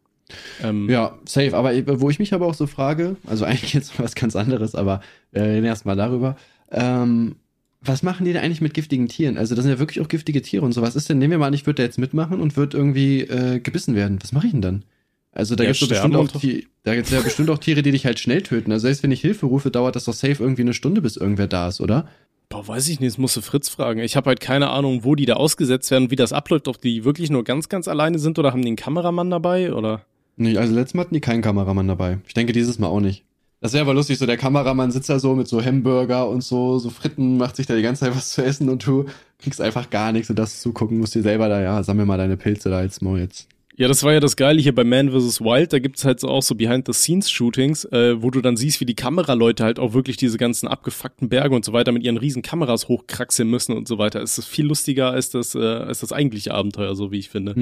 Ähm, 0.63 0.89
Ja, 0.89 1.19
safe. 1.25 1.57
Aber 1.57 1.73
wo 2.01 2.11
ich 2.11 2.19
mich 2.19 2.35
aber 2.35 2.47
auch 2.47 2.55
so 2.55 2.67
frage, 2.67 3.17
also 3.27 3.45
eigentlich 3.45 3.75
jetzt 3.75 3.99
was 4.01 4.15
ganz 4.15 4.37
anderes, 4.37 4.75
aber 4.75 5.01
äh, 5.33 5.41
reden 5.41 5.67
erst 5.67 5.87
mal 5.87 5.97
darüber. 5.97 6.37
Ähm, 6.71 7.37
was 7.81 8.03
machen 8.03 8.25
die 8.25 8.33
denn 8.33 8.43
eigentlich 8.43 8.61
mit 8.61 8.75
giftigen 8.75 9.07
Tieren? 9.07 9.39
Also 9.39 9.55
das 9.55 9.65
sind 9.65 9.73
ja 9.73 9.79
wirklich 9.79 10.01
auch 10.05 10.09
giftige 10.09 10.43
Tiere 10.43 10.65
und 10.65 10.73
so. 10.73 10.83
Was 10.83 10.97
ist 10.97 11.09
denn, 11.09 11.19
nehmen 11.19 11.33
wir 11.33 11.39
mal 11.39 11.47
an, 11.49 11.55
ich 11.55 11.67
würde 11.67 11.77
da 11.77 11.83
jetzt 11.85 11.99
mitmachen 11.99 12.41
und 12.41 12.57
würde 12.57 12.77
irgendwie 12.77 13.21
äh, 13.21 13.61
gebissen 13.61 13.95
werden. 13.95 14.19
Was 14.23 14.33
mache 14.33 14.47
ich 14.47 14.53
denn 14.53 14.63
dann? 14.63 14.85
Also 15.31 15.55
da 15.55 15.63
Ja, 15.65 15.71
doch 15.71 15.77
sterben 15.77 16.13
bestimmt 16.15 16.35
auch, 16.35 16.41
Ti- 16.41 16.67
da 16.83 16.95
gibt's 16.95 17.11
ja 17.11 17.21
bestimmt 17.21 17.51
auch 17.51 17.59
Tiere, 17.59 17.83
die 17.83 17.93
dich 17.93 18.07
halt 18.07 18.19
schnell 18.19 18.43
töten. 18.43 18.73
Also 18.73 18.85
selbst 18.87 19.03
wenn 19.03 19.13
ich 19.13 19.21
Hilfe 19.21 19.47
rufe, 19.47 19.71
dauert 19.71 19.95
das 19.95 20.07
doch 20.07 20.15
safe 20.15 20.43
irgendwie 20.43 20.63
eine 20.63 20.73
Stunde, 20.73 21.03
bis 21.03 21.17
irgendwer 21.17 21.47
da 21.47 21.69
ist, 21.69 21.81
oder? 21.81 22.09
Boah, 22.49 22.67
weiß 22.67 22.89
ich 22.89 23.01
nicht, 23.01 23.13
das 23.13 23.19
musst 23.19 23.37
du 23.37 23.41
Fritz 23.43 23.69
fragen. 23.69 24.01
Ich 24.01 24.17
habe 24.17 24.29
halt 24.31 24.41
keine 24.41 24.71
Ahnung, 24.71 25.05
wo 25.05 25.15
die 25.15 25.27
da 25.27 25.35
ausgesetzt 25.35 25.91
werden, 25.91 26.11
wie 26.11 26.17
das 26.17 26.33
abläuft, 26.33 26.69
ob 26.69 26.81
die 26.81 27.05
wirklich 27.05 27.29
nur 27.31 27.45
ganz, 27.45 27.69
ganz 27.69 27.87
alleine 27.87 28.19
sind 28.19 28.39
oder 28.39 28.53
haben 28.53 28.63
die 28.63 28.69
einen 28.69 28.77
Kameramann 28.77 29.31
dabei 29.31 29.73
oder? 29.75 30.07
Nee, 30.37 30.57
also 30.57 30.75
letztes 30.75 30.95
Mal 30.95 31.03
hatten 31.03 31.15
die 31.15 31.21
keinen 31.21 31.43
Kameramann 31.43 31.89
dabei. 31.89 32.19
Ich 32.27 32.35
denke 32.35 32.53
dieses 32.53 32.79
Mal 32.79 32.89
auch 32.89 33.01
nicht. 33.01 33.25
Das 33.61 33.73
wäre 33.73 33.83
aber 33.83 33.95
lustig, 33.95 34.19
so 34.19 34.27
der 34.27 34.37
Kameramann 34.37 34.91
sitzt 34.91 35.09
da 35.09 35.19
so 35.19 35.35
mit 35.35 35.49
so 35.49 35.65
Hamburger 35.65 36.29
und 36.29 36.45
so, 36.45 36.79
so 36.79 36.91
Fritten, 36.91 37.39
macht 37.39 37.57
sich 37.57 37.67
da 37.67 37.75
die 37.75 37.83
ganze 37.83 38.05
Zeit 38.05 38.15
was 38.15 38.31
zu 38.31 38.45
essen 38.45 38.69
und 38.69 38.87
du 38.87 39.07
kriegst 39.39 39.63
einfach 39.63 39.89
gar 39.89 40.13
nichts 40.13 40.29
und 40.29 40.39
das 40.39 40.61
zugucken, 40.61 40.99
musst 40.99 41.15
dir 41.15 41.23
selber 41.23 41.49
da, 41.49 41.63
ja, 41.63 41.83
sammel 41.83 42.05
mal 42.05 42.19
deine 42.19 42.37
Pilze 42.37 42.69
da 42.69 42.83
jetzt 42.83 43.01
mal 43.01 43.19
jetzt. 43.19 43.49
Ja, 43.79 43.89
das 43.89 44.03
war 44.03 44.13
ja 44.13 44.21
das 44.21 44.37
Geile 44.37 44.61
hier 44.61 44.75
bei 44.75 44.85
Man 44.85 45.11
vs. 45.11 45.43
Wild. 45.43 45.73
Da 45.73 45.79
gibt's 45.79 46.05
halt 46.07 46.19
so 46.19 46.29
auch 46.29 46.43
so 46.43 46.55
Behind-the-Scenes-Shootings, 46.55 47.85
äh, 47.87 48.23
wo 48.23 48.31
du 48.31 48.41
dann 48.41 48.57
siehst, 48.57 48.81
wie 48.81 48.87
die 48.87 48.95
Kameraleute 48.95 49.65
halt 49.65 49.79
auch 49.79 49.93
wirklich 49.93 50.17
diese 50.17 50.39
ganzen 50.39 50.67
abgefuckten 50.67 51.29
Berge 51.29 51.55
und 51.55 51.63
so 51.63 51.75
weiter 51.75 51.93
mit 51.93 52.03
ihren 52.03 52.17
riesen 52.17 52.41
Kameras 52.41 52.89
hochkraxeln 52.89 53.51
müssen 53.51 53.77
und 53.77 53.87
so 53.87 53.99
weiter. 53.99 54.23
Es 54.23 54.39
ist 54.39 54.47
viel 54.47 54.65
lustiger 54.65 55.11
als 55.11 55.29
das, 55.29 55.55
äh, 55.55 55.59
als 55.59 56.01
das 56.01 56.13
eigentliche 56.13 56.55
Abenteuer, 56.55 56.95
so 56.95 57.13
wie 57.13 57.19
ich 57.19 57.29
finde. 57.29 57.55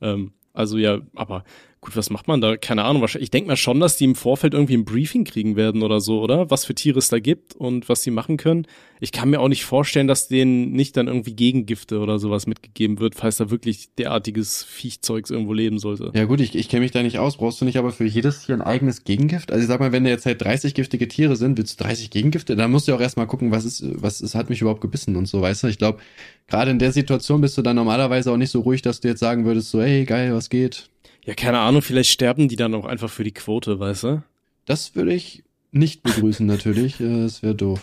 Ähm, 0.00 0.32
also 0.52 0.78
ja, 0.78 1.00
aber 1.16 1.42
gut, 1.80 1.96
was 1.96 2.10
macht 2.10 2.26
man 2.26 2.40
da? 2.40 2.56
Keine 2.56 2.84
Ahnung. 2.84 3.06
Ich 3.18 3.30
denke 3.30 3.48
mal 3.48 3.56
schon, 3.56 3.80
dass 3.80 3.96
die 3.96 4.04
im 4.04 4.14
Vorfeld 4.14 4.54
irgendwie 4.54 4.76
ein 4.76 4.84
Briefing 4.84 5.24
kriegen 5.24 5.56
werden 5.56 5.82
oder 5.82 6.00
so, 6.00 6.20
oder? 6.20 6.50
Was 6.50 6.64
für 6.64 6.74
Tiere 6.74 6.98
es 6.98 7.08
da 7.08 7.18
gibt 7.18 7.54
und 7.54 7.88
was 7.88 8.02
sie 8.02 8.10
machen 8.10 8.36
können. 8.36 8.66
Ich 8.98 9.12
kann 9.12 9.28
mir 9.28 9.40
auch 9.40 9.48
nicht 9.48 9.64
vorstellen, 9.64 10.08
dass 10.08 10.28
denen 10.28 10.72
nicht 10.72 10.96
dann 10.96 11.06
irgendwie 11.06 11.34
Gegengifte 11.34 11.98
oder 11.98 12.18
sowas 12.18 12.46
mitgegeben 12.46 12.98
wird, 12.98 13.14
falls 13.14 13.36
da 13.36 13.50
wirklich 13.50 13.94
derartiges 13.96 14.64
Viechzeugs 14.64 15.30
irgendwo 15.30 15.52
leben 15.52 15.78
sollte. 15.78 16.12
Ja 16.14 16.24
gut, 16.24 16.40
ich, 16.40 16.56
ich 16.56 16.68
kenne 16.68 16.80
mich 16.80 16.92
da 16.92 17.02
nicht 17.02 17.18
aus. 17.18 17.36
Brauchst 17.36 17.60
du 17.60 17.66
nicht 17.66 17.76
aber 17.76 17.92
für 17.92 18.04
jedes 18.04 18.44
Tier 18.44 18.54
ein 18.54 18.62
eigenes 18.62 19.04
Gegengift? 19.04 19.52
Also 19.52 19.62
ich 19.62 19.68
sag 19.68 19.80
mal, 19.80 19.92
wenn 19.92 20.04
da 20.04 20.10
jetzt 20.10 20.26
halt 20.26 20.42
30 20.42 20.74
giftige 20.74 21.08
Tiere 21.08 21.36
sind, 21.36 21.58
willst 21.58 21.78
du 21.78 21.84
30 21.84 22.10
Gegengifte? 22.10 22.56
Dann 22.56 22.70
musst 22.70 22.88
du 22.88 22.94
auch 22.94 23.00
erstmal 23.00 23.26
gucken, 23.26 23.50
was 23.50 23.64
ist, 23.64 23.84
was 24.02 24.20
ist, 24.20 24.34
hat 24.34 24.48
mich 24.48 24.60
überhaupt 24.60 24.80
gebissen 24.80 25.14
und 25.16 25.26
so, 25.26 25.42
weißt 25.42 25.64
du? 25.64 25.66
Ich 25.68 25.78
glaube, 25.78 25.98
gerade 26.46 26.70
in 26.70 26.78
der 26.78 26.92
Situation 26.92 27.40
bist 27.42 27.58
du 27.58 27.62
dann 27.62 27.76
normalerweise 27.76 28.32
auch 28.32 28.36
nicht 28.36 28.50
so 28.50 28.60
ruhig, 28.60 28.82
dass 28.82 29.00
du 29.00 29.08
jetzt 29.08 29.20
sagen 29.20 29.44
würdest, 29.44 29.70
so, 29.70 29.82
hey, 29.82 30.04
geil, 30.04 30.34
was 30.34 30.48
geht? 30.48 30.88
Ja, 31.26 31.34
keine 31.34 31.58
Ahnung, 31.58 31.82
vielleicht 31.82 32.10
sterben 32.10 32.48
die 32.48 32.56
dann 32.56 32.74
auch 32.74 32.86
einfach 32.86 33.10
für 33.10 33.24
die 33.24 33.32
Quote, 33.32 33.78
weißt 33.78 34.04
du? 34.04 34.22
Das 34.64 34.94
würde 34.94 35.12
ich 35.12 35.42
nicht 35.72 36.02
begrüßen, 36.02 36.46
natürlich. 36.46 37.00
Äh, 37.00 37.22
Das 37.22 37.42
wäre 37.42 37.54
doof. 37.54 37.82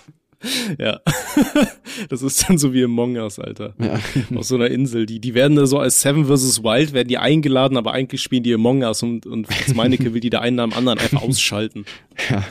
Ja. 0.78 1.00
das 2.10 2.22
ist 2.22 2.50
dann 2.50 2.58
so 2.58 2.74
wie 2.74 2.84
Among 2.84 3.16
Us, 3.16 3.40
Alter. 3.40 3.76
Ja. 3.80 4.00
Auf 4.38 4.46
so 4.46 4.56
einer 4.56 4.68
Insel. 4.68 5.06
Die, 5.06 5.20
die 5.20 5.34
werden 5.34 5.56
da 5.56 5.66
so 5.66 5.80
als 5.80 6.02
Seven 6.02 6.26
vs. 6.26 6.64
Wild, 6.64 6.94
werden 6.94 7.08
die 7.08 7.18
eingeladen, 7.18 7.78
aber 7.78 7.94
eigentlich 7.94 8.22
spielen 8.22 8.44
die 8.44 8.54
Among 8.54 8.84
Us 8.84 9.04
und, 9.04 9.26
und 9.26 9.48
Fritz 9.48 9.74
Meinecke 9.74 10.14
will 10.14 10.20
die 10.22 10.30
da 10.30 10.40
einen 10.40 10.58
nach 10.58 10.66
dem 10.66 10.74
anderen 10.74 11.00
einfach 11.00 11.22
ausschalten. 11.22 11.86
ja. 12.30 12.44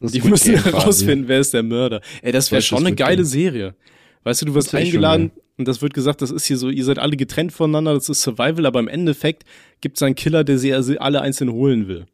Die 0.00 0.20
müssen 0.22 0.56
herausfinden, 0.62 1.28
wer 1.28 1.38
ist 1.40 1.54
der 1.54 1.62
Mörder. 1.62 2.00
Ey, 2.22 2.32
das 2.32 2.50
wäre 2.50 2.60
schon 2.60 2.84
eine 2.86 2.96
geile 2.96 3.16
Game. 3.18 3.24
Serie. 3.24 3.74
Weißt 4.24 4.42
du, 4.42 4.46
du 4.46 4.54
wirst 4.54 4.74
eingeladen 4.74 5.30
und 5.60 5.68
das 5.68 5.82
wird 5.82 5.92
gesagt, 5.92 6.22
das 6.22 6.30
ist 6.30 6.46
hier 6.46 6.56
so, 6.56 6.70
ihr 6.70 6.84
seid 6.84 6.98
alle 6.98 7.18
getrennt 7.18 7.52
voneinander, 7.52 7.92
das 7.92 8.08
ist 8.08 8.22
Survival, 8.22 8.64
aber 8.64 8.80
im 8.80 8.88
Endeffekt 8.88 9.44
gibt's 9.82 10.02
einen 10.02 10.14
Killer, 10.14 10.42
der 10.42 10.58
sie 10.58 10.72
also 10.72 10.98
alle 10.98 11.20
einzeln 11.20 11.52
holen 11.52 11.86
will. 11.86 12.06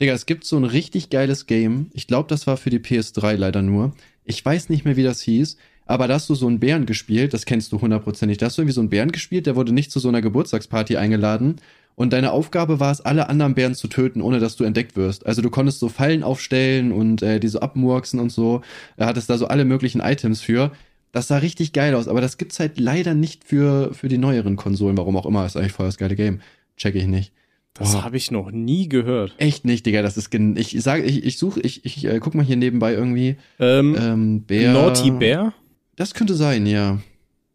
Digga, 0.00 0.12
es 0.12 0.24
gibt 0.24 0.44
so 0.44 0.56
ein 0.56 0.62
richtig 0.62 1.10
geiles 1.10 1.46
Game. 1.46 1.90
Ich 1.94 2.06
glaube, 2.06 2.28
das 2.28 2.46
war 2.46 2.56
für 2.56 2.70
die 2.70 2.78
PS3 2.78 3.34
leider 3.34 3.60
nur. 3.60 3.92
Ich 4.24 4.44
weiß 4.44 4.68
nicht 4.68 4.84
mehr, 4.84 4.96
wie 4.96 5.02
das 5.02 5.20
hieß. 5.20 5.56
Aber 5.84 6.06
da 6.06 6.14
hast 6.14 6.30
du 6.30 6.36
so 6.36 6.46
einen 6.46 6.60
Bären 6.60 6.86
gespielt, 6.86 7.34
das 7.34 7.44
kennst 7.44 7.72
du 7.72 7.80
hundertprozentig. 7.80 8.38
Da 8.38 8.46
hast 8.46 8.56
du 8.56 8.62
irgendwie 8.62 8.74
so 8.74 8.80
einen 8.80 8.90
Bären 8.90 9.10
gespielt, 9.10 9.46
der 9.46 9.56
wurde 9.56 9.74
nicht 9.74 9.90
zu 9.90 9.98
so 9.98 10.08
einer 10.08 10.22
Geburtstagsparty 10.22 10.96
eingeladen. 10.96 11.56
Und 11.96 12.12
deine 12.12 12.30
Aufgabe 12.30 12.78
war 12.78 12.92
es, 12.92 13.00
alle 13.00 13.28
anderen 13.28 13.54
Bären 13.54 13.74
zu 13.74 13.88
töten, 13.88 14.22
ohne 14.22 14.38
dass 14.38 14.54
du 14.54 14.62
entdeckt 14.62 14.96
wirst. 14.96 15.26
Also 15.26 15.42
du 15.42 15.50
konntest 15.50 15.80
so 15.80 15.88
Fallen 15.88 16.22
aufstellen 16.22 16.92
und 16.92 17.20
äh, 17.20 17.40
die 17.40 17.48
so 17.48 17.58
abmurksen 17.58 18.20
und 18.20 18.30
so. 18.30 18.62
Da 18.96 19.06
hattest 19.06 19.28
da 19.28 19.36
so 19.36 19.48
alle 19.48 19.64
möglichen 19.64 20.00
Items 20.00 20.40
für. 20.40 20.70
Das 21.12 21.28
sah 21.28 21.36
richtig 21.38 21.72
geil 21.72 21.94
aus, 21.94 22.08
aber 22.08 22.20
das 22.22 22.38
gibt's 22.38 22.58
halt 22.58 22.80
leider 22.80 23.14
nicht 23.14 23.44
für, 23.44 23.92
für 23.94 24.08
die 24.08 24.18
neueren 24.18 24.56
Konsolen. 24.56 24.96
Warum 24.96 25.16
auch 25.16 25.26
immer, 25.26 25.44
ist 25.46 25.56
eigentlich 25.56 25.72
voll 25.72 25.86
das 25.86 25.98
geile 25.98 26.16
Game. 26.16 26.40
Check 26.76 26.94
ich 26.94 27.06
nicht. 27.06 27.32
Das 27.74 27.92
Boah. 27.92 28.04
habe 28.04 28.16
ich 28.16 28.30
noch 28.30 28.50
nie 28.50 28.88
gehört. 28.88 29.34
Echt 29.38 29.64
nicht, 29.64 29.86
Digga, 29.86 30.02
das 30.02 30.16
ist 30.18 30.30
gen 30.30 30.56
ich 30.56 30.70
sage 30.82 31.04
ich 31.04 31.24
ich 31.24 31.38
suche 31.38 31.60
ich 31.60 31.84
ich 31.86 32.04
äh, 32.04 32.18
guck 32.20 32.34
mal 32.34 32.44
hier 32.44 32.56
nebenbei 32.56 32.92
irgendwie 32.92 33.36
Ähm, 33.58 33.96
ähm, 33.98 34.42
Bär 34.42 34.72
Naughty 34.72 35.10
Bear? 35.10 35.54
Das 35.96 36.12
könnte 36.14 36.34
sein, 36.34 36.66
ja. 36.66 36.98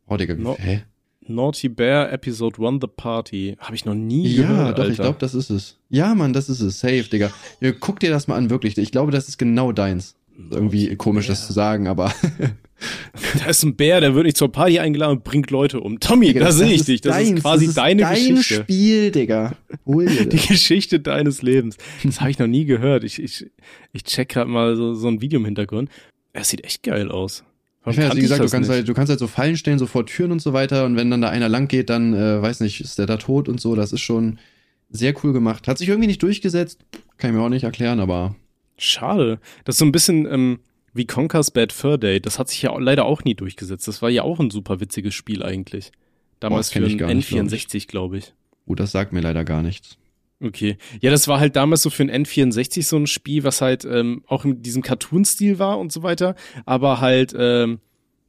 Oh, 0.07 0.17
Digga, 0.17 0.33
No- 0.35 0.57
hä? 0.57 0.81
Naughty 1.27 1.67
Bear 1.69 2.11
Episode 2.13 2.65
1 2.65 2.79
The 2.81 2.87
Party. 2.87 3.57
Habe 3.59 3.75
ich 3.75 3.85
noch 3.85 3.93
nie 3.95 4.27
Ja, 4.27 4.41
gehört. 4.43 4.77
doch, 4.77 4.83
Alter. 4.83 4.91
ich 4.93 4.97
glaube, 4.99 5.17
das 5.19 5.33
ist 5.35 5.49
es. 5.49 5.77
Ja, 5.89 6.15
Mann, 6.15 6.31
das 6.33 6.47
ist 6.49 6.61
es. 6.61 6.79
Safe, 6.79 7.03
Digga. 7.03 7.31
Ja, 7.59 7.71
guck 7.77 7.99
dir 7.99 8.09
das 8.09 8.27
mal 8.27 8.35
an, 8.37 8.49
wirklich. 8.49 8.77
Ich 8.77 8.91
glaube, 8.91 9.11
das 9.11 9.27
ist 9.27 9.37
genau 9.37 9.71
deins. 9.71 10.15
Irgendwie 10.51 10.95
komisch, 10.95 11.27
das 11.27 11.47
zu 11.47 11.53
sagen, 11.53 11.87
aber 11.87 12.13
Da 13.39 13.49
ist 13.49 13.63
ein 13.63 13.75
Bär, 13.75 14.01
der 14.01 14.13
wird 14.13 14.25
nicht 14.25 14.37
zur 14.37 14.51
Party 14.51 14.79
eingeladen 14.79 15.17
und 15.17 15.23
bringt 15.23 15.49
Leute 15.49 15.79
um. 15.81 15.99
Tommy, 15.99 16.27
Digga, 16.27 16.41
da 16.45 16.51
sehe 16.51 16.73
ich 16.73 16.85
dich. 16.85 17.01
Das 17.01 17.15
deins, 17.15 17.31
ist 17.31 17.41
quasi 17.41 17.65
das 17.65 17.69
ist 17.69 17.77
deine 17.77 18.01
dein 18.03 18.35
Geschichte. 18.35 18.61
Spiel, 18.63 19.11
Digga. 19.11 19.53
Hol 19.85 20.05
dir 20.05 20.25
Die 20.25 20.37
das. 20.37 20.47
Geschichte 20.47 20.99
deines 20.99 21.41
Lebens. 21.41 21.77
Das 22.03 22.21
habe 22.21 22.29
ich 22.29 22.37
noch 22.37 22.47
nie 22.47 22.65
gehört. 22.65 23.03
Ich, 23.03 23.21
ich, 23.21 23.47
ich 23.93 24.03
check 24.03 24.29
gerade 24.29 24.49
mal 24.49 24.75
so, 24.75 24.93
so 24.93 25.07
ein 25.07 25.21
Video 25.21 25.39
im 25.39 25.45
Hintergrund. 25.45 25.89
Es 26.33 26.49
sieht 26.49 26.63
echt 26.63 26.83
geil 26.83 27.09
aus. 27.09 27.43
Warum 27.81 27.93
Ich 27.93 27.97
weiß, 27.97 28.03
kannte 28.09 28.17
wie 28.17 28.21
gesagt, 28.21 28.43
du 28.43 28.49
kannst, 28.49 28.69
nicht? 28.69 28.75
halt, 28.77 28.87
du 28.87 28.93
kannst 28.93 29.09
halt 29.09 29.19
so 29.19 29.27
Fallen 29.27 29.57
stellen, 29.57 29.79
so 29.79 29.87
vor 29.87 30.05
Türen 30.05 30.31
und 30.31 30.41
so 30.41 30.53
weiter. 30.53 30.85
Und 30.85 30.97
wenn 30.97 31.09
dann 31.09 31.21
da 31.21 31.29
einer 31.29 31.49
lang 31.49 31.67
geht, 31.67 31.89
dann, 31.89 32.13
äh, 32.13 32.41
weiß 32.41 32.59
nicht, 32.59 32.79
ist 32.81 32.99
der 32.99 33.07
da 33.07 33.17
tot 33.17 33.49
und 33.49 33.59
so. 33.59 33.75
Das 33.75 33.91
ist 33.91 34.01
schon 34.01 34.37
sehr 34.89 35.15
cool 35.23 35.33
gemacht. 35.33 35.67
Hat 35.67 35.79
sich 35.79 35.89
irgendwie 35.89 36.07
nicht 36.07 36.21
durchgesetzt. 36.21 36.79
Kann 37.17 37.31
ich 37.31 37.35
mir 37.35 37.41
auch 37.43 37.49
nicht 37.49 37.63
erklären, 37.63 37.99
aber 37.99 38.35
Schade. 38.77 39.39
Das 39.65 39.75
ist 39.75 39.79
so 39.79 39.85
ein 39.85 39.91
bisschen 39.91 40.25
ähm, 40.31 40.59
wie 40.93 41.05
Conker's 41.05 41.51
Bad 41.51 41.71
Fur 41.71 41.97
Day. 41.97 42.19
Das 42.19 42.39
hat 42.39 42.49
sich 42.49 42.61
ja 42.61 42.77
leider 42.77 43.05
auch 43.05 43.23
nie 43.23 43.35
durchgesetzt. 43.35 43.87
Das 43.87 44.01
war 44.01 44.09
ja 44.09 44.23
auch 44.23 44.39
ein 44.39 44.49
super 44.49 44.79
witziges 44.79 45.13
Spiel 45.13 45.43
eigentlich. 45.43 45.91
Damals 46.39 46.71
kenn 46.71 46.83
für 46.83 46.87
ich 46.87 46.93
ein 46.95 46.99
gar 46.99 47.13
nicht, 47.13 47.29
glaub 47.29 47.45
N64, 47.45 47.87
glaube 47.87 48.17
ich. 48.17 48.33
gut, 48.65 48.79
das 48.79 48.91
sagt 48.91 49.13
mir 49.13 49.21
leider 49.21 49.43
gar 49.43 49.63
nichts. 49.63 49.97
Okay. 50.39 50.77
Ja, 51.01 51.09
das 51.09 51.27
war 51.27 51.39
halt 51.39 51.55
damals 51.55 51.81
so 51.81 51.89
für 51.89 52.03
ein 52.03 52.25
N64 52.25 52.83
so 52.83 52.97
ein 52.97 53.07
Spiel, 53.07 53.43
was 53.43 53.61
halt 53.61 53.85
ähm, 53.85 54.23
auch 54.27 54.45
in 54.45 54.61
diesem 54.61 54.83
Cartoon-Stil 54.83 55.57
war 55.57 55.79
und 55.79 55.91
so 55.91 56.03
weiter, 56.03 56.35
aber 56.65 57.01
halt 57.01 57.33
ähm, 57.37 57.79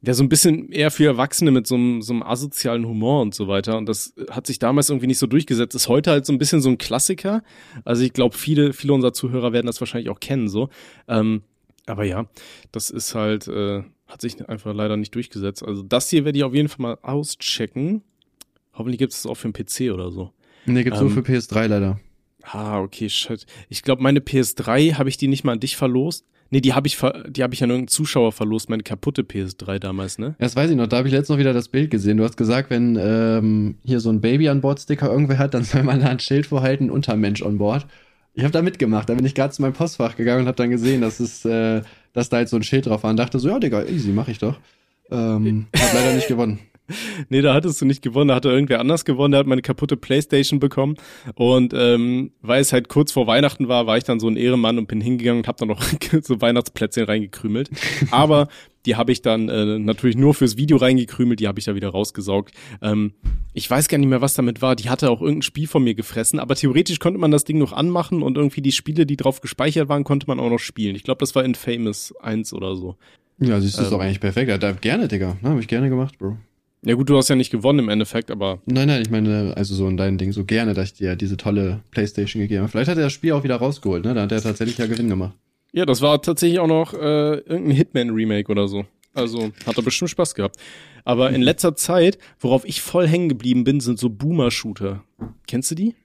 ja, 0.01 0.13
so 0.13 0.23
ein 0.23 0.29
bisschen 0.29 0.71
eher 0.71 0.91
für 0.91 1.05
Erwachsene 1.05 1.51
mit 1.51 1.67
so 1.67 1.75
einem, 1.75 2.01
so 2.01 2.13
einem 2.13 2.23
asozialen 2.23 2.85
Humor 2.85 3.21
und 3.21 3.35
so 3.35 3.47
weiter. 3.47 3.77
Und 3.77 3.87
das 3.89 4.13
hat 4.29 4.47
sich 4.47 4.57
damals 4.57 4.89
irgendwie 4.89 5.07
nicht 5.07 5.17
so 5.19 5.27
durchgesetzt. 5.27 5.75
Ist 5.75 5.89
heute 5.89 6.11
halt 6.11 6.25
so 6.25 6.31
ein 6.31 6.37
bisschen 6.37 6.61
so 6.61 6.69
ein 6.69 6.77
Klassiker. 6.77 7.43
Also 7.83 8.03
ich 8.03 8.13
glaube, 8.13 8.37
viele, 8.37 8.71
viele 8.71 8.93
unserer 8.93 9.13
Zuhörer 9.13 9.51
werden 9.51 9.67
das 9.67 9.81
wahrscheinlich 9.81 10.09
auch 10.09 10.19
kennen, 10.19 10.47
so. 10.47 10.69
Ähm, 11.07 11.41
aber 11.85 12.05
ja, 12.05 12.27
das 12.71 12.89
ist 12.91 13.13
halt, 13.13 13.47
äh, 13.47 13.83
hat 14.07 14.21
sich 14.21 14.47
einfach 14.47 14.73
leider 14.73 14.95
nicht 14.95 15.13
durchgesetzt. 15.15 15.63
Also 15.63 15.83
das 15.83 16.09
hier 16.09 16.23
werde 16.23 16.37
ich 16.37 16.43
auf 16.43 16.53
jeden 16.53 16.69
Fall 16.69 16.81
mal 16.81 16.97
auschecken. 17.01 18.01
Hoffentlich 18.73 18.99
gibt 18.99 19.11
es 19.11 19.23
das 19.23 19.31
auch 19.31 19.35
für 19.35 19.51
den 19.51 19.53
PC 19.53 19.93
oder 19.93 20.11
so. 20.11 20.31
Nee, 20.65 20.83
gibt's 20.83 20.99
Ähm, 21.01 21.13
nur 21.13 21.23
für 21.23 21.31
PS3 21.31 21.67
leider. 21.67 21.99
Ah, 22.43 22.79
okay, 22.79 23.09
shit. 23.09 23.45
Ich 23.67 23.83
glaube, 23.83 24.01
meine 24.01 24.21
PS3 24.21 24.93
habe 24.93 25.09
ich 25.09 25.17
die 25.17 25.27
nicht 25.27 25.43
mal 25.43 25.51
an 25.51 25.59
dich 25.59 25.75
verlost. 25.75 26.25
Nee, 26.51 26.61
die 26.61 26.73
habe 26.73 26.87
ich, 26.87 27.01
habe 27.01 27.13
ich 27.31 27.41
an 27.63 27.69
irgendeinen 27.69 27.87
Zuschauer 27.87 28.31
verlost, 28.31 28.69
meine 28.69 28.81
kaputte 28.81 29.21
PS3 29.21 29.77
damals, 29.77 30.17
ne? 30.17 30.27
Ja, 30.27 30.35
Das 30.39 30.55
weiß 30.55 30.71
ich 30.71 30.75
noch, 30.75 30.87
da 30.87 30.97
habe 30.97 31.07
ich 31.07 31.13
letztens 31.13 31.29
noch 31.29 31.37
wieder 31.37 31.53
das 31.53 31.69
Bild 31.69 31.91
gesehen. 31.91 32.17
Du 32.17 32.23
hast 32.23 32.37
gesagt, 32.37 32.69
wenn 32.71 32.97
ähm, 32.99 33.75
hier 33.83 33.99
so 33.99 34.09
ein 34.09 34.19
Baby 34.21 34.49
an 34.49 34.61
Bord 34.61 34.79
Sticker 34.79 35.11
irgendwer 35.11 35.37
hat, 35.37 35.53
dann 35.53 35.63
soll 35.65 35.83
man 35.83 35.99
da 35.99 36.07
ein 36.07 36.19
Schild 36.19 36.47
vorhalten, 36.47 36.89
Untermensch 36.89 37.41
on 37.43 37.57
Board. 37.57 37.85
Ich 38.33 38.43
habe 38.43 38.51
da 38.51 38.61
mitgemacht, 38.61 39.09
da 39.09 39.15
bin 39.15 39.25
ich 39.25 39.35
gerade 39.35 39.53
zu 39.53 39.61
meinem 39.61 39.73
Postfach 39.73 40.15
gegangen 40.15 40.41
und 40.41 40.47
habe 40.47 40.55
dann 40.57 40.69
gesehen, 40.69 41.01
dass 41.01 41.19
es, 41.19 41.45
äh, 41.45 41.81
dass 42.13 42.29
da 42.29 42.37
halt 42.37 42.49
so 42.49 42.55
ein 42.55 42.63
Schild 42.63 42.85
drauf 42.85 43.03
war 43.03 43.11
und 43.11 43.17
dachte 43.17 43.37
so, 43.37 43.49
ja, 43.49 43.59
Digga, 43.59 43.83
easy, 43.85 44.11
mach 44.11 44.27
ich 44.27 44.39
doch. 44.39 44.59
Ähm, 45.11 45.67
hab 45.75 45.93
leider 45.93 46.13
nicht 46.13 46.27
gewonnen. 46.27 46.59
Nee, 47.29 47.41
da 47.41 47.53
hattest 47.53 47.81
du 47.81 47.85
nicht 47.85 48.01
gewonnen, 48.01 48.29
da 48.29 48.35
hatte 48.35 48.49
irgendwer 48.49 48.79
anders 48.79 49.05
gewonnen, 49.05 49.31
der 49.31 49.39
hat 49.39 49.47
meine 49.47 49.61
kaputte 49.61 49.97
Playstation 49.97 50.59
bekommen. 50.59 50.95
Und 51.35 51.73
ähm, 51.75 52.31
weil 52.41 52.61
es 52.61 52.73
halt 52.73 52.89
kurz 52.89 53.11
vor 53.11 53.27
Weihnachten 53.27 53.67
war, 53.67 53.87
war 53.87 53.97
ich 53.97 54.03
dann 54.03 54.19
so 54.19 54.27
ein 54.27 54.37
Ehrenmann 54.37 54.77
und 54.77 54.87
bin 54.87 55.01
hingegangen 55.01 55.41
und 55.41 55.47
habe 55.47 55.57
dann 55.59 55.67
noch 55.67 55.81
so 56.21 56.41
Weihnachtsplätzchen 56.41 57.05
reingekrümelt. 57.05 57.69
Aber 58.11 58.47
die 58.85 58.95
habe 58.95 59.11
ich 59.11 59.21
dann 59.21 59.49
äh, 59.49 59.77
natürlich 59.77 60.15
nur 60.15 60.33
fürs 60.33 60.57
Video 60.57 60.77
reingekrümelt, 60.77 61.39
die 61.39 61.47
habe 61.47 61.59
ich 61.59 61.65
da 61.65 61.75
wieder 61.75 61.89
rausgesaugt. 61.89 62.53
Ähm, 62.81 63.13
ich 63.53 63.69
weiß 63.69 63.89
gar 63.89 63.97
nicht 63.97 64.07
mehr, 64.07 64.21
was 64.21 64.35
damit 64.35 64.61
war. 64.61 64.75
Die 64.75 64.89
hatte 64.89 65.11
auch 65.11 65.21
irgendein 65.21 65.41
Spiel 65.41 65.67
von 65.67 65.83
mir 65.83 65.95
gefressen, 65.95 66.39
aber 66.39 66.55
theoretisch 66.55 66.99
konnte 66.99 67.19
man 67.19 67.31
das 67.31 67.43
Ding 67.43 67.57
noch 67.57 67.73
anmachen 67.73 68.23
und 68.23 68.37
irgendwie 68.37 68.61
die 68.61 68.71
Spiele, 68.71 69.05
die 69.05 69.17
drauf 69.17 69.41
gespeichert 69.41 69.89
waren, 69.89 70.03
konnte 70.05 70.27
man 70.27 70.39
auch 70.39 70.49
noch 70.49 70.59
spielen. 70.59 70.95
Ich 70.95 71.03
glaube, 71.03 71.19
das 71.19 71.35
war 71.35 71.43
Infamous 71.43 72.13
1 72.21 72.53
oder 72.53 72.75
so. 72.75 72.95
Ja, 73.41 73.59
siehst 73.61 73.77
du, 73.77 73.81
ist 73.81 73.87
Ähm. 73.87 73.93
doch 73.97 73.99
eigentlich 74.03 74.19
perfekt. 74.19 74.63
Da, 74.63 74.71
gerne, 74.71 75.07
Digga. 75.07 75.37
Ne, 75.41 75.49
hab 75.49 75.59
ich 75.59 75.67
gerne 75.67 75.89
gemacht, 75.89 76.17
Bro. 76.17 76.37
Ja 76.85 76.95
gut, 76.95 77.09
du 77.09 77.17
hast 77.17 77.27
ja 77.27 77.35
nicht 77.35 77.51
gewonnen 77.51 77.79
im 77.79 77.89
Endeffekt, 77.89 78.31
aber 78.31 78.61
Nein, 78.65 78.87
nein, 78.87 79.01
ich 79.01 79.09
meine, 79.09 79.53
also 79.57 79.75
so 79.75 79.87
in 79.87 79.97
deinem 79.97 80.17
Ding, 80.17 80.31
so 80.31 80.45
gerne, 80.45 80.73
dass 80.73 80.91
ich 80.91 80.93
dir 80.93 81.15
diese 81.15 81.35
tolle 81.35 81.81
Playstation 81.91 82.41
gegeben 82.41 82.61
habe. 82.61 82.71
Vielleicht 82.71 82.89
hat 82.89 82.97
er 82.97 83.03
das 83.03 83.13
Spiel 83.13 83.33
auch 83.33 83.43
wieder 83.43 83.57
rausgeholt, 83.57 84.05
ne? 84.05 84.13
Da 84.13 84.21
hat 84.21 84.31
er 84.31 84.41
tatsächlich 84.41 84.77
ja 84.77 84.87
Gewinn 84.87 85.09
gemacht. 85.09 85.35
Ja, 85.73 85.85
das 85.85 86.01
war 86.01 86.21
tatsächlich 86.21 86.59
auch 86.59 86.67
noch 86.67 86.93
äh, 86.93 87.35
irgendein 87.39 87.71
Hitman-Remake 87.71 88.49
oder 88.51 88.67
so. 88.67 88.85
Also 89.13 89.51
hat 89.65 89.77
er 89.77 89.83
bestimmt 89.83 90.09
Spaß 90.11 90.35
gehabt. 90.35 90.55
Aber 91.03 91.31
in 91.31 91.41
letzter 91.41 91.75
Zeit, 91.75 92.17
worauf 92.39 92.63
ich 92.65 92.81
voll 92.81 93.07
hängen 93.07 93.29
geblieben 93.29 93.63
bin, 93.63 93.79
sind 93.79 93.99
so 93.99 94.09
Boomer-Shooter. 94.09 95.03
Kennst 95.47 95.71
du 95.71 95.75
die? 95.75 95.95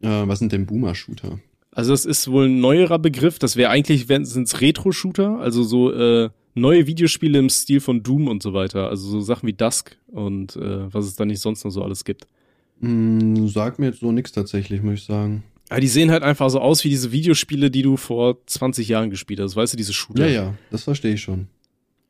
Äh, 0.00 0.26
was 0.26 0.38
sind 0.38 0.52
denn 0.52 0.66
Boomer-Shooter? 0.66 1.40
Also 1.72 1.92
das 1.92 2.04
ist 2.04 2.30
wohl 2.30 2.46
ein 2.46 2.60
neuerer 2.60 2.98
Begriff. 2.98 3.38
Das 3.38 3.56
wäre 3.56 3.70
eigentlich, 3.70 4.06
sind 4.06 4.46
es 4.46 4.60
Retro-Shooter, 4.60 5.38
also 5.38 5.62
so 5.62 5.92
äh, 5.92 6.30
neue 6.54 6.86
Videospiele 6.86 7.38
im 7.38 7.48
Stil 7.48 7.80
von 7.80 8.02
Doom 8.02 8.28
und 8.28 8.42
so 8.42 8.52
weiter. 8.54 8.88
Also 8.88 9.08
so 9.08 9.20
Sachen 9.20 9.46
wie 9.46 9.52
Dusk 9.52 9.96
und 10.08 10.56
äh, 10.56 10.92
was 10.92 11.06
es 11.06 11.16
da 11.16 11.24
nicht 11.24 11.40
sonst 11.40 11.64
noch 11.64 11.70
so 11.70 11.82
alles 11.82 12.04
gibt. 12.04 12.26
Hm, 12.80 13.48
sagt 13.48 13.78
mir 13.78 13.86
jetzt 13.86 14.00
so 14.00 14.12
nix 14.12 14.32
tatsächlich, 14.32 14.82
muss 14.82 14.94
ich 14.94 15.04
sagen. 15.04 15.44
Aber 15.68 15.80
die 15.80 15.88
sehen 15.88 16.10
halt 16.10 16.22
einfach 16.22 16.50
so 16.50 16.60
aus 16.60 16.84
wie 16.84 16.90
diese 16.90 17.12
Videospiele, 17.12 17.70
die 17.70 17.82
du 17.82 17.96
vor 17.96 18.36
20 18.46 18.88
Jahren 18.88 19.08
gespielt 19.08 19.40
hast. 19.40 19.56
Weißt 19.56 19.72
du, 19.72 19.76
diese 19.76 19.94
Shooter. 19.94 20.26
Ja, 20.26 20.44
ja, 20.44 20.54
das 20.70 20.82
verstehe 20.82 21.14
ich 21.14 21.22
schon. 21.22 21.46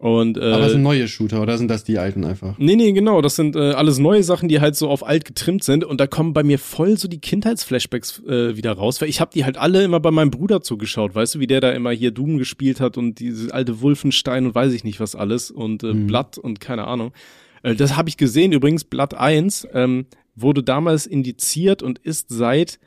Und, 0.03 0.37
äh, 0.37 0.41
Aber 0.41 0.69
sind 0.69 0.83
neue 0.83 1.07
Shooter 1.07 1.41
oder 1.41 1.57
sind 1.59 1.69
das 1.69 1.85
die 1.85 1.97
alten 1.97 2.25
einfach? 2.25 2.59
Nee, 2.59 2.75
nee, 2.75 2.91
genau. 2.91 3.23
Das 3.23 3.37
sind 3.37 3.55
äh, 3.55 3.71
alles 3.71 3.99
neue 3.99 4.25
Sachen, 4.25 4.49
die 4.49 4.61
halt 4.61 4.75
so 4.75 4.89
auf 4.91 5.07
alt 5.07 5.25
getrimmt 5.25 5.63
sind. 5.63 5.85
Und 5.85 6.01
da 6.01 6.09
kommen 6.09 6.33
bei 6.33 6.43
mir 6.43 6.59
voll 6.59 6.99
so 6.99 7.07
die 7.07 7.21
Kindheitsflashbacks 7.21 8.21
äh, 8.27 8.57
wieder 8.57 8.73
raus, 8.73 9.01
weil 9.01 9.09
ich 9.09 9.21
habe 9.21 9.31
die 9.33 9.45
halt 9.45 9.59
alle 9.59 9.85
immer 9.85 10.01
bei 10.01 10.11
meinem 10.11 10.33
Bruder 10.33 10.61
zugeschaut. 10.61 11.15
Weißt 11.15 11.37
du, 11.37 11.39
wie 11.39 11.47
der 11.47 11.61
da 11.61 11.71
immer 11.71 11.93
hier 11.93 12.11
Doom 12.11 12.39
gespielt 12.39 12.81
hat 12.81 12.99
und 12.99 13.21
diese 13.21 13.55
alte 13.55 13.81
Wolfenstein 13.81 14.45
und 14.47 14.57
weiß 14.57 14.73
ich 14.73 14.83
nicht 14.83 14.99
was 14.99 15.15
alles 15.15 15.53
und 15.53 15.85
äh, 15.85 15.95
Mhm. 15.95 16.09
Blood 16.09 16.37
und 16.37 16.59
keine 16.59 16.89
Ahnung. 16.89 17.13
Äh, 17.63 17.77
das 17.77 17.97
habe 17.97 18.09
ich 18.09 18.17
gesehen 18.17 18.51
übrigens. 18.51 18.83
Blood 18.83 19.15
1 19.15 19.69
ähm, 19.73 20.07
wurde 20.35 20.65
damals 20.65 21.07
indiziert 21.07 21.81
und 21.81 22.01
ist 22.01 22.27
seit 22.29 22.81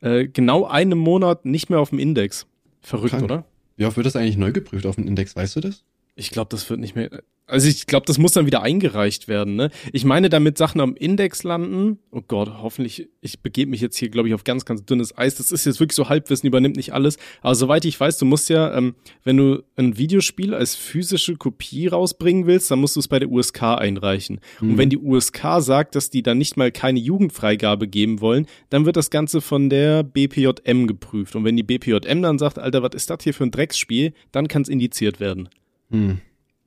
äh, 0.00 0.26
genau 0.26 0.64
einem 0.64 0.98
Monat 0.98 1.44
nicht 1.44 1.68
mehr 1.68 1.80
auf 1.80 1.90
dem 1.90 1.98
Index. 1.98 2.46
Verrückt, 2.80 3.10
Krank. 3.10 3.24
oder? 3.24 3.44
Wie 3.76 3.84
oft 3.84 3.96
wird 3.98 4.06
das 4.06 4.16
eigentlich 4.16 4.38
neu 4.38 4.52
geprüft 4.52 4.86
auf 4.86 4.94
dem 4.94 5.06
Index, 5.06 5.36
weißt 5.36 5.56
du 5.56 5.60
das? 5.60 5.84
Ich 6.14 6.30
glaube, 6.30 6.48
das 6.50 6.68
wird 6.68 6.80
nicht 6.80 6.94
mehr. 6.94 7.22
Also 7.46 7.68
ich 7.68 7.86
glaube, 7.86 8.06
das 8.06 8.18
muss 8.18 8.32
dann 8.32 8.46
wieder 8.46 8.62
eingereicht 8.62 9.28
werden. 9.28 9.56
Ne? 9.56 9.70
Ich 9.92 10.04
meine, 10.04 10.30
damit 10.30 10.56
Sachen 10.56 10.80
am 10.80 10.94
Index 10.94 11.42
landen. 11.42 11.98
Oh 12.10 12.22
Gott, 12.26 12.50
hoffentlich. 12.62 13.10
Ich 13.20 13.40
begebe 13.40 13.70
mich 13.70 13.80
jetzt 13.80 13.96
hier, 13.96 14.08
glaube 14.10 14.28
ich, 14.28 14.34
auf 14.34 14.44
ganz, 14.44 14.64
ganz 14.64 14.84
dünnes 14.84 15.18
Eis. 15.18 15.34
Das 15.34 15.50
ist 15.50 15.66
jetzt 15.66 15.80
wirklich 15.80 15.96
so 15.96 16.08
Halbwissen, 16.08 16.46
übernimmt 16.46 16.76
nicht 16.76 16.94
alles. 16.94 17.18
Aber 17.42 17.54
soweit 17.54 17.84
ich 17.84 17.98
weiß, 17.98 18.16
du 18.16 18.24
musst 18.24 18.48
ja, 18.48 18.74
ähm, 18.74 18.94
wenn 19.24 19.36
du 19.36 19.62
ein 19.76 19.98
Videospiel 19.98 20.54
als 20.54 20.76
physische 20.76 21.36
Kopie 21.36 21.88
rausbringen 21.88 22.46
willst, 22.46 22.70
dann 22.70 22.78
musst 22.78 22.96
du 22.96 23.00
es 23.00 23.08
bei 23.08 23.18
der 23.18 23.30
USK 23.30 23.62
einreichen. 23.62 24.40
Und 24.60 24.78
wenn 24.78 24.88
die 24.88 24.98
USK 24.98 25.58
sagt, 25.58 25.94
dass 25.94 26.10
die 26.10 26.22
dann 26.22 26.38
nicht 26.38 26.56
mal 26.56 26.70
keine 26.72 27.00
Jugendfreigabe 27.00 27.88
geben 27.88 28.20
wollen, 28.20 28.46
dann 28.70 28.86
wird 28.86 28.96
das 28.96 29.10
Ganze 29.10 29.40
von 29.40 29.68
der 29.68 30.04
BPJM 30.04 30.86
geprüft. 30.86 31.36
Und 31.36 31.44
wenn 31.44 31.56
die 31.56 31.64
BPJM 31.64 32.22
dann 32.22 32.38
sagt, 32.38 32.58
Alter, 32.58 32.82
was 32.82 32.94
ist 32.94 33.10
das 33.10 33.18
hier 33.24 33.34
für 33.34 33.44
ein 33.44 33.50
Drecksspiel, 33.50 34.14
dann 34.30 34.48
kann 34.48 34.62
es 34.62 34.68
indiziert 34.68 35.20
werden. 35.20 35.48
Hm. 35.92 36.18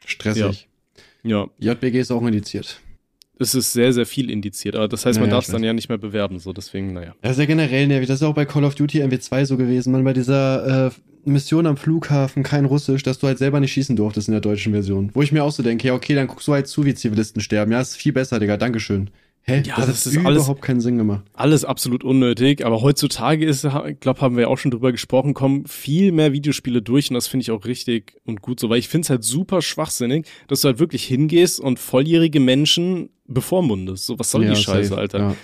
Stressig. 0.05 0.67
Ja, 1.23 1.47
JBG 1.59 1.99
ist 1.99 2.11
auch 2.11 2.25
indiziert. 2.25 2.79
es 3.39 3.55
ist 3.55 3.73
sehr, 3.73 3.91
sehr 3.91 4.05
viel 4.05 4.29
indiziert. 4.29 4.75
Aber 4.75 4.87
das 4.87 5.05
heißt, 5.05 5.19
man 5.19 5.27
Naja, 5.27 5.37
darf 5.37 5.43
ich 5.43 5.49
es 5.49 5.51
dann 5.51 5.63
ja 5.63 5.73
nicht 5.73 5.89
mehr 5.89 5.97
bewerben. 5.97 6.39
So, 6.39 6.53
deswegen, 6.53 6.93
naja. 6.93 7.15
Das 7.21 7.33
ist 7.33 7.39
ja 7.39 7.45
generell 7.45 7.87
nervig. 7.87 8.07
Das 8.07 8.17
ist 8.17 8.23
auch 8.23 8.35
bei 8.35 8.45
Call 8.45 8.63
of 8.63 8.75
Duty 8.75 9.03
MW2 9.03 9.45
so 9.45 9.57
gewesen. 9.57 9.91
Man 9.91 10.03
bei 10.03 10.13
dieser 10.13 10.87
äh, 10.87 10.91
Mission 11.25 11.65
am 11.65 11.75
Flughafen, 11.75 12.43
kein 12.43 12.65
Russisch, 12.65 13.01
dass 13.01 13.17
du 13.17 13.27
halt 13.27 13.39
selber 13.39 13.59
nicht 13.59 13.73
schießen 13.73 13.95
durftest 13.95 14.27
in 14.27 14.33
der 14.33 14.41
deutschen 14.41 14.71
Version. 14.73 15.09
Wo 15.13 15.23
ich 15.23 15.31
mir 15.31 15.43
auch 15.43 15.51
so 15.51 15.63
denke, 15.63 15.87
ja, 15.87 15.95
okay, 15.95 16.13
dann 16.13 16.27
guckst 16.27 16.47
du 16.47 16.53
halt 16.53 16.67
zu, 16.67 16.85
wie 16.85 16.93
Zivilisten 16.93 17.41
sterben. 17.41 17.71
Ja, 17.71 17.81
ist 17.81 17.97
viel 17.97 18.13
besser, 18.13 18.39
Digga. 18.39 18.57
Dankeschön. 18.57 19.09
Hä? 19.47 19.61
Ja, 19.65 19.75
das, 19.75 19.85
das 19.85 19.87
hat 19.87 20.05
ist 20.07 20.15
überhaupt 20.15 20.47
alles- 20.49 20.61
keinen 20.61 20.81
Sinn 20.81 20.97
gemacht. 20.97 21.23
Alles 21.33 21.65
absolut 21.65 22.03
unnötig. 22.03 22.65
Aber 22.65 22.81
heutzutage 22.81 23.45
ist, 23.45 23.63
ich 23.63 23.99
glaube, 23.99 24.21
haben 24.21 24.37
wir 24.37 24.49
auch 24.49 24.57
schon 24.57 24.71
drüber 24.71 24.91
gesprochen, 24.91 25.35
kommen 25.35 25.67
viel 25.67 26.11
mehr 26.11 26.33
Videospiele 26.33 26.81
durch. 26.81 27.09
Und 27.11 27.13
das 27.13 27.27
finde 27.27 27.43
ich 27.43 27.51
auch 27.51 27.65
richtig 27.65 28.15
und 28.25 28.41
gut 28.41 28.59
so. 28.59 28.69
Weil 28.69 28.79
ich 28.79 28.87
finde 28.87 29.05
es 29.05 29.09
halt 29.11 29.23
super 29.23 29.61
schwachsinnig, 29.61 30.25
dass 30.47 30.61
du 30.61 30.67
halt 30.69 30.79
wirklich 30.79 31.03
hingehst 31.05 31.59
und 31.59 31.77
volljährige 31.77 32.39
Menschen 32.39 33.09
bevormundest. 33.27 34.07
So, 34.07 34.17
was 34.17 34.31
soll 34.31 34.43
ja, 34.45 34.49
die 34.53 34.55
Scheiße, 34.61 34.89
safe. 34.89 35.01
Alter? 35.01 35.19
Ja. 35.19 35.35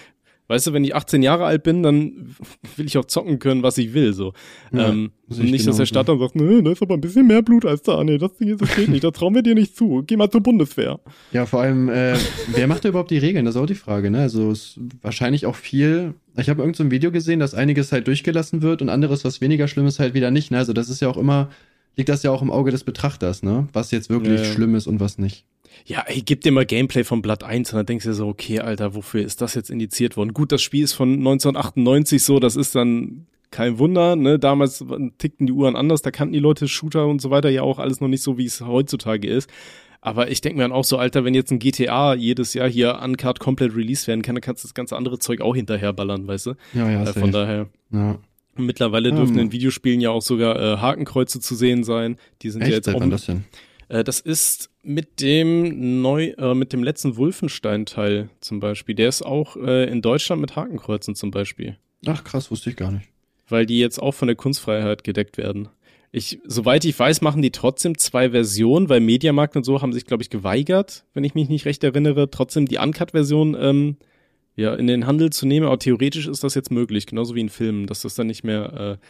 Weißt 0.51 0.67
du, 0.67 0.73
wenn 0.73 0.83
ich 0.83 0.93
18 0.93 1.23
Jahre 1.23 1.45
alt 1.45 1.63
bin, 1.63 1.81
dann 1.81 2.35
will 2.75 2.85
ich 2.85 2.97
auch 2.97 3.05
zocken 3.05 3.39
können, 3.39 3.63
was 3.63 3.77
ich 3.77 3.93
will, 3.93 4.11
so. 4.11 4.33
Ja, 4.73 4.89
ähm, 4.89 5.11
nicht, 5.29 5.65
dass 5.65 5.77
der. 5.77 5.85
Staat 5.85 6.09
dann 6.09 6.19
sagt, 6.19 6.35
nö, 6.35 6.61
da 6.61 6.73
ist 6.73 6.81
aber 6.81 6.95
ein 6.95 6.99
bisschen 6.99 7.25
mehr 7.25 7.41
Blut 7.41 7.65
als 7.65 7.83
da. 7.83 8.03
Nee, 8.03 8.17
das 8.17 8.35
Ding 8.35 8.49
ist, 8.49 8.75
geht 8.75 8.89
nicht, 8.89 9.05
das 9.05 9.13
trauen 9.13 9.33
wir 9.33 9.43
dir 9.43 9.55
nicht 9.55 9.77
zu. 9.77 10.03
Geh 10.05 10.17
mal 10.17 10.29
zur 10.29 10.41
Bundeswehr. 10.41 10.99
Ja, 11.31 11.45
vor 11.45 11.61
allem, 11.61 11.87
äh, 11.87 12.17
wer 12.53 12.67
macht 12.67 12.83
da 12.83 12.89
überhaupt 12.89 13.11
die 13.11 13.17
Regeln? 13.17 13.45
Das 13.45 13.55
ist 13.55 13.61
auch 13.61 13.65
die 13.65 13.75
Frage, 13.75 14.11
ne? 14.11 14.19
Also 14.19 14.51
ist 14.51 14.77
wahrscheinlich 15.01 15.45
auch 15.45 15.55
viel. 15.55 16.15
Ich 16.35 16.49
habe 16.49 16.61
irgend 16.61 16.75
so 16.75 16.83
ein 16.83 16.91
Video 16.91 17.11
gesehen, 17.13 17.39
dass 17.39 17.53
einiges 17.53 17.93
halt 17.93 18.07
durchgelassen 18.07 18.61
wird 18.61 18.81
und 18.81 18.89
anderes, 18.89 19.23
was 19.23 19.39
weniger 19.39 19.69
schlimm 19.69 19.85
ist, 19.87 19.99
halt 19.99 20.13
wieder 20.13 20.31
nicht. 20.31 20.51
Ne? 20.51 20.57
Also 20.57 20.73
das 20.73 20.89
ist 20.89 21.01
ja 21.01 21.07
auch 21.07 21.17
immer, 21.17 21.49
liegt 21.95 22.09
das 22.09 22.23
ja 22.23 22.31
auch 22.31 22.41
im 22.41 22.51
Auge 22.51 22.71
des 22.71 22.83
Betrachters, 22.83 23.41
ne? 23.41 23.69
Was 23.71 23.91
jetzt 23.91 24.09
wirklich 24.09 24.41
Ja, 24.41 24.45
ja. 24.47 24.51
schlimm 24.53 24.75
ist 24.75 24.87
und 24.87 24.99
was 24.99 25.17
nicht. 25.17 25.45
Ja, 25.85 26.03
ey, 26.07 26.21
gib 26.21 26.41
dir 26.41 26.51
mal 26.51 26.65
Gameplay 26.65 27.03
von 27.03 27.21
Blood 27.21 27.43
1 27.43 27.71
und 27.73 27.77
dann 27.77 27.85
denkst 27.85 28.03
du 28.05 28.11
dir 28.11 28.15
so, 28.15 28.27
okay, 28.27 28.59
Alter, 28.59 28.95
wofür 28.95 29.23
ist 29.23 29.41
das 29.41 29.55
jetzt 29.55 29.69
indiziert 29.69 30.17
worden? 30.17 30.33
Gut, 30.33 30.51
das 30.51 30.61
Spiel 30.61 30.83
ist 30.83 30.93
von 30.93 31.13
1998 31.13 32.23
so, 32.23 32.39
das 32.39 32.55
ist 32.55 32.75
dann 32.75 33.27
kein 33.49 33.79
Wunder, 33.79 34.15
ne? 34.15 34.39
Damals 34.39 34.83
tickten 35.17 35.45
die 35.45 35.53
Uhren 35.53 35.75
anders, 35.75 36.01
da 36.01 36.11
kannten 36.11 36.33
die 36.33 36.39
Leute 36.39 36.67
Shooter 36.67 37.07
und 37.07 37.21
so 37.21 37.29
weiter 37.29 37.49
ja 37.49 37.63
auch 37.63 37.79
alles 37.79 37.99
noch 37.99 38.07
nicht 38.07 38.23
so, 38.23 38.37
wie 38.37 38.45
es 38.45 38.61
heutzutage 38.61 39.27
ist. 39.27 39.49
Aber 40.03 40.31
ich 40.31 40.41
denke 40.41 40.57
mir 40.57 40.63
dann 40.63 40.71
auch 40.71 40.83
so, 40.83 40.97
Alter, 40.97 41.25
wenn 41.25 41.35
jetzt 41.35 41.51
ein 41.51 41.59
GTA 41.59 42.15
jedes 42.15 42.55
Jahr 42.55 42.67
hier 42.67 42.99
uncut 43.03 43.39
komplett 43.39 43.75
released 43.75 44.07
werden 44.07 44.23
kann, 44.23 44.33
dann 44.33 44.41
kannst 44.41 44.63
du 44.63 44.67
das 44.67 44.73
ganze 44.73 44.95
andere 44.95 45.19
Zeug 45.19 45.41
auch 45.41 45.55
hinterherballern, 45.55 46.27
weißt 46.27 46.47
du? 46.47 46.53
Ja, 46.73 46.89
ja, 46.89 47.03
äh, 47.03 47.13
von 47.13 47.31
daher. 47.31 47.67
Ja. 47.91 48.17
Mittlerweile 48.57 49.09
Ja, 49.09 49.15
dürfen 49.15 49.37
in 49.37 49.51
Videospielen 49.51 50.01
ja 50.01 50.09
auch 50.09 50.23
sogar 50.23 50.59
äh, 50.59 50.77
Hakenkreuze 50.77 51.39
zu 51.39 51.55
sehen 51.55 51.83
sein. 51.83 52.17
Die 52.41 52.49
sind 52.49 52.61
ja 52.61 52.67
Echt? 52.67 52.75
jetzt 52.77 52.85
Seit 52.85 52.95
auch 52.95 52.99
wann 53.01 53.11
das 53.11 53.25
denn? 53.27 53.45
Äh, 53.91 54.03
das 54.03 54.19
ist 54.19 54.69
mit 54.83 55.19
dem 55.19 56.01
neu, 56.01 56.29
äh, 56.37 56.55
mit 56.55 56.73
dem 56.73 56.83
letzten 56.83 57.17
Wolfenstein-Teil 57.17 58.29
zum 58.39 58.59
Beispiel. 58.59 58.95
Der 58.95 59.09
ist 59.09 59.21
auch 59.21 59.57
äh, 59.57 59.89
in 59.89 60.01
Deutschland 60.01 60.41
mit 60.41 60.55
Hakenkreuzen 60.55 61.13
zum 61.13 61.29
Beispiel. 61.29 61.77
Ach 62.05 62.23
krass, 62.23 62.49
wusste 62.49 62.69
ich 62.69 62.77
gar 62.77 62.91
nicht. 62.91 63.09
Weil 63.47 63.65
die 63.65 63.79
jetzt 63.79 64.01
auch 64.01 64.13
von 64.13 64.27
der 64.27 64.37
Kunstfreiheit 64.37 65.03
gedeckt 65.03 65.37
werden. 65.37 65.67
Ich, 66.13 66.39
soweit 66.45 66.83
ich 66.85 66.97
weiß, 66.97 67.21
machen 67.21 67.41
die 67.41 67.51
trotzdem 67.51 67.97
zwei 67.97 68.31
Versionen, 68.31 68.89
weil 68.89 69.01
Mediamarkt 69.01 69.55
und 69.55 69.65
so 69.65 69.81
haben 69.81 69.93
sich, 69.93 70.05
glaube 70.05 70.23
ich, 70.23 70.29
geweigert, 70.29 71.05
wenn 71.13 71.23
ich 71.23 71.35
mich 71.35 71.47
nicht 71.47 71.65
recht 71.65 71.83
erinnere, 71.83 72.29
trotzdem 72.29 72.67
die 72.67 72.77
Uncut-Version 72.77 73.55
ähm, 73.59 73.97
ja, 74.55 74.73
in 74.73 74.87
den 74.87 75.05
Handel 75.05 75.31
zu 75.31 75.45
nehmen. 75.45 75.65
Aber 75.65 75.79
theoretisch 75.79 76.27
ist 76.27 76.43
das 76.43 76.55
jetzt 76.55 76.71
möglich, 76.71 77.07
genauso 77.07 77.35
wie 77.35 77.41
in 77.41 77.49
Filmen, 77.49 77.87
dass 77.87 78.01
das 78.01 78.15
dann 78.15 78.27
nicht 78.27 78.43
mehr 78.43 78.99
äh, 78.99 79.05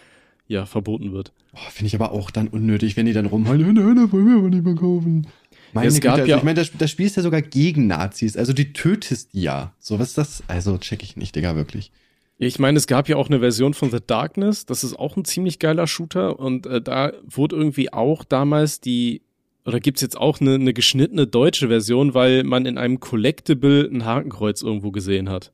ja, 0.52 0.66
verboten 0.66 1.14
wird. 1.14 1.32
Boah, 1.54 1.60
Finde 1.72 1.88
ich 1.88 1.96
aber 1.96 2.12
auch 2.12 2.30
dann 2.32 2.48
unnötig, 2.48 2.98
wenn 2.98 3.06
die 3.06 3.14
dann 3.14 3.26
rumheulen, 3.26 3.74
nein, 3.74 3.86
nein, 3.86 3.96
das 3.96 4.12
wollen 4.12 4.28
wir 4.28 4.38
aber 4.38 4.50
nicht 4.50 4.64
mehr 4.64 4.76
kaufen. 4.76 5.28
Meine 5.74 5.88
es 5.88 5.96
Güte, 5.96 6.08
gab 6.08 6.18
also 6.18 6.30
ja- 6.30 6.38
ich 6.38 6.44
meine, 6.44 6.60
das, 6.60 6.72
das 6.78 6.92
spielst 6.92 7.16
ja 7.18 7.24
sogar 7.24 7.42
gegen 7.42 7.88
Nazis. 7.88 8.36
Also 8.36 8.52
die 8.54 8.74
tötest 8.74 9.34
die 9.34 9.44
ja. 9.44 9.74
So, 9.80 9.98
was 10.00 10.10
ist 10.10 10.18
das? 10.18 10.44
Also 10.48 10.78
check 10.78 11.02
ich 11.04 11.16
nicht, 11.16 11.36
Digga, 11.36 11.56
wirklich. 11.56 11.92
Ich 12.38 12.60
meine, 12.60 12.78
es 12.78 12.88
gab 12.88 13.08
ja 13.08 13.16
auch 13.18 13.30
eine 13.30 13.40
Version 13.40 13.74
von 13.74 13.92
The 13.92 14.00
Darkness, 14.06 14.66
das 14.66 14.84
ist 14.84 14.98
auch 14.98 15.16
ein 15.16 15.26
ziemlich 15.26 15.60
geiler 15.60 15.86
Shooter 15.88 16.40
und 16.40 16.66
äh, 16.66 16.82
da 16.82 17.14
wurde 17.24 17.56
irgendwie 17.56 17.94
auch 17.94 18.24
damals 18.24 18.82
die, 18.82 19.22
oder 19.64 19.80
gibt's 19.80 20.02
jetzt 20.02 20.18
auch 20.18 20.42
eine, 20.42 20.56
eine 20.56 20.74
geschnittene 20.74 21.28
deutsche 21.28 21.68
Version, 21.68 22.14
weil 22.16 22.44
man 22.44 22.66
in 22.66 22.78
einem 22.80 23.00
Collectible 23.00 23.88
ein 23.94 24.06
Hakenkreuz 24.06 24.64
irgendwo 24.64 24.92
gesehen 24.92 25.30
hat. 25.30 25.52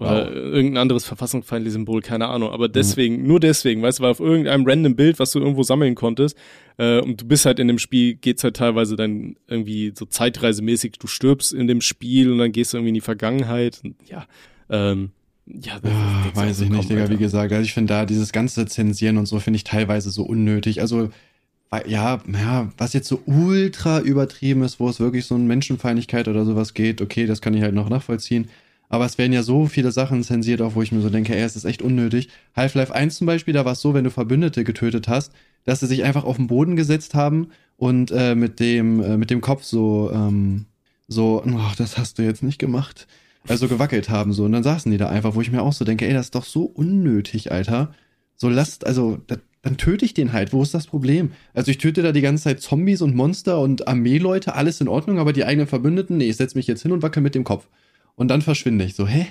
Oder 0.00 0.26
Wow. 0.28 0.34
irgendein 0.34 0.76
anderes 0.82 1.04
verfassungsfeindliches 1.04 1.72
Symbol, 1.74 2.00
keine 2.02 2.28
Ahnung. 2.28 2.50
Aber 2.52 2.68
deswegen, 2.68 3.26
nur 3.26 3.40
deswegen, 3.40 3.82
weißt 3.82 3.98
du, 3.98 4.04
war 4.04 4.10
auf 4.12 4.20
irgendeinem 4.20 4.64
random 4.64 4.94
Bild, 4.94 5.18
was 5.18 5.32
du 5.32 5.40
irgendwo 5.40 5.64
sammeln 5.64 5.96
konntest. 5.96 6.36
Äh, 6.76 7.00
und 7.00 7.20
du 7.20 7.26
bist 7.26 7.46
halt 7.46 7.58
in 7.58 7.66
dem 7.66 7.78
Spiel, 7.80 8.14
geht's 8.14 8.44
halt 8.44 8.54
teilweise 8.56 8.94
dann 8.94 9.34
irgendwie 9.48 9.92
so 9.96 10.04
zeitreisemäßig, 10.06 10.92
du 11.00 11.08
stirbst 11.08 11.52
in 11.52 11.66
dem 11.66 11.80
Spiel 11.80 12.30
und 12.30 12.38
dann 12.38 12.52
gehst 12.52 12.72
du 12.72 12.76
irgendwie 12.76 12.90
in 12.90 12.94
die 12.94 13.00
Vergangenheit. 13.00 13.80
Und 13.82 13.96
ja, 14.08 14.26
ähm, 14.70 15.10
ja, 15.46 15.80
das- 15.82 15.90
Ah, 15.92 16.24
das- 16.28 16.36
weiß 16.36 16.60
ich 16.60 16.70
nicht, 16.70 16.88
Digga, 16.90 17.10
wie 17.10 17.16
gesagt. 17.16 17.52
Also 17.52 17.64
ich 17.64 17.74
finde 17.74 17.92
da 17.94 18.06
dieses 18.06 18.30
ganze 18.30 18.66
Zensieren 18.66 19.16
und 19.16 19.26
so 19.26 19.40
finde 19.40 19.56
ich 19.56 19.64
teilweise 19.64 20.10
so 20.10 20.22
unnötig. 20.22 20.80
Also, 20.80 21.10
weil- 21.70 21.90
ja, 21.90 22.22
ja, 22.32 22.70
was 22.78 22.92
jetzt 22.92 23.08
so 23.08 23.20
ultra 23.26 23.98
übertrieben 24.00 24.62
ist, 24.62 24.78
wo 24.78 24.88
es 24.88 25.00
wirklich 25.00 25.24
so 25.26 25.34
um 25.34 25.46
Menschenfeindlichkeit 25.48 26.28
oder 26.28 26.44
sowas 26.44 26.72
geht, 26.74 27.02
okay, 27.02 27.26
das 27.26 27.40
kann 27.40 27.54
ich 27.54 27.62
halt 27.62 27.74
noch 27.74 27.88
nachvollziehen. 27.88 28.48
Aber 28.88 29.04
es 29.04 29.18
werden 29.18 29.32
ja 29.32 29.42
so 29.42 29.66
viele 29.66 29.92
Sachen 29.92 30.22
zensiert, 30.22 30.62
auch 30.62 30.74
wo 30.74 30.82
ich 30.82 30.92
mir 30.92 31.00
so 31.00 31.10
denke, 31.10 31.34
ey, 31.36 31.42
es 31.42 31.56
ist 31.56 31.64
echt 31.64 31.82
unnötig. 31.82 32.28
Half-Life 32.56 32.94
1 32.94 33.16
zum 33.16 33.26
Beispiel, 33.26 33.54
da 33.54 33.64
war 33.64 33.72
es 33.72 33.80
so, 33.80 33.94
wenn 33.94 34.04
du 34.04 34.10
Verbündete 34.10 34.64
getötet 34.64 35.08
hast, 35.08 35.32
dass 35.64 35.80
sie 35.80 35.86
sich 35.86 36.04
einfach 36.04 36.24
auf 36.24 36.36
den 36.36 36.46
Boden 36.46 36.76
gesetzt 36.76 37.14
haben 37.14 37.48
und 37.76 38.10
äh, 38.10 38.34
mit 38.34 38.60
dem 38.60 39.02
äh, 39.02 39.16
mit 39.18 39.30
dem 39.30 39.40
Kopf 39.40 39.64
so 39.64 40.10
ähm, 40.12 40.64
so, 41.06 41.42
ach, 41.58 41.76
das 41.76 41.98
hast 41.98 42.18
du 42.18 42.22
jetzt 42.22 42.42
nicht 42.42 42.58
gemacht. 42.58 43.06
Also 43.46 43.66
gewackelt 43.68 44.10
haben 44.10 44.32
so 44.34 44.44
und 44.44 44.52
dann 44.52 44.62
saßen 44.62 44.92
die 44.92 44.98
da 44.98 45.08
einfach, 45.08 45.34
wo 45.34 45.40
ich 45.40 45.50
mir 45.50 45.62
auch 45.62 45.72
so 45.72 45.84
denke, 45.84 46.06
ey, 46.06 46.12
das 46.12 46.26
ist 46.26 46.34
doch 46.34 46.44
so 46.44 46.64
unnötig, 46.64 47.50
Alter. 47.50 47.94
So 48.36 48.48
lasst, 48.48 48.86
also 48.86 49.18
da, 49.26 49.36
dann 49.62 49.76
töte 49.78 50.04
ich 50.04 50.14
den 50.14 50.32
halt. 50.32 50.52
Wo 50.52 50.62
ist 50.62 50.74
das 50.74 50.86
Problem? 50.86 51.32
Also 51.54 51.70
ich 51.70 51.78
töte 51.78 52.02
da 52.02 52.12
die 52.12 52.20
ganze 52.20 52.44
Zeit 52.44 52.60
Zombies 52.60 53.00
und 53.00 53.14
Monster 53.14 53.60
und 53.60 53.88
Armeeleute, 53.88 54.54
alles 54.54 54.80
in 54.80 54.88
Ordnung, 54.88 55.18
aber 55.18 55.32
die 55.32 55.44
eigenen 55.44 55.66
Verbündeten, 55.66 56.18
nee, 56.18 56.28
ich 56.28 56.36
setz 56.36 56.54
mich 56.54 56.66
jetzt 56.66 56.82
hin 56.82 56.92
und 56.92 57.02
wackel 57.02 57.22
mit 57.22 57.34
dem 57.34 57.44
Kopf. 57.44 57.68
Und 58.18 58.28
dann 58.28 58.42
verschwinde 58.42 58.84
ich 58.84 58.96
so, 58.96 59.06
hä? 59.06 59.28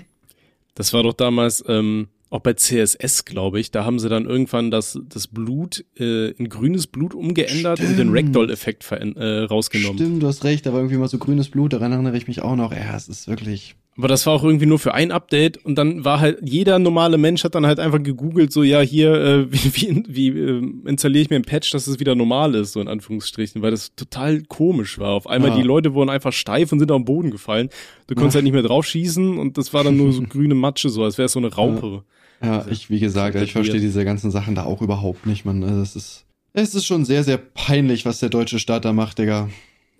Das 0.74 0.94
war 0.94 1.04
doch 1.04 1.12
damals 1.12 1.62
ähm, 1.68 2.08
auch 2.30 2.40
bei 2.40 2.54
CSS, 2.54 3.26
glaube 3.26 3.60
ich. 3.60 3.70
Da 3.70 3.84
haben 3.84 4.00
sie 4.00 4.08
dann 4.08 4.26
irgendwann 4.26 4.72
das, 4.72 4.98
das 5.10 5.28
Blut 5.28 5.84
äh, 6.00 6.30
in 6.32 6.48
grünes 6.48 6.88
Blut 6.88 7.14
umgeändert 7.14 7.82
und 7.82 7.88
den 7.90 7.96
Stimmt. 7.96 8.16
Ragdoll-Effekt 8.16 8.90
äh, 8.92 9.44
rausgenommen. 9.44 9.98
Stimmt, 9.98 10.24
du 10.24 10.28
hast 10.28 10.46
recht, 10.46 10.66
da 10.66 10.72
war 10.72 10.80
irgendwie 10.80 10.96
mal 10.96 11.10
so 11.10 11.18
grünes 11.18 11.50
Blut, 11.50 11.74
daran 11.74 11.92
erinnere 11.92 12.16
ich 12.16 12.30
mich 12.30 12.42
auch 12.42 12.56
noch. 12.56 12.72
Ja, 12.72 12.96
es 12.96 13.10
ist 13.10 13.28
wirklich. 13.28 13.76
Aber 13.98 14.08
das 14.08 14.26
war 14.28 14.34
auch 14.34 14.44
irgendwie 14.44 14.68
nur 14.68 14.78
für 14.78 14.94
ein 14.94 15.12
Update 15.12 15.58
und 15.66 15.76
dann 15.76 16.06
war 16.06 16.20
halt 16.20 16.38
jeder 16.44 16.78
normale 16.78 17.18
Mensch 17.18 17.44
hat 17.44 17.56
dann 17.56 17.66
halt 17.66 17.80
einfach 17.80 18.02
gegoogelt 18.04 18.52
so 18.54 18.62
ja 18.62 18.80
hier 18.82 19.14
äh, 19.14 19.48
wie 19.52 19.74
wie, 19.76 20.04
wie 20.08 20.40
äh, 20.40 20.62
installiere 20.90 21.24
ich 21.24 21.30
mir 21.32 21.36
ein 21.38 21.42
Patch, 21.42 21.72
dass 21.72 21.88
es 21.88 22.00
wieder 22.00 22.14
normal 22.14 22.54
ist 22.56 22.74
so 22.74 22.82
in 22.82 22.88
Anführungsstrichen, 22.88 23.62
weil 23.64 23.72
das 23.72 23.96
total 23.96 24.42
komisch 24.44 25.00
war. 25.00 25.14
Auf 25.14 25.26
einmal 25.28 25.50
Ja. 25.52 25.56
die 25.58 25.64
Leute 25.64 25.94
wurden 25.96 26.10
einfach 26.12 26.32
steif 26.34 26.72
und 26.72 26.80
sind 26.80 26.92
auf 26.92 27.00
den 27.00 27.06
Boden 27.06 27.32
gefallen. 27.32 27.70
Du 28.06 28.14
konntest 28.14 28.36
Ja. 28.36 28.38
halt 28.38 28.44
nicht 28.44 28.54
mehr 28.54 28.62
drauf 28.64 28.86
schießen 28.86 29.38
und 29.40 29.58
das 29.58 29.74
war 29.74 29.84
dann 29.84 29.98
nur 29.98 30.14
so 30.14 30.22
grüne 30.30 30.54
Matsche 30.56 30.90
so, 30.90 31.04
als 31.04 31.18
wäre 31.18 31.26
es 31.26 31.32
so 31.32 31.40
eine 31.40 31.54
Raupe. 31.54 32.04
Ja, 32.44 32.60
Also, 32.60 32.70
ich, 32.70 32.90
wie 32.92 33.00
gesagt, 33.00 33.36
ich 33.36 33.52
verstehe 33.54 33.80
diese 33.80 34.06
ganzen 34.06 34.30
Sachen 34.30 34.54
da 34.54 34.64
auch 34.64 34.84
überhaupt 34.84 35.26
nicht, 35.26 35.44
man. 35.44 35.64
Also 35.64 35.82
es 35.82 35.96
ist. 35.96 36.26
Es 36.54 36.76
ist 36.76 36.86
schon 36.86 37.04
sehr, 37.04 37.24
sehr 37.24 37.38
peinlich, 37.38 38.06
was 38.06 38.20
der 38.20 38.30
deutsche 38.30 38.60
Staat 38.60 38.86
da 38.86 38.94
macht, 38.94 39.18
Digga. 39.18 39.50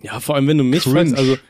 Ja, 0.02 0.20
vor 0.20 0.36
allem 0.36 0.46
wenn 0.46 0.58
du 0.58 0.62
mich 0.64 0.84
Cringe. 0.84 0.94
fragst, 1.00 1.16
also 1.16 1.32
Das- 1.34 1.42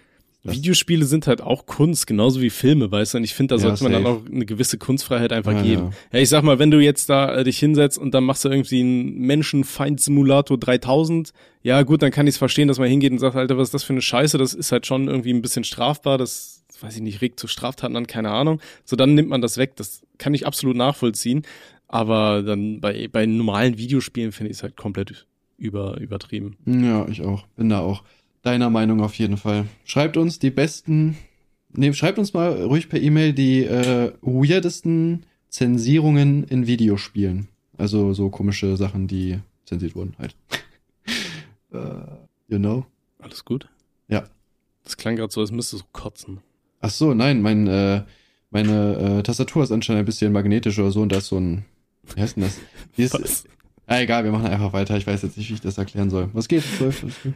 Videospiele 0.53 1.05
sind 1.05 1.27
halt 1.27 1.41
auch 1.41 1.67
Kunst, 1.67 2.07
genauso 2.07 2.41
wie 2.41 2.51
Filme, 2.51 2.91
weißt 2.91 3.15
du? 3.15 3.19
Und 3.19 3.25
ich 3.25 3.35
finde, 3.35 3.55
da 3.57 3.61
Ja, 3.63 3.69
sollte 3.69 3.83
man 3.85 3.93
dann 3.93 4.03
safe. 4.05 4.15
auch 4.17 4.27
eine 4.33 4.47
gewisse 4.47 4.79
Kunstfreiheit 4.79 5.33
einfach 5.33 5.53
Ja, 5.53 5.63
geben. 5.63 5.91
Ja. 6.13 6.19
ich 6.19 6.29
sag 6.29 6.43
mal, 6.45 6.59
wenn 6.59 6.71
du 6.71 6.81
jetzt 6.81 7.09
da 7.09 7.35
äh, 7.35 7.45
dich 7.45 7.59
hinsetzt 7.59 7.99
und 7.99 8.13
dann 8.15 8.25
machst 8.25 8.45
du 8.45 8.49
irgendwie 8.49 8.81
einen 8.81 9.19
Menschenfeind-Simulator 9.19 10.59
3000, 10.59 11.33
ja 11.63 11.83
gut, 11.83 12.03
dann 12.03 12.11
kann 12.11 12.27
ich 12.27 12.35
es 12.35 12.39
verstehen, 12.39 12.69
dass 12.69 12.79
man 12.79 12.89
hingeht 12.89 13.13
und 13.13 13.19
sagt, 13.19 13.37
Alter, 13.37 13.57
was 13.59 13.69
ist 13.69 13.75
das 13.75 13.85
für 13.85 13.93
eine 13.93 14.03
Scheiße? 14.03 14.39
Das 14.39 14.55
ist 14.55 14.73
halt 14.73 14.87
schon 14.87 15.09
irgendwie 15.09 15.33
ein 15.33 15.43
bisschen 15.43 15.65
strafbar, 15.65 16.19
das, 16.19 16.65
weiß 16.81 16.97
ich 16.97 17.03
nicht, 17.03 17.21
regt 17.21 17.41
zu 17.41 17.47
Straftaten 17.49 17.97
an, 17.97 18.07
keine 18.07 18.31
Ahnung. 18.31 18.61
So, 18.85 18.97
dann 18.97 19.15
nimmt 19.15 19.29
man 19.29 19.41
das 19.43 19.57
weg, 19.57 19.77
das 19.77 20.03
kann 20.19 20.35
ich 20.35 20.47
absolut 20.47 20.77
nachvollziehen. 20.77 21.43
Aber 21.91 22.43
dann 22.43 22.81
bei, 22.81 23.09
bei 23.09 23.25
normalen 23.27 23.79
Videospielen 23.79 24.33
finde 24.33 24.51
ich 24.51 24.59
es 24.59 24.63
halt 24.63 24.77
komplett 24.77 25.27
über, 25.57 25.99
übertrieben. 25.99 26.57
Ja, 26.67 27.09
ich 27.09 27.23
auch. 27.23 27.47
Bin 27.57 27.71
da 27.71 27.81
auch 27.81 28.03
deiner 28.49 28.71
Meinung 28.71 29.03
auf 29.03 29.15
jeden 29.15 29.37
Fall. 29.37 29.67
Schreibt 29.85 30.17
uns 30.17 30.39
die 30.39 30.51
besten. 30.51 31.19
Nee, 31.71 31.93
schreibt 31.93 32.19
uns 32.19 32.33
mal 32.33 32.63
ruhig 32.63 32.89
per 32.89 33.01
E-Mail 33.01 33.35
die 33.35 33.63
äh, 33.65 34.13
weirdesten 34.23 35.27
Zensierungen 35.51 36.45
in 36.45 36.67
Videospielen. 36.67 37.49
Also 37.77 38.15
so 38.15 38.31
komische 38.31 38.77
Sachen, 38.79 39.07
die 39.07 39.39
zensiert 39.67 39.95
wurden 39.95 40.15
halt. 40.19 40.35
äh, 41.73 41.79
you 42.49 42.59
know? 42.59 42.87
Alles 43.19 43.45
gut? 43.45 43.69
Ja. 44.09 44.25
Das 44.83 44.97
klang 44.97 45.17
gerade 45.17 45.33
so, 45.33 45.43
als 45.43 45.53
müsstest 45.53 45.83
du 45.83 45.87
kotzen. 45.93 46.39
Ach 46.81 46.91
so, 46.91 47.13
nein, 47.13 47.43
mein, 47.43 47.67
äh, 47.67 48.03
meine 48.51 49.19
äh, 49.19 49.23
Tastatur 49.23 49.63
ist 49.63 49.73
anscheinend 49.73 50.01
ein 50.01 50.07
bisschen 50.07 50.33
magnetisch 50.33 50.79
oder 50.79 50.91
so 50.91 51.03
und 51.03 51.13
da 51.13 51.19
ist 51.19 51.27
so 51.27 51.39
ein. 51.39 51.67
Wie 52.15 52.21
heißt 52.23 52.37
denn 52.37 52.45
das? 52.45 52.59
Wie 52.97 53.03
ist, 53.03 53.13
Was? 53.13 53.45
ah, 53.87 54.01
egal, 54.01 54.25
wir 54.25 54.33
machen 54.33 54.47
einfach 54.47 54.73
weiter. 54.73 54.97
Ich 54.97 55.07
weiß 55.07 55.21
jetzt 55.21 55.37
nicht, 55.37 55.51
wie 55.51 55.55
ich 55.55 55.61
das 55.61 55.77
erklären 55.77 56.09
soll. 56.09 56.31
Was 56.33 56.49
geht? 56.49 56.63
Zwölf, 56.63 57.03
alles 57.03 57.17
gut. 57.23 57.35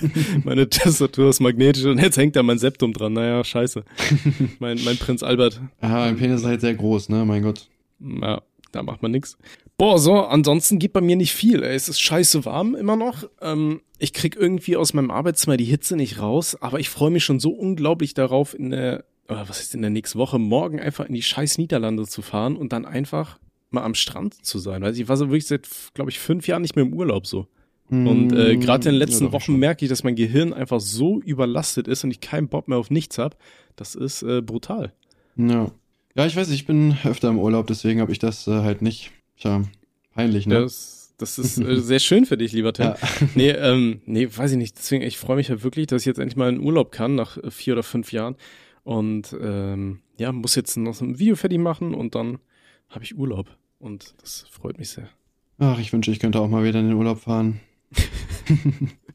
Meine 0.44 0.68
Tastatur 0.68 1.30
ist 1.30 1.40
magnetisch 1.40 1.84
und 1.84 1.98
jetzt 1.98 2.16
hängt 2.16 2.36
da 2.36 2.42
mein 2.42 2.58
Septum 2.58 2.92
dran. 2.92 3.12
Naja, 3.12 3.42
scheiße. 3.44 3.84
mein, 4.58 4.78
mein 4.84 4.96
Prinz 4.96 5.22
Albert. 5.22 5.60
Ah, 5.80 6.06
mein 6.06 6.16
Penis 6.16 6.40
ist 6.40 6.46
halt 6.46 6.60
sehr 6.60 6.74
groß, 6.74 7.08
ne? 7.08 7.24
Mein 7.24 7.42
Gott. 7.42 7.68
Ja, 8.00 8.42
da 8.72 8.82
macht 8.82 9.02
man 9.02 9.12
nix. 9.12 9.36
Boah, 9.78 9.98
so, 9.98 10.14
ansonsten 10.14 10.78
geht 10.78 10.92
bei 10.92 11.00
mir 11.00 11.16
nicht 11.16 11.32
viel. 11.32 11.62
Ey. 11.62 11.74
Es 11.74 11.88
ist 11.88 12.00
scheiße 12.00 12.44
warm 12.44 12.74
immer 12.74 12.96
noch. 12.96 13.24
Ähm, 13.40 13.80
ich 13.98 14.12
krieg 14.12 14.36
irgendwie 14.36 14.76
aus 14.76 14.94
meinem 14.94 15.10
Arbeitszimmer 15.10 15.56
die 15.56 15.64
Hitze 15.64 15.96
nicht 15.96 16.20
raus, 16.20 16.56
aber 16.60 16.80
ich 16.80 16.88
freue 16.88 17.10
mich 17.10 17.24
schon 17.24 17.40
so 17.40 17.50
unglaublich 17.50 18.14
darauf, 18.14 18.54
in 18.54 18.70
der, 18.70 19.04
oder 19.28 19.48
was 19.48 19.60
ist 19.60 19.74
in 19.74 19.82
der 19.82 19.90
nächsten 19.90 20.18
Woche, 20.18 20.38
morgen 20.38 20.80
einfach 20.80 21.06
in 21.06 21.14
die 21.14 21.22
scheiß 21.22 21.58
Niederlande 21.58 22.06
zu 22.06 22.22
fahren 22.22 22.56
und 22.56 22.72
dann 22.72 22.84
einfach 22.84 23.38
mal 23.70 23.82
am 23.82 23.94
Strand 23.94 24.44
zu 24.44 24.58
sein. 24.58 24.82
Weiß 24.82 24.98
ich 24.98 25.08
war 25.08 25.16
so 25.16 25.28
wirklich 25.28 25.46
seit, 25.46 25.68
glaube 25.94 26.10
ich, 26.10 26.18
fünf 26.18 26.46
Jahren 26.46 26.62
nicht 26.62 26.76
mehr 26.76 26.84
im 26.84 26.94
Urlaub 26.94 27.26
so. 27.26 27.46
Und 27.92 28.32
äh, 28.32 28.56
gerade 28.56 28.88
in 28.88 28.94
den 28.94 28.98
letzten 28.98 29.26
Ja, 29.26 29.32
Wochen 29.32 29.56
merke 29.56 29.84
ich, 29.84 29.90
dass 29.90 30.02
mein 30.02 30.14
Gehirn 30.14 30.54
einfach 30.54 30.80
so 30.80 31.20
überlastet 31.20 31.88
ist 31.88 32.04
und 32.04 32.10
ich 32.10 32.20
keinen 32.20 32.48
Bock 32.48 32.66
mehr 32.66 32.78
auf 32.78 32.90
nichts 32.90 33.18
hab. 33.18 33.36
Das 33.76 33.94
ist 33.94 34.22
äh, 34.22 34.40
brutal. 34.40 34.92
Ja. 35.36 35.70
Ja, 36.14 36.26
ich 36.26 36.34
weiß, 36.34 36.50
ich 36.50 36.66
bin 36.66 36.96
öfter 37.04 37.28
im 37.28 37.38
Urlaub, 37.38 37.66
deswegen 37.66 38.00
habe 38.00 38.12
ich 38.12 38.18
das 38.18 38.46
äh, 38.46 38.60
halt 38.60 38.80
nicht. 38.82 39.12
Tja, 39.38 39.62
peinlich, 40.14 40.46
ne? 40.46 40.60
Das, 40.60 41.14
das 41.18 41.38
ist 41.38 41.58
äh, 41.58 41.80
sehr 41.80 41.98
schön 41.98 42.24
für 42.26 42.36
dich, 42.36 42.52
lieber 42.52 42.72
Tim. 42.72 42.86
ja. 42.86 42.96
Nee, 43.34 43.50
ähm, 43.50 44.00
nee, 44.06 44.28
weiß 44.34 44.52
ich 44.52 44.58
nicht. 44.58 44.78
Deswegen, 44.78 45.02
ich 45.02 45.18
freue 45.18 45.36
mich 45.36 45.48
ja 45.48 45.62
wirklich, 45.62 45.86
dass 45.86 46.02
ich 46.02 46.06
jetzt 46.06 46.18
endlich 46.18 46.36
mal 46.36 46.48
in 46.48 46.60
Urlaub 46.60 46.92
kann, 46.92 47.14
nach 47.14 47.36
äh, 47.38 47.50
vier 47.50 47.74
oder 47.74 47.82
fünf 47.82 48.12
Jahren. 48.12 48.36
Und 48.84 49.36
ähm, 49.40 50.00
ja, 50.18 50.32
muss 50.32 50.54
jetzt 50.54 50.76
noch 50.76 50.94
so 50.94 51.04
ein 51.04 51.18
Video 51.18 51.36
fertig 51.36 51.58
machen 51.58 51.94
und 51.94 52.14
dann 52.14 52.38
habe 52.88 53.04
ich 53.04 53.16
Urlaub. 53.16 53.48
Und 53.78 54.14
das 54.20 54.46
freut 54.50 54.78
mich 54.78 54.90
sehr. 54.90 55.08
Ach, 55.58 55.78
ich 55.78 55.92
wünsche, 55.92 56.10
ich 56.10 56.20
könnte 56.20 56.40
auch 56.40 56.48
mal 56.48 56.64
wieder 56.64 56.80
in 56.80 56.88
den 56.88 56.96
Urlaub 56.96 57.20
fahren. 57.20 57.60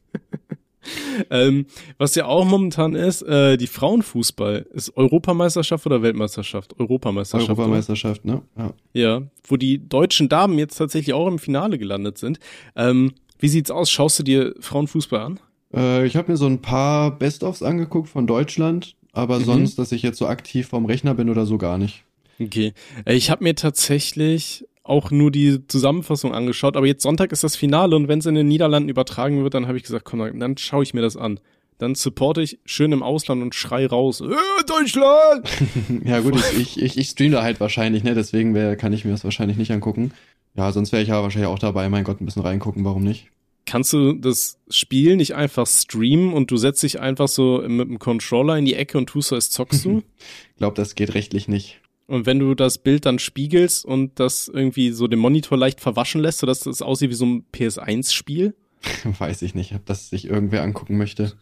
Ähm, 1.30 1.66
was 1.98 2.14
ja 2.14 2.24
auch 2.24 2.46
momentan 2.46 2.94
ist, 2.94 3.20
äh, 3.22 3.58
die 3.58 3.66
Frauenfußball. 3.66 4.64
Ist 4.72 4.96
Europameisterschaft 4.96 5.84
oder 5.84 6.00
Weltmeisterschaft? 6.00 6.78
Europameisterschaft. 6.80 7.50
oder? 7.50 7.58
Europameisterschaft, 7.58 8.24
ne? 8.24 8.40
Ja. 8.56 8.72
Ja, 8.94 9.22
wo 9.46 9.56
die 9.58 9.86
deutschen 9.86 10.30
Damen 10.30 10.58
jetzt 10.58 10.76
tatsächlich 10.78 11.12
auch 11.12 11.26
im 11.26 11.38
Finale 11.38 11.76
gelandet 11.78 12.16
sind. 12.16 12.38
Ähm, 12.74 13.12
wie 13.38 13.48
sieht's 13.48 13.70
aus? 13.70 13.90
Schaust 13.90 14.18
du 14.18 14.22
dir 14.22 14.54
Frauenfußball 14.60 15.20
an? 15.20 15.40
Äh, 15.74 16.06
ich 16.06 16.16
habe 16.16 16.30
mir 16.32 16.38
so 16.38 16.46
ein 16.46 16.62
paar 16.62 17.10
Best-ofs 17.18 17.62
angeguckt 17.62 18.08
von 18.08 18.26
Deutschland, 18.26 18.96
aber 19.12 19.40
Mhm. 19.40 19.44
sonst, 19.44 19.78
dass 19.78 19.92
ich 19.92 20.00
jetzt 20.02 20.16
so 20.18 20.26
aktiv 20.26 20.68
vorm 20.68 20.86
Rechner 20.86 21.12
bin 21.12 21.28
oder 21.28 21.44
so, 21.44 21.58
gar 21.58 21.76
nicht. 21.76 22.04
Okay. 22.40 22.72
Äh, 23.04 23.14
Ich 23.14 23.28
habe 23.30 23.44
mir 23.44 23.54
tatsächlich 23.54 24.64
auch 24.88 25.10
nur 25.10 25.30
die 25.30 25.66
Zusammenfassung 25.68 26.32
angeschaut, 26.34 26.76
aber 26.76 26.86
jetzt 26.86 27.02
Sonntag 27.02 27.32
ist 27.32 27.44
das 27.44 27.56
Finale 27.56 27.94
und 27.96 28.08
wenn 28.08 28.18
es 28.20 28.26
in 28.26 28.34
den 28.34 28.48
Niederlanden 28.48 28.88
übertragen 28.88 29.42
wird, 29.42 29.54
dann 29.54 29.66
habe 29.66 29.76
ich 29.76 29.82
gesagt, 29.84 30.04
komm, 30.04 30.20
dann- 30.20 30.40
dann 30.40 30.56
schaue 30.58 30.82
ich 30.82 30.94
mir 30.94 31.02
das 31.02 31.16
an. 31.16 31.40
Dann 31.78 31.94
supporte 31.94 32.42
ich 32.42 32.58
schön 32.64 32.90
im 32.90 33.04
Ausland 33.04 33.40
und 33.40 33.54
schrei 33.54 33.86
raus, 33.86 34.20
äh, 34.20 34.24
Deutschland! 34.66 35.48
ja, 36.04 36.20
gut, 36.20 36.34
ich, 36.36 36.58
ich, 36.76 36.82
ich, 36.82 36.98
ich 36.98 37.08
stream 37.10 37.30
da 37.32 37.42
halt 37.42 37.60
wahrscheinlich, 37.60 38.02
ne? 38.02 38.14
Deswegen 38.14 38.54
wär, 38.54 38.74
kann 38.76 38.92
ich 38.92 39.04
mir 39.04 39.12
das 39.12 39.22
wahrscheinlich 39.24 39.56
nicht 39.58 39.70
angucken. 39.70 40.12
Ja, 40.56 40.72
sonst 40.72 40.90
wäre 40.90 41.02
ich 41.02 41.08
ja 41.08 41.22
wahrscheinlich 41.22 41.48
auch 41.48 41.58
dabei. 41.60 41.88
Mein 41.88 42.02
Gott, 42.02 42.20
ein 42.20 42.24
bisschen 42.24 42.42
reingucken, 42.42 42.84
warum 42.84 43.04
nicht? 43.04 43.28
Kannst 43.64 43.92
du 43.92 44.14
das 44.14 44.58
Spiel 44.70 45.14
nicht 45.16 45.34
einfach 45.36 45.66
streamen 45.68 46.32
und 46.32 46.50
du 46.50 46.56
setzt 46.56 46.82
dich 46.82 46.98
einfach 47.00 47.28
so 47.28 47.62
mit 47.68 47.86
dem 47.88 47.98
Controller 48.00 48.56
in 48.58 48.64
die 48.64 48.74
Ecke 48.74 48.98
und 48.98 49.06
tust 49.08 49.28
so, 49.28 49.34
als 49.36 49.50
zockst 49.50 49.84
du? 49.84 50.02
Ich 50.52 50.58
glaube, 50.58 50.74
das 50.74 50.96
geht 50.96 51.14
rechtlich 51.14 51.46
nicht. 51.46 51.80
Und 52.08 52.26
wenn 52.26 52.38
du 52.40 52.54
das 52.56 52.78
Bild 52.78 53.06
dann 53.06 53.18
spiegelst 53.20 53.84
und 53.84 54.18
das 54.18 54.48
irgendwie 54.48 54.90
so 54.90 55.06
den 55.06 55.18
Monitor 55.20 55.56
leicht 55.56 55.80
verwaschen 55.80 56.20
lässt, 56.20 56.38
sodass 56.40 56.60
das 56.60 56.82
aussieht 56.82 57.10
wie 57.10 57.14
so 57.14 57.26
ein 57.26 57.44
PS1-Spiel, 57.54 58.54
Weiß 59.18 59.42
ich 59.42 59.54
nicht, 59.54 59.74
ob 59.74 59.84
das 59.86 60.08
sich 60.10 60.24
irgendwer 60.26 60.62
angucken 60.62 60.98
möchte. 60.98 61.32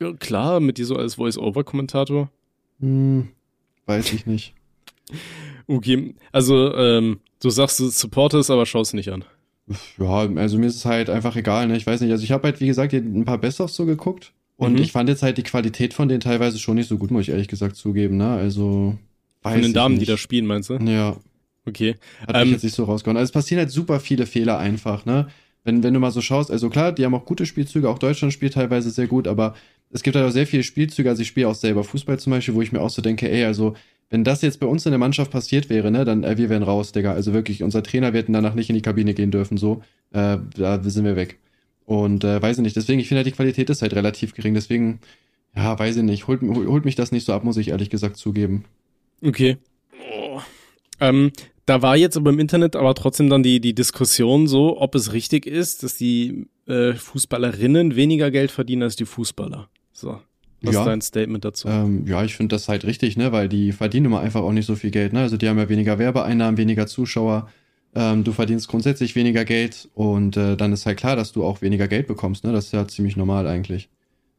Ja, 0.00 0.12
klar, 0.12 0.60
mit 0.60 0.76
dir 0.78 0.84
so 0.86 0.96
als 0.96 1.14
Voice-Over-Kommentator. 1.16 2.30
Hm, 2.80 3.28
weiß 3.86 4.12
ich 4.14 4.26
nicht. 4.26 4.54
Okay, 5.66 6.14
also 6.30 6.74
ähm, 6.74 7.20
du 7.40 7.48
sagst, 7.48 7.80
du 7.80 7.88
supportest, 7.88 8.50
aber 8.50 8.66
schaust 8.66 8.92
nicht 8.92 9.10
an. 9.10 9.24
Ja, 9.98 10.28
also 10.36 10.58
mir 10.58 10.66
ist 10.66 10.76
es 10.76 10.84
halt 10.84 11.08
einfach 11.08 11.36
egal, 11.36 11.68
ne? 11.68 11.76
Ich 11.78 11.86
weiß 11.86 12.02
nicht. 12.02 12.10
Also 12.10 12.22
ich 12.22 12.32
habe 12.32 12.44
halt, 12.48 12.60
wie 12.60 12.66
gesagt, 12.66 12.92
ein 12.92 13.24
paar 13.24 13.38
Best-ofs 13.38 13.74
so 13.74 13.86
geguckt. 13.86 14.34
Und 14.56 14.74
Mhm. 14.74 14.78
ich 14.82 14.92
fand 14.92 15.08
jetzt 15.08 15.22
halt 15.22 15.38
die 15.38 15.42
Qualität 15.42 15.94
von 15.94 16.08
denen 16.08 16.20
teilweise 16.20 16.58
schon 16.58 16.74
nicht 16.74 16.88
so 16.88 16.98
gut, 16.98 17.10
muss 17.10 17.22
ich 17.22 17.30
ehrlich 17.30 17.48
gesagt 17.48 17.76
zugeben, 17.76 18.18
ne? 18.18 18.28
Also. 18.34 18.98
Weiß 19.44 19.52
Von 19.54 19.62
den 19.62 19.72
Damen, 19.74 19.94
die 19.94 20.00
nicht. 20.00 20.10
da 20.10 20.16
spielen, 20.16 20.46
meinst 20.46 20.70
du? 20.70 20.74
Ja, 20.74 21.16
Okay. 21.66 21.96
hat 22.20 22.28
mich 22.36 22.36
Ähm, 22.42 22.52
jetzt 22.52 22.64
nicht 22.64 22.74
so 22.74 22.84
rausgehauen. 22.84 23.16
Also 23.16 23.24
es 23.28 23.32
passieren 23.32 23.60
halt 23.60 23.70
super 23.70 24.00
viele 24.00 24.26
Fehler 24.26 24.58
einfach, 24.58 25.06
ne? 25.06 25.28
Wenn, 25.64 25.82
wenn 25.82 25.94
du 25.94 26.00
mal 26.00 26.10
so 26.10 26.20
schaust, 26.20 26.50
also 26.50 26.68
klar, 26.68 26.92
die 26.92 27.04
haben 27.06 27.14
auch 27.14 27.24
gute 27.24 27.46
Spielzüge, 27.46 27.88
auch 27.88 27.98
Deutschland 27.98 28.34
spielt 28.34 28.52
teilweise 28.52 28.90
sehr 28.90 29.06
gut, 29.06 29.26
aber 29.26 29.54
es 29.90 30.02
gibt 30.02 30.14
halt 30.14 30.26
auch 30.26 30.30
sehr 30.30 30.46
viele 30.46 30.62
Spielzüge, 30.62 31.08
also 31.08 31.22
ich 31.22 31.28
spiele 31.28 31.48
auch 31.48 31.54
selber 31.54 31.84
Fußball 31.84 32.18
zum 32.18 32.32
Beispiel, 32.32 32.54
wo 32.54 32.60
ich 32.60 32.70
mir 32.72 32.82
auch 32.82 32.90
so 32.90 33.00
denke, 33.00 33.30
ey, 33.30 33.44
also 33.44 33.74
wenn 34.10 34.24
das 34.24 34.42
jetzt 34.42 34.60
bei 34.60 34.66
uns 34.66 34.84
in 34.84 34.92
der 34.92 34.98
Mannschaft 34.98 35.30
passiert 35.30 35.70
wäre, 35.70 35.90
ne, 35.90 36.04
dann 36.04 36.22
äh, 36.22 36.36
wir 36.36 36.50
wären 36.50 36.62
raus, 36.64 36.92
Digga. 36.92 37.12
Also 37.14 37.32
wirklich, 37.32 37.62
unser 37.62 37.82
Trainer 37.82 38.12
wir 38.12 38.20
hätten 38.20 38.34
danach 38.34 38.54
nicht 38.54 38.68
in 38.68 38.74
die 38.76 38.82
Kabine 38.82 39.14
gehen 39.14 39.30
dürfen, 39.30 39.56
so, 39.56 39.82
äh, 40.12 40.36
da 40.54 40.82
sind 40.82 41.04
wir 41.06 41.16
weg. 41.16 41.38
Und 41.86 42.24
äh, 42.24 42.42
weiß 42.42 42.58
ich 42.58 42.62
nicht, 42.62 42.76
deswegen, 42.76 43.00
ich 43.00 43.08
finde 43.08 43.20
halt, 43.20 43.26
die 43.26 43.32
Qualität 43.32 43.70
ist 43.70 43.80
halt 43.80 43.94
relativ 43.94 44.34
gering, 44.34 44.52
deswegen, 44.52 45.00
ja, 45.56 45.78
weiß 45.78 45.96
ich 45.96 46.02
nicht, 46.02 46.26
holt, 46.26 46.42
hol- 46.42 46.66
holt 46.66 46.84
mich 46.84 46.94
das 46.96 47.10
nicht 47.12 47.24
so 47.24 47.32
ab, 47.32 47.42
muss 47.44 47.56
ich 47.56 47.68
ehrlich 47.68 47.88
gesagt 47.90 48.16
zugeben. 48.18 48.64
Okay. 49.24 49.56
Oh. 50.12 50.40
Ähm, 51.00 51.32
da 51.66 51.82
war 51.82 51.96
jetzt 51.96 52.16
aber 52.16 52.30
im 52.30 52.38
Internet 52.38 52.76
aber 52.76 52.94
trotzdem 52.94 53.30
dann 53.30 53.42
die, 53.42 53.60
die 53.60 53.74
Diskussion 53.74 54.46
so, 54.46 54.80
ob 54.80 54.94
es 54.94 55.12
richtig 55.12 55.46
ist, 55.46 55.82
dass 55.82 55.96
die 55.96 56.46
äh, 56.66 56.92
Fußballerinnen 56.92 57.96
weniger 57.96 58.30
Geld 58.30 58.50
verdienen 58.50 58.82
als 58.82 58.96
die 58.96 59.06
Fußballer. 59.06 59.68
So. 59.92 60.20
Was 60.62 60.74
Ja. 60.74 60.80
ist 60.80 60.86
dein 60.86 61.00
Statement 61.02 61.44
dazu? 61.44 61.68
Ähm, 61.68 62.06
ja, 62.06 62.24
ich 62.24 62.36
finde 62.36 62.54
das 62.54 62.68
halt 62.68 62.84
richtig, 62.84 63.16
ne, 63.16 63.32
weil 63.32 63.48
die 63.48 63.72
verdienen 63.72 64.06
immer 64.06 64.20
einfach 64.20 64.40
auch 64.42 64.52
nicht 64.52 64.66
so 64.66 64.76
viel 64.76 64.90
Geld, 64.90 65.12
ne? 65.12 65.20
Also 65.20 65.36
die 65.36 65.48
haben 65.48 65.58
ja 65.58 65.68
weniger 65.68 65.98
Werbeeinnahmen, 65.98 66.56
weniger 66.56 66.86
Zuschauer. 66.86 67.50
Ähm, 67.94 68.24
du 68.24 68.32
verdienst 68.32 68.68
grundsätzlich 68.68 69.14
weniger 69.14 69.44
Geld 69.44 69.88
und 69.94 70.36
äh, 70.36 70.56
dann 70.56 70.72
ist 70.72 70.86
halt 70.86 70.98
klar, 70.98 71.16
dass 71.16 71.32
du 71.32 71.44
auch 71.44 71.60
weniger 71.60 71.86
Geld 71.86 72.06
bekommst, 72.06 72.44
ne? 72.44 72.52
Das 72.52 72.66
ist 72.66 72.72
ja 72.72 72.88
ziemlich 72.88 73.16
normal 73.16 73.46
eigentlich. 73.46 73.88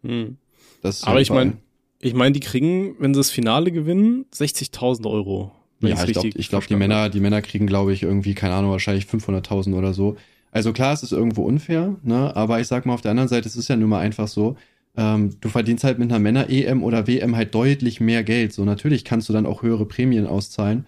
Hm. 0.03 0.37
Aber 0.81 1.05
halt 1.05 1.21
ich 1.21 1.29
meine. 1.29 1.57
Ich 2.05 2.13
meine, 2.13 2.33
die 2.33 2.39
kriegen, 2.39 2.95
wenn 2.99 3.15
sie 3.15 3.19
das 3.19 3.31
Finale 3.31 3.71
gewinnen, 3.71 4.25
60.000 4.31 5.09
Euro. 5.09 5.51
ja, 5.81 6.03
ich 6.03 6.13
glaube, 6.13 6.29
glaub, 6.29 6.67
die 6.67 6.75
Männer, 6.75 7.09
die 7.09 7.19
Männer 7.19 7.41
kriegen, 7.41 7.65
glaube 7.65 7.93
ich, 7.93 8.03
irgendwie, 8.03 8.35
keine 8.35 8.53
Ahnung, 8.53 8.69
wahrscheinlich 8.69 9.05
500.000 9.05 9.75
oder 9.75 9.93
so. 9.93 10.15
Also 10.51 10.71
klar, 10.71 10.93
es 10.93 11.01
ist 11.01 11.11
irgendwo 11.13 11.43
unfair, 11.43 11.95
ne? 12.03 12.35
Aber 12.35 12.59
ich 12.61 12.67
sag 12.67 12.85
mal, 12.85 12.93
auf 12.93 13.01
der 13.01 13.11
anderen 13.11 13.27
Seite, 13.27 13.47
es 13.47 13.55
ist 13.55 13.67
ja 13.69 13.75
nun 13.75 13.89
mal 13.89 14.01
einfach 14.01 14.27
so, 14.27 14.55
ähm, 14.95 15.31
du 15.41 15.49
verdienst 15.49 15.83
halt 15.83 15.97
mit 15.97 16.11
einer 16.11 16.19
Männer-EM 16.19 16.83
oder 16.83 17.07
WM 17.07 17.35
halt 17.35 17.55
deutlich 17.55 17.99
mehr 17.99 18.23
Geld. 18.23 18.53
So, 18.53 18.63
natürlich 18.65 19.03
kannst 19.03 19.27
du 19.27 19.33
dann 19.33 19.47
auch 19.47 19.63
höhere 19.63 19.85
Prämien 19.85 20.27
auszahlen. 20.27 20.85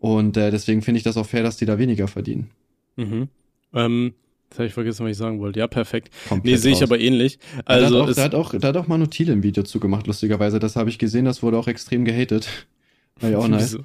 Und 0.00 0.36
äh, 0.36 0.50
deswegen 0.50 0.82
finde 0.82 0.98
ich 0.98 1.04
das 1.04 1.16
auch 1.16 1.26
fair, 1.26 1.44
dass 1.44 1.56
die 1.56 1.64
da 1.64 1.78
weniger 1.78 2.08
verdienen. 2.08 2.50
Mhm. 2.96 3.28
Ähm, 3.72 4.14
jetzt 4.48 4.58
habe 4.58 4.66
ich 4.66 4.74
vergessen, 4.74 5.04
was 5.04 5.12
ich 5.12 5.18
sagen 5.18 5.40
wollte. 5.40 5.58
Ja, 5.58 5.66
perfekt. 5.66 6.10
Komplett 6.28 6.44
Nee, 6.52 6.56
sehe 6.56 6.72
ich 6.72 6.78
raus. 6.78 6.84
aber 6.84 6.98
ähnlich. 7.00 7.38
Also, 7.64 7.94
da, 7.94 8.02
hat 8.02 8.08
auch, 8.08 8.14
da, 8.14 8.22
hat 8.22 8.34
auch, 8.34 8.54
da 8.58 8.68
hat 8.68 8.76
auch 8.76 8.86
Manu 8.86 9.06
Thiele 9.06 9.32
ein 9.32 9.42
Video 9.42 9.62
zugemacht, 9.62 10.06
lustigerweise. 10.06 10.58
Das 10.58 10.76
habe 10.76 10.90
ich 10.90 10.98
gesehen, 10.98 11.24
das 11.24 11.42
wurde 11.42 11.58
auch 11.58 11.68
extrem 11.68 12.04
gehatet. 12.04 12.48
War 13.20 13.30
ja 13.30 13.38
auch 13.38 13.48
nice. 13.48 13.78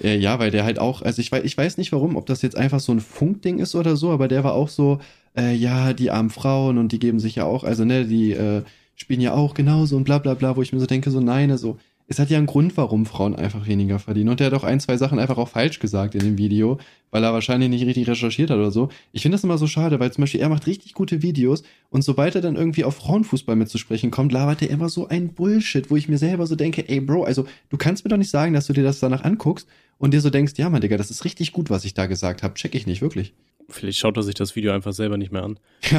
Ja, 0.00 0.14
ja, 0.14 0.38
weil 0.38 0.50
der 0.52 0.64
halt 0.64 0.78
auch, 0.78 1.02
also 1.02 1.20
ich 1.20 1.32
weiß, 1.32 1.42
ich 1.44 1.58
weiß 1.58 1.76
nicht 1.76 1.90
warum, 1.90 2.14
ob 2.16 2.26
das 2.26 2.42
jetzt 2.42 2.56
einfach 2.56 2.78
so 2.78 2.92
ein 2.92 3.00
Funkding 3.00 3.58
ist 3.58 3.74
oder 3.74 3.96
so, 3.96 4.10
aber 4.10 4.28
der 4.28 4.44
war 4.44 4.54
auch 4.54 4.68
so, 4.68 5.00
äh, 5.36 5.54
ja, 5.54 5.92
die 5.92 6.12
armen 6.12 6.30
Frauen 6.30 6.78
und 6.78 6.92
die 6.92 7.00
geben 7.00 7.18
sich 7.18 7.34
ja 7.34 7.44
auch, 7.44 7.64
also 7.64 7.84
ne, 7.84 8.04
die 8.06 8.30
äh, 8.30 8.62
spielen 8.94 9.20
ja 9.20 9.34
auch 9.34 9.54
genauso 9.54 9.96
und 9.96 10.04
bla 10.04 10.18
bla 10.18 10.34
bla, 10.34 10.56
wo 10.56 10.62
ich 10.62 10.72
mir 10.72 10.78
so 10.78 10.86
denke, 10.86 11.10
so 11.10 11.18
nein, 11.20 11.50
also 11.50 11.78
es 12.10 12.18
hat 12.18 12.30
ja 12.30 12.38
einen 12.38 12.46
Grund, 12.46 12.78
warum 12.78 13.04
Frauen 13.04 13.36
einfach 13.36 13.66
weniger 13.66 13.98
verdienen. 13.98 14.30
Und 14.30 14.40
der 14.40 14.46
hat 14.46 14.54
auch 14.54 14.64
ein, 14.64 14.80
zwei 14.80 14.96
Sachen 14.96 15.18
einfach 15.18 15.36
auch 15.36 15.48
falsch 15.48 15.78
gesagt 15.78 16.14
in 16.14 16.20
dem 16.20 16.38
Video, 16.38 16.78
weil 17.10 17.22
er 17.22 17.34
wahrscheinlich 17.34 17.68
nicht 17.68 17.84
richtig 17.84 18.08
recherchiert 18.08 18.48
hat 18.48 18.56
oder 18.56 18.70
so. 18.70 18.88
Ich 19.12 19.20
finde 19.20 19.36
das 19.36 19.44
immer 19.44 19.58
so 19.58 19.66
schade, 19.66 20.00
weil 20.00 20.10
zum 20.10 20.22
Beispiel 20.22 20.40
er 20.40 20.48
macht 20.48 20.66
richtig 20.66 20.94
gute 20.94 21.20
Videos 21.20 21.62
und 21.90 22.02
sobald 22.02 22.34
er 22.34 22.40
dann 22.40 22.56
irgendwie 22.56 22.84
auf 22.84 22.96
Frauenfußball 22.96 23.56
mitzusprechen 23.56 24.10
kommt, 24.10 24.32
labert 24.32 24.62
er 24.62 24.70
immer 24.70 24.88
so 24.88 25.06
ein 25.08 25.34
Bullshit, 25.34 25.90
wo 25.90 25.96
ich 25.96 26.08
mir 26.08 26.16
selber 26.16 26.46
so 26.46 26.56
denke, 26.56 26.88
ey 26.88 27.00
Bro, 27.00 27.24
also 27.24 27.46
du 27.68 27.76
kannst 27.76 28.04
mir 28.04 28.08
doch 28.08 28.16
nicht 28.16 28.30
sagen, 28.30 28.54
dass 28.54 28.66
du 28.66 28.72
dir 28.72 28.84
das 28.84 29.00
danach 29.00 29.24
anguckst 29.24 29.68
und 29.98 30.14
dir 30.14 30.22
so 30.22 30.30
denkst, 30.30 30.54
ja 30.56 30.70
Mann, 30.70 30.80
Digga, 30.80 30.96
das 30.96 31.10
ist 31.10 31.26
richtig 31.26 31.52
gut, 31.52 31.68
was 31.68 31.84
ich 31.84 31.92
da 31.92 32.06
gesagt 32.06 32.42
habe. 32.42 32.54
Check 32.54 32.74
ich 32.74 32.86
nicht, 32.86 33.02
wirklich. 33.02 33.34
Vielleicht 33.68 33.98
schaut 33.98 34.16
er 34.16 34.22
sich 34.22 34.34
das 34.34 34.56
Video 34.56 34.72
einfach 34.72 34.94
selber 34.94 35.18
nicht 35.18 35.30
mehr 35.30 35.42
an. 35.42 35.58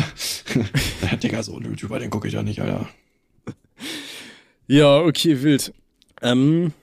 Ja, 1.04 1.16
Digga, 1.18 1.44
so 1.44 1.56
ein 1.56 1.66
YouTuber, 1.66 2.00
den 2.00 2.10
gucke 2.10 2.28
ich 2.28 2.34
ja 2.34 2.42
nicht, 2.42 2.62
Alter. 2.62 2.90
Ja, 4.68 5.00
okay, 5.00 5.42
wild. 5.42 5.74
Ähm, 6.22 6.74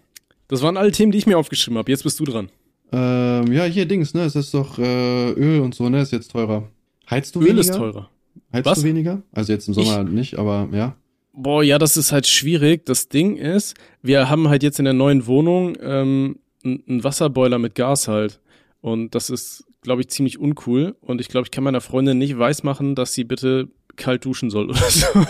das 0.49 0.63
waren 0.63 0.77
alle 0.77 0.93
Themen, 0.93 1.13
die 1.13 1.19
ich 1.19 1.27
mir 1.27 1.39
aufgeschrieben 1.39 1.79
habe. 1.79 1.91
Jetzt 1.91 2.03
bist 2.03 2.21
du 2.21 2.25
dran. 2.25 2.51
Ähm, 2.93 3.53
ja, 3.53 3.65
hier 3.65 3.87
Dings, 3.87 4.15
ne, 4.15 4.23
es 4.23 4.37
ist 4.37 4.55
doch 4.55 4.79
äh, 4.79 5.33
Öl 5.33 5.61
und 5.61 5.75
so, 5.75 5.89
ne, 5.89 6.01
ist 6.03 6.13
jetzt 6.13 6.31
teurer. 6.31 6.69
Heizt 7.11 7.35
du 7.35 7.41
Öl 7.41 7.47
weniger? 7.47 7.61
ist 7.61 7.75
teurer. 7.75 8.11
Heizt 8.53 8.67
Was? 8.67 8.81
du 8.81 8.85
weniger? 8.85 9.23
Also 9.33 9.53
jetzt 9.53 9.67
im 9.69 9.75
Sommer 9.75 10.05
nicht, 10.05 10.39
aber 10.39 10.69
ja. 10.73 10.97
Boah, 11.33 11.63
ja, 11.63 11.79
das 11.79 11.97
ist 11.97 12.13
halt 12.13 12.27
schwierig. 12.27 12.87
Das 12.87 13.09
Ding 13.09 13.37
ist, 13.37 13.75
wir 14.03 14.31
haben 14.31 14.49
halt 14.49 14.63
jetzt 14.63 14.79
in 14.79 14.85
der 14.85 14.95
neuen 14.95 15.27
Wohnung 15.27 15.77
ähm, 15.81 16.39
einen 16.65 17.05
Wasserboiler 17.05 17.59
mit 17.59 17.75
Gas 17.75 18.09
halt. 18.09 18.41
Und 18.81 19.15
das 19.15 19.29
ist, 19.31 19.65
glaube 19.83 20.01
ich, 20.01 20.09
ziemlich 20.09 20.39
uncool. 20.39 20.97
Und 21.01 21.21
ich 21.21 21.29
glaube, 21.29 21.45
ich 21.45 21.51
kann 21.51 21.65
meiner 21.65 21.81
Freundin 21.81 22.19
nicht 22.19 22.39
weismachen, 22.39 22.95
dass 22.95 23.13
sie 23.13 23.25
bitte 23.25 23.69
kalt 23.97 24.25
duschen 24.25 24.49
soll 24.49 24.71
oder 24.71 24.91
so. 24.91 25.07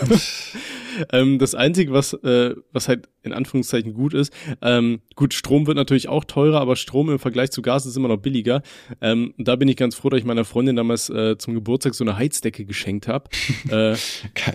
ähm, 1.11 1.39
das 1.39 1.55
Einzige, 1.55 1.91
was, 1.91 2.13
äh, 2.13 2.55
was 2.71 2.87
halt 2.87 3.09
in 3.23 3.33
Anführungszeichen 3.33 3.93
gut 3.93 4.13
ist, 4.13 4.31
ähm, 4.61 5.01
gut, 5.15 5.33
Strom 5.33 5.67
wird 5.67 5.77
natürlich 5.77 6.07
auch 6.07 6.23
teurer, 6.23 6.61
aber 6.61 6.75
Strom 6.75 7.09
im 7.09 7.19
Vergleich 7.19 7.51
zu 7.51 7.61
Gas 7.61 7.85
ist 7.85 7.97
immer 7.97 8.07
noch 8.07 8.17
billiger. 8.17 8.61
Ähm, 9.01 9.33
da 9.37 9.55
bin 9.55 9.67
ich 9.67 9.75
ganz 9.75 9.95
froh, 9.95 10.09
dass 10.09 10.19
ich 10.19 10.25
meiner 10.25 10.45
Freundin 10.45 10.75
damals 10.75 11.09
äh, 11.09 11.37
zum 11.37 11.53
Geburtstag 11.53 11.93
so 11.95 12.03
eine 12.03 12.17
Heizdecke 12.17 12.65
geschenkt 12.65 13.07
habe. 13.07 13.29
äh, 13.69 13.95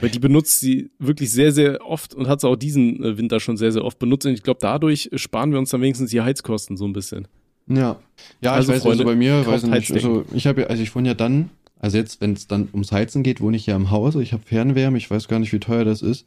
weil 0.01 0.11
die 0.11 0.19
benutzt 0.19 0.61
sie 0.61 0.91
wirklich 0.99 1.31
sehr, 1.31 1.53
sehr 1.53 1.85
oft 1.87 2.15
und 2.15 2.29
hat 2.29 2.41
sie 2.41 2.49
auch 2.49 2.57
diesen 2.57 3.03
äh, 3.03 3.19
Winter 3.19 3.41
schon 3.41 3.57
sehr, 3.57 3.73
sehr 3.73 3.85
oft 3.85 3.99
benutzt. 3.99 4.27
Und 4.27 4.33
ich 4.33 4.43
glaube, 4.43 4.59
dadurch 4.61 5.11
sparen 5.15 5.53
wir 5.53 5.59
uns 5.59 5.71
dann 5.71 5.81
wenigstens 5.81 6.11
die 6.11 6.21
Heizkosten 6.21 6.77
so 6.77 6.87
ein 6.87 6.93
bisschen. 6.93 7.29
Ja. 7.69 7.97
Ja, 8.41 8.53
Also, 8.53 8.73
ich 8.73 8.77
weiß, 8.77 8.83
Freunde, 8.83 9.05
also 9.05 9.05
bei 9.05 9.17
mir, 9.17 9.47
weiß 9.47 9.65
ich 9.65 9.71
nicht, 9.71 9.93
also 9.93 10.25
ich 10.33 10.47
habe 10.47 10.63
ja, 10.63 10.67
also 10.69 10.83
ich 10.83 10.95
wohne 10.95 11.09
ja 11.09 11.15
dann, 11.15 11.51
also 11.83 11.99
jetzt, 11.99 12.21
wenn 12.23 12.33
es 12.33 12.47
dann 12.47 12.69
ums 12.73 12.91
Heizen 12.93 13.23
geht, 13.23 13.41
wohne 13.43 13.57
ich 13.59 13.67
ja 13.67 13.77
im 13.77 13.91
Haus, 13.91 14.15
ich 14.15 14.33
habe 14.33 14.43
Fernwärme, 14.47 14.97
ich 14.97 15.11
weiß 15.11 15.29
gar 15.29 15.39
nicht, 15.39 15.53
wie 15.53 15.61
teuer 15.61 15.85
das 15.85 16.01
ist. 16.01 16.25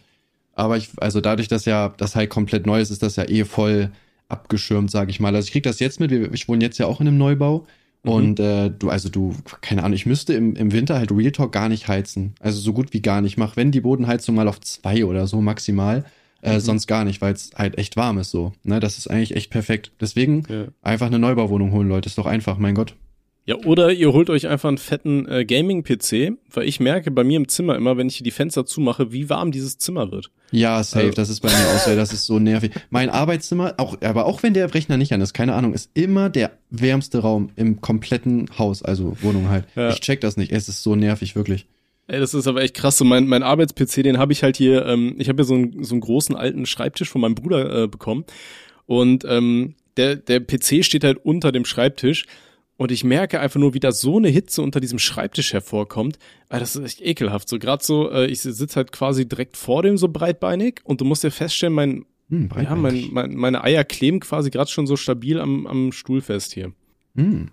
Aber 0.54 0.78
ich, 0.78 0.90
also 0.98 1.20
dadurch, 1.20 1.48
dass 1.48 1.66
ja 1.66 1.94
das 1.98 2.16
halt 2.16 2.30
komplett 2.30 2.66
neu 2.68 2.80
ist, 2.80 2.92
ist 2.92 3.02
das 3.04 3.16
ja 3.16 3.28
eh 3.28 3.44
voll 3.44 3.90
abgeschirmt, 4.30 4.90
sage 4.92 5.12
ich 5.12 5.20
mal. 5.20 5.36
Also 5.36 5.48
ich 5.48 5.52
krieg 5.52 5.64
das 5.64 5.80
jetzt 5.80 6.00
mit, 6.00 6.12
wir- 6.12 6.34
ich 6.34 6.48
wohne 6.48 6.64
jetzt 6.64 6.78
ja 6.78 6.86
auch 6.86 7.02
in 7.02 7.08
einem 7.08 7.18
Neubau. 7.18 7.66
Mhm. 8.04 8.12
Und 8.12 8.40
äh, 8.40 8.70
du, 8.70 8.90
also 8.90 9.10
du, 9.10 9.36
keine 9.62 9.84
Ahnung, 9.84 9.96
ich 9.96 10.06
müsste 10.06 10.34
im, 10.34 10.56
im 10.56 10.72
Winter 10.72 10.96
halt 10.96 11.12
Real 11.12 11.32
Talk 11.32 11.52
gar 11.52 11.70
nicht 11.70 11.88
heizen. 11.88 12.36
Also 12.40 12.60
so 12.60 12.72
gut 12.74 12.94
wie 12.94 13.02
gar 13.02 13.22
nicht. 13.22 13.38
Mach, 13.38 13.56
wenn 13.56 13.72
die 13.72 13.82
Bodenheizung 13.82 14.36
mal 14.36 14.48
auf 14.48 14.60
zwei 14.62 15.06
oder 15.06 15.28
so 15.28 15.42
maximal. 15.42 16.06
Äh, 16.42 16.56
Mhm. 16.56 16.60
Sonst 16.60 16.86
gar 16.88 17.06
nicht, 17.06 17.22
weil 17.22 17.34
es 17.34 17.50
halt 17.56 17.78
echt 17.80 17.98
warm 17.98 18.20
ist 18.20 18.30
so. 18.30 18.54
Ne, 18.64 18.80
das 18.80 18.98
ist 19.00 19.08
eigentlich 19.10 19.36
echt 19.36 19.50
perfekt. 19.50 19.92
Deswegen 20.00 20.44
Ja. 20.48 20.66
einfach 20.84 21.08
eine 21.08 21.18
Neubauwohnung 21.18 21.72
holen, 21.72 21.88
Leute. 21.90 22.08
Ist 22.08 22.18
doch 22.20 22.28
einfach, 22.28 22.58
mein 22.60 22.76
Gott. 22.76 22.96
Ja, 23.48 23.56
oder 23.64 23.92
ihr 23.94 24.12
holt 24.12 24.32
euch 24.32 24.48
einfach 24.48 24.70
einen 24.70 24.80
fetten 24.80 25.28
äh, 25.28 25.46
Gaming-PC, 25.46 26.34
weil 26.52 26.68
ich 26.68 26.80
merke 26.80 27.12
bei 27.12 27.24
mir 27.24 27.38
im 27.38 27.48
Zimmer 27.48 27.76
immer, 27.76 27.96
wenn 27.96 28.08
ich 28.08 28.16
hier 28.16 28.24
die 28.24 28.32
Fenster 28.32 28.66
zumache, 28.66 29.12
wie 29.12 29.30
warm 29.30 29.52
dieses 29.52 29.78
Zimmer 29.78 30.12
wird. 30.12 30.32
Ja, 30.52 30.82
safe, 30.84 31.06
Also- 31.06 31.16
das 31.16 31.30
ist 31.30 31.42
bei 31.42 31.50
mir 31.50 31.56
auch 31.76 31.80
so, 31.80 31.96
das 31.96 32.12
ist 32.12 32.26
so 32.26 32.40
nervig. 32.40 32.72
Mein 32.90 33.12
Arbeitszimmer, 33.12 33.76
auch, 33.78 34.02
aber 34.02 34.26
auch 34.26 34.42
wenn 34.42 34.56
der 34.56 34.74
Rechner 34.74 34.98
nicht 34.98 35.14
an 35.14 35.22
ist, 35.22 35.34
keine 35.34 35.54
Ahnung, 35.54 35.74
ist 35.76 35.92
immer 35.94 36.30
der 36.32 36.54
wärmste 36.72 37.20
Raum 37.20 37.52
im 37.56 37.82
kompletten 37.82 38.50
Haus, 38.58 38.82
also 38.82 39.16
Wohnung 39.22 39.48
halt. 39.50 39.66
Ja. 39.76 39.90
Ich 39.90 40.00
check 40.02 40.22
das 40.22 40.38
nicht, 40.38 40.52
es 40.52 40.68
ist 40.68 40.82
so 40.82 40.96
nervig, 40.96 41.36
wirklich. 41.36 41.68
Ey, 42.08 42.20
das 42.20 42.34
ist 42.34 42.48
aber 42.48 42.62
echt 42.64 42.74
krass. 42.76 42.98
So 42.98 43.06
mein, 43.06 43.28
mein 43.28 43.44
Arbeits-PC, 43.44 44.02
den 44.04 44.18
habe 44.18 44.32
ich 44.34 44.42
halt 44.44 44.58
hier, 44.58 44.86
ähm, 44.88 45.16
ich 45.20 45.28
habe 45.30 45.38
hier 45.42 45.46
so 45.46 45.54
einen, 45.56 45.84
so 45.84 45.94
einen 45.94 46.02
großen 46.02 46.36
alten 46.36 46.66
Schreibtisch 46.66 47.10
von 47.10 47.22
meinem 47.22 47.36
Bruder 47.36 47.84
äh, 47.84 47.88
bekommen. 47.88 48.26
Und 48.88 49.24
ähm, 49.28 49.76
der, 49.98 50.16
der 50.16 50.40
PC 50.40 50.84
steht 50.86 51.04
halt 51.04 51.24
unter 51.24 51.52
dem 51.52 51.66
Schreibtisch. 51.66 52.26
Und 52.78 52.92
ich 52.92 53.04
merke 53.04 53.40
einfach 53.40 53.60
nur, 53.60 53.74
wie 53.74 53.80
da 53.80 53.92
so 53.92 54.18
eine 54.18 54.28
Hitze 54.28 54.62
unter 54.62 54.82
diesem 54.82 55.00
Schreibtisch 55.00 55.54
hervorkommt. 55.54 56.20
Ah, 56.50 56.60
das 56.60 56.76
ist 56.76 56.84
echt 56.84 57.02
ekelhaft. 57.02 57.48
So 57.48 57.58
gerade 57.58 57.84
so, 57.84 58.12
äh, 58.12 58.28
ich 58.28 58.42
sitze 58.42 58.76
halt 58.76 58.92
quasi 58.92 59.28
direkt 59.28 59.56
vor 59.56 59.82
dem 59.82 59.98
so 59.98 60.10
breitbeinig 60.10 60.82
und 60.84 61.00
du 61.00 61.06
musst 61.06 61.24
dir 61.24 61.32
feststellen, 61.32 61.74
mein, 61.74 62.06
Hm, 62.30 62.50
ja, 62.62 62.76
mein, 62.76 63.10
mein, 63.12 63.36
meine 63.36 63.64
Eier 63.64 63.84
kleben 63.84 64.20
quasi 64.20 64.50
gerade 64.50 64.70
schon 64.70 64.88
so 64.88 64.96
stabil 64.96 65.40
am, 65.40 65.68
am 65.68 65.92
Stuhl 65.92 66.22
fest 66.22 66.54
hier. 66.54 66.74
Hm, 67.16 67.50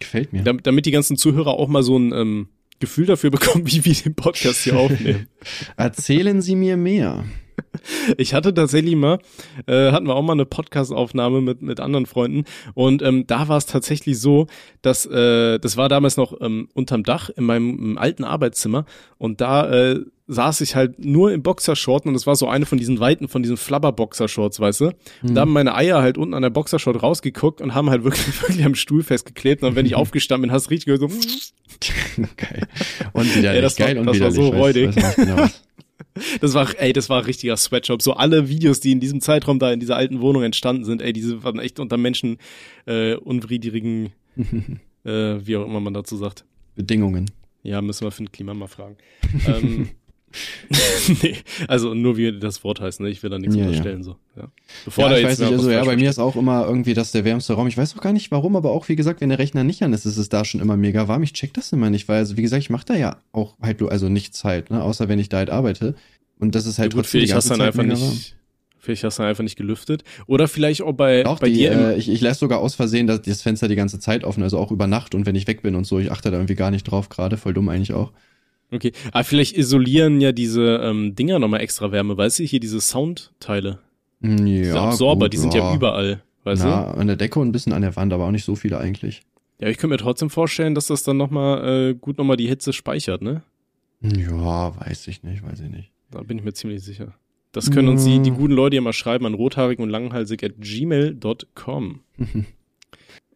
gefällt 0.00 0.32
mir. 0.32 0.42
Damit, 0.42 0.66
damit 0.66 0.86
die 0.86 0.90
ganzen 0.90 1.16
Zuhörer 1.16 1.52
auch 1.52 1.68
mal 1.68 1.82
so 1.82 1.98
ein 1.98 2.12
ähm, 2.12 2.48
Gefühl 2.80 3.06
dafür 3.06 3.30
bekommen, 3.30 3.66
wie 3.66 3.84
wir 3.84 3.94
den 3.94 4.14
Podcast 4.14 4.64
hier 4.64 4.76
aufnehmen. 4.76 5.28
Erzählen 5.76 6.40
Sie 6.40 6.56
mir 6.56 6.76
mehr. 6.76 7.26
Ich 8.16 8.34
hatte 8.34 8.52
tatsächlich 8.54 8.96
mal, 8.96 9.18
äh, 9.66 9.92
hatten 9.92 10.06
wir 10.06 10.14
auch 10.14 10.22
mal 10.22 10.32
eine 10.32 10.44
Podcast-Aufnahme 10.46 11.40
mit, 11.40 11.62
mit 11.62 11.80
anderen 11.80 12.06
Freunden 12.06 12.44
und 12.74 13.02
ähm, 13.02 13.26
da 13.26 13.48
war 13.48 13.56
es 13.58 13.66
tatsächlich 13.66 14.18
so, 14.20 14.46
dass, 14.82 15.06
äh, 15.06 15.58
das 15.58 15.76
war 15.76 15.88
damals 15.88 16.16
noch 16.16 16.38
ähm, 16.40 16.68
unterm 16.74 17.02
Dach 17.02 17.30
in 17.30 17.44
meinem 17.44 17.96
alten 17.98 18.24
Arbeitszimmer 18.24 18.84
und 19.18 19.40
da 19.40 19.70
äh, 19.70 20.00
saß 20.26 20.60
ich 20.60 20.74
halt 20.76 21.02
nur 21.02 21.32
im 21.32 21.42
Boxershort 21.42 22.04
und 22.06 22.14
es 22.14 22.26
war 22.26 22.36
so 22.36 22.48
eine 22.48 22.66
von 22.66 22.76
diesen 22.78 23.00
weiten, 23.00 23.28
von 23.28 23.42
diesen 23.42 23.56
Flabber-Boxershorts, 23.56 24.60
weißt 24.60 24.80
du? 24.82 24.86
Und 25.22 25.34
da 25.34 25.40
haben 25.42 25.52
meine 25.54 25.74
Eier 25.74 26.02
halt 26.02 26.18
unten 26.18 26.34
an 26.34 26.42
der 26.42 26.50
Boxershort 26.50 27.02
rausgeguckt 27.02 27.62
und 27.62 27.74
haben 27.74 27.88
halt 27.88 28.04
wirklich, 28.04 28.42
wirklich 28.42 28.64
am 28.64 28.74
Stuhl 28.74 29.02
festgeklebt 29.02 29.62
und 29.62 29.74
wenn 29.76 29.86
ich 29.86 29.94
aufgestanden 29.94 30.48
bin, 30.48 30.52
hast 30.54 30.66
du 30.66 30.70
richtig 30.70 30.86
gehört 30.86 31.00
so, 31.12 31.18
geil. 32.36 32.66
Und 33.12 33.34
widerlich, 33.34 33.56
Ey, 33.56 33.62
das 33.62 33.78
war- 33.78 33.86
geil 33.86 33.98
und 33.98 34.06
das 34.06 34.20
war 34.20 34.30
widerlich. 34.32 34.46
so 34.46 34.52
weiß- 34.54 34.58
räudig. 34.58 34.96
weiß 34.96 35.16
genau 35.16 35.36
was. 35.38 35.62
Das 36.40 36.54
war, 36.54 36.68
ey, 36.78 36.92
das 36.92 37.08
war 37.08 37.18
ein 37.18 37.24
richtiger 37.24 37.56
Sweatshop. 37.56 38.02
So 38.02 38.14
alle 38.14 38.48
Videos, 38.48 38.80
die 38.80 38.92
in 38.92 39.00
diesem 39.00 39.20
Zeitraum 39.20 39.58
da 39.58 39.72
in 39.72 39.80
dieser 39.80 39.96
alten 39.96 40.20
Wohnung 40.20 40.42
entstanden 40.42 40.84
sind, 40.84 41.02
ey, 41.02 41.12
diese 41.12 41.42
waren 41.44 41.58
echt 41.58 41.80
unter 41.80 41.96
Menschen 41.96 42.38
äh, 42.86 43.14
unwidrigen, 43.14 44.12
äh, 45.04 45.10
wie 45.10 45.56
auch 45.56 45.66
immer 45.66 45.80
man 45.80 45.94
dazu 45.94 46.16
sagt. 46.16 46.44
Bedingungen. 46.74 47.30
Ja, 47.62 47.82
müssen 47.82 48.04
wir 48.04 48.10
Finn 48.10 48.30
Klima 48.30 48.54
mal 48.54 48.68
fragen. 48.68 48.96
ähm, 49.46 49.90
nee, 51.22 51.36
also 51.66 51.94
nur 51.94 52.16
wie 52.16 52.38
das 52.38 52.62
Wort 52.64 52.80
heißt, 52.80 53.00
ne? 53.00 53.08
Ich 53.08 53.22
will 53.22 53.30
da 53.30 53.38
nichts 53.38 53.54
Ja, 53.54 53.62
ja. 53.62 53.68
unterstellen, 53.68 54.02
so. 54.02 54.16
Ja. 54.36 54.48
Bevor 54.84 55.04
ja, 55.04 55.10
da 55.10 55.16
ich 55.16 55.22
jetzt 55.22 55.30
weiß 55.32 55.38
nicht, 55.40 55.52
also 55.52 55.70
ja, 55.70 55.84
bei 55.84 55.96
mir 55.96 56.10
ist 56.10 56.18
auch 56.18 56.36
immer 56.36 56.66
irgendwie 56.66 56.94
das 56.94 57.12
der 57.12 57.24
wärmste 57.24 57.54
Raum. 57.54 57.66
Ich 57.66 57.76
weiß 57.78 57.96
auch 57.96 58.02
gar 58.02 58.12
nicht 58.12 58.30
warum, 58.30 58.56
aber 58.56 58.70
auch 58.70 58.88
wie 58.88 58.96
gesagt, 58.96 59.20
wenn 59.20 59.30
der 59.30 59.38
Rechner 59.38 59.64
nicht 59.64 59.82
an 59.82 59.92
ist, 59.92 60.06
ist 60.06 60.16
es 60.18 60.28
da 60.28 60.44
schon 60.44 60.60
immer 60.60 60.76
mega 60.76 61.08
warm. 61.08 61.22
Ich 61.22 61.32
check 61.32 61.54
das 61.54 61.72
immer 61.72 61.90
nicht, 61.90 62.08
weil 62.08 62.18
also 62.18 62.36
wie 62.36 62.42
gesagt, 62.42 62.62
ich 62.62 62.70
mache 62.70 62.86
da 62.86 62.94
ja 62.94 63.16
auch 63.32 63.56
halt 63.60 63.82
also 63.82 64.08
nichts 64.08 64.44
halt, 64.44 64.70
ne, 64.70 64.82
außer 64.82 65.08
wenn 65.08 65.18
ich 65.18 65.28
da 65.28 65.38
halt 65.38 65.50
arbeite. 65.50 65.94
Und 66.38 66.54
das 66.54 66.66
ist 66.66 66.78
halt 66.78 66.92
Ja, 66.92 66.92
gut, 66.92 67.04
trotzdem 67.04 67.20
die 67.20 67.26
vielleicht 67.26 67.34
hast 67.34 67.48
ganze 67.48 67.48
Zeit 67.48 67.60
einfach 67.60 67.84
mega 67.84 67.98
warm. 68.00 68.10
nicht, 68.10 68.36
vielleicht 68.78 69.04
hast 69.04 69.18
du 69.18 69.22
dann 69.22 69.30
einfach 69.30 69.42
nicht 69.44 69.56
gelüftet. 69.56 70.04
Oder 70.26 70.48
vielleicht 70.48 70.82
auch 70.82 70.92
bei, 70.92 71.26
Auch 71.26 71.40
bei 71.40 71.48
die, 71.50 71.54
dir 71.54 71.72
äh, 71.72 71.96
ich, 71.96 72.08
ich 72.08 72.20
lasse 72.20 72.40
sogar 72.40 72.58
aus 72.60 72.74
Versehen 72.74 73.06
das, 73.06 73.22
das 73.22 73.42
Fenster 73.42 73.68
die 73.68 73.76
ganze 73.76 73.98
Zeit 73.98 74.24
offen, 74.24 74.42
also 74.42 74.58
auch 74.58 74.70
über 74.70 74.86
Nacht 74.86 75.14
und 75.14 75.26
wenn 75.26 75.34
ich 75.36 75.46
weg 75.46 75.62
bin 75.62 75.74
und 75.74 75.84
so, 75.86 75.98
ich 75.98 76.12
achte 76.12 76.30
da 76.30 76.36
irgendwie 76.36 76.54
gar 76.54 76.70
nicht 76.70 76.84
drauf 76.84 77.08
gerade, 77.08 77.36
voll 77.36 77.54
dumm 77.54 77.68
eigentlich 77.68 77.94
auch. 77.94 78.12
Okay, 78.70 78.92
aber 79.12 79.24
vielleicht 79.24 79.56
isolieren 79.56 80.20
ja 80.20 80.32
diese 80.32 80.80
ähm, 80.82 81.14
Dinger 81.14 81.38
nochmal 81.38 81.60
extra 81.60 81.90
Wärme, 81.90 82.16
weißt 82.16 82.38
du, 82.40 82.44
hier 82.44 82.60
diese 82.60 82.80
Soundteile. 82.80 83.78
Hm, 84.20 84.46
Ja, 84.46 84.62
Diese 84.62 84.80
Absorber, 84.80 85.26
gut, 85.26 85.32
die 85.32 85.36
sind 85.38 85.54
ja, 85.54 85.74
überall, 85.74 86.22
weißt 86.44 86.64
Na, 86.64 86.90
an 86.90 87.06
der 87.06 87.16
Decke 87.16 87.38
und 87.40 87.48
ein 87.48 87.52
bisschen 87.52 87.72
an 87.72 87.82
der 87.82 87.96
Wand, 87.96 88.12
aber 88.12 88.26
auch 88.26 88.30
nicht 88.30 88.44
so 88.44 88.56
viele 88.56 88.78
eigentlich. 88.78 89.22
du? 89.58 89.64
Ja, 89.64 89.70
ich 89.70 89.78
könnte 89.78 89.94
mir 89.94 89.98
trotzdem 89.98 90.28
vorstellen, 90.30 90.74
dass 90.74 90.86
das 90.86 91.02
dann 91.02 91.16
nochmal 91.16 91.90
äh, 91.90 91.94
gut 91.94 92.18
nochmal 92.18 92.36
die 92.36 92.46
Hitze 92.48 92.72
speichert, 92.72 93.22
ne? 93.22 93.42
Ja, 94.00 94.78
weiß 94.78 95.08
ich 95.08 95.22
nicht, 95.22 95.42
weiß 95.42 95.60
ich 95.60 95.70
nicht. 95.70 95.90
Da 96.10 96.22
bin 96.22 96.38
ich 96.38 96.44
mir 96.44 96.52
ziemlich 96.52 96.82
sicher. 96.82 97.14
Das 97.52 97.70
können 97.70 97.88
uns 97.88 98.04
die, 98.04 98.20
die 98.20 98.30
guten 98.30 98.52
Leute 98.52 98.76
ja 98.76 98.82
mal 98.82 98.92
schreiben 98.92 99.24
an 99.26 99.34
rothaarig 99.34 99.78
und 99.78 99.88
langhalsig 99.88 100.44
at 100.44 100.52
gmail.com. 100.60 102.00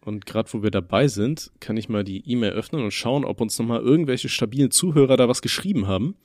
Und 0.04 0.26
gerade 0.26 0.52
wo 0.52 0.62
wir 0.64 0.72
dabei 0.72 1.06
sind, 1.06 1.52
kann 1.60 1.76
ich 1.76 1.88
mal 1.88 2.02
die 2.02 2.28
E-Mail 2.28 2.52
öffnen 2.52 2.82
und 2.82 2.90
schauen, 2.90 3.24
ob 3.24 3.40
uns 3.40 3.58
nochmal 3.58 3.80
irgendwelche 3.80 4.28
stabilen 4.28 4.72
Zuhörer 4.72 5.16
da 5.16 5.28
was 5.28 5.42
geschrieben 5.42 5.86
haben. 5.86 6.16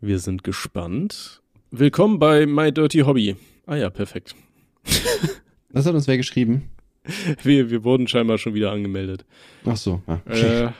Wir 0.00 0.20
sind 0.20 0.44
gespannt. 0.44 1.42
Willkommen 1.72 2.20
bei 2.20 2.46
My 2.46 2.72
Dirty 2.72 3.00
Hobby. 3.00 3.34
Ah 3.66 3.74
ja, 3.74 3.90
perfekt. 3.90 4.36
Was 5.70 5.86
hat 5.86 5.94
uns 5.94 6.06
wer 6.06 6.16
geschrieben? 6.16 6.70
Wir, 7.42 7.70
wir 7.70 7.82
wurden 7.82 8.06
scheinbar 8.06 8.38
schon 8.38 8.54
wieder 8.54 8.70
angemeldet. 8.70 9.24
Ach 9.64 9.76
so, 9.76 10.02
ja. 10.06 10.20
Äh, 10.32 10.72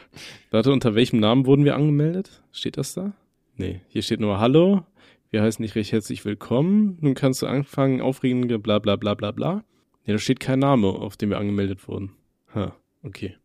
warte, 0.50 0.72
unter 0.72 0.94
welchem 0.94 1.18
Namen 1.18 1.46
wurden 1.46 1.64
wir 1.64 1.74
angemeldet? 1.74 2.42
Steht 2.52 2.76
das 2.76 2.94
da? 2.94 3.12
Nee, 3.56 3.80
hier 3.88 4.02
steht 4.02 4.20
nur 4.20 4.38
Hallo. 4.38 4.84
Wir 5.30 5.42
heißen 5.42 5.62
dich 5.62 5.74
recht 5.74 5.92
herzlich 5.92 6.24
willkommen. 6.24 6.98
Nun 7.00 7.14
kannst 7.14 7.42
du 7.42 7.46
anfangen, 7.46 8.00
aufregende 8.00 8.58
bla 8.58 8.78
bla 8.78 8.96
bla 8.96 9.14
bla 9.14 9.32
bla. 9.32 9.64
Ja, 10.04 10.14
da 10.14 10.18
steht 10.18 10.40
kein 10.40 10.58
Name, 10.58 10.88
auf 10.88 11.16
dem 11.16 11.30
wir 11.30 11.38
angemeldet 11.38 11.86
wurden. 11.88 12.12
Ha, 12.54 12.76
okay. 13.02 13.36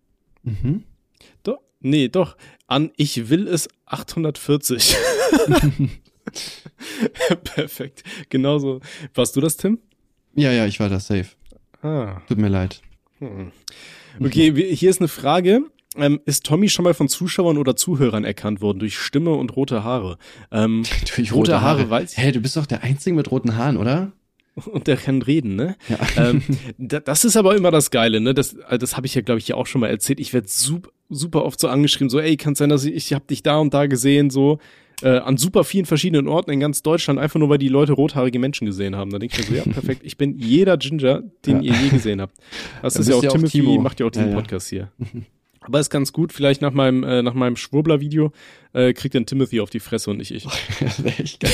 Mhm. 0.44 0.84
Doch, 1.44 1.60
nee, 1.80 2.08
doch. 2.08 2.38
An 2.68 2.92
Ich 2.98 3.30
will 3.30 3.48
es 3.48 3.68
840. 3.86 4.96
Perfekt. 7.44 8.04
Genauso. 8.30 8.82
Warst 9.14 9.36
du 9.36 9.42
das, 9.42 9.58
Tim? 9.58 9.80
Ja, 10.34 10.52
ja, 10.52 10.66
ich 10.66 10.80
war 10.80 10.90
da 10.90 11.00
safe. 11.00 11.28
Ah. 11.82 12.22
Tut 12.28 12.38
mir 12.38 12.50
leid. 12.50 12.82
Hm. 13.20 13.52
Okay, 14.20 14.76
hier 14.76 14.90
ist 14.90 15.00
eine 15.02 15.08
Frage. 15.08 15.62
Ähm, 15.98 16.20
ist 16.26 16.46
Tommy 16.46 16.68
schon 16.68 16.84
mal 16.84 16.94
von 16.94 17.08
Zuschauern 17.08 17.58
oder 17.58 17.76
Zuhörern 17.76 18.26
erkannt 18.26 18.60
worden 18.60 18.80
durch 18.80 18.98
Stimme 18.98 19.32
und 19.32 19.56
rote 19.56 19.84
Haare? 19.84 20.18
Ähm, 20.52 20.84
Durch 21.16 21.32
Rote 21.32 21.62
Haare, 21.62 21.90
weiß 21.90 22.14
ich. 22.14 22.18
Hä, 22.18 22.32
du 22.34 22.42
bist 22.42 22.58
doch 22.58 22.66
der 22.66 22.84
Einzige 22.84 23.16
mit 23.16 23.32
roten 23.32 23.56
Haaren, 23.56 23.78
oder? 23.78 24.12
und 24.72 24.88
der 24.88 24.98
kann 24.98 25.22
reden, 25.22 25.56
ne? 25.56 25.76
Ja. 25.90 25.98
ähm, 26.30 26.42
da, 26.78 27.00
das 27.00 27.26
ist 27.26 27.36
aber 27.38 27.56
immer 27.56 27.72
das 27.72 27.92
Geile, 27.92 28.22
ne? 28.22 28.34
Das, 28.34 28.54
äh, 28.70 28.78
das 28.78 28.96
habe 28.96 29.06
ich 29.08 29.16
ja, 29.16 29.22
glaube 29.22 29.40
ich, 29.40 29.48
ja 29.48 29.56
auch 29.56 29.68
schon 29.68 29.82
mal 29.82 29.90
erzählt. 29.90 30.20
Ich 30.20 30.34
werde 30.34 30.48
super, 30.48 30.90
super 31.10 31.44
oft 31.46 31.60
so 31.60 31.68
angeschrieben, 31.68 32.10
so, 32.10 32.20
ey, 32.20 32.38
kann 32.38 32.56
sein, 32.56 32.70
dass 32.70 32.86
ich, 32.86 32.96
ich 32.96 33.14
habe 33.14 33.26
dich 33.30 33.44
da 33.44 33.58
und 33.58 33.74
da 33.74 33.86
gesehen, 33.88 34.30
so 34.30 34.60
äh, 35.02 35.18
an 35.18 35.36
super 35.36 35.66
vielen 35.66 35.86
verschiedenen 35.86 36.28
Orten 36.30 36.52
in 36.52 36.62
ganz 36.62 36.82
Deutschland, 36.82 37.20
einfach 37.20 37.38
nur 37.40 37.50
weil 37.50 37.58
die 37.58 37.68
Leute 37.68 37.92
rothaarige 37.94 38.40
Menschen 38.40 38.66
gesehen 38.66 38.96
haben. 38.96 39.12
Da 39.12 39.20
denke 39.20 39.36
ich 39.40 39.50
mir 39.50 39.62
so, 39.62 39.70
ja, 39.70 39.74
perfekt, 39.74 40.02
ich 40.06 40.18
bin 40.18 40.38
jeder 40.38 40.78
Ginger, 40.78 41.24
den 41.46 41.62
Ja. 41.62 41.74
ihr 41.74 41.82
je 41.84 41.90
gesehen 41.90 42.22
habt. 42.22 42.38
Das 42.82 42.94
Da 42.94 43.02
ist 43.02 43.10
ja 43.10 43.16
auch 43.16 43.26
auch 43.26 43.34
Timothy, 43.34 43.60
Timo. 43.60 43.82
macht 43.82 44.00
ja 44.00 44.06
auch 44.06 44.12
diesen 44.12 44.30
ja. 44.30 44.36
Podcast 44.36 44.70
hier. 44.70 44.92
Aber 45.66 45.80
ist 45.80 45.90
ganz 45.90 46.14
gut, 46.14 46.32
vielleicht 46.32 46.62
nach 46.62 46.74
meinem, 46.74 47.04
äh, 47.04 47.22
nach 47.22 47.34
meinem 47.34 47.56
Schwurbler-Video 47.56 48.32
äh, 48.74 48.94
kriegt 48.94 49.16
dann 49.16 49.26
Timothy 49.26 49.62
auf 49.62 49.70
die 49.70 49.80
Fresse 49.80 50.12
und 50.12 50.18
nicht 50.18 50.32
ich. 50.32 50.46
Das 50.80 51.04
wäre 51.04 51.18
echt 51.18 51.40
geil. 51.40 51.52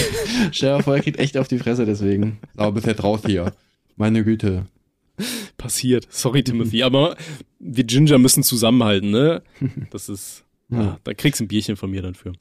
Stell 0.52 0.82
vor, 0.84 0.96
er 0.96 1.02
kriegt 1.02 1.20
echt 1.20 1.38
auf 1.38 1.48
die 1.48 1.60
Fresse 1.60 1.86
deswegen. 1.86 2.40
Aber 2.58 2.74
bist 2.74 2.88
jetzt 2.88 3.04
raus 3.04 3.22
hier. 3.26 3.54
Meine 3.96 4.24
Güte. 4.24 4.66
passiert. 5.58 6.08
Sorry, 6.10 6.44
Timothy, 6.44 6.84
aber 6.84 7.16
wir 7.60 7.84
Ginger 7.84 8.18
müssen 8.18 8.44
zusammenhalten, 8.44 9.12
ne? 9.12 9.44
Das 9.92 10.10
ist. 10.10 10.46
Ah, 10.74 10.98
da 11.04 11.14
kriegst 11.14 11.42
du 11.42 11.44
ein 11.44 11.48
Bierchen 11.50 11.76
von 11.76 11.92
mir 11.92 12.02
dann 12.02 12.16
für. 12.16 12.32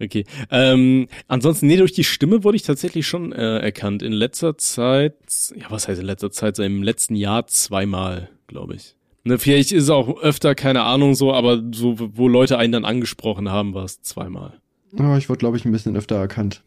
Okay. 0.00 0.24
Ähm, 0.50 1.08
ansonsten, 1.28 1.66
nee, 1.66 1.76
durch 1.76 1.92
die 1.92 2.04
Stimme 2.04 2.42
wurde 2.42 2.56
ich 2.56 2.62
tatsächlich 2.62 3.06
schon 3.06 3.32
äh, 3.32 3.58
erkannt. 3.58 4.02
In 4.02 4.12
letzter 4.12 4.56
Zeit, 4.56 5.14
ja, 5.54 5.70
was 5.70 5.86
heißt 5.86 6.00
in 6.00 6.06
letzter 6.06 6.30
Zeit? 6.30 6.56
So 6.56 6.62
im 6.62 6.82
letzten 6.82 7.16
Jahr 7.16 7.46
zweimal, 7.46 8.30
glaube 8.46 8.76
ich. 8.76 8.96
Ne, 9.26 9.38
vielleicht 9.38 9.72
ist 9.72 9.82
es 9.84 9.90
auch 9.90 10.20
öfter, 10.20 10.54
keine 10.54 10.82
Ahnung 10.82 11.16
so, 11.16 11.32
aber 11.34 11.60
so, 11.72 11.96
wo 11.98 12.28
Leute 12.28 12.58
einen 12.58 12.72
dann 12.72 12.84
angesprochen 12.84 13.50
haben, 13.50 13.74
war 13.74 13.84
es 13.84 14.00
zweimal. 14.00 14.60
Oh, 14.96 15.16
ich 15.16 15.28
wurde, 15.28 15.38
glaube 15.38 15.56
ich, 15.56 15.64
ein 15.64 15.72
bisschen 15.72 15.96
öfter 15.96 16.14
erkannt. 16.14 16.62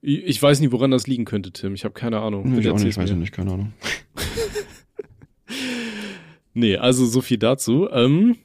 Ich, 0.00 0.22
ich 0.22 0.40
weiß 0.40 0.60
nicht, 0.60 0.70
woran 0.70 0.92
das 0.92 1.08
liegen 1.08 1.24
könnte, 1.24 1.50
Tim. 1.50 1.74
Ich 1.74 1.84
habe 1.84 1.92
keine 1.92 2.20
Ahnung. 2.20 2.46
ich 2.46 2.54
Bitte 2.54 2.72
auch 2.72 2.78
nicht, 2.78 2.96
weiß 2.96 3.10
ich 3.10 3.16
nicht, 3.16 3.32
keine 3.32 3.52
Ahnung. 3.52 3.72
Nee, 6.54 6.76
also 6.76 7.06
so 7.06 7.22
viel 7.22 7.38
dazu. 7.38 7.88
Ähm, 7.90 8.36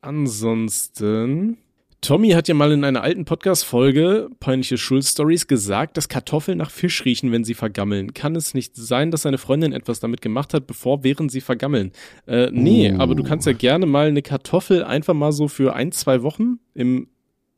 ansonsten, 0.00 1.58
Tommy 2.04 2.30
hat 2.30 2.48
ja 2.48 2.54
mal 2.54 2.72
in 2.72 2.82
einer 2.82 3.02
alten 3.04 3.24
Podcast-Folge, 3.24 4.28
peinliche 4.40 4.76
Schulstories, 4.76 5.46
gesagt, 5.46 5.96
dass 5.96 6.08
Kartoffeln 6.08 6.58
nach 6.58 6.72
Fisch 6.72 7.04
riechen, 7.04 7.30
wenn 7.30 7.44
sie 7.44 7.54
vergammeln. 7.54 8.12
Kann 8.12 8.34
es 8.34 8.54
nicht 8.54 8.74
sein, 8.74 9.12
dass 9.12 9.22
seine 9.22 9.38
Freundin 9.38 9.72
etwas 9.72 10.00
damit 10.00 10.20
gemacht 10.20 10.52
hat, 10.52 10.66
bevor, 10.66 11.04
während 11.04 11.30
sie 11.30 11.40
vergammeln? 11.40 11.92
Äh, 12.26 12.48
nee, 12.50 12.92
Oh. 12.92 12.98
aber 12.98 13.14
du 13.14 13.22
kannst 13.22 13.46
ja 13.46 13.52
gerne 13.52 13.86
mal 13.86 14.08
eine 14.08 14.20
Kartoffel 14.20 14.82
einfach 14.82 15.14
mal 15.14 15.30
so 15.30 15.46
für 15.46 15.76
ein, 15.76 15.92
zwei 15.92 16.24
Wochen 16.24 16.58
im, 16.74 17.06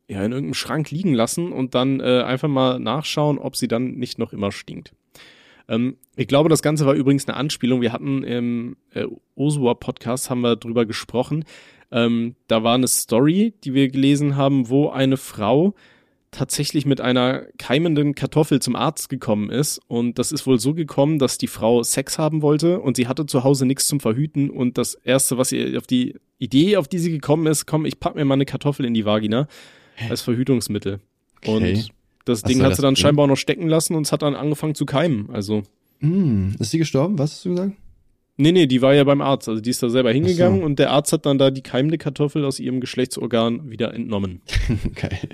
ja, 0.08 0.18
in 0.22 0.32
irgendeinem 0.32 0.52
Schrank 0.54 0.90
liegen 0.90 1.14
lassen 1.14 1.50
und 1.50 1.74
dann 1.74 2.00
äh, 2.00 2.20
einfach 2.20 2.48
mal 2.48 2.78
nachschauen, 2.78 3.38
ob 3.38 3.56
sie 3.56 3.66
dann 3.66 3.92
nicht 3.92 4.18
noch 4.18 4.34
immer 4.34 4.52
stinkt. 4.52 4.92
Ähm, 5.68 5.96
ich 6.16 6.28
glaube, 6.28 6.50
das 6.50 6.60
Ganze 6.60 6.84
war 6.84 6.92
übrigens 6.92 7.26
eine 7.26 7.38
Anspielung. 7.38 7.80
Wir 7.80 7.94
hatten 7.94 8.22
im 8.22 8.76
äh, 8.92 9.06
Osua-Podcast 9.36 10.28
haben 10.28 10.42
wir 10.42 10.56
drüber 10.56 10.84
gesprochen. 10.84 11.46
Ähm, 11.94 12.34
da 12.48 12.64
war 12.64 12.74
eine 12.74 12.88
Story, 12.88 13.54
die 13.62 13.72
wir 13.72 13.88
gelesen 13.88 14.34
haben, 14.34 14.68
wo 14.68 14.88
eine 14.88 15.16
Frau 15.16 15.74
tatsächlich 16.32 16.86
mit 16.86 17.00
einer 17.00 17.44
keimenden 17.56 18.16
Kartoffel 18.16 18.60
zum 18.60 18.74
Arzt 18.74 19.08
gekommen 19.08 19.48
ist. 19.48 19.80
Und 19.86 20.18
das 20.18 20.32
ist 20.32 20.44
wohl 20.48 20.58
so 20.58 20.74
gekommen, 20.74 21.20
dass 21.20 21.38
die 21.38 21.46
Frau 21.46 21.84
Sex 21.84 22.18
haben 22.18 22.42
wollte 22.42 22.80
und 22.80 22.96
sie 22.96 23.06
hatte 23.06 23.26
zu 23.26 23.44
Hause 23.44 23.64
nichts 23.64 23.86
zum 23.86 24.00
Verhüten. 24.00 24.50
Und 24.50 24.76
das 24.76 24.94
Erste, 24.94 25.38
was 25.38 25.52
ihr 25.52 25.78
auf 25.78 25.86
die 25.86 26.16
Idee, 26.38 26.76
auf 26.78 26.88
die 26.88 26.98
sie 26.98 27.12
gekommen 27.12 27.46
ist, 27.46 27.66
komm, 27.66 27.86
ich 27.86 28.00
pack 28.00 28.16
mir 28.16 28.24
mal 28.24 28.34
eine 28.34 28.44
Kartoffel 28.44 28.84
in 28.84 28.94
die 28.94 29.04
Vagina 29.04 29.46
als 30.10 30.22
Verhütungsmittel. 30.22 30.98
Okay. 31.42 31.74
Und 31.74 31.88
das 32.24 32.42
Ding 32.42 32.60
hat 32.62 32.74
sie 32.74 32.82
dann 32.82 32.96
scheinbar 32.96 33.26
auch 33.26 33.28
noch 33.28 33.36
stecken 33.36 33.68
lassen 33.68 33.94
und 33.94 34.06
es 34.06 34.10
hat 34.10 34.22
dann 34.22 34.34
angefangen 34.34 34.74
zu 34.74 34.84
keimen. 34.84 35.30
Also, 35.32 35.62
Hm, 36.00 36.56
ist 36.58 36.72
sie 36.72 36.78
gestorben? 36.78 37.18
Was 37.18 37.32
hast 37.32 37.44
du 37.44 37.50
gesagt? 37.50 37.72
Nee, 38.36 38.52
nee, 38.52 38.66
die 38.66 38.82
war 38.82 38.94
ja 38.94 39.04
beim 39.04 39.20
Arzt. 39.20 39.48
Also, 39.48 39.60
die 39.60 39.70
ist 39.70 39.82
da 39.82 39.88
selber 39.88 40.12
hingegangen 40.12 40.60
so. 40.60 40.66
und 40.66 40.78
der 40.78 40.90
Arzt 40.90 41.12
hat 41.12 41.26
dann 41.26 41.38
da 41.38 41.50
die 41.50 41.62
keimende 41.62 41.98
Kartoffel 41.98 42.44
aus 42.44 42.60
ihrem 42.60 42.80
Geschlechtsorgan 42.80 43.70
wieder 43.70 43.94
entnommen. 43.94 44.42
Geil. 44.94 45.28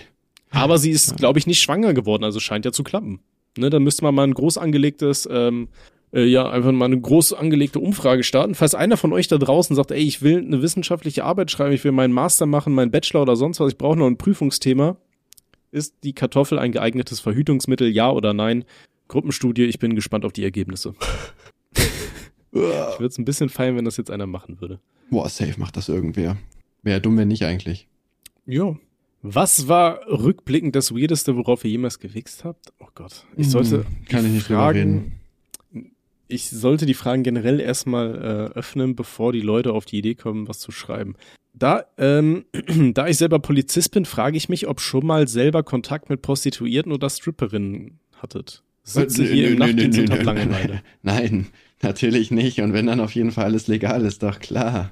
Aber 0.51 0.79
sie 0.79 0.91
ist, 0.91 1.17
glaube 1.17 1.39
ich, 1.39 1.47
nicht 1.47 1.63
schwanger 1.63 1.95
geworden, 1.95 2.25
also 2.25 2.41
scheint 2.41 2.65
ja 2.65 2.73
zu 2.73 2.83
klappen. 2.83 3.21
Ne, 3.59 3.71
dann 3.71 3.83
müsste 3.83 4.05
man 4.05 4.15
mal 4.15 4.25
ein 4.25 4.35
groß 4.35 4.59
angelegtes, 4.59 5.29
ähm, 5.31 5.69
äh, 6.13 6.25
ja, 6.25 6.49
einfach 6.49 6.73
mal 6.73 6.87
eine 6.87 7.01
groß 7.01 7.33
angelegte 7.33 7.81
Umfrage 7.81 8.23
starten. 8.23 8.55
Falls 8.55 8.75
einer 8.75 8.97
von 8.97 9.13
euch 9.13 9.29
da 9.29 9.39
draußen 9.39 9.75
sagt, 9.77 9.91
ey, 9.91 10.03
ich 10.03 10.23
will 10.23 10.39
eine 10.39 10.63
wissenschaftliche 10.63 11.25
Arbeit 11.25 11.51
schreiben, 11.51 11.73
ich 11.73 11.85
will 11.85 11.93
meinen 11.93 12.13
Master 12.13 12.47
machen, 12.47 12.75
meinen 12.75 12.91
Bachelor 12.91 13.23
oder 13.23 13.37
sonst 13.37 13.61
was, 13.61 13.73
ich 13.73 13.79
brauche 13.79 13.99
noch 13.99 14.07
ein 14.07 14.19
Prüfungsthema. 14.19 14.97
Ist 15.73 15.97
die 16.03 16.15
Kartoffel 16.15 16.59
ein 16.59 16.73
geeignetes 16.73 17.21
Verhütungsmittel, 17.21 17.89
ja 17.89 18.11
oder 18.11 18.35
nein? 18.35 18.65
Gruppenstudie, 19.09 19.65
ich 19.65 19.79
bin 19.79 19.95
gespannt 19.95 20.25
auf 20.25 20.33
die 20.33 20.45
Ergebnisse. 20.45 20.95
ich 22.53 22.61
würde 22.61 23.07
es 23.07 23.19
ein 23.19 23.25
bisschen 23.25 23.49
feiern, 23.49 23.77
wenn 23.77 23.85
das 23.85 23.97
jetzt 23.97 24.11
einer 24.11 24.27
machen 24.27 24.61
würde. 24.61 24.81
Boah, 25.11 25.29
safe 25.29 25.59
macht 25.59 25.77
das 25.77 25.89
irgendwer. 25.89 26.37
Wäre 26.83 27.01
dumm, 27.01 27.17
wenn 27.17 27.29
nicht 27.29 27.45
eigentlich. 27.45 27.89
Ja. 28.47 28.77
Was 29.23 29.69
war 29.69 30.01
rückblickend 30.09 30.75
das 30.75 30.95
Weirdeste, 30.95 31.37
worauf 31.37 31.65
ihr 31.65 31.71
jemals 31.71 31.99
gewichst 31.99 32.45
habt? 32.45 32.73
Oh 32.79 32.89
Gott. 32.95 33.27
Ich 33.37 33.47
Hm, 33.47 33.51
sollte 33.51 33.87
kann 34.09 34.23
die 34.23 34.29
ich 34.29 34.35
nicht 34.35 34.47
Fragen, 34.47 35.21
ich 36.27 36.49
sollte 36.49 36.87
die 36.87 36.95
Fragen 36.95 37.23
generell 37.23 37.61
erstmal 37.61 38.15
äh, 38.15 38.59
öffnen, 38.59 38.95
bevor 38.97 39.33
die 39.33 39.41
Leute 39.41 39.73
auf 39.73 39.85
die 39.85 39.99
Idee 39.99 40.15
kommen, 40.15 40.49
was 40.49 40.61
zu 40.61 40.73
schreiben. 40.73 41.17
Da, 41.53 41.85
ähm, 41.99 42.45
da 42.95 43.09
ich 43.09 43.19
selber 43.19 43.41
Polizist 43.41 43.91
bin, 43.93 44.05
frage 44.05 44.37
ich 44.37 44.49
mich, 44.49 44.69
ob 44.69 44.81
schon 44.81 45.05
mal 45.05 45.29
selber 45.29 45.63
Kontakt 45.63 46.09
mit 46.09 46.23
Prostituierten 46.23 46.93
oder 46.93 47.11
Stripperinnen 47.11 47.99
hattet. 48.17 48.63
Sitze 48.85 49.25
Äh, 49.25 49.33
hier 49.33 49.47
nö, 49.49 49.53
im 49.53 49.59
Nachtdienst 49.59 49.99
und 49.99 50.11
hab 50.13 50.23
Langeweile. 50.23 50.83
Nein, 51.03 51.49
natürlich 51.83 52.31
nicht. 52.31 52.61
Und 52.61 52.73
wenn 52.73 52.87
dann 52.87 53.01
auf 53.01 53.15
jeden 53.15 53.33
Fall 53.33 53.45
alles 53.45 53.67
legal 53.67 54.05
ist, 54.05 54.23
doch 54.23 54.39
klar. 54.39 54.91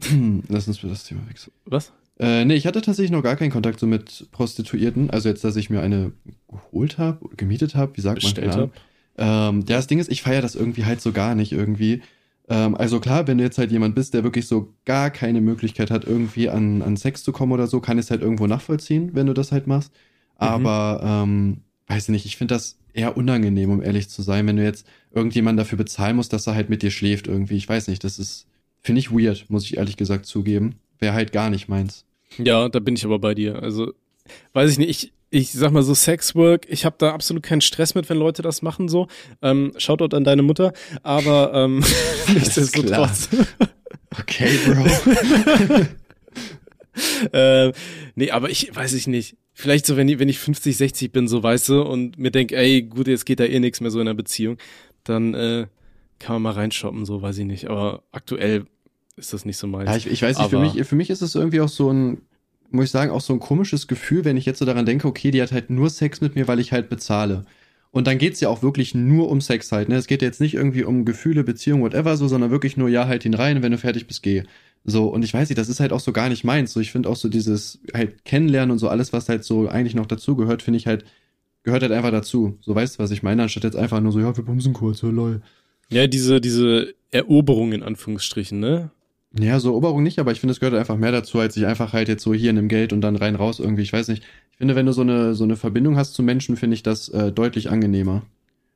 Lass 0.48 0.68
uns 0.68 0.78
für 0.78 0.88
das 0.88 1.04
Thema 1.04 1.28
wechseln. 1.28 1.52
Was? 1.64 1.92
Äh, 2.18 2.44
nee, 2.44 2.54
ich 2.54 2.66
hatte 2.66 2.80
tatsächlich 2.80 3.10
noch 3.10 3.22
gar 3.22 3.36
keinen 3.36 3.50
Kontakt 3.50 3.78
so 3.78 3.86
mit 3.86 4.28
Prostituierten. 4.32 5.10
Also 5.10 5.28
jetzt, 5.28 5.44
dass 5.44 5.56
ich 5.56 5.68
mir 5.68 5.82
eine 5.82 6.12
geholt 6.48 6.98
habe, 6.98 7.28
gemietet 7.36 7.74
habe, 7.74 7.96
wie 7.96 8.00
sagt 8.00 8.22
man? 8.22 8.32
Bestellt 8.32 8.50
Keine 8.50 8.62
Ahnung. 8.62 8.72
Ähm, 9.18 9.64
ja, 9.68 9.76
das 9.76 9.86
Ding 9.86 9.98
ist, 9.98 10.10
ich 10.10 10.22
feiere 10.22 10.42
das 10.42 10.54
irgendwie 10.54 10.84
halt 10.84 11.00
so 11.00 11.12
gar 11.12 11.34
nicht 11.34 11.52
irgendwie. 11.52 12.02
Ähm, 12.48 12.74
also 12.74 13.00
klar, 13.00 13.26
wenn 13.26 13.38
du 13.38 13.44
jetzt 13.44 13.58
halt 13.58 13.72
jemand 13.72 13.94
bist, 13.94 14.14
der 14.14 14.24
wirklich 14.24 14.46
so 14.46 14.74
gar 14.84 15.10
keine 15.10 15.40
Möglichkeit 15.40 15.90
hat, 15.90 16.04
irgendwie 16.04 16.48
an, 16.48 16.82
an 16.82 16.96
Sex 16.96 17.22
zu 17.22 17.32
kommen 17.32 17.52
oder 17.52 17.66
so, 17.66 17.80
kann 17.80 17.98
ich 17.98 18.06
es 18.06 18.10
halt 18.10 18.22
irgendwo 18.22 18.46
nachvollziehen, 18.46 19.10
wenn 19.14 19.26
du 19.26 19.32
das 19.32 19.52
halt 19.52 19.66
machst. 19.66 19.92
Aber, 20.36 21.00
ähm, 21.02 21.62
weiß 21.86 22.04
ich 22.04 22.08
nicht, 22.10 22.26
ich 22.26 22.36
finde 22.36 22.54
das 22.54 22.78
eher 22.96 23.16
unangenehm, 23.16 23.70
um 23.70 23.82
ehrlich 23.82 24.08
zu 24.08 24.22
sein, 24.22 24.46
wenn 24.46 24.56
du 24.56 24.64
jetzt 24.64 24.86
irgendjemand 25.12 25.58
dafür 25.58 25.78
bezahlen 25.78 26.16
musst, 26.16 26.32
dass 26.32 26.46
er 26.46 26.54
halt 26.54 26.70
mit 26.70 26.82
dir 26.82 26.90
schläft 26.90 27.26
irgendwie. 27.26 27.56
Ich 27.56 27.68
weiß 27.68 27.88
nicht, 27.88 28.02
das 28.04 28.18
ist, 28.18 28.46
finde 28.80 29.00
ich 29.00 29.10
weird, 29.10 29.46
muss 29.48 29.64
ich 29.64 29.76
ehrlich 29.76 29.96
gesagt 29.96 30.26
zugeben. 30.26 30.76
Wäre 30.98 31.14
halt 31.14 31.32
gar 31.32 31.50
nicht 31.50 31.68
meins. 31.68 32.04
Ja, 32.38 32.68
da 32.68 32.78
bin 32.78 32.96
ich 32.96 33.04
aber 33.04 33.18
bei 33.18 33.34
dir. 33.34 33.62
Also, 33.62 33.92
weiß 34.54 34.70
ich 34.72 34.78
nicht, 34.78 34.90
ich, 34.90 35.12
ich 35.30 35.52
sag 35.52 35.72
mal 35.72 35.82
so 35.82 35.94
Sexwork, 35.94 36.66
ich 36.68 36.84
habe 36.84 36.96
da 36.98 37.12
absolut 37.12 37.42
keinen 37.42 37.60
Stress 37.60 37.94
mit, 37.94 38.08
wenn 38.08 38.18
Leute 38.18 38.42
das 38.42 38.62
machen 38.62 38.88
so. 38.88 39.08
Ähm, 39.42 39.72
Shoutout 39.76 40.16
an 40.16 40.24
deine 40.24 40.42
Mutter, 40.42 40.72
aber 41.02 41.52
ähm, 41.54 41.84
nichtsdestotrotz. 42.32 43.28
Okay, 44.18 44.58
Bro. 44.64 44.86
äh, 47.38 47.72
nee, 48.14 48.30
aber 48.30 48.50
ich 48.50 48.74
weiß 48.74 48.94
ich 48.94 49.06
nicht. 49.06 49.36
Vielleicht 49.58 49.86
so, 49.86 49.96
wenn 49.96 50.06
ich, 50.06 50.18
wenn 50.18 50.28
ich 50.28 50.38
50, 50.38 50.76
60 50.76 51.12
bin, 51.12 51.28
so 51.28 51.42
weißt 51.42 51.70
du, 51.70 51.80
und 51.80 52.18
mir 52.18 52.30
denk, 52.30 52.52
ey, 52.52 52.82
gut, 52.82 53.08
jetzt 53.08 53.24
geht 53.24 53.40
da 53.40 53.44
eh 53.44 53.58
nichts 53.58 53.80
mehr 53.80 53.90
so 53.90 54.00
in 54.00 54.04
der 54.04 54.12
Beziehung, 54.12 54.58
dann 55.02 55.32
äh, 55.32 55.66
kann 56.18 56.34
man 56.34 56.42
mal 56.42 56.50
reinshoppen, 56.50 57.06
so 57.06 57.22
weiß 57.22 57.38
ich 57.38 57.46
nicht. 57.46 57.70
Aber 57.70 58.02
aktuell 58.12 58.66
ist 59.16 59.32
das 59.32 59.46
nicht 59.46 59.56
so 59.56 59.66
meins. 59.66 59.88
Ja, 59.88 59.96
ich, 59.96 60.08
ich 60.08 60.20
weiß 60.20 60.36
nicht, 60.36 60.50
für 60.50 60.58
mich, 60.58 60.86
für 60.86 60.94
mich 60.94 61.08
ist 61.08 61.22
es 61.22 61.34
irgendwie 61.34 61.62
auch 61.62 61.70
so 61.70 61.90
ein, 61.90 62.20
muss 62.70 62.84
ich 62.84 62.90
sagen, 62.90 63.10
auch 63.10 63.22
so 63.22 63.32
ein 63.32 63.40
komisches 63.40 63.86
Gefühl, 63.86 64.26
wenn 64.26 64.36
ich 64.36 64.44
jetzt 64.44 64.58
so 64.58 64.66
daran 64.66 64.84
denke, 64.84 65.08
okay, 65.08 65.30
die 65.30 65.40
hat 65.40 65.52
halt 65.52 65.70
nur 65.70 65.88
Sex 65.88 66.20
mit 66.20 66.34
mir, 66.34 66.46
weil 66.48 66.60
ich 66.60 66.72
halt 66.72 66.90
bezahle. 66.90 67.46
Und 67.92 68.06
dann 68.06 68.18
geht's 68.18 68.40
ja 68.40 68.50
auch 68.50 68.62
wirklich 68.62 68.94
nur 68.94 69.30
um 69.30 69.40
Sex 69.40 69.72
halt. 69.72 69.88
Ne? 69.88 69.96
Es 69.96 70.06
geht 70.06 70.20
jetzt 70.20 70.38
nicht 70.38 70.52
irgendwie 70.52 70.84
um 70.84 71.06
Gefühle, 71.06 71.44
Beziehung, 71.44 71.80
whatever, 71.80 72.18
so, 72.18 72.28
sondern 72.28 72.50
wirklich 72.50 72.76
nur, 72.76 72.90
ja, 72.90 73.06
halt 73.06 73.24
ihn 73.24 73.32
rein, 73.32 73.62
wenn 73.62 73.72
du 73.72 73.78
fertig 73.78 74.06
bist, 74.06 74.22
geh. 74.22 74.42
So, 74.88 75.08
und 75.08 75.24
ich 75.24 75.34
weiß 75.34 75.48
nicht, 75.48 75.58
das 75.58 75.68
ist 75.68 75.80
halt 75.80 75.92
auch 75.92 76.00
so 76.00 76.12
gar 76.12 76.28
nicht 76.28 76.44
meins. 76.44 76.72
So, 76.72 76.78
ich 76.78 76.92
finde 76.92 77.08
auch 77.08 77.16
so 77.16 77.28
dieses 77.28 77.80
halt 77.92 78.24
Kennenlernen 78.24 78.70
und 78.70 78.78
so 78.78 78.88
alles, 78.88 79.12
was 79.12 79.28
halt 79.28 79.44
so 79.44 79.68
eigentlich 79.68 79.96
noch 79.96 80.06
dazu 80.06 80.36
gehört, 80.36 80.62
finde 80.62 80.78
ich 80.78 80.86
halt, 80.86 81.04
gehört 81.64 81.82
halt 81.82 81.92
einfach 81.92 82.12
dazu. 82.12 82.56
So, 82.60 82.74
weißt 82.74 82.98
du, 82.98 83.02
was 83.02 83.10
ich 83.10 83.24
meine? 83.24 83.42
Anstatt 83.42 83.64
jetzt 83.64 83.76
einfach 83.76 84.00
nur 84.00 84.12
so, 84.12 84.20
ja, 84.20 84.36
wir 84.36 84.44
bumsen 84.44 84.72
kurz, 84.72 85.02
ja, 85.02 85.08
lol. 85.08 85.42
Ja, 85.90 86.06
diese, 86.06 86.40
diese 86.40 86.94
Eroberung 87.10 87.72
in 87.72 87.82
Anführungsstrichen, 87.82 88.60
ne? 88.60 88.90
Ja, 89.38 89.58
so 89.58 89.70
Eroberung 89.70 90.04
nicht, 90.04 90.20
aber 90.20 90.32
ich 90.32 90.40
finde, 90.40 90.52
es 90.52 90.60
gehört 90.60 90.76
einfach 90.76 90.96
mehr 90.96 91.12
dazu, 91.12 91.40
als 91.40 91.54
sich 91.54 91.66
einfach 91.66 91.92
halt 91.92 92.08
jetzt 92.08 92.22
so 92.22 92.32
hier 92.32 92.50
in 92.50 92.56
dem 92.56 92.68
Geld 92.68 92.92
und 92.92 93.00
dann 93.00 93.16
rein 93.16 93.34
raus 93.34 93.58
irgendwie. 93.58 93.82
Ich 93.82 93.92
weiß 93.92 94.08
nicht. 94.08 94.22
Ich 94.52 94.58
finde, 94.58 94.76
wenn 94.76 94.86
du 94.86 94.92
so 94.92 95.02
eine, 95.02 95.34
so 95.34 95.44
eine 95.44 95.56
Verbindung 95.56 95.96
hast 95.96 96.14
zu 96.14 96.22
Menschen, 96.22 96.56
finde 96.56 96.74
ich 96.74 96.82
das 96.82 97.08
äh, 97.08 97.32
deutlich 97.32 97.70
angenehmer. 97.70 98.22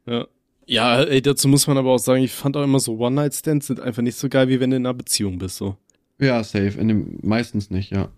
Ja. 0.06 0.26
Ja, 0.66 1.02
ey, 1.02 1.20
dazu 1.20 1.48
muss 1.48 1.66
man 1.66 1.78
aber 1.78 1.90
auch 1.90 1.98
sagen, 1.98 2.22
ich 2.22 2.30
fand 2.30 2.56
auch 2.56 2.62
immer 2.62 2.78
so 2.78 2.96
One-Night-Stands 2.98 3.66
sind 3.66 3.80
einfach 3.80 4.02
nicht 4.02 4.16
so 4.16 4.28
geil, 4.28 4.48
wie 4.48 4.60
wenn 4.60 4.70
du 4.70 4.76
in 4.76 4.86
einer 4.86 4.94
Beziehung 4.94 5.38
bist, 5.38 5.56
so. 5.56 5.76
Ja, 6.20 6.44
safe. 6.44 6.78
In 6.78 6.88
dem, 6.88 7.18
meistens 7.22 7.70
nicht, 7.70 7.90
ja. 7.90 8.10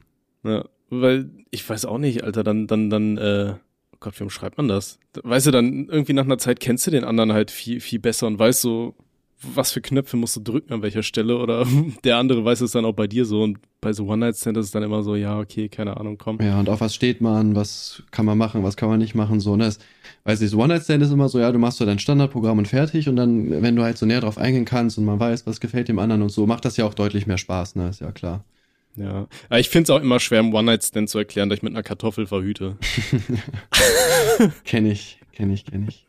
Ja, 0.45 0.65
weil 0.91 1.31
ich 1.51 1.69
weiß 1.69 1.85
auch 1.85 1.99
nicht, 1.99 2.25
Alter, 2.25 2.43
dann, 2.43 2.67
dann, 2.67 2.91
dann, 2.91 3.17
äh, 3.17 3.55
oh 3.93 3.97
Gott, 4.01 4.21
wie 4.21 4.29
schreibt 4.29 4.59
man 4.59 4.69
das? 4.69 4.99
Weißt 5.23 5.47
du, 5.47 5.51
dann 5.51 5.89
irgendwie 5.89 6.13
nach 6.13 6.25
einer 6.25 6.39
Zeit 6.39 6.61
kennst 6.61 6.87
du 6.87 6.91
den 6.91 7.05
anderen 7.05 7.33
halt 7.33 7.51
viel, 7.51 7.81
viel 7.81 8.01
besser 8.01 8.27
und 8.27 8.39
weißt 8.39 8.61
so, 8.61 8.95
was 9.43 9.73
für 9.73 9.81
Knöpfe 9.81 10.17
musst 10.17 10.37
du 10.37 10.41
drücken 10.41 10.73
an 10.73 10.83
welcher 10.83 11.03
Stelle 11.03 11.39
oder 11.39 11.67
der 12.05 12.17
andere 12.17 12.45
weiß 12.45 12.61
es 12.61 12.73
dann 12.73 12.85
auch 12.85 12.95
bei 12.95 13.07
dir 13.07 13.25
so 13.25 13.43
und 13.43 13.59
bei 13.81 13.93
so 13.93 14.07
One-Night-Stand 14.07 14.57
ist 14.57 14.67
es 14.67 14.71
dann 14.71 14.85
immer 14.85 15.03
so, 15.03 15.17
ja, 15.17 15.41
okay, 15.41 15.69
keine 15.69 15.97
Ahnung, 15.97 16.17
komm. 16.17 16.39
Ja, 16.41 16.61
und 16.61 16.69
auf 16.69 16.81
was 16.81 16.95
steht 16.95 17.21
man, 17.21 17.57
was 17.57 18.03
kann 18.13 18.25
man 18.25 18.39
machen, 18.39 18.63
was 18.63 18.77
kann 18.77 18.89
man 18.89 19.01
nicht 19.01 19.17
machen, 19.17 19.41
so, 19.41 19.57
ne? 19.57 19.65
Das, 19.65 19.79
weiß 20.25 20.41
ich, 20.41 20.51
so 20.51 20.59
One-Night-Stand 20.59 21.03
ist 21.03 21.11
immer 21.11 21.29
so, 21.29 21.41
ja, 21.41 21.51
du 21.51 21.59
machst 21.59 21.79
so 21.79 21.85
dein 21.85 21.99
Standardprogramm 21.99 22.59
und 22.59 22.69
fertig 22.69 23.09
und 23.09 23.17
dann, 23.17 23.63
wenn 23.63 23.75
du 23.75 23.83
halt 23.83 23.99
so 23.99 24.07
näher 24.07 24.21
drauf 24.21 24.39
eingehen 24.39 24.65
kannst 24.65 24.99
und 24.99 25.05
man 25.05 25.19
weiß, 25.19 25.47
was 25.47 25.61
gefällt 25.61 25.89
dem 25.89 25.99
anderen 25.99 26.23
und 26.23 26.31
so, 26.31 26.47
macht 26.47 26.65
das 26.65 26.77
ja 26.77 26.85
auch 26.85 26.95
deutlich 26.95 27.27
mehr 27.27 27.39
Spaß, 27.39 27.75
ne? 27.75 27.89
Ist 27.89 28.01
ja 28.01 28.13
klar. 28.13 28.45
Ja. 28.95 29.27
Aber 29.49 29.59
ich 29.59 29.69
find's 29.69 29.91
auch 29.91 30.01
immer 30.01 30.21
schwer, 30.21 30.41
im 30.41 30.55
One-Night-Stand 30.55 31.09
zu 31.09 31.19
erklären, 31.19 31.49
dass 31.49 31.57
ich 31.57 31.63
mit 31.63 31.73
einer 31.73 31.83
Kartoffel 31.83 32.27
verhüte. 32.27 32.77
Kenn 34.65 34.87
ich, 34.87 35.19
kenn 35.33 35.51
ich, 35.53 35.65
kenn 35.65 35.89
ich. 35.89 36.07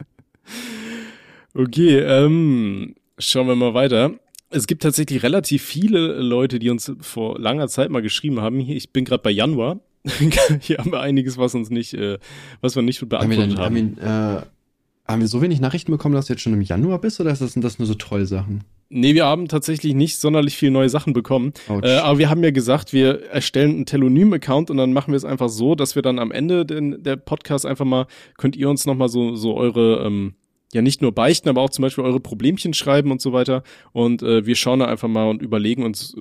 Okay, 1.55 1.99
ähm, 1.99 2.95
schauen 3.17 3.47
wir 3.47 3.55
mal 3.55 3.73
weiter. 3.73 4.13
Es 4.49 4.67
gibt 4.67 4.83
tatsächlich 4.83 5.23
relativ 5.23 5.63
viele 5.63 6.19
Leute, 6.21 6.59
die 6.59 6.69
uns 6.69 6.91
vor 7.01 7.39
langer 7.39 7.67
Zeit 7.67 7.89
mal 7.89 8.01
geschrieben 8.01 8.39
haben. 8.41 8.59
Ich 8.59 8.91
bin 8.91 9.05
gerade 9.05 9.23
bei 9.23 9.31
Januar. 9.31 9.79
Hier 10.61 10.77
haben 10.77 10.91
wir 10.91 10.99
einiges, 10.99 11.37
was 11.37 11.55
uns 11.55 11.69
nicht, 11.69 11.93
äh, 11.93 12.19
was 12.61 12.75
wir 12.75 12.83
nicht 12.83 13.01
Haben 13.01 13.09
wir, 13.11 13.17
beantwortet 13.17 13.57
haben. 13.57 13.75
haben, 13.75 13.97
wir, 13.97 14.41
äh, 14.43 15.11
haben 15.11 15.21
wir 15.21 15.27
so 15.27 15.41
wenig 15.41 15.59
Nachrichten 15.59 15.91
bekommen, 15.91 16.13
dass 16.13 16.27
du 16.27 16.33
jetzt 16.33 16.41
schon 16.41 16.53
im 16.53 16.61
Januar 16.61 16.99
bist 16.99 17.19
oder 17.19 17.35
sind 17.35 17.63
das 17.63 17.79
nur 17.79 17.87
so 17.87 17.93
Trollsachen? 17.93 18.63
Nee, 18.89 19.15
wir 19.15 19.25
haben 19.25 19.47
tatsächlich 19.47 19.95
nicht 19.95 20.19
sonderlich 20.19 20.55
viele 20.55 20.71
neue 20.71 20.89
Sachen 20.89 21.13
bekommen. 21.13 21.53
Äh, 21.67 21.95
aber 21.95 22.19
wir 22.19 22.29
haben 22.29 22.43
ja 22.43 22.51
gesagt, 22.51 22.93
wir 22.93 23.23
erstellen 23.25 23.71
einen 23.71 23.85
Telonym-Account 23.87 24.69
und 24.69 24.77
dann 24.77 24.93
machen 24.93 25.13
wir 25.13 25.17
es 25.17 25.25
einfach 25.25 25.49
so, 25.49 25.73
dass 25.73 25.95
wir 25.95 26.03
dann 26.03 26.19
am 26.19 26.31
Ende 26.31 26.63
den, 26.63 27.01
der 27.01 27.15
Podcast 27.15 27.65
einfach 27.65 27.85
mal, 27.85 28.05
könnt 28.37 28.55
ihr 28.55 28.69
uns 28.69 28.85
nochmal 28.85 29.09
so, 29.09 29.35
so 29.35 29.55
eure, 29.55 30.05
ähm, 30.05 30.35
ja 30.73 30.81
nicht 30.81 31.01
nur 31.01 31.11
beichten, 31.11 31.49
aber 31.49 31.61
auch 31.61 31.69
zum 31.69 31.83
Beispiel 31.83 32.03
eure 32.03 32.19
Problemchen 32.19 32.73
schreiben 32.73 33.11
und 33.11 33.21
so 33.21 33.33
weiter. 33.33 33.63
Und 33.91 34.23
äh, 34.23 34.45
wir 34.45 34.55
schauen 34.55 34.79
da 34.79 34.85
einfach 34.85 35.07
mal 35.07 35.29
und 35.29 35.41
überlegen 35.41 35.83
uns, 35.83 36.15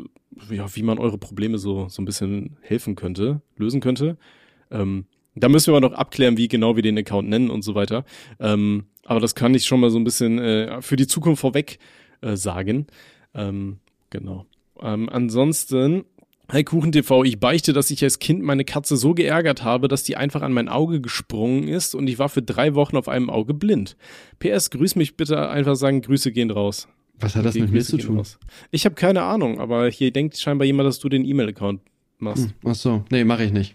äh, 0.51 0.57
ja, 0.57 0.67
wie 0.75 0.83
man 0.83 0.99
eure 0.99 1.19
Probleme 1.19 1.59
so, 1.59 1.89
so 1.89 2.03
ein 2.03 2.05
bisschen 2.05 2.57
helfen 2.63 2.95
könnte, 2.95 3.43
lösen 3.57 3.81
könnte. 3.81 4.17
Ähm, 4.71 5.07
da 5.35 5.49
müssen 5.49 5.73
wir 5.73 5.77
aber 5.77 5.89
noch 5.89 5.97
abklären, 5.97 6.37
wie 6.37 6.49
genau 6.49 6.77
wir 6.77 6.83
den 6.83 6.99
Account 6.99 7.29
nennen 7.29 7.51
und 7.51 7.63
so 7.63 7.75
weiter. 7.75 8.05
Ähm, 8.39 8.85
aber 9.05 9.21
das 9.21 9.35
kann 9.35 9.55
ich 9.55 9.65
schon 9.65 9.81
mal 9.81 9.91
so 9.91 9.99
ein 9.99 10.05
bisschen 10.05 10.39
äh, 10.39 10.83
für 10.83 10.97
die 10.97 11.07
Zukunft 11.07 11.41
vorweg 11.41 11.79
äh, 12.21 12.37
sagen. 12.37 12.87
Ähm, 13.35 13.79
genau. 14.11 14.47
Ähm, 14.81 15.09
ansonsten, 15.09 16.05
Hi 16.51 16.65
Kuchen 16.65 16.93
TV, 16.93 17.25
ich 17.25 17.41
beichte, 17.41 17.73
dass 17.73 17.91
ich 17.91 18.03
als 18.05 18.19
Kind 18.19 18.43
meine 18.43 18.65
Katze 18.65 18.97
so 18.97 19.15
geärgert 19.15 19.63
habe, 19.65 19.89
dass 19.89 20.03
die 20.03 20.17
einfach 20.17 20.43
an 20.43 20.53
mein 20.53 20.69
Auge 20.69 21.01
gesprungen 21.01 21.67
ist 21.67 21.95
und 21.95 22.07
ich 22.09 22.19
war 22.19 22.29
für 22.29 22.43
drei 22.43 22.75
Wochen 22.75 22.97
auf 22.97 23.09
einem 23.09 23.31
Auge 23.31 23.55
blind. 23.55 23.97
PS, 24.39 24.69
grüß 24.71 24.97
mich 24.97 25.17
bitte 25.17 25.49
einfach 25.49 25.77
sagen, 25.77 26.03
Grüße 26.03 26.31
gehen 26.31 26.51
raus. 26.51 26.89
Was 27.19 27.37
hat 27.37 27.47
das 27.47 27.55
mit 27.55 27.71
mir 27.71 27.79
Grüße 27.79 27.93
zu 27.93 27.97
gehen 27.97 28.07
tun? 28.07 28.17
raus. 28.19 28.39
Ich 28.71 28.85
habe 28.85 28.95
keine 28.97 29.23
Ahnung, 29.23 29.61
aber 29.61 29.89
hier 29.89 30.11
denkt 30.13 30.37
scheinbar 30.37 30.67
jemand, 30.67 30.89
dass 30.89 30.99
du 30.99 31.09
den 31.09 31.25
E-Mail-Account 31.25 31.81
machst. 32.19 32.45
Hm, 32.45 32.53
Ach 32.67 32.75
so, 32.75 33.05
nee, 33.11 33.25
mache 33.25 33.45
ich 33.45 33.53
nicht. 33.53 33.75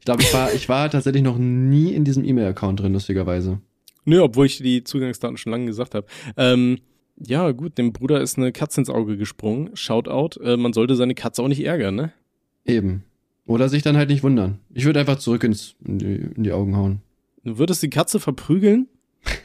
Ich 0.00 0.04
glaube, 0.04 0.22
ich 0.22 0.32
war, 0.34 0.52
ich 0.52 0.68
war 0.68 0.90
tatsächlich 0.90 1.22
noch 1.22 1.38
nie 1.38 1.92
in 1.92 2.04
diesem 2.04 2.24
E-Mail-Account 2.24 2.80
drin, 2.80 2.94
lustigerweise. 2.94 3.60
Nö, 4.04 4.20
obwohl 4.22 4.46
ich 4.46 4.58
die 4.58 4.82
Zugangsdaten 4.82 5.36
schon 5.36 5.52
lange 5.52 5.66
gesagt 5.66 5.94
habe. 5.94 6.06
Ähm, 6.36 6.78
ja, 7.26 7.50
gut, 7.52 7.78
dem 7.78 7.92
Bruder 7.92 8.20
ist 8.20 8.38
eine 8.38 8.52
Katze 8.52 8.80
ins 8.80 8.90
Auge 8.90 9.16
gesprungen. 9.16 9.70
Shoutout. 9.74 10.40
Äh, 10.42 10.56
man 10.56 10.72
sollte 10.72 10.96
seine 10.96 11.14
Katze 11.14 11.42
auch 11.42 11.48
nicht 11.48 11.64
ärgern, 11.64 11.94
ne? 11.94 12.12
Eben. 12.64 13.04
Oder 13.46 13.68
sich 13.68 13.82
dann 13.82 13.96
halt 13.96 14.08
nicht 14.08 14.22
wundern. 14.22 14.60
Ich 14.72 14.84
würde 14.84 15.00
einfach 15.00 15.18
zurück 15.18 15.44
ins, 15.44 15.74
in, 15.84 15.98
die, 15.98 16.14
in 16.36 16.44
die 16.44 16.52
Augen 16.52 16.76
hauen. 16.76 17.00
Du 17.44 17.58
würdest 17.58 17.82
die 17.82 17.90
Katze 17.90 18.20
verprügeln, 18.20 18.88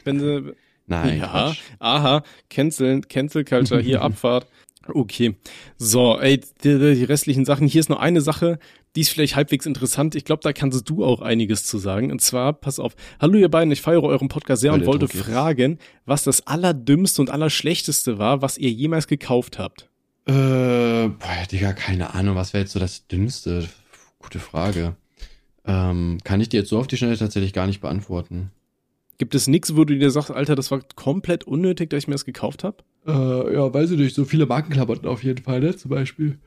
wenn 0.04 0.20
sie. 0.20 0.54
Nein. 0.86 1.18
ja, 1.18 1.26
Quatsch. 1.26 1.60
aha, 1.80 2.22
canceln, 2.48 3.02
Cancel 3.08 3.44
Culture, 3.44 3.80
hier 3.80 4.00
Abfahrt. 4.02 4.46
Okay. 4.86 5.34
So, 5.76 6.18
ey, 6.18 6.40
die, 6.64 6.94
die 6.94 7.04
restlichen 7.04 7.44
Sachen. 7.44 7.66
Hier 7.66 7.80
ist 7.80 7.90
noch 7.90 8.00
eine 8.00 8.22
Sache, 8.22 8.58
die 8.96 9.02
ist 9.02 9.10
vielleicht 9.10 9.36
halbwegs 9.36 9.66
interessant. 9.66 10.14
Ich 10.14 10.24
glaube, 10.24 10.40
da 10.42 10.52
kannst 10.52 10.88
du 10.88 11.04
auch 11.04 11.20
einiges 11.20 11.64
zu 11.64 11.78
sagen. 11.78 12.10
Und 12.10 12.20
zwar, 12.20 12.52
pass 12.52 12.78
auf. 12.78 12.94
Hallo 13.20 13.38
ihr 13.38 13.48
beiden, 13.48 13.70
ich 13.72 13.80
feiere 13.80 14.02
euren 14.02 14.28
Podcast 14.28 14.62
sehr 14.62 14.72
Weil 14.72 14.80
und 14.80 14.86
wollte 14.86 15.06
Druck 15.06 15.24
fragen, 15.24 15.78
was 16.04 16.24
das 16.24 16.46
allerdümmste 16.46 17.22
und 17.22 17.30
allerschlechteste 17.30 18.18
war, 18.18 18.42
was 18.42 18.58
ihr 18.58 18.70
jemals 18.70 19.06
gekauft 19.06 19.58
habt. 19.58 19.88
Äh, 20.26 20.32
boah, 21.08 21.46
Digga, 21.50 21.72
keine 21.72 22.14
Ahnung, 22.14 22.36
was 22.36 22.52
wäre 22.52 22.62
jetzt 22.64 22.72
so 22.72 22.78
das 22.78 23.06
Dümmste? 23.06 23.68
Gute 24.18 24.40
Frage. 24.40 24.96
Ähm, 25.64 26.18
kann 26.24 26.40
ich 26.40 26.48
dir 26.48 26.60
jetzt 26.60 26.70
so 26.70 26.78
auf 26.78 26.86
die 26.86 26.96
Schnelle 26.96 27.16
tatsächlich 27.16 27.52
gar 27.52 27.66
nicht 27.66 27.80
beantworten. 27.80 28.50
Gibt 29.18 29.34
es 29.34 29.48
nichts, 29.48 29.74
wo 29.76 29.84
du 29.84 29.98
dir 29.98 30.10
sagst, 30.10 30.30
Alter, 30.30 30.54
das 30.54 30.70
war 30.70 30.80
komplett 30.94 31.44
unnötig, 31.44 31.90
dass 31.90 31.98
ich 32.04 32.08
mir 32.08 32.14
das 32.14 32.24
gekauft 32.24 32.62
habe? 32.62 32.78
Äh, 33.06 33.54
ja, 33.54 33.72
weiß 33.72 33.90
ich 33.90 33.98
nicht, 33.98 34.14
so 34.14 34.24
viele 34.24 34.46
Markenklamotten 34.46 35.08
auf 35.08 35.24
jeden 35.24 35.42
Fall, 35.42 35.60
ne, 35.60 35.76
zum 35.76 35.90
Beispiel. 35.90 36.38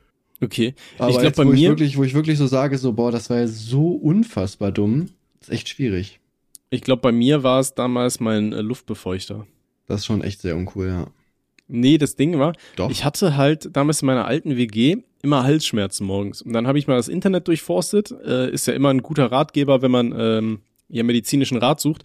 Okay. 0.42 0.74
Aber 0.98 1.10
ich 1.10 1.18
glaube, 1.18 1.36
bei 1.36 1.46
wo 1.46 1.50
mir. 1.50 1.58
Ich 1.58 1.68
wirklich, 1.68 1.96
wo 1.96 2.04
ich 2.04 2.14
wirklich 2.14 2.38
so 2.38 2.46
sage, 2.46 2.76
so, 2.78 2.92
boah, 2.92 3.12
das 3.12 3.30
war 3.30 3.38
ja 3.38 3.46
so 3.46 3.92
unfassbar 3.92 4.72
dumm, 4.72 5.08
ist 5.40 5.50
echt 5.50 5.68
schwierig. 5.68 6.18
Ich 6.70 6.80
glaube, 6.80 7.02
bei 7.02 7.12
mir 7.12 7.42
war 7.42 7.60
es 7.60 7.74
damals 7.74 8.18
mein 8.18 8.52
äh, 8.52 8.60
Luftbefeuchter. 8.60 9.46
Das 9.86 10.00
ist 10.00 10.06
schon 10.06 10.22
echt 10.22 10.40
sehr 10.40 10.56
uncool, 10.56 10.88
ja. 10.88 11.06
Nee, 11.68 11.96
das 11.96 12.16
Ding 12.16 12.38
war, 12.38 12.54
Doch. 12.76 12.90
ich 12.90 13.04
hatte 13.04 13.36
halt 13.36 13.74
damals 13.76 14.02
in 14.02 14.06
meiner 14.06 14.26
alten 14.26 14.56
WG 14.56 14.98
immer 15.22 15.44
Halsschmerzen 15.44 16.06
morgens. 16.06 16.42
Und 16.42 16.52
dann 16.52 16.66
habe 16.66 16.78
ich 16.78 16.86
mal 16.86 16.96
das 16.96 17.08
Internet 17.08 17.48
durchforstet. 17.48 18.10
Äh, 18.10 18.50
ist 18.50 18.66
ja 18.66 18.74
immer 18.74 18.90
ein 18.90 19.02
guter 19.02 19.30
Ratgeber, 19.30 19.80
wenn 19.80 19.90
man 19.90 20.14
ähm, 20.18 20.60
ja 20.88 21.02
medizinischen 21.02 21.58
Rat 21.58 21.80
sucht. 21.80 22.02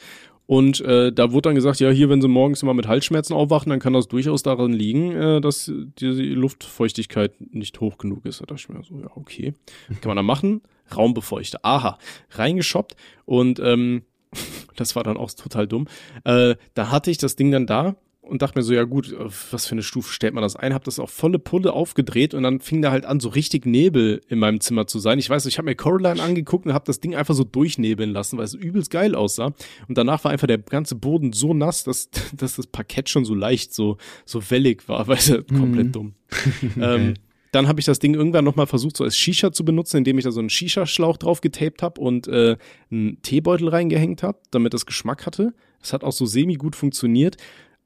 Und 0.48 0.80
äh, 0.80 1.12
da 1.12 1.34
wurde 1.34 1.50
dann 1.50 1.56
gesagt, 1.56 1.82
ja, 1.82 1.90
hier, 1.90 2.10
wenn 2.10 2.22
sie 2.22 2.30
morgens 2.30 2.64
immer 2.64 2.74
mit 2.74 2.88
Halsschmerzen 2.88 3.34
aufwachen, 3.34 3.70
dann 3.70 3.80
kann 3.80 3.94
das 3.94 4.08
durchaus 4.08 4.44
daran 4.44 4.72
liegen, 4.72 5.12
äh, 5.12 5.42
dass 5.42 5.72
die 6.00 6.06
Luftfeuchtigkeit 6.06 7.34
nicht 7.54 7.80
hoch 7.82 7.98
genug 7.98 8.26
ist. 8.26 8.42
Da 8.42 8.46
dachte 8.46 8.62
ich 8.62 8.70
mir 8.70 8.82
so, 8.84 8.98
ja, 8.98 9.12
okay. 9.16 9.54
Kann 10.02 10.08
man 10.08 10.16
da 10.16 10.24
machen? 10.24 10.62
Raumbefeuchter. 10.96 11.60
Aha. 11.64 12.00
Reingeschoppt. 12.32 12.96
Und 13.26 13.60
ähm, 13.60 14.04
das 14.78 14.96
war 14.96 15.04
dann 15.04 15.18
auch 15.18 15.32
total 15.32 15.68
dumm. 15.68 15.88
Äh, 16.24 16.56
da 16.74 16.92
hatte 16.92 17.12
ich 17.12 17.18
das 17.18 17.36
Ding 17.36 17.52
dann 17.52 17.68
da 17.68 17.98
und 18.28 18.42
dachte 18.42 18.60
mir 18.60 18.64
so, 18.64 18.74
ja 18.74 18.84
gut, 18.84 19.16
was 19.52 19.66
für 19.68 19.74
eine 19.74 19.84
Stufe 19.84 20.12
stellt 20.12 20.34
man 20.34 20.42
das 20.42 20.56
ein? 20.56 20.74
Hab 20.74 20.84
das 20.84 21.00
auf 21.00 21.10
volle 21.10 21.40
Pulle 21.40 21.74
aufgedreht 21.74 22.34
und 22.34 22.44
dann 22.44 22.60
fing 22.60 22.82
da 22.82 22.92
halt 22.92 23.06
an, 23.06 23.20
so 23.20 23.30
richtig 23.30 23.66
Nebel 23.66 24.22
in 24.28 24.40
meinem 24.40 24.60
Zimmer 24.60 24.88
zu 24.88 25.00
sein. 25.00 25.20
Ich 25.20 25.30
weiß, 25.30 25.46
ich 25.46 25.58
habe 25.58 25.66
mir 25.66 25.76
Coraline 25.76 26.22
angeguckt 26.22 26.66
und 26.66 26.74
habe 26.74 26.86
das 26.86 27.00
Ding 27.00 27.16
einfach 27.16 27.34
so 27.34 27.44
durchnebeln 27.44 28.12
lassen, 28.12 28.38
weil 28.38 28.46
es 28.46 28.54
übelst 28.54 28.92
geil 28.92 29.16
aussah. 29.16 29.54
Und 29.88 29.98
danach 29.98 30.24
war 30.24 30.32
einfach 30.32 30.48
der 30.48 30.60
ganze 30.60 30.96
Boden 30.96 31.34
so 31.34 31.54
nass, 31.54 31.84
dass, 31.84 32.10
dass 32.36 32.56
das 32.56 32.68
Parkett 32.68 33.10
schon 33.10 33.26
so 33.26 33.34
leicht, 33.34 33.74
so, 33.74 33.98
so 34.26 34.42
wellig 34.50 34.88
war, 34.88 35.08
weil 35.08 35.18
es 35.18 35.34
komplett 35.48 35.96
dumm. 35.96 36.14
ähm, 36.80 37.16
dann 37.52 37.68
habe 37.68 37.80
ich 37.80 37.86
das 37.86 38.00
Ding 38.00 38.14
irgendwann 38.14 38.46
nochmal 38.46 38.68
versucht, 38.68 38.98
so 38.98 39.04
als 39.04 39.18
Shisha 39.18 39.52
zu 39.52 39.64
benutzen, 39.64 39.98
indem 39.98 40.18
ich 40.18 40.26
da 40.26 40.32
so 40.32 40.40
einen 40.40 40.50
Shisha-Schlauch 40.50 41.18
drauf 41.18 41.42
getaped 41.42 41.82
habe 41.82 42.00
und 42.02 42.28
äh, 42.28 42.58
einen 42.92 43.22
Teebeutel 43.22 43.70
reingehängt 43.70 44.22
habe, 44.22 44.40
damit 44.52 44.74
das 44.74 44.86
Geschmack 44.86 45.26
hatte. 45.26 45.54
Das 45.80 45.94
hat 45.94 46.04
auch 46.04 46.12
so 46.12 46.26
semi 46.26 46.56
gut 46.56 46.76
funktioniert. 46.76 47.38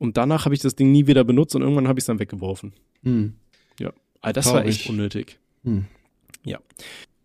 Und 0.01 0.17
danach 0.17 0.45
habe 0.45 0.55
ich 0.55 0.61
das 0.61 0.75
Ding 0.75 0.91
nie 0.91 1.05
wieder 1.05 1.23
benutzt 1.23 1.55
und 1.55 1.61
irgendwann 1.61 1.87
habe 1.87 1.99
ich 1.99 2.01
es 2.03 2.07
dann 2.07 2.17
weggeworfen. 2.17 2.73
Hm. 3.03 3.33
Ja. 3.79 3.91
Aber 4.21 4.33
das 4.33 4.47
war 4.47 4.53
Traurig. 4.61 4.79
echt 4.79 4.89
unnötig. 4.89 5.37
Hm. 5.63 5.85
Ja. 6.43 6.57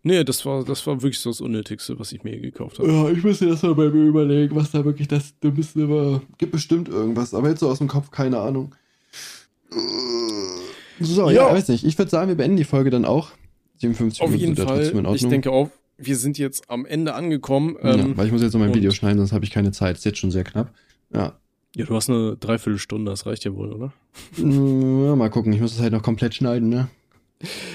Nee, 0.03 0.23
das 0.23 0.45
war, 0.45 0.63
das 0.63 0.85
war 0.85 1.01
wirklich 1.01 1.17
so 1.19 1.31
das 1.31 1.41
Unnötigste, 1.41 1.97
was 1.97 2.11
ich 2.11 2.23
mir 2.23 2.39
gekauft 2.39 2.77
habe. 2.77 2.91
Ja, 2.91 3.09
ich 3.09 3.23
müsste 3.23 3.47
das 3.47 3.63
mal 3.63 3.73
bei 3.73 3.89
mir 3.89 4.03
überlegen, 4.05 4.55
was 4.55 4.69
da 4.69 4.85
wirklich 4.85 5.07
das 5.07 5.37
Dümmste 5.39 5.89
war. 5.89 6.21
Gibt 6.37 6.51
bestimmt 6.51 6.87
irgendwas, 6.87 7.33
aber 7.33 7.49
jetzt 7.49 7.61
so 7.61 7.67
aus 7.69 7.79
dem 7.79 7.87
Kopf 7.87 8.11
keine 8.11 8.37
Ahnung. 8.39 8.75
So, 10.99 11.29
ja, 11.29 11.47
Ja. 11.47 11.53
weiß 11.53 11.69
nicht. 11.69 11.83
Ich 11.83 11.97
würde 11.97 12.11
sagen, 12.11 12.27
wir 12.29 12.35
beenden 12.35 12.57
die 12.57 12.63
Folge 12.63 12.89
dann 12.89 13.05
auch. 13.05 13.31
57 13.77 14.21
Auf 14.21 14.29
Minuten 14.29 14.49
jeden 14.55 14.57
ja 14.61 14.67
Fall. 14.67 15.15
Ich 15.15 15.27
denke 15.27 15.51
auch, 15.51 15.69
wir 15.97 16.15
sind 16.15 16.37
jetzt 16.37 16.69
am 16.69 16.85
Ende 16.85 17.13
angekommen. 17.15 17.75
ja, 17.83 17.95
Ähm, 17.95 18.15
weil 18.17 18.27
ich 18.27 18.31
muss 18.31 18.41
jetzt 18.41 18.53
noch 18.53 18.59
mein 18.59 18.73
Video 18.73 18.91
schneiden, 18.91 19.17
sonst 19.17 19.31
habe 19.33 19.45
ich 19.45 19.51
keine 19.51 19.71
Zeit. 19.71 19.97
Ist 19.97 20.05
jetzt 20.05 20.19
schon 20.19 20.31
sehr 20.31 20.43
knapp. 20.43 20.73
Ja. 21.13 21.39
Ja, 21.75 21.85
du 21.85 21.95
hast 21.95 22.09
eine 22.09 22.37
Dreiviertelstunde, 22.37 23.11
das 23.11 23.25
reicht 23.25 23.43
ja 23.45 23.53
wohl, 23.53 23.71
oder? 23.71 23.93
Ja, 24.37 25.15
mal 25.15 25.29
gucken. 25.29 25.53
Ich 25.53 25.61
muss 25.61 25.73
es 25.73 25.79
halt 25.79 25.93
noch 25.93 26.01
komplett 26.03 26.35
schneiden, 26.35 26.69
ne? 26.69 26.89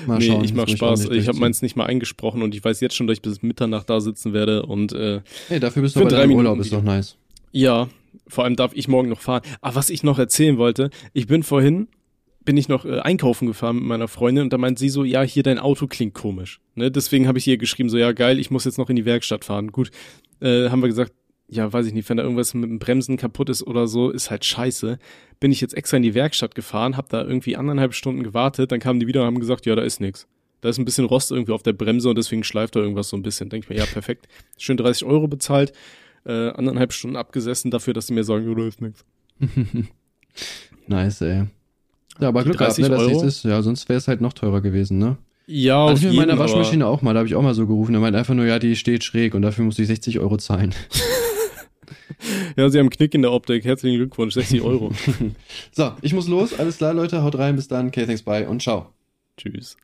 Mal 0.06 0.18
nee, 0.18 0.26
schauen. 0.26 0.44
ich 0.44 0.54
mach 0.54 0.64
Das 0.64 0.72
Spaß. 0.72 1.00
ordentlich 1.00 1.22
Ich 1.22 1.28
habe 1.28 1.38
meins 1.38 1.62
nicht 1.62 1.76
mal 1.76 1.86
eingesprochen 1.86 2.42
und 2.42 2.54
ich 2.54 2.64
weiß 2.64 2.80
jetzt 2.80 2.96
schon, 2.96 3.06
dass 3.06 3.18
ich 3.18 3.22
bis 3.22 3.42
Mitternacht 3.42 3.88
da 3.88 4.00
sitzen 4.00 4.32
werde 4.32 4.66
und 4.66 4.92
äh, 4.92 5.20
Hey, 5.48 5.60
dafür 5.60 5.82
bist 5.82 5.94
du 5.94 6.00
aber 6.00 6.08
drei 6.08 6.24
im 6.24 6.30
Minuten 6.30 6.46
Urlaub, 6.46 6.60
ist 6.60 6.72
doch 6.72 6.82
nice. 6.82 7.16
Ja, 7.52 7.88
vor 8.26 8.44
allem 8.44 8.56
darf 8.56 8.72
ich 8.74 8.88
morgen 8.88 9.08
noch 9.08 9.20
fahren. 9.20 9.42
Ah, 9.60 9.74
was 9.74 9.88
ich 9.90 10.02
noch 10.02 10.18
erzählen 10.18 10.58
wollte, 10.58 10.90
ich 11.12 11.28
bin 11.28 11.44
vorhin, 11.44 11.86
bin 12.44 12.56
ich 12.56 12.68
noch 12.68 12.84
äh, 12.84 12.98
einkaufen 12.98 13.46
gefahren 13.46 13.76
mit 13.76 13.84
meiner 13.84 14.08
Freundin 14.08 14.44
und 14.44 14.52
da 14.52 14.58
meint 14.58 14.80
sie 14.80 14.88
so, 14.88 15.04
ja, 15.04 15.22
hier 15.22 15.44
dein 15.44 15.60
Auto 15.60 15.86
klingt 15.86 16.14
komisch. 16.14 16.60
Ne? 16.74 16.90
Deswegen 16.90 17.28
habe 17.28 17.38
ich 17.38 17.46
ihr 17.46 17.56
geschrieben, 17.56 17.88
so, 17.88 17.98
ja, 17.98 18.10
geil, 18.10 18.40
ich 18.40 18.50
muss 18.50 18.64
jetzt 18.64 18.78
noch 18.78 18.90
in 18.90 18.96
die 18.96 19.04
Werkstatt 19.04 19.44
fahren. 19.44 19.70
Gut, 19.70 19.92
äh, 20.40 20.70
haben 20.70 20.82
wir 20.82 20.88
gesagt, 20.88 21.12
ja, 21.52 21.70
weiß 21.70 21.86
ich 21.86 21.92
nicht, 21.92 22.08
wenn 22.08 22.16
da 22.16 22.22
irgendwas 22.22 22.54
mit 22.54 22.64
dem 22.70 22.78
Bremsen 22.78 23.16
kaputt 23.18 23.50
ist 23.50 23.62
oder 23.66 23.86
so, 23.86 24.08
ist 24.10 24.30
halt 24.30 24.44
scheiße. 24.44 24.98
Bin 25.38 25.52
ich 25.52 25.60
jetzt 25.60 25.74
extra 25.74 25.98
in 25.98 26.02
die 26.02 26.14
Werkstatt 26.14 26.54
gefahren, 26.54 26.96
hab 26.96 27.08
da 27.10 27.22
irgendwie 27.22 27.56
anderthalb 27.56 27.92
Stunden 27.94 28.22
gewartet, 28.22 28.72
dann 28.72 28.80
kamen 28.80 29.00
die 29.00 29.06
wieder 29.06 29.20
und 29.20 29.26
haben 29.26 29.38
gesagt, 29.40 29.66
ja, 29.66 29.74
da 29.76 29.82
ist 29.82 30.00
nix. 30.00 30.26
Da 30.62 30.68
ist 30.70 30.78
ein 30.78 30.84
bisschen 30.86 31.04
Rost 31.04 31.30
irgendwie 31.30 31.52
auf 31.52 31.62
der 31.62 31.72
Bremse 31.74 32.08
und 32.08 32.16
deswegen 32.16 32.42
schleift 32.44 32.74
da 32.76 32.80
irgendwas 32.80 33.08
so 33.10 33.16
ein 33.16 33.22
bisschen. 33.22 33.50
Denke 33.50 33.66
ich 33.66 33.70
mir, 33.70 33.76
ja, 33.76 33.84
perfekt. 33.84 34.28
Schön 34.56 34.76
30 34.78 35.04
Euro 35.04 35.28
bezahlt, 35.28 35.72
äh, 36.24 36.50
anderthalb 36.50 36.92
Stunden 36.92 37.16
abgesessen 37.16 37.70
dafür, 37.70 37.92
dass 37.92 38.06
sie 38.06 38.14
mir 38.14 38.24
sagen, 38.24 38.48
ja, 38.48 38.54
da 38.54 38.66
ist 38.66 38.80
nix. 38.80 39.04
Nice, 40.86 41.20
ey. 41.20 41.44
Ja, 42.20 42.28
aber 42.28 42.40
Die 42.40 42.46
Glück 42.46 42.58
gehabt, 42.58 42.78
30 42.78 42.84
ne, 42.84 42.90
dass 42.96 43.06
nichts 43.06 43.22
ist. 43.22 43.44
Ja, 43.44 43.62
sonst 43.62 43.88
wäre 43.88 43.98
es 43.98 44.08
halt 44.08 44.20
noch 44.20 44.32
teurer 44.32 44.60
gewesen, 44.60 44.98
ne? 44.98 45.16
Ja, 45.46 45.82
Hatte 45.84 45.92
auf 45.92 45.98
ich 45.98 46.04
mit 46.04 46.12
jeden, 46.12 46.22
meiner 46.26 46.32
aber- 46.34 46.44
Waschmaschine 46.44 46.86
auch 46.86 47.02
mal, 47.02 47.12
da 47.14 47.18
habe 47.20 47.28
ich 47.28 47.34
auch 47.34 47.42
mal 47.42 47.54
so 47.54 47.66
gerufen. 47.66 47.94
Er 47.94 48.00
meint 48.00 48.16
einfach 48.16 48.34
nur, 48.34 48.46
ja, 48.46 48.58
die 48.58 48.76
steht 48.76 49.04
schräg 49.04 49.34
und 49.34 49.42
dafür 49.42 49.64
musste 49.64 49.82
ich 49.82 49.88
60 49.88 50.20
Euro 50.20 50.36
zahlen. 50.38 50.74
Ja, 52.56 52.68
sie 52.68 52.78
haben 52.78 52.84
einen 52.84 52.90
Knick 52.90 53.14
in 53.14 53.22
der 53.22 53.32
Optik. 53.32 53.64
Herzlichen 53.64 53.96
Glückwunsch, 53.96 54.34
60 54.34 54.62
Euro. 54.62 54.92
So, 55.72 55.92
ich 56.02 56.12
muss 56.12 56.28
los. 56.28 56.58
Alles 56.58 56.76
klar, 56.78 56.94
Leute. 56.94 57.22
Haut 57.22 57.36
rein. 57.38 57.56
Bis 57.56 57.68
dann. 57.68 57.88
Okay, 57.88 58.06
thanks, 58.06 58.22
bye 58.22 58.46
und 58.48 58.62
ciao. 58.62 58.92
Tschüss. 59.36 59.76